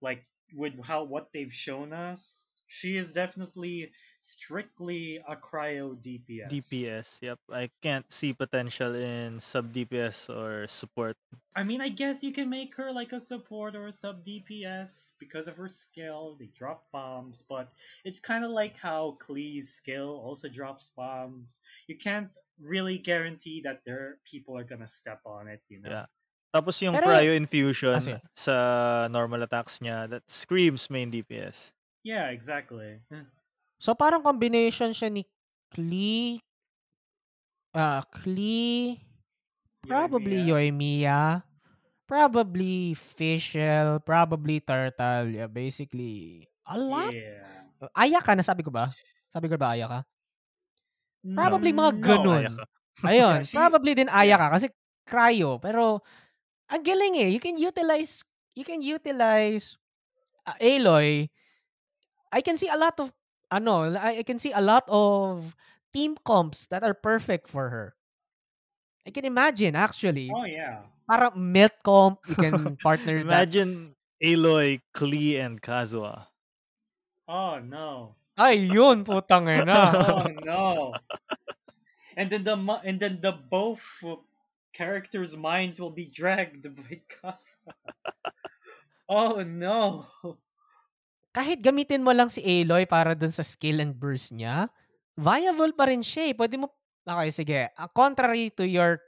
like 0.00 0.24
with 0.54 0.82
how 0.84 1.04
what 1.04 1.32
they've 1.32 1.52
shown 1.52 1.92
us, 1.92 2.62
she 2.66 2.96
is 2.96 3.12
definitely 3.12 3.92
strictly 4.22 5.18
a 5.26 5.34
cryo 5.34 5.98
DPS. 5.98 6.46
DPS, 6.48 7.08
yep. 7.20 7.38
I 7.50 7.68
can't 7.82 8.06
see 8.10 8.32
potential 8.32 8.94
in 8.94 9.40
sub 9.42 9.74
DPS 9.74 10.30
or 10.30 10.66
support. 10.70 11.16
I 11.58 11.66
mean, 11.66 11.82
I 11.82 11.90
guess 11.90 12.22
you 12.22 12.30
can 12.32 12.48
make 12.48 12.74
her 12.78 12.94
like 12.94 13.12
a 13.12 13.20
support 13.20 13.74
or 13.74 13.86
a 13.86 13.92
sub 13.92 14.24
DPS 14.24 15.18
because 15.18 15.48
of 15.50 15.56
her 15.58 15.68
skill. 15.68 16.36
They 16.38 16.48
drop 16.54 16.86
bombs, 16.94 17.42
but 17.42 17.74
it's 18.06 18.20
kind 18.22 18.44
of 18.46 18.50
like 18.54 18.78
how 18.78 19.18
Klee's 19.18 19.74
skill 19.74 20.22
also 20.22 20.48
drops 20.48 20.94
bombs. 20.96 21.60
You 21.90 21.98
can't 21.98 22.30
really 22.62 22.96
guarantee 22.98 23.60
that 23.66 23.82
there 23.84 24.22
people 24.24 24.56
are 24.56 24.64
gonna 24.64 24.88
step 24.88 25.20
on 25.26 25.48
it. 25.50 25.60
You 25.68 25.82
know. 25.82 25.90
Yeah. 25.90 26.06
Tapos 26.54 26.78
yung 26.80 26.94
Pero- 26.94 27.08
cryo 27.10 27.32
infusion 27.34 27.96
Ah, 27.96 28.04
sige. 28.04 28.20
sa 28.36 28.54
normal 29.10 29.42
attacks 29.42 29.80
niya, 29.82 30.04
that 30.08 30.22
screams 30.30 30.88
main 30.92 31.10
DPS. 31.10 31.72
Yeah, 32.04 32.30
exactly. 32.30 33.02
So 33.82 33.98
parang 33.98 34.22
combination 34.22 34.94
siya 34.94 35.10
ni 35.10 35.26
Klee, 35.74 36.38
uh, 37.74 37.98
Klee, 38.14 39.02
probably 39.82 40.38
Yoimiya, 40.46 41.42
probably 42.06 42.94
Fischl, 42.94 43.98
probably 44.06 44.62
Turtle. 44.62 45.34
Yeah, 45.34 45.50
basically, 45.50 46.46
a 46.62 46.78
lot. 46.78 47.10
Yeah. 47.10 47.66
Ayaka 47.98 48.38
na 48.38 48.46
sabi 48.46 48.62
ko 48.62 48.70
ba? 48.70 48.94
Sabi 49.34 49.50
ko 49.50 49.58
ba 49.58 49.74
Ayaka? 49.74 50.06
Probably 51.26 51.74
No, 51.74 51.90
mga 51.90 51.92
no. 51.98 52.02
ganun. 52.06 52.44
Ayaka. 52.54 52.64
Ayun, 53.10 53.36
Yeah, 53.42 53.42
she- 53.42 53.56
probably 53.58 53.92
din 53.98 54.06
Ayaka 54.12 54.46
kasi 54.54 54.66
cryo. 55.08 55.58
Pero, 55.58 56.04
ang 56.70 56.82
galing 56.86 57.18
eh. 57.18 57.28
You 57.34 57.40
can 57.42 57.58
utilize, 57.58 58.22
you 58.54 58.62
can 58.62 58.78
utilize 58.78 59.74
uh, 60.46 60.54
Aloy. 60.62 61.26
I 62.30 62.40
can 62.44 62.54
see 62.54 62.70
a 62.70 62.78
lot 62.78 62.94
of, 63.02 63.10
ano, 63.52 63.92
I, 63.92 64.18
I 64.18 64.22
can 64.24 64.40
see 64.40 64.52
a 64.52 64.64
lot 64.64 64.88
of 64.88 65.54
team 65.92 66.16
comps 66.24 66.66
that 66.72 66.82
are 66.82 66.96
perfect 66.96 67.52
for 67.52 67.68
her. 67.68 67.94
I 69.06 69.10
can 69.10 69.24
imagine, 69.24 69.76
actually. 69.76 70.32
Oh 70.32 70.44
yeah. 70.44 70.88
Para 71.04 71.36
melt 71.36 71.76
comp, 71.84 72.24
you 72.28 72.34
can 72.34 72.76
partner 72.82 73.20
that. 73.20 73.52
Imagine 73.52 73.94
Aloy, 74.22 74.80
Klee, 74.94 75.36
and 75.36 75.60
Kazuha. 75.60 76.26
Oh 77.28 77.58
no. 77.58 78.14
Ay, 78.38 78.64
yun, 78.64 79.04
putang 79.06 79.50
ina. 79.50 79.92
oh 79.92 80.26
no. 80.40 80.94
And 82.16 82.30
then 82.30 82.44
the 82.44 82.56
and 82.84 83.00
then 83.00 83.20
the 83.20 83.32
both 83.32 83.84
characters' 84.72 85.36
minds 85.36 85.80
will 85.80 85.92
be 85.92 86.06
dragged 86.06 86.64
by 86.64 87.00
Kasa. 87.08 87.74
oh 89.08 89.42
no. 89.42 90.06
Kahit 91.32 91.64
gamitin 91.64 92.04
mo 92.04 92.12
lang 92.12 92.28
si 92.28 92.44
Aloy 92.44 92.84
para 92.84 93.16
dun 93.16 93.32
sa 93.32 93.40
skill 93.44 93.80
and 93.80 93.96
burst 93.96 94.32
niya, 94.32 94.68
viable 95.16 95.72
pa 95.72 95.88
rin 95.88 96.04
siya 96.04 96.32
eh. 96.32 96.34
Pwede 96.36 96.60
mo, 96.60 96.68
okay, 97.04 97.30
sige. 97.32 97.60
Uh, 97.76 97.88
contrary 97.92 98.52
to 98.52 98.64
your, 98.68 99.00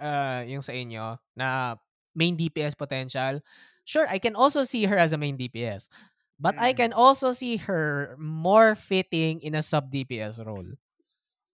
uh, 0.00 0.44
yung 0.44 0.60
sa 0.60 0.76
inyo, 0.76 1.16
na 1.32 1.76
main 2.12 2.36
DPS 2.36 2.76
potential, 2.76 3.40
sure, 3.88 4.04
I 4.08 4.20
can 4.20 4.36
also 4.36 4.62
see 4.62 4.84
her 4.84 4.96
as 5.00 5.12
a 5.12 5.18
main 5.20 5.40
DPS. 5.40 5.88
But 6.40 6.56
I 6.56 6.72
Mm. 6.72 6.76
can 6.76 6.92
also 6.96 7.36
see 7.36 7.60
her 7.68 8.16
more 8.16 8.72
fitting 8.72 9.44
in 9.44 9.52
a 9.52 9.60
sub 9.60 9.92
DPS 9.92 10.40
role. 10.40 10.72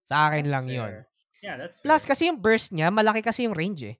Sa 0.07 0.31
akin 0.31 0.47
That's 0.47 0.53
lang 0.55 0.65
yun. 0.71 0.91
fair. 1.03 1.07
Yeah, 1.43 1.55
that's 1.59 1.83
Plus, 1.83 2.03
kasi 2.07 2.31
yung 2.31 2.39
burst 2.39 2.71
niya, 2.71 2.87
malaki 2.91 3.19
kasi 3.23 3.43
yung 3.47 3.55
range 3.55 3.83
eh. 3.83 3.97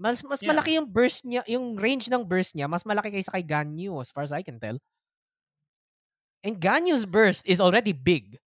Mas, 0.00 0.24
mas 0.24 0.40
Yeah. 0.42 0.56
malaki 0.56 0.80
yung 0.80 0.88
burst 0.88 1.22
niya, 1.28 1.44
yung 1.46 1.76
range 1.78 2.08
ng 2.10 2.24
burst 2.26 2.56
niya, 2.56 2.66
mas 2.66 2.82
malaki 2.82 3.12
kaysa 3.12 3.30
kay 3.30 3.44
Ganyu, 3.44 4.00
as 4.00 4.10
far 4.10 4.24
as 4.26 4.32
I 4.32 4.42
can 4.42 4.58
tell. 4.58 4.80
And 6.42 6.58
Ganyu's 6.58 7.06
burst 7.06 7.46
is 7.46 7.62
already 7.62 7.94
big. 7.94 8.38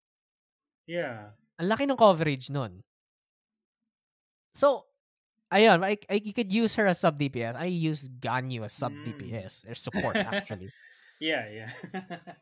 Yeah. 0.85 1.31
Ang 1.57 1.71
laki 1.71 1.87
ng 1.87 1.95
coverage 1.95 2.51
nun. 2.51 2.83
So, 4.55 4.87
ayun, 5.51 5.83
I, 5.83 5.95
I, 6.11 6.19
you 6.19 6.35
could 6.35 6.51
use 6.51 6.75
her 6.75 6.87
as 6.87 6.99
sub 6.99 7.19
DPS. 7.19 7.55
I 7.55 7.71
use 7.71 8.07
Ganyu 8.07 8.63
as 8.63 8.75
sub 8.75 8.91
Mm. 8.91 9.03
DPS. 9.15 9.67
Or 9.67 9.75
support, 9.75 10.15
actually. 10.15 10.69
Yeah, 11.15 11.47
yeah. 11.47 11.71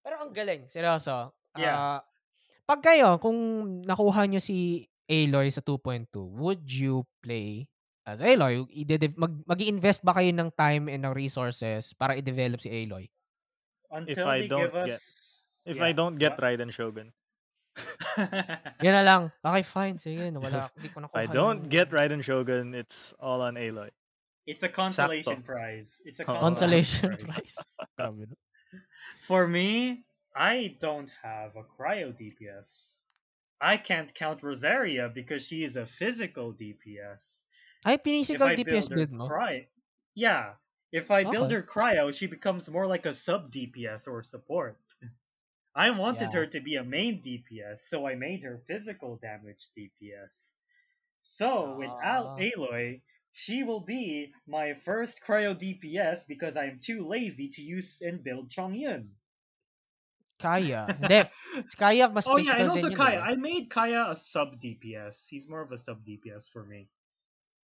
Pero 0.00 0.24
ang 0.24 0.32
galing, 0.32 0.72
seryoso. 0.72 1.36
Yeah. 1.52 1.76
Ah, 1.76 2.00
pag 2.64 2.80
kayo, 2.80 3.20
kung 3.20 3.36
nakuha 3.84 4.24
nyo 4.24 4.40
si 4.40 4.88
Aloy 5.04 5.52
sa 5.52 5.60
2.2, 5.60 6.08
would 6.32 6.64
you 6.64 7.04
play 7.20 7.68
as 8.08 8.24
Aloy? 8.24 8.64
Mag, 9.20 9.44
mag-invest 9.44 10.00
ba 10.00 10.16
kayo 10.16 10.32
ng 10.32 10.48
time 10.56 10.88
and 10.88 11.04
ng 11.04 11.12
resources 11.12 11.92
para 11.92 12.16
i-develop 12.16 12.64
si 12.64 12.72
Aloy? 12.72 13.12
Until 13.92 14.26
I 14.26 14.40
they 14.40 14.48
don't 14.48 14.60
give 14.64 14.72
get- 14.72 14.90
us 14.90 15.62
If 15.64 15.76
yeah, 15.76 15.84
I 15.84 15.92
don't 15.92 16.16
get 16.18 16.32
what? 16.34 16.40
Raiden 16.42 16.72
Shogun. 16.74 17.12
Yan 18.82 18.94
na 18.98 19.02
lang. 19.06 19.22
Okay, 19.44 19.62
fine. 19.62 19.96
Sige, 19.98 20.26
nawala. 20.34 20.68
Hindi 20.74 20.88
ko 20.90 20.98
If 21.04 21.06
nakuha. 21.06 21.18
I 21.22 21.26
don't 21.30 21.62
yung- 21.62 21.70
get 21.70 21.90
Raiden 21.94 22.22
Shogun, 22.24 22.74
it's 22.74 23.14
all 23.22 23.40
on 23.40 23.54
Aloy. 23.54 23.90
It's 24.46 24.62
a 24.66 24.68
consolation 24.68 25.42
prize. 25.46 26.02
It's 26.04 26.18
a 26.18 26.26
Oh. 26.26 26.34
Consolation 26.40 27.14
prize. 27.22 27.54
prize. 27.94 28.26
For 29.28 29.46
me, 29.46 30.02
I 30.34 30.74
don't 30.82 31.10
have 31.22 31.54
a 31.54 31.62
cryo 31.62 32.10
DPS. 32.10 32.98
I 33.62 33.76
can't 33.78 34.10
count 34.12 34.42
Rosaria 34.42 35.06
because 35.14 35.46
she 35.46 35.62
is 35.62 35.76
a 35.78 35.86
physical 35.86 36.50
DPS. 36.52 37.46
Ay, 37.86 37.94
If 37.94 38.02
physical 38.02 38.48
I 38.50 38.56
DPS 38.58 38.66
build 38.66 38.90
her 38.90 38.96
build 39.06 39.12
mo? 39.14 39.24
cry, 39.30 39.68
yeah. 40.18 40.58
If 40.92 41.10
I 41.10 41.24
build 41.24 41.46
Okay. 41.48 41.54
her 41.56 41.62
cryo, 41.62 42.12
she 42.14 42.26
becomes 42.26 42.68
more 42.68 42.86
like 42.86 43.06
a 43.06 43.14
sub 43.14 43.50
DPS 43.50 44.06
or 44.06 44.22
support. 44.22 44.76
I 45.74 45.88
wanted 45.90 46.32
Yeah. 46.32 46.40
her 46.40 46.46
to 46.46 46.60
be 46.60 46.76
a 46.76 46.84
main 46.84 47.22
DPS, 47.22 47.88
so 47.88 48.06
I 48.06 48.14
made 48.14 48.44
her 48.44 48.58
physical 48.68 49.16
damage 49.16 49.70
DPS. 49.74 50.54
So 51.18 51.72
with 51.80 51.88
Al- 52.04 52.36
Ah. 52.36 52.36
Aloy, 52.36 53.00
she 53.32 53.62
will 53.64 53.80
be 53.80 54.34
my 54.46 54.74
first 54.74 55.22
cryo 55.24 55.56
DPS 55.56 56.24
because 56.28 56.56
I'm 56.58 56.78
too 56.78 57.08
lazy 57.08 57.48
to 57.56 57.62
use 57.62 58.02
and 58.02 58.22
build 58.22 58.50
Chongyun. 58.50 59.16
Kaya. 60.38 60.84
Si 61.70 61.76
Kaya 61.78 62.10
mas 62.10 62.26
Oh 62.26 62.36
yeah, 62.36 62.56
and 62.58 62.68
also 62.68 62.88
yun, 62.88 62.96
Kaya. 62.98 63.20
diba? 63.20 63.32
I 63.32 63.34
made 63.36 63.70
Kaya 63.70 64.10
a 64.10 64.16
sub 64.16 64.60
DPS. 64.60 65.28
He's 65.30 65.48
more 65.48 65.62
of 65.62 65.72
a 65.72 65.78
sub 65.78 66.04
DPS 66.04 66.50
for 66.50 66.64
me. 66.66 66.88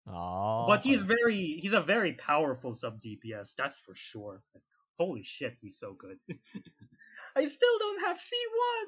Oh, 0.07 0.63
But 0.67 0.83
he's 0.87 1.03
very 1.03 1.59
he's 1.59 1.75
a 1.75 1.83
very 1.83 2.13
powerful 2.15 2.71
sub 2.73 2.99
DPS, 3.03 3.55
that's 3.59 3.75
for 3.77 3.91
sure. 3.93 4.39
Like, 4.55 4.63
holy 4.95 5.21
shit, 5.23 5.59
he's 5.59 5.75
so 5.77 5.93
good. 5.99 6.15
I 7.35 7.43
still 7.45 7.75
don't 7.79 8.01
have 8.07 8.15
C1. 8.15 8.85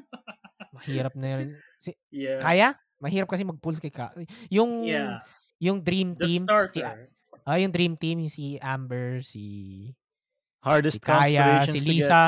Mahirap 0.80 1.14
na 1.18 1.26
yun. 1.36 1.48
Si, 1.82 1.92
yeah. 2.10 2.40
Kaya? 2.40 2.68
Mahirap 3.02 3.28
kasi 3.28 3.44
mag-pull 3.44 3.76
kay 3.76 3.90
Kaya. 3.92 4.12
Yung, 4.48 4.84
Yeah. 4.86 5.20
yung 5.60 5.82
Dream 5.84 6.14
The 6.16 6.24
Team. 6.24 6.42
Si, 6.42 6.48
starter. 6.48 7.10
ah, 7.44 7.58
yung 7.58 7.72
Dream 7.74 7.94
Team, 8.00 8.22
yung 8.24 8.32
si 8.32 8.56
Amber, 8.62 9.20
si, 9.20 9.90
si 9.92 10.58
Hardest 10.62 11.00
Kaya, 11.02 11.66
constellations 11.66 11.72
si 11.74 11.78
to 11.80 11.84
get. 11.84 11.90
Lisa. 11.90 12.22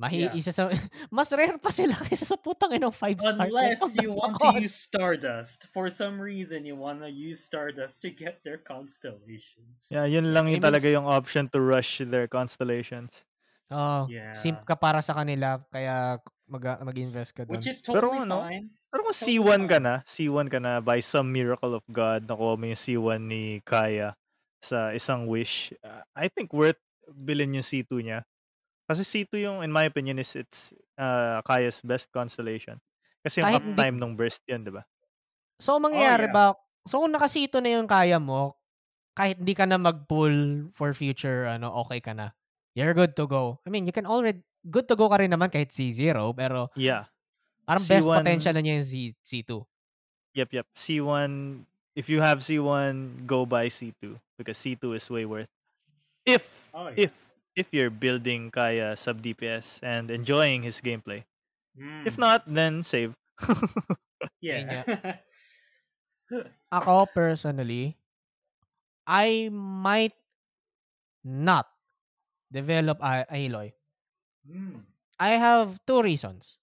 Mahi, 0.00 0.32
Yeah. 0.32 0.32
isa 0.32 0.48
sa, 0.48 0.72
mas 1.12 1.28
rare 1.36 1.60
pa 1.60 1.68
sila 1.68 1.92
kaysa 1.92 2.24
sa 2.24 2.40
putang 2.40 2.72
inong 2.72 2.88
5 2.96 3.20
stars. 3.20 3.36
Unless 3.52 3.80
you 4.00 4.16
want 4.16 4.40
to 4.40 4.56
use 4.56 4.72
Stardust. 4.72 5.68
For 5.68 5.92
some 5.92 6.16
reason 6.16 6.64
you 6.64 6.72
wanna 6.72 7.12
use 7.12 7.44
Stardust 7.44 8.00
to 8.02 8.08
get 8.08 8.40
their 8.40 8.56
constellations. 8.56 9.92
Yeah, 9.92 10.08
yun 10.08 10.32
lang 10.32 10.48
yung 10.48 10.64
I 10.64 10.64
mean, 10.64 10.68
talaga 10.72 10.88
yung 10.88 11.04
option 11.04 11.52
to 11.52 11.60
rush 11.60 12.00
their 12.00 12.24
constellations. 12.24 13.28
Oh, 13.68 14.08
Yeah. 14.08 14.32
simp 14.32 14.64
ka 14.64 14.72
para 14.74 15.04
sa 15.04 15.12
kanila, 15.12 15.60
kaya 15.68 16.16
mag, 16.48 16.64
mag-invest 16.80 17.36
ka 17.36 17.44
doon. 17.44 17.60
Which 17.60 17.68
is 17.68 17.84
Pero 17.84 18.08
totally 18.10 18.24
ano, 18.24 18.36
fine. 18.48 18.66
Pero 18.90 19.00
kung 19.06 19.14
Totally 19.14 19.38
C1 19.38 19.60
ka 19.70 19.78
na, 19.78 19.94
C1 20.02 20.46
ka 20.50 20.58
na, 20.58 20.72
by 20.82 20.98
some 20.98 21.30
miracle 21.30 21.76
of 21.78 21.84
God, 21.86 22.26
nakuha 22.26 22.58
mo 22.58 22.64
yung 22.66 22.80
C1 22.80 23.20
ni 23.22 23.62
Kaya 23.62 24.18
sa 24.58 24.90
isang 24.90 25.30
wish, 25.30 25.70
uh, 25.86 26.02
I 26.18 26.26
think 26.26 26.50
worth 26.50 26.80
bilhin 27.06 27.54
yung 27.54 27.62
C2 27.62 28.02
niya. 28.02 28.26
Kasi 28.90 29.06
C2 29.06 29.46
yung, 29.46 29.58
in 29.62 29.70
my 29.70 29.86
opinion, 29.86 30.18
is 30.18 30.34
it's 30.34 30.74
uh, 30.98 31.38
Kaya's 31.46 31.78
best 31.78 32.10
constellation. 32.10 32.82
Kasi 33.22 33.38
yung 33.38 33.54
Kahit 33.54 33.62
uptime 33.62 33.96
ng 34.02 34.18
burst 34.18 34.42
yun, 34.50 34.66
di 34.66 34.74
ba? 34.74 34.82
So, 35.62 35.78
ang 35.78 35.86
mangyayari 35.86 36.26
yeah. 36.26 36.34
ba, 36.34 36.44
so 36.82 36.98
kung 36.98 37.14
nakasito 37.14 37.62
na 37.62 37.78
yung 37.78 37.86
kaya 37.86 38.18
mo, 38.18 38.58
kahit 39.14 39.38
hindi 39.38 39.54
ka 39.54 39.62
na 39.70 39.78
mag-pull 39.78 40.66
for 40.74 40.90
future, 40.90 41.46
ano, 41.46 41.70
okay 41.86 42.02
ka 42.02 42.10
na. 42.10 42.34
You're 42.74 42.96
good 42.98 43.14
to 43.14 43.30
go. 43.30 43.62
I 43.62 43.70
mean, 43.70 43.86
you 43.86 43.94
can 43.94 44.10
already, 44.10 44.42
good 44.66 44.90
to 44.90 44.98
go 44.98 45.06
ka 45.06 45.22
rin 45.22 45.30
naman 45.30 45.54
kahit 45.54 45.70
C0, 45.70 46.34
pero 46.34 46.74
Yeah. 46.74 47.06
parang 47.62 47.86
best 47.86 48.10
C1 48.10 48.26
potential 48.26 48.58
na 48.58 48.62
niya 48.64 48.82
yung 48.82 48.88
C, 48.90 48.94
C2. 49.22 49.62
Yep, 50.34 50.50
yep. 50.50 50.66
C1, 50.74 51.30
if 51.94 52.10
you 52.10 52.18
have 52.18 52.42
C1, 52.42 53.26
go 53.26 53.46
buy 53.46 53.70
C2 53.70 54.18
because 54.34 54.58
C2 54.58 54.98
is 54.98 55.06
way 55.06 55.22
worth. 55.26 55.50
If 56.26 56.42
Oh, 56.70 56.86
yeah. 56.94 57.10
if 57.10 57.14
if 57.60 57.68
you're 57.76 57.92
building 57.92 58.48
Kaya 58.50 58.96
sub 58.96 59.20
DPS 59.20 59.84
and 59.84 60.08
enjoying 60.10 60.64
his 60.64 60.80
gameplay. 60.80 61.28
If 62.08 62.16
Mm, 62.16 62.24
not, 62.24 62.40
then 62.48 62.82
save. 62.82 63.14
yeah. 64.40 64.82
Ako, 66.72 67.06
personally, 67.12 67.96
I 69.06 69.48
might 69.52 70.14
not 71.24 71.66
develop 72.52 72.98
a 73.02 73.26
Aloy. 73.30 73.72
Mm. 74.46 74.82
I 75.18 75.36
have 75.36 75.76
two 75.86 76.02
reasons. 76.02 76.56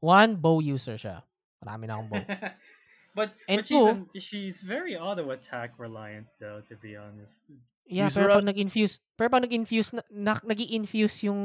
One, 0.00 0.36
bow 0.36 0.60
user 0.60 0.96
siya. 0.96 1.22
Marami 1.64 1.88
na 1.88 1.96
akong 2.00 2.08
bow. 2.12 2.24
but 3.16 3.30
And 3.48 3.60
but 3.60 3.66
she's 3.68 3.76
two- 3.76 3.88
an- 3.88 4.08
she's 4.16 4.58
very 4.64 4.96
auto 4.96 5.30
attack 5.30 5.76
reliant 5.78 6.26
though, 6.40 6.60
to 6.68 6.74
be 6.76 6.96
honest. 6.96 7.52
Yeah, 7.84 8.08
User 8.08 8.24
pero 8.24 8.40
pag 8.40 8.48
nag-infuse, 8.48 9.00
pero 9.12 9.28
pag 9.28 9.44
nag-infuse, 9.44 9.92
na, 9.92 10.02
na, 10.08 10.32
nag-infuse 10.40 11.28
yung 11.28 11.40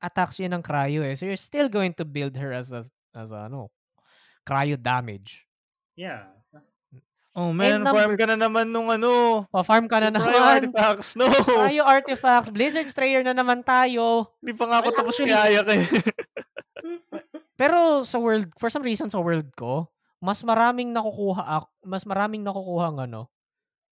attacks 0.00 0.40
niya 0.40 0.52
ng 0.56 0.64
cryo 0.64 1.04
eh. 1.04 1.12
So 1.12 1.28
you're 1.28 1.40
still 1.40 1.68
going 1.68 1.92
to 2.00 2.04
build 2.08 2.36
her 2.40 2.52
as 2.52 2.72
a, 2.72 2.84
as 3.12 3.28
a, 3.32 3.48
ano, 3.48 3.68
cryo 4.48 4.80
damage. 4.80 5.44
Yeah. 5.96 6.32
Oh 7.36 7.52
man, 7.52 7.84
number- 7.84 8.00
farm 8.00 8.16
ka 8.16 8.24
na 8.24 8.36
naman 8.40 8.72
nung 8.72 8.88
ano. 8.88 9.44
Pa-farm 9.52 9.84
ka 9.84 10.00
na 10.00 10.08
naman. 10.08 10.32
Cryo 10.32 10.40
artifacts. 10.40 11.08
No! 11.20 11.28
Cryo 11.28 11.84
artifacts. 11.84 12.48
Blizzard 12.48 12.88
Strayer 12.88 13.20
na 13.20 13.36
naman 13.36 13.60
tayo. 13.60 14.32
Hindi 14.40 14.56
pa 14.56 14.64
nga 14.64 14.80
ako 14.80 14.88
Well, 14.88 14.96
tapos 14.96 15.12
actually, 15.20 15.36
kaya 15.36 15.60
eh. 15.68 15.84
Pero 17.60 18.08
sa 18.08 18.16
world, 18.16 18.48
for 18.56 18.72
some 18.72 18.80
reason 18.80 19.12
sa 19.12 19.20
world 19.20 19.52
ko, 19.52 19.92
mas 20.16 20.40
maraming 20.40 20.96
nakukuha 20.96 21.44
ak- 21.44 21.72
mas 21.84 22.08
maraming 22.08 22.40
nakukuha 22.40 22.88
ng 22.88 23.00
ano. 23.04 23.28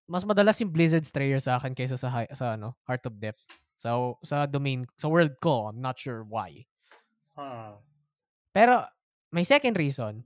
Mas 0.05 0.24
madalas 0.24 0.60
yung 0.60 0.68
Blizzard 0.72 1.05
Strayer 1.09 1.40
sa 1.40 1.56
akin 1.56 1.72
kaysa 1.72 1.97
sa 1.97 2.12
hi- 2.12 2.32
sa 2.36 2.55
ano, 2.60 2.76
Heart 2.85 3.09
of 3.09 3.14
Depth. 3.16 3.40
So 3.74 4.20
sa 4.20 4.44
domain, 4.44 4.85
sa 5.01 5.09
world 5.09 5.36
ko, 5.40 5.72
I'm 5.72 5.81
not 5.81 5.97
sure 5.97 6.22
why. 6.24 6.68
Huh. 7.35 7.81
Pero 8.52 8.85
may 9.32 9.43
second 9.43 9.74
reason 9.74 10.22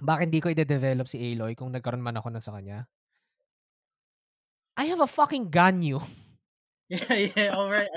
bakit 0.00 0.30
hindi 0.30 0.42
ko 0.42 0.50
i-develop 0.50 1.06
si 1.06 1.20
Aloy 1.20 1.54
kung 1.54 1.70
nagkaroon 1.70 2.02
man 2.02 2.18
ako 2.18 2.28
na 2.34 2.42
sa 2.42 2.54
kanya. 2.54 2.86
I 4.74 4.90
have 4.90 4.98
a 5.02 5.10
fucking 5.10 5.50
Ganyu. 5.50 6.02
Yeah, 6.84 7.16
yeah, 7.16 7.56
alright. 7.56 7.88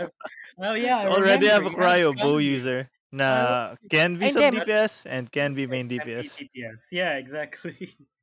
Oh 0.56 0.72
yeah, 0.72 1.04
I 1.04 1.12
Already 1.12 1.52
have 1.52 1.68
a 1.68 1.70
cryo 1.70 2.16
bow 2.16 2.40
user 2.40 2.88
na 3.12 3.76
can 3.92 4.16
be 4.16 4.32
hindi, 4.32 4.64
DPS 4.64 5.04
and 5.04 5.28
can 5.28 5.52
be 5.52 5.68
main 5.68 5.92
DPS. 5.92 6.40
DPS. 6.40 6.88
Yeah, 6.88 7.20
exactly. 7.20 7.92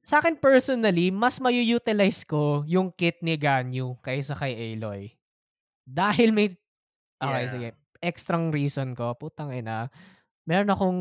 Sa 0.00 0.18
akin 0.18 0.34
personally, 0.36 1.12
mas 1.12 1.36
mayu-utilize 1.38 2.24
ko 2.24 2.64
yung 2.64 2.88
kit 2.90 3.20
ni 3.20 3.36
Ganyu 3.36 3.94
kaysa 4.00 4.32
kay 4.34 4.74
Aloy. 4.74 5.12
Dahil 5.84 6.32
may 6.32 6.48
Okay, 7.20 7.44
Yeah. 7.44 7.52
sige. 7.52 7.68
Extrang 8.00 8.48
reason 8.48 8.96
ko, 8.96 9.12
putang 9.12 9.52
ina. 9.52 9.92
Meron 10.48 10.72
akong 10.72 11.00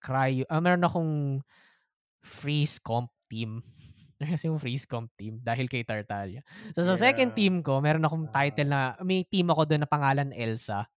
cryo, 0.00 0.48
ah, 0.48 0.64
meron 0.64 0.80
akong 0.80 1.12
freeze 2.24 2.80
comp 2.80 3.12
team. 3.28 3.60
Meron 4.18 4.32
kasi 4.32 4.48
yung 4.48 4.56
freeze 4.58 4.88
comp 4.88 5.12
team 5.14 5.38
dahil 5.44 5.68
kay 5.68 5.84
Tartaglia. 5.84 6.40
So 6.72 6.88
sa 6.88 6.96
second 6.96 7.30
Yeah. 7.30 7.38
team 7.38 7.54
ko, 7.60 7.84
meron 7.84 8.02
akong 8.02 8.32
Ah. 8.32 8.42
title 8.42 8.66
na, 8.72 8.80
may 9.04 9.28
team 9.28 9.52
ako 9.52 9.68
doon 9.68 9.84
na 9.84 9.90
pangalan 9.92 10.32
Elsa. 10.32 10.88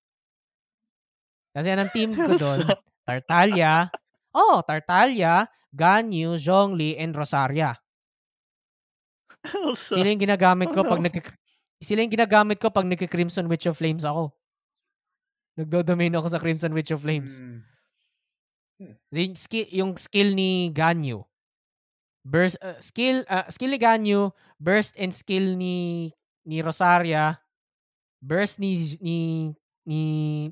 Kasi 1.51 1.75
ang 1.75 1.91
team 1.91 2.15
ko 2.15 2.31
doon. 2.31 2.59
Tartaglia. 3.03 3.91
Oh, 4.35 4.63
Tartaglia, 4.63 5.47
Ganyu, 5.75 6.39
Zhongli, 6.39 6.99
and 6.99 7.15
Rosaria. 7.15 7.75
Also, 9.65 9.97
Sila 9.97 10.13
yung 10.13 10.21
ginagamit 10.21 10.69
ko 10.69 10.85
pag 10.85 11.01
Ano? 11.01 11.09
nag 11.09 11.17
Sila 11.81 12.05
yung 12.05 12.13
ginagamit 12.13 12.61
ko 12.61 12.69
pag 12.69 12.85
nagki-Crimson 12.85 13.49
Witch 13.49 13.65
of 13.65 13.81
Flames 13.81 14.05
ako. 14.05 14.37
Nagdo-domain 15.57 16.13
ako 16.13 16.29
sa 16.29 16.41
Crimson 16.41 16.77
Witch 16.77 16.93
of 16.93 17.01
Flames. 17.01 17.41
Mm. 17.41 17.65
Yung 19.13 19.37
skill, 19.37 19.67
yung 19.73 19.93
skill 19.97 20.33
ni 20.37 20.69
Ganyu. 20.73 21.25
Burst 22.21 22.61
uh, 22.61 22.77
skill 22.85 23.25
uh, 23.33 23.49
skill 23.49 23.73
ni 23.73 23.81
Ganyu, 23.81 24.29
burst 24.61 24.93
and 25.01 25.13
skill 25.13 25.57
ni 25.57 26.09
ni 26.45 26.61
Rosaria, 26.61 27.41
burst 28.21 28.61
ni 28.61 28.77
ni 29.01 29.19
ni 29.89 30.01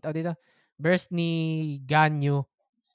tawag 0.01 0.17
dito, 0.17 0.35
burst 0.81 1.13
ni 1.13 1.29
Ganyu, 1.85 2.41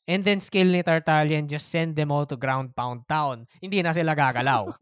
and 0.07 0.21
then 0.23 0.39
skill 0.43 0.67
ni 0.67 0.83
Tartalian 0.83 1.47
just 1.47 1.69
send 1.71 1.95
them 1.95 2.11
all 2.11 2.25
to 2.27 2.35
ground 2.35 2.75
pound 2.75 3.07
town. 3.07 3.47
Hindi 3.61 3.81
na 3.81 3.91
sila 3.95 4.15
gagalaw. 4.15 4.71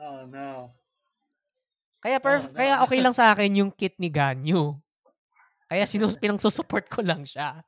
Oh 0.00 0.24
no. 0.24 0.72
Kaya 2.00 2.16
perf- 2.24 2.48
Oh, 2.48 2.52
no. 2.52 2.56
kaya 2.56 2.74
okay 2.88 3.04
lang 3.04 3.12
sa 3.12 3.36
akin 3.36 3.52
yung 3.52 3.68
kit 3.68 4.00
ni 4.00 4.08
Ganyu. 4.08 4.80
Kaya 5.68 5.84
sinus 5.84 6.16
pinangsusupport 6.16 6.88
ko 6.88 7.04
lang 7.04 7.28
siya. 7.28 7.60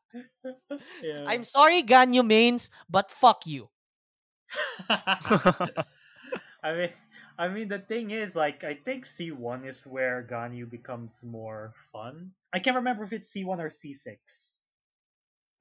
Yeah. 1.04 1.28
I'm 1.28 1.44
sorry 1.44 1.84
Ganyu 1.84 2.24
mains, 2.24 2.72
but 2.88 3.12
fuck 3.12 3.44
you. 3.44 3.68
I 6.64 6.72
mean, 6.72 6.92
I 7.38 7.48
mean, 7.52 7.68
the 7.68 7.78
thing 7.84 8.10
is, 8.10 8.32
like, 8.36 8.64
I 8.64 8.80
think 8.80 9.04
C 9.04 9.30
one 9.30 9.64
is 9.68 9.84
where 9.86 10.24
Ganyu 10.24 10.68
becomes 10.68 11.20
more 11.24 11.76
fun. 11.92 12.32
I 12.52 12.58
can't 12.64 12.76
remember 12.80 13.04
if 13.04 13.12
it's 13.12 13.28
C 13.28 13.44
one 13.44 13.60
or 13.60 13.70
C 13.70 13.92
six. 13.92 14.56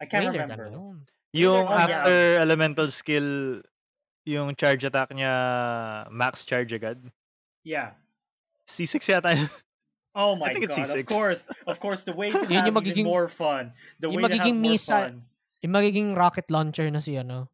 I 0.02 0.06
can't 0.10 0.26
Whaler 0.26 0.34
ka 0.34 0.44
remember. 0.50 0.66
na 0.68 0.76
nun. 0.76 0.98
yung 1.32 1.64
Oh, 1.64 1.72
yeah. 1.72 1.84
after 1.86 2.16
elemental 2.42 2.90
skill, 2.90 3.62
yung 4.26 4.56
charge 4.58 4.84
attack 4.84 5.14
niya, 5.14 5.32
max 6.10 6.44
charge 6.44 6.74
agad. 6.74 6.98
Yeah. 7.64 7.94
C6 8.68 8.98
yata 9.14 9.38
yun. 9.38 9.50
Oh 10.12 10.36
my 10.36 10.52
think 10.52 10.66
it's 10.68 10.76
god! 10.76 10.92
C6. 10.92 11.00
Of 11.00 11.06
course, 11.08 11.40
of 11.68 11.78
course, 11.80 12.02
the 12.04 12.12
way 12.12 12.36
to 12.36 12.44
Yun 12.44 12.52
have 12.52 12.52
yung 12.52 12.68
even 12.68 12.76
magiging- 12.84 13.08
more 13.08 13.32
fun, 13.32 13.72
the 13.96 14.10
way 14.12 14.20
to 14.20 14.28
have 14.28 14.44
magiging 14.44 14.60
more 14.60 14.72
missile- 14.76 15.08
fun. 15.08 15.24
Yung 15.64 15.72
magiging 15.72 16.08
rocket 16.18 16.50
launcher 16.52 16.90
na 16.92 17.00
si 17.00 17.16
ano. 17.16 17.48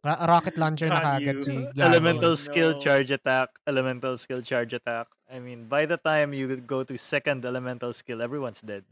Ra- 0.00 0.24
rocket 0.24 0.56
launcher 0.56 0.88
na 0.88 1.04
Ganyu. 1.04 1.20
kagad 1.20 1.38
si 1.44 1.52
Ganyu. 1.76 1.84
elemental 1.84 2.32
no. 2.32 2.40
skill 2.40 2.80
charge 2.80 3.10
attack, 3.12 3.52
elemental 3.68 4.16
skill 4.16 4.40
charge 4.40 4.72
attack. 4.72 5.12
I 5.28 5.36
mean, 5.36 5.68
by 5.68 5.84
the 5.84 5.98
time 6.00 6.32
you 6.32 6.48
go 6.64 6.80
to 6.80 6.96
second 6.96 7.44
elemental 7.44 7.92
skill, 7.92 8.22
everyone's 8.24 8.64
dead. 8.64 8.88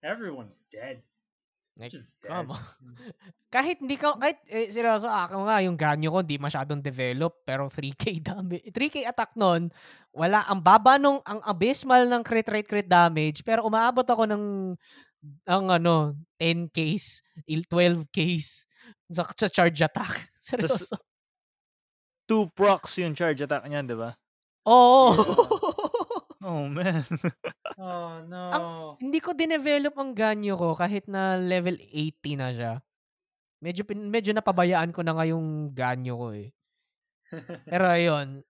Everyone's 0.00 0.64
dead. 0.72 1.02
Like, 1.78 1.94
come 2.26 2.58
on. 2.58 2.62
kahit 3.54 3.78
hindi 3.78 3.94
ka, 3.94 4.18
kahit, 4.18 4.42
eh, 4.50 4.66
seryoso, 4.66 5.06
ako 5.06 5.46
nga, 5.46 5.62
yung 5.62 5.78
ganyo 5.78 6.10
ko, 6.10 6.26
di 6.26 6.34
masyadong 6.34 6.82
develop, 6.82 7.38
pero 7.46 7.70
3K 7.70 8.18
damage, 8.18 8.66
3K 8.74 9.06
attack 9.06 9.38
nun, 9.38 9.70
wala, 10.10 10.42
ang 10.50 10.58
baba 10.58 10.98
nung, 10.98 11.22
ang 11.22 11.38
abysmal 11.46 12.10
ng 12.10 12.22
crit 12.26 12.50
rate 12.50 12.66
crit 12.66 12.90
damage, 12.90 13.46
pero 13.46 13.62
umaabot 13.62 14.02
ako 14.02 14.26
ng, 14.26 14.74
ang 15.46 15.64
ano, 15.70 16.18
10 16.42 16.66
case, 16.74 17.22
12 17.46 18.10
case, 18.10 18.66
sa, 19.06 19.22
sa 19.38 19.46
charge 19.46 19.78
attack. 19.78 20.26
Seryoso. 20.42 20.98
Two 22.28 22.50
procs 22.52 22.98
yung 23.00 23.14
charge 23.14 23.40
attack 23.46 23.64
niyan, 23.70 23.86
di 23.86 23.96
ba? 23.96 24.18
Oo. 24.66 25.14
Oh 25.14 25.64
man. 26.66 27.04
Oh 27.78 28.18
no. 28.26 28.96
hindi 28.98 29.18
ko 29.22 29.30
dinevelop 29.36 29.94
ang 29.94 30.12
ganyo 30.16 30.58
ko 30.58 30.74
kahit 30.74 31.06
na 31.06 31.38
level 31.38 31.78
80 31.78 32.34
na 32.34 32.48
siya. 32.50 32.72
Medyo, 33.58 33.82
medyo 33.90 34.30
napabayaan 34.34 34.90
ko 34.90 35.02
na 35.02 35.14
nga 35.14 35.26
yung 35.26 35.70
ganyo 35.74 36.14
ko 36.14 36.26
eh. 36.30 36.50
Pero 37.66 37.84
ayun, 37.90 38.40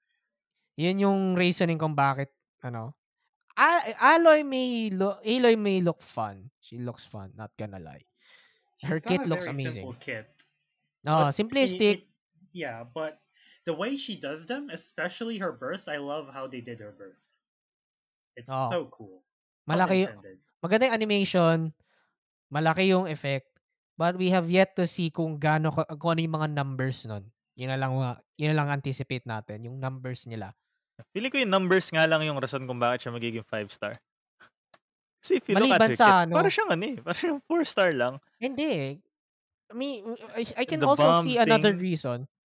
yun 0.76 1.02
yung 1.02 1.20
reasoning 1.34 1.80
kung 1.80 1.96
bakit, 1.96 2.28
ano, 2.60 2.92
A- 3.58 4.14
Aloy 4.14 4.46
may 4.46 4.92
look, 4.92 5.18
Aloy 5.26 5.56
may 5.58 5.80
look 5.82 5.98
fun. 5.98 6.46
She 6.62 6.78
looks 6.78 7.02
fun, 7.02 7.32
not 7.34 7.50
gonna 7.58 7.80
lie. 7.82 8.04
She's 8.78 8.86
her 8.86 9.00
got 9.02 9.08
kit 9.10 9.22
looks 9.26 9.48
amazing. 9.50 9.82
Simple 9.82 9.98
kit. 9.98 10.28
No, 11.02 11.26
But 11.26 11.34
simplistic. 11.34 12.04
it- 12.04 12.04
it- 12.04 12.08
yeah, 12.54 12.84
but 12.86 13.18
the 13.66 13.74
way 13.74 13.96
she 13.96 14.14
does 14.14 14.46
them, 14.46 14.68
especially 14.70 15.40
her 15.42 15.50
burst, 15.50 15.88
I 15.88 15.98
love 15.98 16.30
how 16.30 16.46
they 16.46 16.60
did 16.62 16.78
her 16.78 16.94
burst. 16.94 17.34
It's 18.38 18.48
Oh. 18.48 18.70
so 18.70 18.78
cool. 18.88 19.18
Malaki, 19.66 20.06
intended. 20.06 20.38
maganda 20.62 20.86
yung 20.86 20.96
animation, 20.96 21.56
malaki 22.48 22.88
yung 22.88 23.04
effect, 23.04 23.50
but 23.94 24.14
we 24.14 24.30
have 24.30 24.46
yet 24.46 24.72
to 24.72 24.86
see 24.86 25.10
kung 25.10 25.36
gaano, 25.36 25.68
kung 25.98 26.14
ano 26.14 26.20
yung 26.22 26.36
mga 26.38 26.48
numbers 26.48 27.04
nun. 27.04 27.26
Yun 27.58 27.68
na 27.68 27.76
lang, 27.76 27.92
yun 28.38 28.54
na 28.54 28.56
lang 28.56 28.70
anticipate 28.70 29.26
natin, 29.26 29.66
yung 29.66 29.76
numbers 29.76 30.24
nila. 30.24 30.54
Feeling 31.10 31.30
ko 31.30 31.38
yung 31.38 31.50
numbers 31.52 31.90
nga 31.90 32.06
lang 32.06 32.22
yung 32.22 32.38
rason 32.38 32.62
kung 32.64 32.78
bakit 32.78 33.02
siya 33.02 33.12
magiging 33.12 33.42
5 33.42 33.68
star. 33.68 33.94
Kasi 35.20 35.38
if 35.38 35.44
you 35.46 35.54
look 35.54 35.66
Maliban 35.68 35.90
at 35.90 35.98
sa 35.98 36.06
kit, 36.06 36.30
ano- 36.30 36.36
para 36.38 36.48
siyang 36.48 36.70
ano 36.72 36.84
eh, 36.86 36.96
para 36.98 37.16
siyang 37.18 37.40
4 37.42 37.62
star 37.66 37.90
lang. 37.92 38.14
Hindi. 38.38 39.02
I 39.68 39.74
mean, 39.76 40.00
I, 40.32 40.42
I 40.54 40.64
can 40.64 40.80
The 40.80 40.88
also 40.88 41.04
bomb 41.04 41.22
see 41.22 41.36
another 41.36 41.74
thing. 41.76 41.82
reason. 41.84 42.18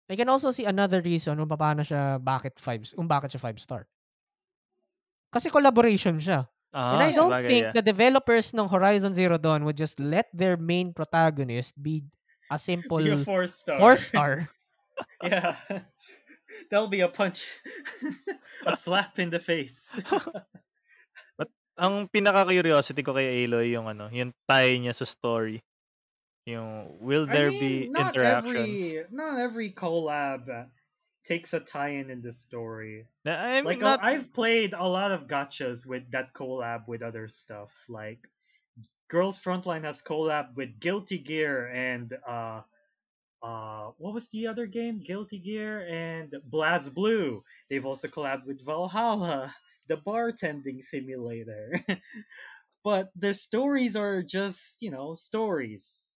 I 0.08 0.16
can 0.16 0.28
also 0.28 0.50
see 0.50 0.64
another 0.64 1.00
reason 1.00 1.36
kung 1.36 1.48
paano 1.48 1.80
siya, 1.80 2.16
bakit 2.18 2.60
five, 2.60 2.84
kung 2.92 3.08
bakit 3.08 3.32
siya 3.32 3.40
five 3.40 3.56
star. 3.56 3.88
Kasi 5.28 5.52
collaboration 5.52 6.16
siya. 6.18 6.48
And 6.68 7.00
Ah, 7.00 7.00
I 7.00 7.12
don't 7.16 7.32
sabagay, 7.32 7.48
think 7.48 7.64
yeah. 7.64 7.72
the 7.72 7.84
developers 7.84 8.52
ng 8.52 8.68
Horizon 8.68 9.16
Zero 9.16 9.40
Dawn 9.40 9.64
would 9.64 9.76
just 9.76 9.96
let 9.96 10.28
their 10.36 10.60
main 10.60 10.92
protagonist 10.92 11.72
be 11.80 12.04
a 12.52 12.60
simple 12.60 13.00
Be 13.00 13.16
a 13.16 13.20
four 13.24 13.48
star. 13.48 13.78
four 13.80 13.96
star. 14.10 14.32
yeah. 15.24 15.56
That'll 16.68 16.92
be 16.92 17.00
a 17.00 17.08
punch. 17.08 17.44
a 18.68 18.76
slap 18.76 19.16
in 19.18 19.30
the 19.32 19.40
face. 19.40 19.88
Ang 21.78 22.10
pinaka-curiosity 22.10 23.06
ko 23.06 23.14
kay 23.14 23.46
Aloy 23.46 23.70
yung 23.70 23.86
ano, 23.86 24.10
yung 24.10 24.34
tie 24.50 24.74
niya 24.76 24.90
sa 24.92 25.06
story. 25.06 25.62
Yung, 26.44 26.98
will 26.98 27.24
there 27.28 27.48
I 27.48 27.56
mean, 27.56 27.60
be 27.60 27.72
not 27.92 28.10
interactions? 28.12 28.56
Every, 28.58 29.04
not 29.14 29.38
every 29.38 29.70
collab 29.70 30.48
takes 31.28 31.52
a 31.52 31.60
tie-in 31.60 32.08
in 32.08 32.22
the 32.22 32.32
story. 32.32 33.06
I 33.26 33.56
mean, 33.56 33.64
like 33.64 33.82
uh, 33.82 33.96
not, 33.96 34.02
I've 34.02 34.32
played 34.32 34.72
a 34.72 34.88
lot 34.88 35.12
of 35.12 35.26
gotchas 35.26 35.84
with 35.84 36.10
that 36.12 36.32
collab 36.32 36.88
with 36.88 37.02
other 37.02 37.28
stuff. 37.28 37.84
Like 37.88 38.26
Girls 39.08 39.38
Frontline 39.38 39.84
has 39.84 40.00
collab 40.00 40.56
with 40.56 40.80
Guilty 40.80 41.18
Gear 41.18 41.68
and 41.68 42.16
uh 42.26 42.62
uh 43.42 43.90
what 43.98 44.14
was 44.14 44.30
the 44.30 44.46
other 44.46 44.66
game? 44.66 45.00
Guilty 45.04 45.38
Gear 45.38 45.86
and 45.86 46.34
Blaz 46.50 46.92
Blue. 46.92 47.44
They've 47.68 47.86
also 47.86 48.08
collabed 48.08 48.46
with 48.46 48.64
Valhalla, 48.64 49.54
the 49.86 49.98
bartending 49.98 50.82
simulator. 50.82 51.74
but 52.84 53.10
the 53.14 53.34
stories 53.34 53.96
are 53.96 54.22
just, 54.22 54.80
you 54.80 54.90
know, 54.90 55.12
stories. 55.12 56.07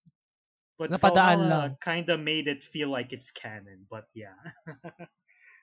But 0.82 0.90
Napadaan 0.92 1.38
Valhalla 1.46 1.58
lang. 1.70 1.72
kind 1.78 2.06
of 2.10 2.18
made 2.18 2.50
it 2.50 2.66
feel 2.66 2.90
like 2.90 3.14
it's 3.14 3.30
canon, 3.30 3.86
but 3.86 4.06
yeah. 4.12 4.34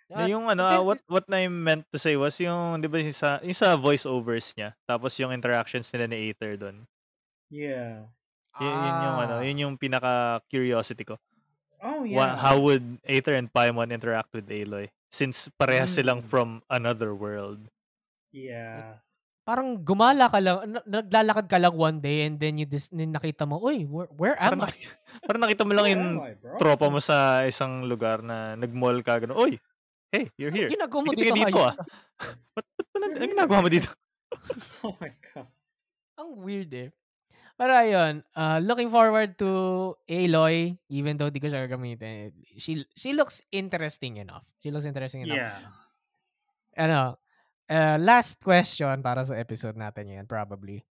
Na 0.10 0.26
At- 0.26 0.30
yung 0.32 0.50
ano, 0.50 0.66
ah, 0.66 0.82
what 0.82 1.04
what 1.06 1.30
I 1.30 1.46
meant 1.46 1.86
to 1.94 2.00
say 2.02 2.18
was 2.18 2.34
yung, 2.42 2.82
di 2.82 2.90
ba, 2.90 2.98
yung 2.98 3.14
sa, 3.14 3.38
yung 3.46 3.54
sa 3.54 3.78
voiceovers 3.78 4.58
niya, 4.58 4.74
tapos 4.90 5.14
yung 5.22 5.30
interactions 5.30 5.86
nila 5.94 6.10
ni 6.10 6.32
Aether 6.32 6.58
doon. 6.58 6.88
yeah. 7.54 8.10
Yun, 8.58 8.66
yun 8.74 8.98
yung 9.06 9.18
ano, 9.22 9.34
Ah. 9.38 9.44
yun 9.46 9.58
yung 9.62 9.76
pinaka-curiosity 9.78 11.06
ko. 11.06 11.16
Oh 11.80 12.04
yeah. 12.04 12.18
Wha- 12.18 12.36
how 12.36 12.58
would 12.60 12.98
Aether 13.06 13.38
and 13.38 13.48
Paimon 13.54 13.94
interact 13.94 14.34
with 14.34 14.50
Aloy? 14.50 14.90
Since 15.14 15.48
parehas 15.56 15.94
silang 15.96 16.26
Mm. 16.26 16.28
from 16.28 16.48
another 16.68 17.14
world. 17.14 17.70
Yeah. 18.34 19.00
Parang 19.50 19.82
gumala 19.82 20.30
ka 20.30 20.38
lang, 20.38 20.78
na- 20.78 20.86
naglalakad 20.86 21.50
ka 21.50 21.58
lang 21.58 21.74
one 21.74 21.98
day 21.98 22.30
and 22.30 22.38
then 22.38 22.62
you 22.62 22.70
dis- 22.70 22.94
nakita 22.94 23.50
mo, 23.50 23.58
uy, 23.58 23.90
where, 23.90 24.06
where 24.14 24.38
am 24.38 24.62
Parang, 24.62 24.70
I? 24.70 24.78
parang 25.26 25.42
nakita 25.42 25.66
mo 25.66 25.74
lang 25.74 25.88
yung 25.90 26.06
tropa 26.62 26.86
mo 26.86 27.02
sa 27.02 27.42
isang 27.50 27.82
lugar 27.90 28.22
na 28.22 28.54
nag-mall 28.54 29.02
ka, 29.02 29.18
gano'n, 29.18 29.34
Uy, 29.34 29.58
hey, 30.14 30.30
you're 30.38 30.54
here. 30.54 30.70
Ginagawa 30.70 31.02
mo 31.02 31.10
Dito 31.18 31.34
dito, 31.34 31.58
ah. 31.66 31.74
ka." 31.74 31.82
Ba't, 32.54 32.68
ba't, 32.78 32.94
ba't, 32.94 33.26
ginagawa 33.26 33.66
mo 33.66 33.70
dito? 33.74 33.90
Oh 34.86 34.94
my 35.02 35.10
god. 35.34 35.50
Ang 36.22 36.30
weird 36.46 36.70
eh. 36.78 36.94
Pero 37.58 37.74
ayun, 37.76 38.24
uh, 38.38 38.62
looking 38.64 38.88
forward 38.88 39.36
to 39.36 39.50
Aloy, 40.08 40.78
even 40.88 41.18
though 41.18 41.34
di 41.34 41.42
ko 41.42 41.50
siya 41.50 41.66
gagamitin. 41.68 42.32
She, 42.56 42.86
she 42.96 43.12
looks 43.18 43.42
interesting 43.52 44.22
enough. 44.22 44.46
She 44.62 44.70
looks 44.70 44.86
interesting 44.86 45.26
enough. 45.28 45.42
Yeah. 45.42 45.60
Ano, 46.78 47.20
uh, 47.70 47.98
last 48.02 48.42
question 48.42 49.00
para 49.00 49.22
sa 49.24 49.38
episode 49.38 49.78
natin 49.78 50.10
yan, 50.20 50.26
probably. 50.26 50.84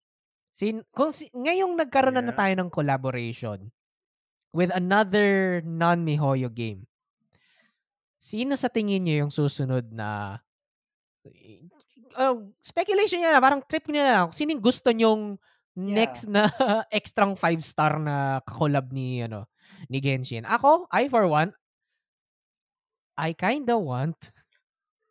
Sin, 0.49 0.81
kung 0.95 1.13
si, 1.13 1.29
ngayong 1.35 1.77
nagkaroon 1.77 2.15
na, 2.15 2.23
na 2.25 2.33
Yeah. 2.33 2.39
tayo 2.39 2.53
ng 2.57 2.69
collaboration 2.73 3.59
with 4.49 4.73
another 4.73 5.61
non-MiHoYo 5.61 6.49
game, 6.49 6.89
sino 8.17 8.57
sa 8.57 8.67
tingin 8.67 9.05
niyo 9.05 9.27
yung 9.27 9.33
susunod 9.33 9.87
na 9.93 10.41
uh, 12.17 12.35
speculation 12.59 13.21
niya 13.21 13.37
na, 13.37 13.43
parang 13.43 13.61
trip 13.63 13.85
niya 13.87 14.03
na 14.03 14.13
lang. 14.23 14.27
Sino 14.33 14.51
yung 14.51 14.63
gusto 14.63 14.89
nyong 14.89 15.37
next 15.79 16.27
na 16.27 16.49
extrang 16.97 17.37
five 17.39 17.63
star 17.63 18.01
na 18.01 18.43
kakolab 18.43 18.91
ni 18.91 19.23
ano 19.23 19.47
ni 19.87 20.03
Genshin. 20.03 20.43
Ako, 20.43 20.89
I 20.91 21.07
for 21.07 21.23
one, 21.29 21.55
I 23.15 23.31
kinda 23.31 23.79
want 23.79 24.33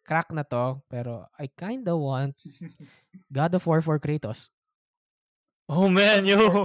crack 0.09 0.33
na 0.33 0.43
to, 0.49 0.81
pero 0.89 1.29
I 1.39 1.53
kinda 1.53 1.93
want 1.93 2.33
God 3.33 3.53
of 3.55 3.67
War 3.69 3.85
for 3.85 4.01
Kratos. 4.01 4.49
Oh 5.69 5.89
man, 5.93 6.25
yo. 6.25 6.65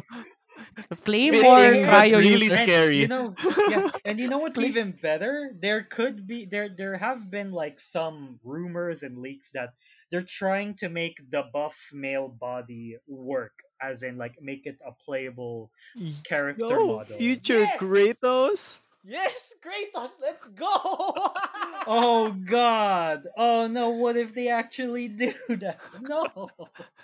Claymore 1.03 1.59
Fitting, 1.59 1.85
Cryo 1.85 2.17
really 2.19 2.45
user. 2.45 2.57
scary. 2.63 2.99
You 3.01 3.07
know, 3.09 3.33
yeah, 3.69 3.89
and 4.05 4.19
you 4.19 4.29
know 4.29 4.37
what's 4.37 4.57
even 4.61 4.93
better? 4.93 5.51
There 5.59 5.83
could 5.83 6.27
be 6.29 6.45
there 6.45 6.69
there 6.69 6.95
have 6.95 7.29
been 7.29 7.51
like 7.51 7.81
some 7.81 8.39
rumors 8.45 9.01
and 9.03 9.17
leaks 9.17 9.49
that 9.57 9.73
they're 10.13 10.23
trying 10.25 10.75
to 10.85 10.89
make 10.89 11.17
the 11.33 11.43
buff 11.51 11.89
male 11.91 12.29
body 12.29 12.97
work, 13.09 13.65
as 13.81 14.03
in 14.05 14.17
like 14.21 14.37
make 14.41 14.65
it 14.69 14.77
a 14.85 14.93
playable 14.93 15.71
character 16.23 16.69
Yo, 16.69 17.01
model. 17.01 17.17
future 17.17 17.65
Yes! 17.65 17.79
Kratos. 17.81 18.79
Yes, 19.03 19.51
Kratos, 19.59 20.15
let's 20.23 20.47
go! 20.55 20.71
Oh 21.83 22.31
god! 22.31 23.27
Oh 23.35 23.67
no! 23.67 23.91
What 23.91 24.15
if 24.15 24.31
they 24.31 24.47
actually 24.47 25.11
do 25.11 25.35
that? 25.59 25.75
No. 25.99 26.47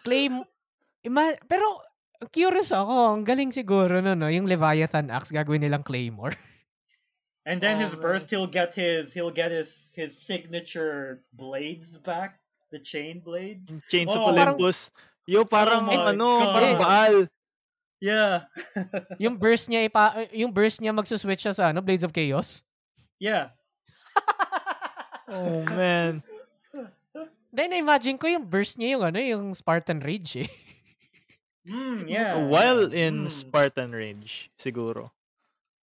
Claim 0.08 0.40
Ima- 1.04 1.36
pero 1.44 1.84
curious 2.32 2.72
ako, 2.72 3.20
ang 3.20 3.28
galing 3.28 3.52
siguro 3.52 4.00
no, 4.00 4.16
no, 4.16 4.32
yung 4.32 4.48
Leviathan 4.48 5.12
axe 5.12 5.36
gagawin 5.36 5.68
nilang 5.68 5.84
Claymore. 5.84 6.32
And 7.44 7.60
then 7.60 7.80
Oh, 7.80 7.84
his 7.84 7.96
man. 8.00 8.04
birth, 8.04 8.32
he'll 8.32 8.48
get 8.48 8.72
his 8.72 9.12
he'll 9.12 9.36
get 9.36 9.52
his 9.52 9.92
his 10.00 10.16
signature 10.16 11.24
blades 11.36 12.00
back, 12.00 12.40
the 12.72 12.80
chain 12.80 13.20
blades. 13.20 13.68
Chains 13.92 14.08
of 14.16 14.24
Oh, 14.24 14.32
parang- 14.32 14.56
Olympus. 14.56 14.92
Yo, 15.28 15.44
parang 15.44 15.92
Oh 15.92 16.08
ano, 16.08 16.30
God. 16.40 16.54
parang 16.56 16.74
Baal. 16.80 17.16
Yeah, 18.00 18.48
yung 19.24 19.36
burst 19.36 19.68
niya 19.68 19.84
ipa 19.84 20.24
yung 20.32 20.56
burst 20.56 20.80
niya 20.80 20.96
magsuswitch 20.96 21.44
siya 21.44 21.52
sa 21.54 21.70
ano, 21.72 21.84
Blades 21.84 22.08
of 22.08 22.16
Chaos. 22.16 22.64
yeah. 23.20 23.52
Oh 25.30 25.62
man. 25.78 26.26
Then 27.54 27.70
imagine 27.74 28.18
ko 28.18 28.26
yung 28.26 28.50
burst 28.50 28.82
niya 28.82 28.98
yung 28.98 29.04
ano, 29.06 29.20
yung 29.22 29.54
Spartan 29.54 30.02
Rage 30.02 30.46
eh. 30.46 30.50
Mm, 31.70 32.10
yeah. 32.14 32.34
While 32.50 32.90
in 32.90 33.26
Mm. 33.26 33.30
Spartan 33.30 33.94
range, 33.94 34.50
siguro. 34.58 35.14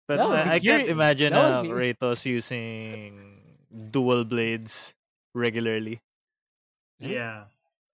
But 0.06 0.20
I, 0.22 0.58
I 0.58 0.60
can't 0.60 0.86
imagine 0.86 1.34
uh, 1.34 1.62
be- 1.66 1.74
Kratos 1.74 2.22
using 2.30 3.40
dual 3.72 4.26
blades 4.30 4.94
regularly. 5.34 6.02
Yeah. 7.00 7.50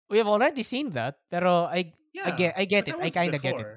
We 0.07 0.19
have 0.23 0.31
already 0.31 0.63
seen 0.63 0.95
that, 0.95 1.19
pero 1.27 1.67
I 1.67 1.91
Yeah. 2.13 2.29
I 2.29 2.31
get 2.37 2.51
I 2.55 2.63
get 2.63 2.85
but 2.87 2.93
it. 2.93 2.99
I 3.01 3.03
was 3.09 3.15
kinda 3.19 3.39
get 3.41 3.57
it. 3.59 3.67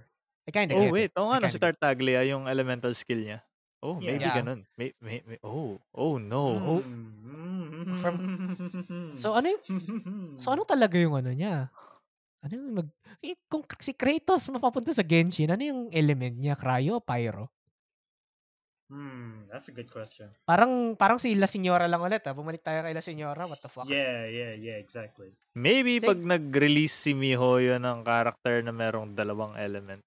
I 0.46 0.54
kinda 0.54 0.78
Oh 0.78 0.86
get 0.86 0.92
wait, 0.94 1.10
it. 1.10 1.18
oo 1.18 1.26
nga 1.26 1.42
no, 1.42 1.50
si 1.50 1.58
Tartaglia 1.58 2.22
yung 2.22 2.46
elemental 2.46 2.94
skill 2.94 3.18
niya. 3.20 3.42
Oh, 3.82 3.98
Yeah. 3.98 4.14
maybe 4.14 4.24
Yeah. 4.24 4.36
ganun. 4.40 4.60
May, 4.78 4.88
may, 4.98 5.18
may, 5.26 5.38
oh, 5.42 5.76
oh 5.92 6.16
no. 6.16 6.44
Oh. 6.56 6.82
Mm. 6.82 7.98
So 9.14 9.34
ano 9.34 9.46
yung, 9.52 9.62
so 10.38 10.50
ano 10.50 10.62
talaga 10.72 10.96
yung 10.96 11.18
ano 11.18 11.30
niya? 11.30 11.68
Ano 12.40 12.52
yung 12.54 12.68
mag 12.78 12.88
eh, 13.20 13.34
kung 13.50 13.66
si 13.82 13.90
Kratos 13.92 14.46
mapapunta 14.48 14.94
sa 14.94 15.02
Genshin, 15.02 15.50
ano 15.50 15.62
yung 15.62 15.80
element 15.90 16.38
niya? 16.38 16.54
Cryo 16.54 16.98
o 16.98 17.04
Pyro? 17.04 17.50
Hmm, 18.86 19.42
that's 19.50 19.66
a 19.66 19.74
good 19.74 19.90
question. 19.90 20.30
Parang 20.46 20.94
parang 20.94 21.18
si 21.18 21.34
La 21.34 21.50
Señora 21.50 21.90
lang 21.90 21.98
ulit 22.06 22.22
ah. 22.22 22.30
Bumalik 22.30 22.62
tayo 22.62 22.86
kay 22.86 22.94
La 22.94 23.02
Señora. 23.02 23.42
What 23.50 23.58
the 23.58 23.66
fuck? 23.66 23.82
Yeah, 23.90 24.30
yeah, 24.30 24.54
yeah, 24.54 24.78
exactly. 24.78 25.34
Maybe 25.58 25.98
Sig- 25.98 26.06
pag 26.06 26.22
nag-release 26.22 26.94
si 26.94 27.10
MiHoYo 27.10 27.82
ng 27.82 28.06
character 28.06 28.62
na 28.62 28.70
merong 28.70 29.10
dalawang 29.10 29.58
element. 29.58 30.06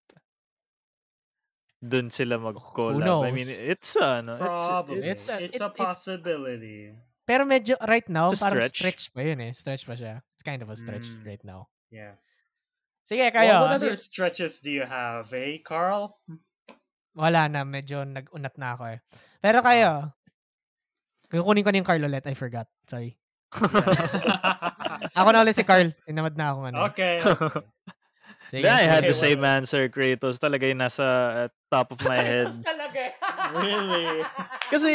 Doon 1.80 2.12
sila 2.12 2.36
mag-collab. 2.36 3.24
I 3.24 3.32
mean, 3.32 3.48
it's 3.48 3.96
uh, 3.96 4.20
ano, 4.20 4.36
it's, 4.36 4.44
Probably. 4.68 5.00
it's 5.00 5.08
It's, 5.08 5.30
a- 5.32 5.40
a, 5.40 5.46
it's- 5.48 5.56
it's- 5.64 5.78
possibility. 5.80 6.92
Pero 7.24 7.46
medyo 7.46 7.78
right 7.86 8.04
now, 8.10 8.34
It's 8.34 8.42
a 8.42 8.50
parang 8.50 8.66
stretch. 8.68 8.76
stretch 8.76 9.14
pa 9.14 9.22
yun 9.22 9.40
eh. 9.40 9.54
Stretch 9.54 9.86
pa 9.86 9.94
siya. 9.94 10.20
It's 10.36 10.42
kind 10.44 10.60
of 10.60 10.68
a 10.68 10.76
stretch 10.76 11.06
Mm. 11.08 11.24
right 11.24 11.44
now. 11.46 11.70
Yeah. 11.94 12.18
Sige, 13.06 13.30
kayo. 13.30 13.54
Well, 13.54 13.62
what 13.70 13.78
other 13.80 13.94
stretches 13.96 14.60
do 14.60 14.74
you 14.74 14.82
have, 14.84 15.30
eh, 15.32 15.62
Carl? 15.62 16.18
Wala 17.14 17.46
na, 17.48 17.62
medyo 17.64 18.02
nag-unat 18.02 18.58
na 18.58 18.74
ako 18.74 18.84
eh. 18.92 19.00
Pero 19.40 19.62
kayo, 19.62 20.10
kukunin 21.30 21.62
ko 21.62 21.70
na 21.70 21.78
yung 21.80 21.88
Carl 21.88 22.02
ulit. 22.04 22.26
I 22.26 22.34
forgot. 22.34 22.66
Sorry. 22.90 23.14
Ako 25.18 25.30
na 25.30 25.42
ulit 25.42 25.54
si 25.54 25.66
Carl. 25.66 25.94
Tinamad 26.06 26.34
na 26.38 26.54
ako 26.54 26.60
ano. 26.70 26.78
okay. 26.90 27.18
Sige, 28.50 28.66
Yeah, 28.66 28.82
I 28.82 28.86
had 28.90 29.06
the 29.06 29.14
same 29.14 29.42
well- 29.46 29.62
answer, 29.62 29.86
Kratos. 29.90 30.42
Talaga 30.42 30.66
yung 30.66 30.82
nasa 30.82 31.06
uh, 31.06 31.48
top 31.70 31.94
of 31.94 32.02
my 32.02 32.18
head. 32.26 32.50
talaga. 32.66 33.14
Really? 33.50 34.22
Kasi 34.70 34.94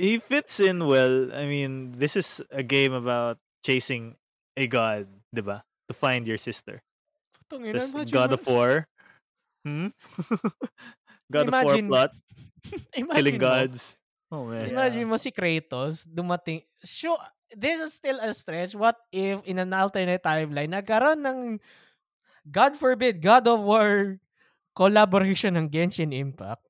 he 0.00 0.16
fits 0.16 0.60
in 0.60 0.80
well. 0.84 1.28
I 1.32 1.44
mean, 1.44 1.92
this 1.96 2.16
is 2.16 2.40
a 2.48 2.64
game 2.64 2.92
about 2.96 3.36
chasing 3.60 4.16
a 4.56 4.64
god, 4.64 5.04
di 5.28 5.44
ba? 5.44 5.60
To 5.88 5.92
find 5.92 6.24
your 6.24 6.40
sister. 6.40 6.80
This 7.52 7.92
imagine 7.92 8.12
God 8.16 8.32
of 8.32 8.40
War. 8.48 8.88
Hmm? 9.64 9.92
God 11.32 11.48
of 11.48 11.54
War 11.54 11.76
Imagine- 11.76 11.88
plot. 11.88 12.10
imagine 12.96 13.14
Killing 13.14 13.38
mo, 13.38 13.44
gods. 13.44 13.98
Oh, 14.32 14.44
man. 14.48 14.66
Yeah. 14.66 14.72
Imagine 14.74 15.06
mo 15.06 15.16
si 15.20 15.30
Kratos, 15.30 16.02
dumating. 16.08 16.64
Sure, 16.82 17.20
this 17.54 17.78
is 17.78 17.92
still 17.94 18.18
a 18.18 18.32
stretch. 18.34 18.74
What 18.74 18.96
if 19.12 19.44
in 19.46 19.60
an 19.60 19.70
alternate 19.70 20.22
timeline, 20.24 20.72
nagkaroon 20.74 21.22
ng, 21.22 21.40
God 22.46 22.78
forbid, 22.78 23.18
God 23.18 23.50
of 23.50 23.60
War 23.60 24.22
collaboration 24.76 25.56
ng 25.56 25.72
Genshin 25.72 26.12
Impact. 26.12 26.62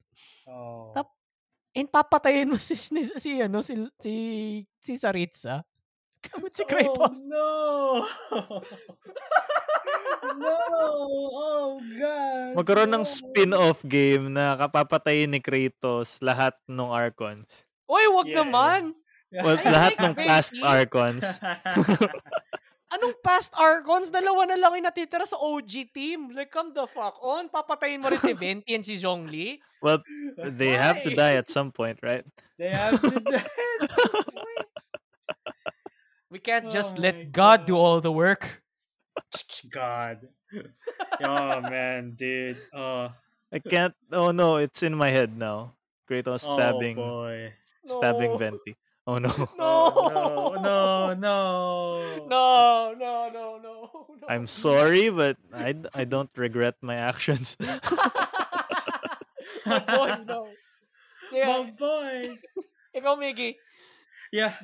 Oh. 0.46 0.94
Tap- 0.94 1.18
And 1.76 1.92
papatayin 1.92 2.48
mo 2.48 2.56
si, 2.56 2.72
si, 2.72 3.04
si 3.20 3.30
ano, 3.42 3.60
si, 3.60 3.76
si, 4.00 4.14
si 4.80 4.92
Saritsa. 4.96 5.60
Gamit 6.24 6.56
si 6.56 6.64
Kratos. 6.64 7.20
Oh, 7.20 7.28
no! 7.28 7.46
no! 10.40 10.56
Oh, 11.36 11.70
God! 11.84 12.56
Magkaroon 12.56 12.96
ng 12.96 13.04
no. 13.04 13.12
spin-off 13.12 13.84
game 13.84 14.32
na 14.32 14.56
kapapatayin 14.56 15.28
ni 15.28 15.44
Kratos 15.44 16.16
lahat 16.24 16.56
ng 16.64 16.88
Archons. 16.88 17.68
Uy, 17.84 18.08
wag 18.08 18.32
Yeah, 18.32 18.40
naman! 18.40 18.96
Well, 19.28 19.60
I 19.60 19.68
lahat 19.68 19.94
ng 20.00 20.14
past. 20.16 20.56
Archons. 20.62 21.26
Anong 22.86 23.18
past 23.18 23.50
Archons? 23.58 24.14
Dalawa 24.14 24.46
na 24.46 24.54
lang 24.54 24.78
yung 24.78 24.86
natitira 24.86 25.26
sa 25.26 25.34
OG 25.42 25.90
team. 25.90 26.30
Like, 26.30 26.54
come 26.54 26.70
the 26.70 26.86
fuck 26.86 27.18
on. 27.18 27.50
Papatayin 27.50 27.98
mo 27.98 28.06
rin 28.08 28.22
si 28.22 28.30
Venti 28.38 28.74
and 28.78 28.86
si 28.86 28.94
Zhongli. 28.94 29.58
Well, 29.82 30.02
they 30.38 30.70
have 30.78 31.02
to 31.02 31.10
Why? 31.10 31.16
die 31.18 31.34
at 31.34 31.50
some 31.50 31.74
point, 31.74 31.98
right? 32.02 32.22
They 32.58 32.70
have 32.70 33.02
to 33.02 33.10
We 36.30 36.38
can't 36.38 36.70
just 36.70 36.98
Oh 36.98 37.02
let 37.02 37.16
my 37.16 37.24
God 37.30 37.66
do 37.66 37.74
God. 37.74 37.80
all 37.80 38.00
the 38.00 38.12
work. 38.12 38.62
God. 39.70 40.28
Oh 41.22 41.60
man, 41.62 42.14
dude. 42.18 42.58
Oh, 42.74 43.10
I 43.52 43.58
can't. 43.58 43.94
Oh 44.12 44.30
no, 44.30 44.56
it's 44.56 44.82
in 44.82 44.94
my 44.94 45.08
head 45.08 45.36
now. 45.38 45.74
Kratos 46.10 46.44
oh 46.46 46.58
stabbing, 46.58 46.96
boy. 46.96 47.52
stabbing 47.86 48.32
No. 48.32 48.38
Venti. 48.38 48.76
Oh 49.06 49.18
no. 49.18 49.30
No. 49.56 49.92
Oh, 49.94 50.54
no, 50.58 51.14
no, 51.14 51.14
no. 51.14 52.26
No, 52.26 52.94
no, 52.98 53.30
no, 53.30 53.58
no. 53.62 54.06
no. 54.20 54.26
I'm 54.28 54.46
sorry, 54.46 55.08
but 55.10 55.36
I, 55.52 55.72
d- 55.72 55.88
I 55.94 56.04
don't 56.04 56.30
regret 56.36 56.74
my 56.82 56.96
actions. 56.96 57.56
My 59.66 59.78
boy, 59.78 60.16
no. 60.26 60.48
Sige, 61.30 61.46
My 61.46 61.70
boy. 61.70 62.38
ikaw, 62.96 63.14
Miggy. 63.18 63.56
Yeah. 64.32 64.54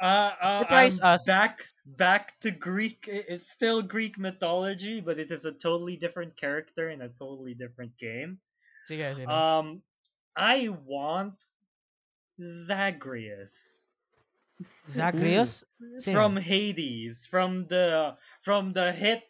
Uh, 0.00 0.32
uh, 0.40 0.60
Surprise 0.60 1.00
I'm 1.00 1.14
us. 1.14 1.24
Back, 1.26 1.64
back 1.86 2.40
to 2.40 2.50
Greek. 2.50 3.08
It's 3.08 3.50
still 3.50 3.82
Greek 3.82 4.18
mythology, 4.18 5.00
but 5.00 5.18
it 5.18 5.30
is 5.30 5.44
a 5.44 5.52
totally 5.52 5.96
different 5.96 6.36
character 6.36 6.90
in 6.90 7.00
a 7.02 7.08
totally 7.08 7.54
different 7.54 7.96
game. 7.98 8.38
Sige, 8.88 9.14
sino? 9.16 9.30
Um, 9.30 9.82
I 10.36 10.68
want 10.84 11.44
Zagreus 12.40 13.78
Zagreus? 14.88 15.64
From 16.04 16.36
Hades, 16.36 17.26
from 17.26 17.66
the 17.66 18.16
from 18.42 18.72
the 18.72 18.92
hit 18.92 19.22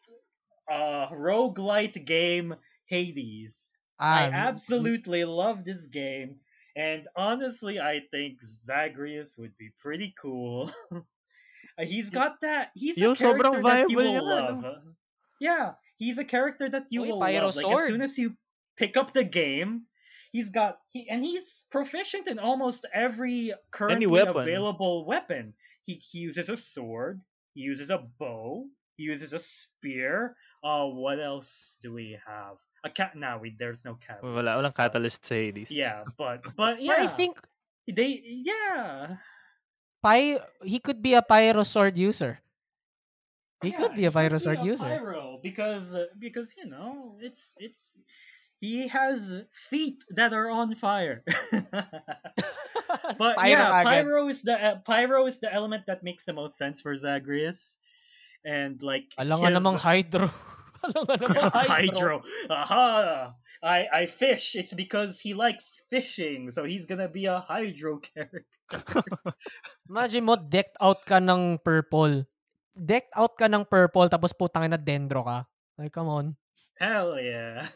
uh 0.71 1.09
roguelite 1.09 2.05
game 2.05 2.55
Hades. 2.87 3.73
I 3.99 4.27
Ah, 4.27 4.31
absolutely 4.33 5.25
love 5.25 5.65
this 5.65 5.87
game. 5.87 6.41
And 6.75 7.07
honestly, 7.17 7.79
I 7.79 8.01
think 8.11 8.43
Zagreus 8.43 9.37
would 9.39 9.57
be 9.59 9.71
pretty 9.79 10.15
cool. 10.21 10.71
He's 11.79 12.11
got 12.11 12.41
that. 12.41 12.71
He's 12.75 12.97
a 12.99 13.15
character 13.15 13.63
that 13.63 13.91
you 13.91 13.97
will 13.97 14.25
love. 14.25 14.65
Yeah, 15.41 15.73
he's 15.97 16.19
a 16.19 16.25
character 16.25 16.69
that 16.71 16.87
you 16.91 17.03
will 17.03 17.21
pyro 17.21 17.47
love. 17.47 17.57
Like 17.57 17.67
as 17.67 17.87
soon 17.87 18.03
as 18.03 18.19
you 18.19 18.37
pick 18.77 18.97
up 18.97 19.13
the 19.13 19.25
game, 19.25 19.87
he's 20.33 20.51
got 20.51 20.81
he 20.91 21.07
and 21.09 21.23
he's 21.23 21.65
proficient 21.71 22.27
in 22.27 22.41
almost 22.41 22.87
every 22.93 23.53
currently 23.71 24.07
weapon. 24.09 24.43
available 24.43 25.05
weapon. 25.07 25.55
He, 25.85 26.01
he 26.01 26.19
uses 26.25 26.49
a 26.49 26.57
sword. 26.57 27.21
He 27.55 27.61
uses 27.63 27.91
a 27.91 27.99
bow. 28.19 28.67
He 28.97 29.05
uses 29.05 29.33
a 29.33 29.39
spear. 29.39 30.37
Uh, 30.65 30.87
what 30.89 31.21
else 31.21 31.77
do 31.83 31.93
we 31.93 32.19
have? 32.27 32.57
A 32.85 32.91
cat. 32.91 33.15
Now 33.15 33.39
we 33.39 33.55
there's 33.57 33.85
no 33.85 33.95
cat. 34.01 34.23
Wala, 34.25 34.59
walang 34.59 34.75
catalyst 34.75 35.25
sa 35.25 35.35
Hades. 35.37 35.71
Yeah, 35.71 36.05
but 36.19 36.43
but 36.57 36.57
But 36.57 36.83
yeah, 36.83 37.05
I 37.05 37.07
think 37.07 37.39
they 37.87 38.21
yeah. 38.25 39.21
Py- 40.03 40.43
he 40.67 40.79
could 40.81 41.01
be 41.03 41.15
a 41.15 41.23
pyro 41.23 41.63
sword 41.63 41.97
user. 41.97 42.41
He 43.63 43.71
Yeah, 43.71 43.79
could 43.79 43.95
be 43.95 44.05
a 44.07 44.11
pyro 44.11 44.39
sword 44.39 44.59
be 44.59 44.67
a 44.67 44.71
user. 44.75 44.91
Pyro 44.99 45.39
because 45.43 45.95
uh, 45.95 46.11
because 46.19 46.55
you 46.59 46.67
know 46.67 47.15
it's 47.23 47.55
it's 47.59 47.95
he 48.63 48.87
has 48.87 49.43
feet 49.51 50.07
that 50.15 50.31
are 50.31 50.47
on 50.47 50.79
fire. 50.79 51.27
but 53.19 53.35
Pyro 53.35 53.51
yeah, 53.51 53.83
pyro 53.83 54.31
is 54.31 54.47
the 54.47 54.55
uh, 54.55 54.79
pyro 54.87 55.27
is 55.27 55.43
the 55.43 55.51
element 55.51 55.91
that 55.91 56.07
makes 56.07 56.25
the 56.25 56.33
most 56.33 56.55
sense 56.55 56.79
for 56.79 56.95
Zagreus, 56.95 57.75
and 58.47 58.79
like 58.79 59.11
Alam 59.19 59.43
nga 59.43 59.51
his- 59.59 59.83
hydro. 59.83 60.31
Alam 60.87 61.03
nga 61.11 61.17
namang 61.19 61.51
hydro. 61.59 61.75
hydro. 61.75 62.15
Aha! 62.55 62.91
I 63.67 63.79
I 63.91 64.03
fish. 64.07 64.55
It's 64.55 64.75
because 64.75 65.19
he 65.19 65.35
likes 65.35 65.83
fishing, 65.91 66.55
so 66.55 66.63
he's 66.63 66.87
gonna 66.87 67.11
be 67.11 67.27
a 67.27 67.43
hydro 67.43 67.99
character. 68.07 69.03
Imagine 69.91 70.23
mo, 70.23 70.39
decked 70.39 70.79
out 70.79 71.03
ka 71.03 71.19
ng 71.19 71.59
purple. 71.67 72.23
Decked 72.79 73.11
out 73.19 73.35
ka 73.35 73.51
ng 73.51 73.67
purple, 73.67 74.07
tapos 74.07 74.31
putang 74.31 74.71
na 74.71 74.79
dendro 74.79 75.27
ka. 75.27 75.51
Like, 75.79 75.91
come 75.91 76.07
on. 76.11 76.27
Hell 76.79 77.19
yeah. 77.19 77.67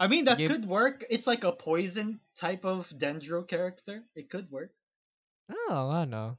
I 0.00 0.08
mean, 0.08 0.24
that 0.24 0.38
Give- 0.38 0.50
could 0.50 0.64
work. 0.64 1.04
It's 1.10 1.28
like 1.28 1.44
a 1.44 1.52
poison 1.52 2.20
type 2.34 2.64
of 2.64 2.88
Dendro 2.96 3.46
character. 3.46 4.02
It 4.16 4.32
could 4.32 4.50
work. 4.50 4.72
Oh, 5.52 5.90
I 5.92 6.06
know. 6.06 6.38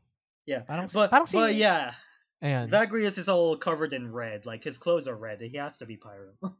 Yeah. 0.49 0.65
Parang, 0.65 0.89
But, 0.91 1.11
parang 1.11 1.29
si... 1.29 1.37
but 1.37 1.53
yeah, 1.53 1.93
Ayan. 2.41 2.65
Zagreus 2.67 3.21
is 3.21 3.29
all 3.29 3.55
covered 3.55 3.93
in 3.93 4.11
red. 4.11 4.49
Like, 4.49 4.63
his 4.65 4.81
clothes 4.81 5.07
are 5.07 5.15
red. 5.15 5.41
He 5.41 5.57
has 5.57 5.77
to 5.77 5.85
be 5.85 5.95
Pyro. 5.95 6.33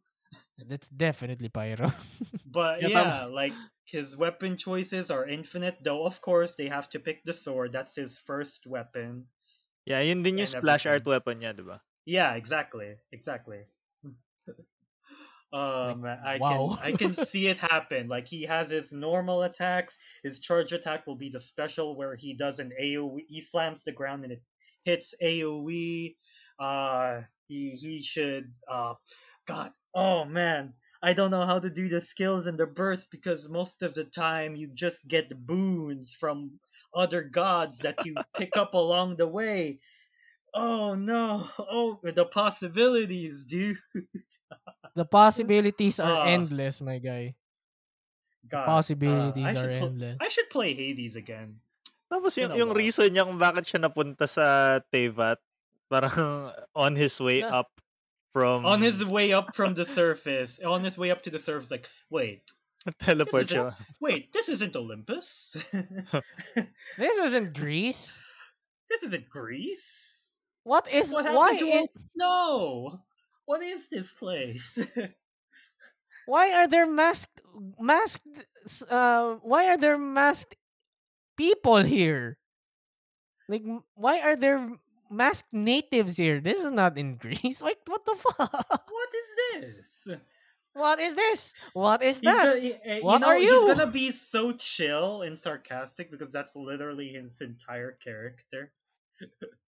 That's 0.62 0.88
definitely 0.90 1.50
pyro. 1.50 1.92
but 2.46 2.82
Yeah, 2.82 2.90
yeah, 2.90 3.26
like, 3.26 3.54
his 3.86 4.16
weapon 4.16 4.58
choices 4.58 5.10
are 5.10 5.26
infinite. 5.26 5.82
Though, 5.84 6.06
of 6.06 6.22
course, 6.22 6.56
they 6.56 6.70
have 6.70 6.88
to 6.94 7.00
pick 7.00 7.26
the 7.26 7.34
sword. 7.34 7.74
That's 7.74 7.96
his 7.96 8.22
first 8.22 8.68
weapon. 8.68 9.26
Yeah, 9.86 10.00
yun 10.06 10.22
din 10.22 10.38
yung 10.38 10.46
And 10.46 10.62
splash 10.62 10.86
art 10.86 11.06
weapon 11.06 11.42
niya, 11.42 11.58
di 11.58 11.66
ba? 11.66 11.82
Yeah, 12.06 12.38
exactly, 12.38 13.02
exactly. 13.12 13.66
Um, 15.54 16.06
I 16.06 16.38
wow. 16.40 16.78
can 16.80 16.94
I 16.94 16.98
can 16.98 17.16
see 17.26 17.48
it 17.48 17.58
happen. 17.58 18.08
Like 18.08 18.28
he 18.28 18.44
has 18.44 18.70
his 18.70 18.94
normal 18.94 19.44
attacks. 19.44 19.98
His 20.24 20.40
charge 20.40 20.72
attack 20.72 21.06
will 21.06 21.18
be 21.18 21.30
the 21.30 21.40
special 21.40 21.96
where 21.98 22.16
he 22.16 22.34
does 22.34 22.60
an 22.60 22.72
AOE. 22.82 23.26
He 23.28 23.42
slams 23.42 23.84
the 23.84 23.92
ground 23.92 24.24
and 24.24 24.34
it 24.34 24.42
hits 24.86 25.14
AOE. 25.22 26.16
Uh, 26.58 27.22
he 27.48 27.72
he 27.72 28.02
should. 28.02 28.54
Uh, 28.68 28.94
God, 29.46 29.72
oh 29.94 30.24
man, 30.24 30.74
I 31.04 31.12
don't 31.14 31.32
know 31.32 31.46
how 31.46 31.60
to 31.60 31.70
do 31.70 31.90
the 31.90 32.02
skills 32.02 32.48
and 32.48 32.58
the 32.58 32.68
burst 32.68 33.12
because 33.12 33.50
most 33.50 33.84
of 33.84 33.94
the 33.94 34.06
time 34.06 34.56
you 34.56 34.70
just 34.74 35.06
get 35.08 35.46
boons 35.46 36.16
from 36.18 36.60
other 36.96 37.24
gods 37.24 37.80
that 37.80 38.06
you 38.06 38.16
pick 38.38 38.56
up 38.56 38.74
along 38.74 39.18
the 39.18 39.28
way. 39.28 39.80
Oh 40.54 40.96
no! 40.96 41.48
Oh, 41.60 42.00
the 42.04 42.26
possibilities, 42.26 43.44
dude. 43.44 43.78
The 44.94 45.06
possibilities 45.06 46.00
are 46.00 46.28
Ah. 46.28 46.32
endless, 46.32 46.82
my 46.84 47.00
guy. 47.00 47.36
God, 48.44 48.66
Possibilities 48.66 49.46
uh, 49.46 49.48
I 49.48 49.52
are 49.52 49.56
should 49.56 49.78
pl- 49.80 49.88
endless. 49.94 50.18
I 50.20 50.28
should 50.28 50.50
play 50.50 50.74
Hades 50.74 51.16
again. 51.16 51.62
Tapos 52.12 52.36
yung, 52.36 52.52
yung 52.58 52.72
reason 52.76 53.08
niya 53.14 53.24
kung 53.24 53.40
bakit 53.40 53.64
siya 53.70 53.80
napunta 53.88 54.28
sa 54.28 54.80
Tevat, 54.92 55.40
parang 55.88 56.52
on 56.76 56.98
his 57.00 57.16
way 57.22 57.40
Na- 57.40 57.64
up 57.64 57.70
from... 58.34 58.66
On 58.66 58.82
his 58.82 59.00
way 59.06 59.32
up 59.32 59.56
from 59.56 59.76
the 59.80 59.86
surface, 59.86 60.60
on 60.60 60.84
his 60.84 60.98
way 60.98 61.08
up 61.14 61.24
to 61.24 61.32
the 61.32 61.40
surface, 61.40 61.72
like, 61.72 61.88
wait, 62.12 62.44
Teleport 63.00 63.46
siya. 63.48 63.78
wait, 64.02 64.34
this 64.34 64.50
isn't 64.50 64.76
Olympus. 64.76 65.56
This 66.98 67.16
isn't 67.30 67.54
Greece. 67.54 68.12
this 68.90 69.04
isn't 69.08 69.30
Greece. 69.30 70.42
What 70.66 70.90
is... 70.92 71.14
What 71.14 71.30
why, 71.32 71.54
happened 71.56 71.60
to 71.60 71.66
i- 71.66 71.78
Olympus? 71.88 72.12
No. 72.18 73.00
What 73.52 73.64
is 73.64 73.90
this 73.90 74.14
place? 74.14 74.80
why 76.26 76.54
are 76.56 76.70
there 76.70 76.88
masked... 76.88 77.42
Masked... 77.78 78.24
Uh, 78.90 79.44
why 79.44 79.68
are 79.68 79.76
there 79.76 79.98
masked 79.98 80.56
people 81.36 81.84
here? 81.84 82.38
Like, 83.50 83.64
why 83.96 84.22
are 84.22 84.38
there 84.38 84.70
masked 85.12 85.52
natives 85.52 86.16
here? 86.16 86.40
This 86.40 86.64
is 86.64 86.72
not 86.72 86.98
in 86.98 87.16
Greece. 87.24 87.62
Like, 87.62 87.80
what 87.88 88.06
the 88.06 88.16
fuck? 88.16 88.88
what 88.88 89.12
is 89.20 89.30
this? 89.52 90.08
What 90.72 91.00
is 91.02 91.16
this? 91.16 91.54
What 91.74 92.02
is 92.04 92.20
He's 92.24 92.32
that? 92.32 92.46
gonna, 92.46 92.60
he- 92.62 92.80
eh, 92.86 93.00
What 93.02 93.20
know, 93.20 93.28
are 93.28 93.38
you? 93.38 93.68
He's 93.68 93.76
gonna 93.76 93.92
be 93.92 94.12
so 94.12 94.54
chill 94.54 95.24
and 95.24 95.38
sarcastic 95.38 96.10
because 96.10 96.32
that's 96.32 96.56
literally 96.56 97.10
his 97.10 97.42
entire 97.42 98.00
character. 98.00 98.72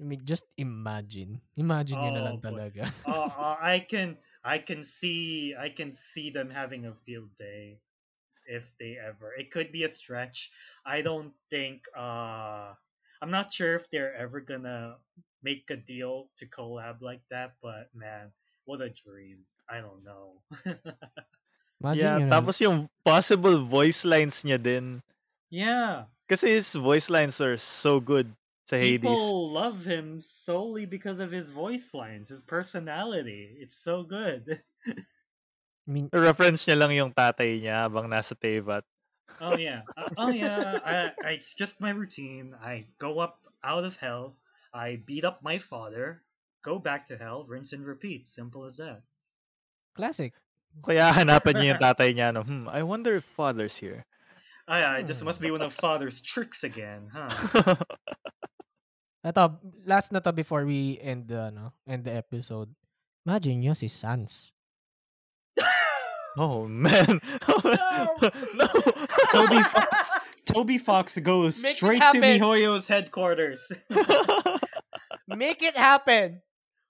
I 0.00 0.04
mean, 0.04 0.20
just 0.24 0.44
imagine. 0.56 1.40
Imagine 1.56 2.02
yun 2.04 2.14
na 2.14 2.24
lang 2.24 2.36
Oh, 2.36 2.42
boy. 2.46 2.60
talaga. 2.60 2.92
uh, 3.06 3.10
uh, 3.10 3.56
I 3.60 3.78
can 3.80 4.18
I 4.44 4.58
can 4.58 4.82
see 4.82 5.54
I 5.54 5.68
can 5.70 5.92
see 5.92 6.30
them 6.30 6.50
having 6.50 6.86
a 6.86 6.94
field 6.94 7.30
day. 7.38 7.80
if 8.48 8.72
they 8.78 8.98
ever. 8.98 9.34
It 9.38 9.52
could 9.52 9.72
be 9.72 9.84
a 9.84 9.90
stretch. 9.92 10.50
I 10.86 11.02
don't 11.02 11.34
think. 11.50 11.86
uh 11.96 12.74
I'm 13.22 13.30
not 13.30 13.52
sure 13.52 13.76
if 13.76 13.90
they're 13.90 14.14
ever 14.16 14.40
gonna 14.40 14.98
make 15.42 15.70
a 15.70 15.76
deal 15.78 16.30
to 16.38 16.46
collab 16.46 17.02
like 17.02 17.22
that. 17.30 17.56
But 17.62 17.94
man, 17.94 18.32
what 18.66 18.82
a 18.82 18.90
dream! 18.90 19.46
I 19.68 19.80
don't 19.84 20.04
know. 20.04 20.42
Imagine 21.80 22.12
yeah, 22.12 22.18
yun. 22.18 22.28
tapos 22.28 22.56
yung 22.60 22.88
possible 23.04 23.60
voice 23.64 24.04
lines 24.04 24.40
niya 24.44 24.56
din. 24.60 25.00
yeah, 25.50 26.06
Kasi 26.26 26.58
his 26.58 26.74
voice 26.74 27.08
lines 27.10 27.38
are 27.40 27.56
so 27.58 28.00
good 28.00 28.34
sa 28.66 28.76
Hades. 28.76 29.06
people 29.06 29.50
love 29.54 29.86
him 29.86 30.18
solely 30.20 30.86
because 30.86 31.22
of 31.22 31.30
his 31.30 31.50
voice 31.54 31.94
lines, 31.94 32.28
his 32.28 32.42
personality. 32.42 33.54
It's 33.62 33.78
so 33.78 34.02
good. 34.02 34.62
I 35.86 35.88
mean, 35.90 36.10
Reference 36.10 36.66
niya 36.66 36.74
lang 36.82 36.90
yung 36.90 37.14
tatay 37.14 37.62
niya 37.62 37.86
habang 37.86 38.10
nasa 38.10 38.34
Tevat. 38.34 38.82
Oh 39.38 39.54
yeah. 39.54 39.86
Uh, 39.94 40.10
oh 40.18 40.30
yeah. 40.34 40.82
I, 40.82 41.12
I, 41.22 41.30
it's 41.38 41.54
just 41.54 41.78
my 41.78 41.90
routine. 41.94 42.58
I 42.58 42.90
go 42.98 43.22
up 43.22 43.38
out 43.62 43.84
of 43.86 43.94
hell. 43.96 44.34
I 44.74 44.98
beat 45.06 45.22
up 45.22 45.46
my 45.46 45.58
father. 45.62 46.26
Go 46.66 46.82
back 46.82 47.06
to 47.06 47.16
hell. 47.16 47.46
Rinse 47.46 47.72
and 47.72 47.86
repeat. 47.86 48.26
Simple 48.26 48.64
as 48.66 48.82
that. 48.82 49.06
classic. 49.94 50.34
Kaya 50.82 51.08
hanapan 51.14 51.54
niya 51.54 51.66
yung 51.70 51.82
tatay 51.86 52.10
niya. 52.12 52.34
No? 52.34 52.42
Hmm, 52.42 52.66
I 52.66 52.82
wonder 52.82 53.14
if 53.14 53.24
father's 53.24 53.78
here. 53.78 54.04
Oh 54.66 54.74
yeah. 54.74 54.98
This 55.06 55.22
must 55.22 55.38
be 55.38 55.54
one 55.54 55.62
of 55.62 55.70
father's 55.86 56.18
tricks 56.18 56.66
again, 56.66 57.06
huh? 57.14 57.30
Ito, 59.26 59.58
last 59.82 60.14
na 60.14 60.22
to 60.22 60.30
before 60.30 60.62
we 60.62 61.02
end 61.02 61.26
the, 61.26 61.50
ano, 61.50 61.74
end 61.82 62.06
the 62.06 62.14
episode. 62.14 62.70
Imagine 63.26 63.58
nyo 63.58 63.74
si 63.74 63.90
Sans. 63.90 64.54
oh, 66.38 66.70
man. 66.70 67.18
no. 67.66 68.06
no. 68.54 68.66
Toby 69.34 69.62
Fox. 69.66 70.10
Toby 70.46 70.78
Fox 70.78 71.18
goes 71.18 71.60
Make 71.60 71.76
straight 71.76 71.98
to 71.98 72.04
happen. 72.04 72.22
MiHoYo's 72.22 72.86
headquarters. 72.86 73.66
Make 75.28 75.62
it 75.62 75.76
happen! 75.76 76.40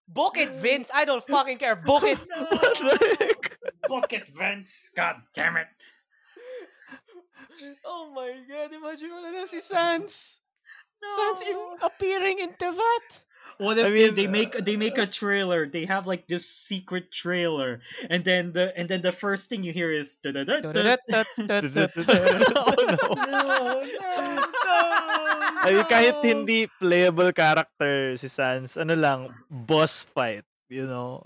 Book 0.06 0.36
it, 0.36 0.50
Vince! 0.60 0.90
I 0.92 1.06
don't 1.06 1.24
fucking 1.24 1.56
care. 1.56 1.74
Book 1.74 2.04
it! 2.04 2.18
What 2.18 2.78
the 2.78 3.16
heck? 3.18 3.58
Book 3.88 4.12
it, 4.12 4.28
Vince. 4.36 4.90
God 4.94 5.16
damn 5.32 5.56
it. 5.56 5.66
Oh 7.84 8.12
my 8.14 8.36
god, 8.44 8.76
imagine 8.76 9.08
mo 9.08 9.24
na 9.24 9.32
lang 9.32 9.48
si 9.48 9.58
Sans. 9.58 10.40
Sans 11.02 11.40
in, 11.42 11.56
appearing 11.82 12.38
in 12.38 12.50
Tevat. 12.54 13.04
What 13.58 13.78
if 13.80 13.86
I 13.86 13.90
they, 13.90 13.94
mean, 13.94 14.14
they 14.14 14.28
make 14.28 14.52
they 14.52 14.76
make 14.76 14.98
a 15.00 15.08
trailer? 15.08 15.64
They 15.64 15.88
have 15.88 16.04
like 16.04 16.28
this 16.28 16.44
secret 16.44 17.08
trailer, 17.08 17.80
and 18.12 18.20
then 18.20 18.52
the 18.52 18.68
and 18.76 18.84
then 18.84 19.00
the 19.00 19.16
first 19.16 19.48
thing 19.48 19.64
you 19.64 19.72
hear 19.72 19.88
is 19.88 20.20
oh, 20.20 20.28
no. 20.28 20.44
I 25.56 25.72
mean, 25.72 25.88
kahit 25.88 26.20
hindi 26.20 26.68
playable 26.78 27.32
character 27.32 28.12
si 28.20 28.28
Sans, 28.28 28.76
ano 28.76 28.92
lang, 28.92 29.32
boss 29.48 30.04
fight. 30.04 30.44
You 30.68 30.84
know? 30.84 31.22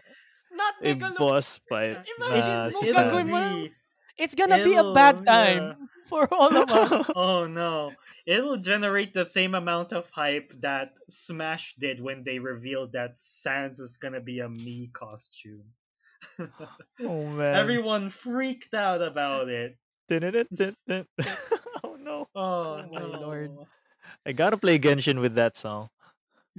Not 0.53 0.75
A 0.85 0.93
boss 1.17 1.61
fight 1.69 2.05
Imagine 2.05 2.69
mo 2.69 2.81
gagawin 2.85 3.27
Sans. 3.27 3.33
mo- 3.33 3.80
It's 4.19 4.35
gonna 4.35 4.63
be 4.65 4.75
a 4.75 4.93
bad 4.93 5.17
It'll- 5.17 5.25
time 5.25 5.89
for 6.09 6.33
all 6.33 6.57
of 6.57 6.71
us. 6.71 7.11
Oh 7.17 7.47
no. 7.47 7.93
It'll 8.27 8.59
generate 8.59 9.13
the 9.15 9.25
same 9.25 9.55
amount 9.55 9.93
of 9.93 10.09
hype 10.11 10.53
that 10.61 10.97
Smash 11.09 11.75
did 11.79 12.01
when 12.01 12.23
they 12.25 12.39
revealed 12.39 12.93
that 12.93 13.17
Sans 13.19 13.79
was 13.79 13.97
gonna 13.97 14.21
be 14.21 14.41
a 14.41 14.49
me 14.49 14.91
costume. 14.93 15.65
Oh, 17.03 17.25
man. 17.27 17.55
Everyone 17.55 18.11
freaked 18.11 18.75
out 18.75 19.01
about 19.01 19.49
it. 19.49 19.79
Didn't 20.09 20.35
it? 20.37 21.07
Oh, 21.83 21.97
no. 21.97 22.29
Oh, 22.35 22.85
Oh 22.85 22.87
my 22.93 23.01
no. 23.01 23.21
lord. 23.21 23.51
I 24.27 24.33
gotta 24.33 24.59
play 24.59 24.79
Genshin 24.79 25.21
with 25.21 25.35
that 25.37 25.57
song. 25.57 25.89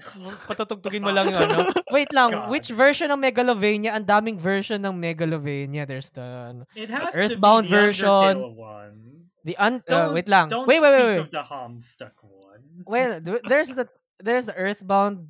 Patutugtugin 0.50 1.02
mo 1.02 1.12
lang 1.14 1.30
yung 1.30 1.42
ano. 1.46 1.70
Wait 1.96 2.12
lang, 2.12 2.32
God. 2.32 2.50
which 2.50 2.70
version 2.74 3.10
ng 3.12 3.20
Megalovania? 3.22 3.96
Ang 3.96 4.06
daming 4.06 4.38
version 4.38 4.82
ng 4.82 4.94
Megalovania. 4.94 5.88
There's 5.88 6.10
the 6.12 6.26
ano, 6.54 6.64
It 6.76 6.90
has 6.90 7.14
Earthbound 7.14 7.68
to 7.68 7.72
be 7.72 7.76
the 7.76 7.82
version. 7.82 8.34
Undertale 8.38 8.56
one. 8.56 8.96
the 9.44 9.58
un, 9.58 9.74
uh, 9.76 9.90
Don't, 9.90 10.14
wait 10.14 10.28
lang. 10.30 10.48
Don't 10.50 10.68
Wait, 10.68 10.82
wait, 10.82 10.92
wait, 10.92 11.08
wait. 11.08 11.22
of 11.26 11.32
the 11.32 11.44
Homestuck 11.44 12.18
one. 12.22 12.86
Well, 12.86 13.22
th- 13.22 13.46
there's 13.46 13.74
the 13.74 13.90
there's 14.22 14.46
the 14.46 14.54
Earthbound 14.54 15.28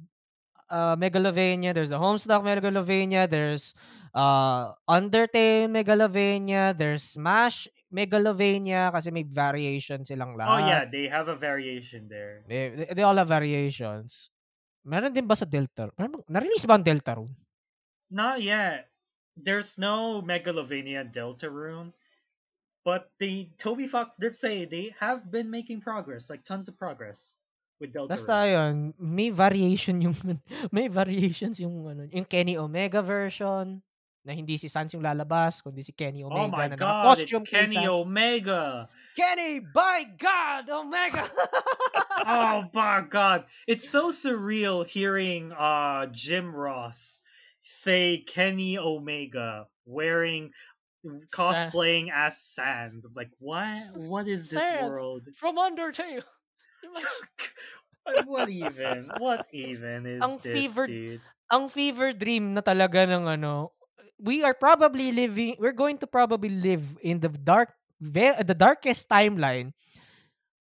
uh 0.72 0.95
Megalovania, 0.95 1.73
there's 1.73 1.91
the 1.91 1.99
Homestuck 1.99 2.43
Megalovania, 2.43 3.30
there's 3.30 3.76
uh 4.15 4.72
Undertale 4.88 5.68
Megalovania, 5.68 6.76
there's 6.76 7.03
Smash 7.03 7.68
Megalovania 7.91 8.88
kasi 8.91 9.11
may 9.11 9.27
variation 9.27 10.07
silang 10.07 10.39
lahat. 10.39 10.48
Oh 10.48 10.60
yeah, 10.64 10.84
they 10.88 11.11
have 11.11 11.27
a 11.27 11.35
variation 11.35 12.07
there. 12.07 12.43
They, 12.48 12.72
they, 12.72 12.88
they 12.95 13.03
all 13.03 13.15
have 13.19 13.27
variations. 13.27 14.30
Meron 14.81 15.13
din 15.13 15.27
ba 15.29 15.37
sa 15.37 15.45
Delta? 15.45 15.89
Meron 15.93 16.25
Na-release 16.25 16.65
ba 16.65 16.77
ang 16.77 16.85
Deltarune? 16.85 17.33
Not 18.09 18.41
yet. 18.41 18.89
There's 19.37 19.77
no 19.79 20.19
Megalovania 20.21 21.07
Delta 21.07 21.47
Room, 21.47 21.93
but 22.83 23.09
the 23.21 23.47
Toby 23.55 23.87
Fox 23.87 24.19
did 24.19 24.35
say 24.35 24.65
they 24.65 24.91
have 24.99 25.31
been 25.31 25.47
making 25.47 25.79
progress, 25.79 26.27
like 26.27 26.43
tons 26.43 26.67
of 26.67 26.75
progress 26.75 27.33
with 27.79 27.95
Delta 27.95 28.11
Basta 28.11 28.45
yun, 28.45 28.93
may 28.99 29.31
variation 29.31 30.03
yung 30.03 30.15
may 30.75 30.91
variations 30.91 31.57
yung 31.63 31.87
ano, 31.87 32.05
yung 32.11 32.27
Kenny 32.27 32.59
Omega 32.59 32.99
version 32.99 33.79
na 34.22 34.38
hindi 34.38 34.53
si 34.57 34.69
Sans 34.69 34.85
yung 34.93 35.02
lalabas, 35.02 35.65
kundi 35.65 35.81
si 35.81 35.89
Kenny 35.91 36.22
Omega 36.22 36.45
Oh 36.45 36.48
my 36.53 36.68
na 36.69 36.76
god, 36.77 37.18
it's 37.18 37.31
naka-costume 37.34 37.45
kay 37.45 37.65
Kenny. 37.73 37.88
Omega! 37.89 38.64
Kenny, 39.18 39.53
by 39.65 40.06
God, 40.14 40.64
Omega! 40.69 41.26
oh 42.30 42.69
my 42.69 43.02
god. 43.10 43.49
It's 43.65 43.89
so 43.89 44.14
surreal 44.14 44.85
hearing 44.85 45.49
uh 45.52 46.06
Jim 46.14 46.53
Ross 46.53 47.26
say 47.65 48.22
Kenny 48.22 48.77
Omega 48.77 49.65
wearing 49.89 50.53
cosplaying 51.34 52.14
as 52.14 52.38
Sans. 52.38 53.02
I'm 53.02 53.14
like, 53.18 53.34
what 53.41 53.81
what 54.06 54.30
is 54.30 54.53
this 54.53 54.61
Sans. 54.61 54.93
world? 54.93 55.26
From 55.34 55.57
Undertale. 55.57 56.22
what 58.26 58.49
even? 58.49 59.10
What 59.18 59.45
even 59.53 60.06
is 60.06 60.22
Ang 60.22 60.38
this, 60.41 60.53
fevered- 60.53 60.89
dude? 60.93 61.22
Ang 61.52 61.68
fever 61.68 62.14
dream 62.15 62.53
na 62.56 62.61
talaga 62.64 63.03
ng 63.03 63.27
ano, 63.27 63.76
we 64.22 64.45
are 64.45 64.53
probably 64.53 65.11
living, 65.11 65.57
we're 65.57 65.73
going 65.76 65.98
to 65.98 66.07
probably 66.07 66.49
live 66.53 66.85
in 67.02 67.19
the 67.19 67.30
dark, 67.30 67.73
ve- 67.99 68.38
the 68.45 68.53
darkest 68.53 69.10
timeline. 69.10 69.73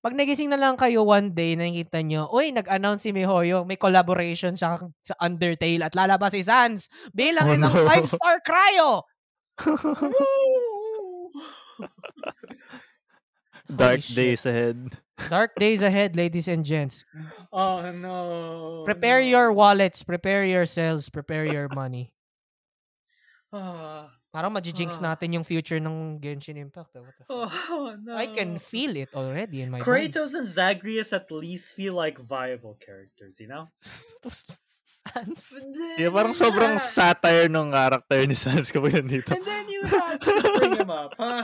Pag 0.01 0.17
nagising 0.17 0.49
na 0.49 0.57
lang 0.57 0.81
kayo 0.81 1.05
one 1.05 1.29
day, 1.37 1.53
nakikita 1.53 2.01
nyo, 2.01 2.33
uy, 2.33 2.57
nag-announce 2.57 3.05
si 3.05 3.13
Mihoyo, 3.13 3.69
may 3.69 3.77
collaboration 3.77 4.57
siya 4.57 4.81
sa 5.05 5.15
Undertale 5.21 5.85
at 5.85 5.93
lalabas 5.93 6.33
si 6.33 6.41
Sans 6.41 6.89
bilang 7.13 7.45
Oh, 7.45 7.53
isang 7.53 7.75
no. 7.77 7.85
five-star 7.85 8.41
cryo. 8.41 9.05
Dark 13.71 14.03
shit. 14.03 14.17
days 14.17 14.47
ahead. 14.47 14.99
Dark 15.29 15.53
days 15.61 15.83
ahead, 15.83 16.17
ladies 16.17 16.49
and 16.49 16.65
gents. 16.65 17.05
Oh 17.53 17.91
no. 17.93 18.83
Prepare 18.85 19.21
no. 19.21 19.29
your 19.29 19.53
wallets, 19.53 20.03
prepare 20.03 20.45
yourselves, 20.45 21.09
prepare 21.09 21.45
your 21.45 21.69
money. 21.69 22.13
Ah, 23.51 24.07
Parang 24.31 24.55
majijinx 24.55 25.03
Ah. 25.03 25.11
natin 25.11 25.35
yung 25.35 25.43
future 25.43 25.83
ng 25.83 26.23
Genshin 26.23 26.55
Impact. 26.55 26.95
ah. 26.95 27.03
What 27.03 27.15
the 27.19 27.25
fuck? 27.27 27.51
oh 27.75 27.91
no. 27.99 28.15
I 28.15 28.31
can 28.31 28.63
feel 28.63 28.95
it 28.95 29.11
already 29.11 29.67
in 29.67 29.75
my 29.75 29.83
Kratos 29.83 30.39
and 30.39 30.47
Zagreus 30.47 31.11
at 31.11 31.27
least 31.35 31.75
feel 31.75 31.99
like 31.99 32.15
viable 32.23 32.79
characters, 32.79 33.43
you 33.43 33.51
know? 33.51 33.67
Sans. 34.31 35.43
Yeah, 35.99 36.15
parang 36.15 36.31
sobrang 36.31 36.79
satire 36.79 37.51
ng 37.51 37.73
character 37.75 38.23
ni 38.23 38.37
Sans 38.39 38.71
kapag 38.71 39.03
nandito. 39.03 39.35
And 39.35 39.43
then 39.43 39.67
you 39.67 39.83
have 39.83 40.21
to 40.23 40.31
bring 40.63 40.79
him 40.79 40.93
up, 40.93 41.17
huh? 41.19 41.43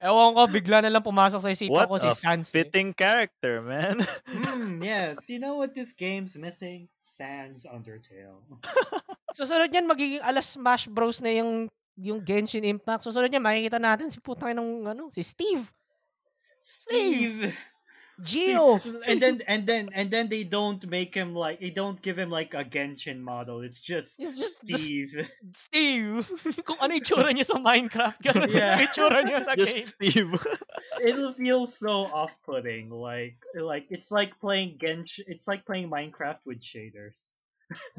Ewan 0.00 0.32
ko, 0.32 0.48
bigla 0.48 0.80
na 0.80 0.88
lang 0.88 1.04
pumasok 1.04 1.44
sa 1.44 1.52
isipan 1.52 1.84
ko 1.84 2.00
si 2.00 2.08
a 2.08 2.16
Sans. 2.16 2.48
fitting 2.48 2.96
character, 2.96 3.60
man. 3.60 4.00
Hmm, 4.32 4.80
yes. 4.80 5.28
You 5.28 5.36
know 5.36 5.60
what 5.60 5.76
this 5.76 5.92
game's 5.92 6.40
missing? 6.40 6.88
Sans 6.96 7.68
Undertale. 7.68 8.40
Susunod 9.38 9.68
yan, 9.68 9.84
magiging 9.84 10.24
alas 10.24 10.56
Smash 10.56 10.88
Bros 10.88 11.20
na 11.20 11.28
yung 11.36 11.68
yung 12.00 12.24
Genshin 12.24 12.64
Impact. 12.64 13.04
Susunod 13.04 13.28
yan, 13.28 13.44
makikita 13.44 13.76
natin 13.76 14.08
si 14.08 14.16
putang 14.24 14.56
ng 14.56 14.88
ano, 14.88 15.12
si 15.12 15.20
Steve. 15.20 15.68
Steve. 16.64 17.52
Gio. 18.22 18.78
And 19.08 19.20
then 19.20 19.40
and 19.46 19.66
then 19.66 19.88
and 19.94 20.10
then 20.10 20.28
they 20.28 20.44
don't 20.44 20.80
make 20.88 21.14
him 21.14 21.34
like 21.34 21.60
they 21.60 21.70
don't 21.70 22.00
give 22.00 22.18
him 22.18 22.30
like 22.30 22.54
a 22.54 22.64
Genshin 22.64 23.20
model. 23.20 23.60
It's 23.60 23.80
just, 23.80 24.20
It's 24.20 24.38
just 24.38 24.66
the 24.66 24.76
Steve. 24.76 25.12
Steve. 25.54 26.24
Kung 26.66 26.76
ano 26.80 26.94
yung 26.94 27.04
tsura 27.04 27.30
niya 27.32 27.46
sa 27.46 27.58
Minecraft, 27.58 28.18
ganun 28.22 28.50
Yeah. 28.52 28.80
yung 28.80 28.92
tsura 28.92 29.20
niya 29.24 29.40
sa 29.44 29.54
game. 29.56 29.66
Just 29.66 29.94
Steve. 29.96 30.32
It'll 31.04 31.32
feel 31.32 31.66
so 31.66 32.10
off-putting. 32.12 32.90
Like 32.92 33.40
like 33.56 33.86
it's 33.88 34.10
like 34.12 34.36
playing 34.40 34.76
Genshin. 34.76 35.24
It's 35.26 35.48
like 35.48 35.64
playing 35.64 35.88
Minecraft 35.88 36.44
with 36.44 36.60
shaders. 36.60 37.32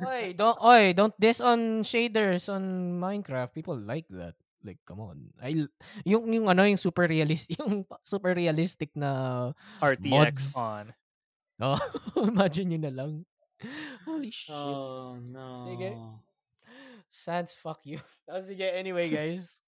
Oy, 0.03 0.35
don't, 0.35 0.60
oy, 0.60 0.91
don't 0.91 1.15
this 1.15 1.39
on 1.39 1.84
shaders 1.88 2.52
on 2.52 2.99
Minecraft. 2.99 3.53
People 3.56 3.80
like 3.80 4.03
that. 4.11 4.35
Like, 4.61 4.79
come 4.85 5.01
on. 5.01 5.17
I, 5.41 5.65
yung, 6.05 6.29
yung 6.29 6.45
ano, 6.47 6.63
yung 6.65 6.77
super 6.77 7.09
realistic, 7.09 7.57
yung 7.61 7.85
super 8.05 8.33
realistic 8.38 8.93
na 8.93 9.51
RTX 9.81 10.07
Mods. 10.09 10.45
on. 10.55 10.85
Oh, 11.61 11.77
imagine 12.31 12.73
nyo 12.73 12.79
na 12.81 12.93
lang. 12.93 13.11
Holy 14.09 14.33
shit. 14.33 14.49
Oh 14.49 15.13
no. 15.21 15.69
Sige. 15.69 15.89
Sans, 17.11 17.49
fuck 17.53 17.85
you. 17.85 18.01
Oh, 18.25 18.41
sige, 18.49 18.65
anyway, 18.65 19.11
guys. 19.11 19.61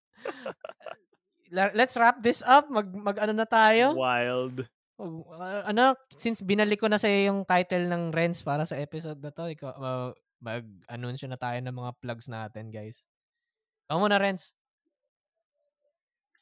Let's 1.54 1.94
wrap 2.00 2.24
this 2.24 2.42
up. 2.42 2.66
Mag, 2.72 2.90
mag 2.90 3.18
ano 3.22 3.34
na 3.36 3.46
tayo? 3.46 3.94
Wild. 3.94 4.66
Uh, 4.98 5.62
ano, 5.68 5.94
since 6.16 6.40
binalik 6.40 6.80
ko 6.80 6.88
na 6.88 6.98
sa 6.98 7.12
yung 7.12 7.44
title 7.44 7.86
ng 7.92 8.16
Renz 8.16 8.42
para 8.42 8.64
sa 8.64 8.80
episode 8.80 9.20
na 9.20 9.30
to, 9.30 9.46
ikaw, 9.52 9.74
uh, 9.76 10.10
mag-anunsyo 10.40 11.28
na 11.30 11.38
tayo 11.38 11.60
ng 11.60 11.76
mga 11.76 11.92
plugs 12.00 12.32
natin, 12.32 12.72
guys. 12.72 13.04
Ikaw 13.92 13.98
muna, 14.00 14.18
Renz. 14.18 14.56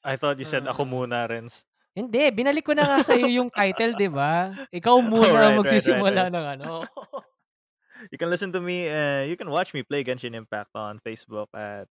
I 0.02 0.18
thought 0.18 0.42
you 0.42 0.46
said 0.50 0.66
ako 0.66 0.84
Ah. 0.86 0.90
muna, 0.90 1.18
Renz. 1.30 1.66
Hindi, 1.92 2.32
binalik 2.32 2.64
ko 2.64 2.74
na 2.74 2.88
nga 2.88 2.98
sa 3.04 3.14
yung 3.20 3.52
title, 3.52 3.94
di 4.00 4.08
ba? 4.08 4.50
Ikaw 4.72 4.96
muna 5.12 5.28
Oh, 5.28 5.36
right, 5.36 5.44
ang 5.44 5.54
right, 5.54 5.60
magsisimula 5.62 6.22
right, 6.28 6.34
ng 6.34 6.46
ano. 6.60 6.72
You 8.10 8.18
can 8.18 8.34
listen 8.34 8.50
to 8.58 8.62
me, 8.64 8.90
uh, 8.90 9.30
you 9.30 9.38
can 9.38 9.46
watch 9.54 9.78
me 9.78 9.86
play 9.86 10.02
Genshin 10.02 10.34
Impact 10.34 10.74
on 10.74 10.98
Facebook 11.06 11.54
at 11.54 11.86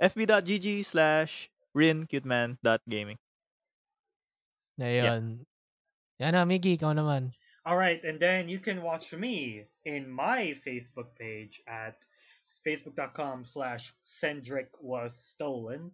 fb.gg 0.00 0.80
slash 0.80 1.52
rincuteman.gaming. 1.76 3.20
Ayun. 4.80 5.44
Yan 6.16 6.32
na, 6.32 6.48
Miggy, 6.48 6.80
ikaw 6.80 6.96
naman. 6.96 7.36
All 7.68 7.76
right, 7.76 8.00
and 8.00 8.16
then 8.16 8.48
you 8.48 8.56
can 8.62 8.80
watch 8.80 9.12
me 9.12 9.68
in 9.84 10.08
my 10.08 10.56
Facebook 10.56 11.12
page 11.12 11.60
at 11.68 12.00
facebook.com 12.64 13.44
slash 13.44 13.92
Cendric 14.08 14.72
was 14.80 15.12
stolen. 15.12 15.92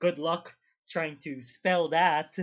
Good 0.00 0.16
luck 0.16 0.56
trying 0.88 1.16
to 1.22 1.40
spell 1.40 1.88
that 1.90 2.34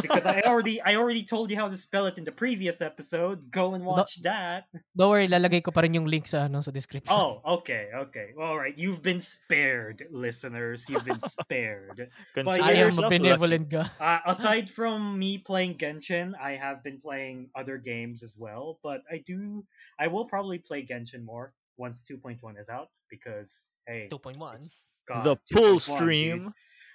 because 0.00 0.26
I 0.26 0.42
already 0.44 0.80
I 0.80 0.96
already 0.96 1.24
told 1.24 1.50
you 1.50 1.56
how 1.56 1.68
to 1.68 1.76
spell 1.76 2.06
it 2.06 2.18
in 2.18 2.24
the 2.24 2.32
previous 2.32 2.80
episode. 2.80 3.50
Go 3.50 3.74
and 3.74 3.84
watch 3.84 4.22
that. 4.22 4.68
Don't 4.96 5.10
worry, 5.10 5.28
lalagay 5.28 5.64
ko 5.64 5.72
pa 5.72 5.80
rin 5.80 5.94
yung 5.94 6.06
link 6.06 6.28
sa 6.28 6.46
ano 6.46 6.60
sa 6.60 6.70
description. 6.70 7.10
Oh, 7.10 7.40
okay, 7.60 7.88
okay. 8.08 8.36
All 8.38 8.58
right, 8.58 8.76
you've 8.76 9.02
been 9.02 9.20
spared, 9.20 10.04
listeners. 10.12 10.84
You've 10.88 11.04
been 11.04 11.20
spared. 11.40 12.12
Consider 12.34 12.60
yeah, 12.60 12.68
Sayang 12.68 12.76
yourself 12.76 13.12
mabenevolent 13.12 13.66
ka. 13.72 13.82
Uh, 13.96 14.20
aside 14.28 14.68
from 14.68 15.18
me 15.18 15.38
playing 15.38 15.80
Genshin, 15.80 16.36
I 16.36 16.60
have 16.60 16.84
been 16.84 17.00
playing 17.00 17.48
other 17.56 17.78
games 17.78 18.22
as 18.22 18.36
well. 18.38 18.78
But 18.84 19.02
I 19.10 19.24
do, 19.24 19.64
I 19.98 20.06
will 20.08 20.28
probably 20.28 20.58
play 20.58 20.84
Genshin 20.84 21.24
more 21.24 21.52
once 21.78 22.02
2.1 22.02 22.38
is 22.58 22.68
out 22.68 22.90
because 23.08 23.72
hey, 23.86 24.08
2.1. 24.12 24.36
it's- 24.60 24.84
God, 25.08 25.24
the 25.24 25.36
pull 25.50 25.80
2.1, 25.80 26.44
dude. 26.44 26.52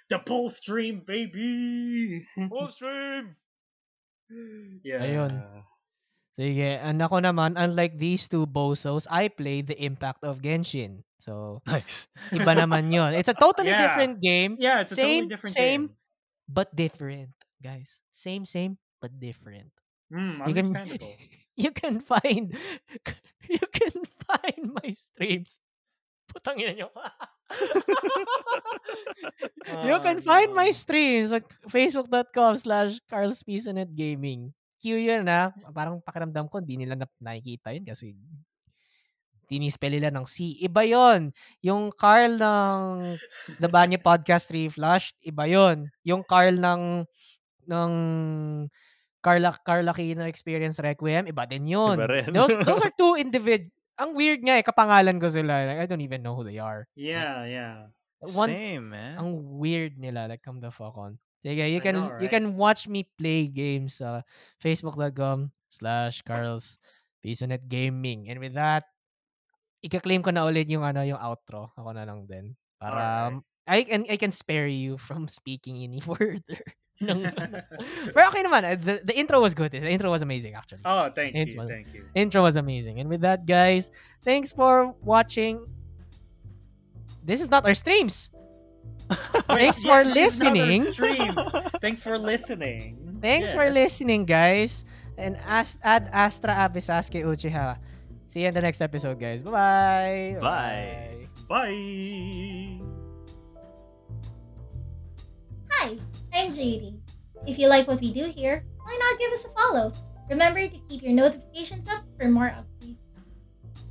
The 0.08 0.18
pull 0.20 0.48
stream, 0.48 1.02
baby. 1.06 2.24
Pull 2.50 2.68
stream. 2.68 3.36
yeah. 4.84 5.00
Ayun. 5.04 5.32
Sige, 6.34 6.82
and 6.82 6.98
ako 6.98 7.22
naman, 7.22 7.54
unlike 7.54 7.94
these 7.94 8.26
two 8.26 8.42
bozos, 8.42 9.06
I 9.06 9.30
play 9.30 9.62
the 9.62 9.78
impact 9.78 10.26
of 10.26 10.42
Genshin. 10.42 11.06
So, 11.22 11.62
Nice. 11.64 12.10
iba 12.34 12.58
naman 12.58 12.90
yon. 12.90 13.14
It's 13.14 13.30
a 13.30 13.38
totally 13.38 13.70
Yeah. 13.70 13.86
different 13.86 14.18
game, 14.20 14.58
Yeah, 14.58 14.82
it's 14.82 14.92
a 14.92 14.98
Same- 14.98 15.24
totally 15.24 15.30
different 15.30 15.54
same. 15.54 15.82
game. 15.88 15.96
but 16.44 16.68
different, 16.76 17.32
guys. 17.62 18.02
Same, 18.10 18.44
same, 18.44 18.76
but 19.00 19.16
different. 19.16 19.72
Mm, 20.12 20.44
You 20.44 20.52
can, 20.52 20.66
understandable. 20.74 21.14
you 21.56 21.70
can 21.72 21.94
find, 22.02 22.52
you 23.48 23.64
can 23.72 23.96
find 24.28 24.74
my 24.76 24.90
streams. 24.92 25.62
Putang 26.34 26.58
ina 26.58 26.74
nyo. 26.74 26.90
you 29.86 29.96
can 30.02 30.18
find 30.18 30.50
my 30.50 30.74
streams 30.74 31.30
at 31.30 31.46
facebook.com 31.70 32.58
slash 32.58 32.98
Gaming. 33.94 34.50
Q 34.82 34.98
yun 34.98 35.24
na. 35.24 35.54
Parang 35.70 36.02
pakiramdam 36.02 36.50
ko, 36.50 36.58
hindi 36.58 36.82
nila 36.82 36.98
na 36.98 37.06
nakikita 37.22 37.70
yun 37.70 37.86
kasi 37.86 38.18
tinispell 39.46 39.94
nila 39.94 40.10
ng 40.10 40.26
C. 40.26 40.58
Iba 40.60 40.82
yon 40.82 41.30
Yung 41.60 41.92
Carl 41.94 42.40
ng 42.40 43.14
The 43.60 43.68
Banya 43.68 44.00
Podcast 44.00 44.50
Reflush, 44.50 45.14
iba 45.22 45.46
yon 45.46 45.92
Yung 46.02 46.24
Carl 46.24 46.58
ng 46.58 47.04
ng 47.64 47.92
Carla 49.24 49.56
Carla 49.64 49.96
Kino 49.96 50.28
Experience 50.28 50.76
Requiem, 50.76 51.32
iba 51.32 51.48
din 51.48 51.64
yun. 51.64 51.96
Iba 51.96 52.12
rin. 52.12 52.28
those, 52.28 52.60
those 52.60 52.82
are 52.84 52.92
two 52.92 53.16
individ. 53.16 53.72
Ang 53.98 54.10
weird 54.18 54.40
nga 54.42 54.58
eh, 54.58 54.64
kapangalan 54.66 55.18
ko 55.22 55.30
sila. 55.30 55.66
Like, 55.66 55.80
I 55.82 55.86
don't 55.86 56.02
even 56.02 56.22
know 56.22 56.34
who 56.34 56.42
they 56.42 56.58
are. 56.58 56.86
Yeah, 56.98 57.46
yeah. 57.46 57.76
One, 58.24 58.50
Same, 58.50 58.90
man. 58.90 59.14
ang 59.20 59.30
weird 59.60 60.00
nila. 60.00 60.26
Like, 60.26 60.42
come 60.42 60.58
the 60.58 60.72
fuck 60.72 60.96
on. 60.96 61.20
Sige, 61.44 61.68
you 61.68 61.78
I 61.78 61.84
can 61.84 61.94
know, 61.94 62.08
you 62.18 62.26
right? 62.26 62.30
can 62.32 62.56
watch 62.56 62.88
me 62.88 63.04
play 63.20 63.46
games 63.46 64.00
sa 64.00 64.24
facebook.com 64.64 65.52
slash 65.68 66.24
Carl's 66.24 66.80
Pisonet 67.20 67.68
Gaming. 67.68 68.32
And 68.32 68.40
with 68.40 68.56
that, 68.56 68.88
ika-claim 69.84 70.24
ko 70.24 70.32
na 70.32 70.48
ulit 70.48 70.66
yung 70.72 70.82
ano 70.82 71.04
yung 71.04 71.20
outro. 71.20 71.68
Ako 71.76 71.92
na 71.92 72.08
lang 72.08 72.24
din. 72.24 72.56
Para 72.80 73.28
Alright. 73.28 73.44
I 73.68 73.80
can 73.84 74.04
I 74.08 74.16
can 74.20 74.32
spare 74.32 74.68
you 74.68 74.96
from 75.00 75.28
speaking 75.28 75.80
any 75.84 76.00
further. 76.04 76.60
Ng, 77.02 77.24
Pero 78.14 78.28
okay 78.28 78.42
naman. 78.42 78.62
uh, 78.64 78.76
The, 78.76 79.00
the 79.04 79.14
intro 79.18 79.40
was 79.40 79.54
good. 79.54 79.72
The 79.72 79.90
intro 79.90 80.10
was 80.10 80.22
amazing 80.22 80.54
actually. 80.54 80.82
Oh, 80.84 81.10
thank 81.10 81.34
It 81.34 81.48
you, 81.54 81.58
was- 81.58 81.68
thank 81.70 81.92
you. 81.94 82.06
Intro 82.14 82.42
was 82.42 82.56
amazing. 82.56 83.00
And 83.00 83.08
with 83.08 83.22
that, 83.22 83.46
guys, 83.46 83.90
thanks 84.22 84.52
for 84.52 84.94
watching. 85.02 85.66
This 87.24 87.40
is 87.40 87.48
not 87.50 87.64
our 87.66 87.74
streams. 87.74 88.28
Thanks 89.48 89.84
for 89.84 90.04
this 90.04 90.36
is 90.36 90.42
not 90.42 90.56
our 90.56 90.64
listening. 90.64 90.84
Thanks 91.80 92.02
for 92.02 92.16
listening. 92.16 93.18
Thanks 93.20 93.52
for 93.52 93.68
listening, 93.68 94.24
guys. 94.24 94.84
And 95.16 95.36
as 95.44 95.76
ad 95.84 96.08
Astra 96.12 96.52
Abisaske 96.56 97.20
Uchiha. 97.24 97.76
See 98.28 98.42
you 98.42 98.48
in 98.48 98.54
the 98.54 98.60
next 98.64 98.80
episode, 98.80 99.20
guys. 99.20 99.42
Bye-bye. 99.44 100.36
Bye. 100.40 101.28
Bye. 101.48 102.80
Hi, 105.70 105.96
I'm 106.34 106.50
JD. 106.50 106.98
If 107.46 107.60
you 107.60 107.68
like 107.68 107.86
what 107.86 108.00
we 108.00 108.12
do 108.12 108.24
here, 108.24 108.64
why 108.82 108.98
not 108.98 109.18
give 109.20 109.30
us 109.30 109.44
a 109.44 109.48
follow? 109.50 109.92
Remember 110.28 110.66
to 110.66 110.80
keep 110.88 111.00
your 111.00 111.12
notifications 111.12 111.88
up 111.88 112.02
for 112.18 112.26
more 112.26 112.50
updates. 112.50 113.22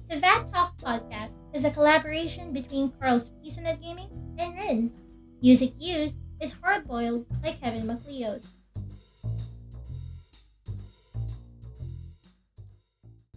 The 0.09 0.19
VAT 0.19 0.51
Talk 0.51 0.77
podcast 0.77 1.35
is 1.53 1.63
a 1.63 1.71
collaboration 1.71 2.51
between 2.51 2.91
Carl's 2.99 3.29
Pisonet 3.39 3.81
Gaming 3.81 4.09
and 4.37 4.55
Rin. 4.55 4.91
Music 5.41 5.71
used 5.79 6.19
is 6.41 6.53
Hardboiled 6.53 7.25
by 7.41 7.53
Kevin 7.53 7.87
McLeod. 7.87 8.43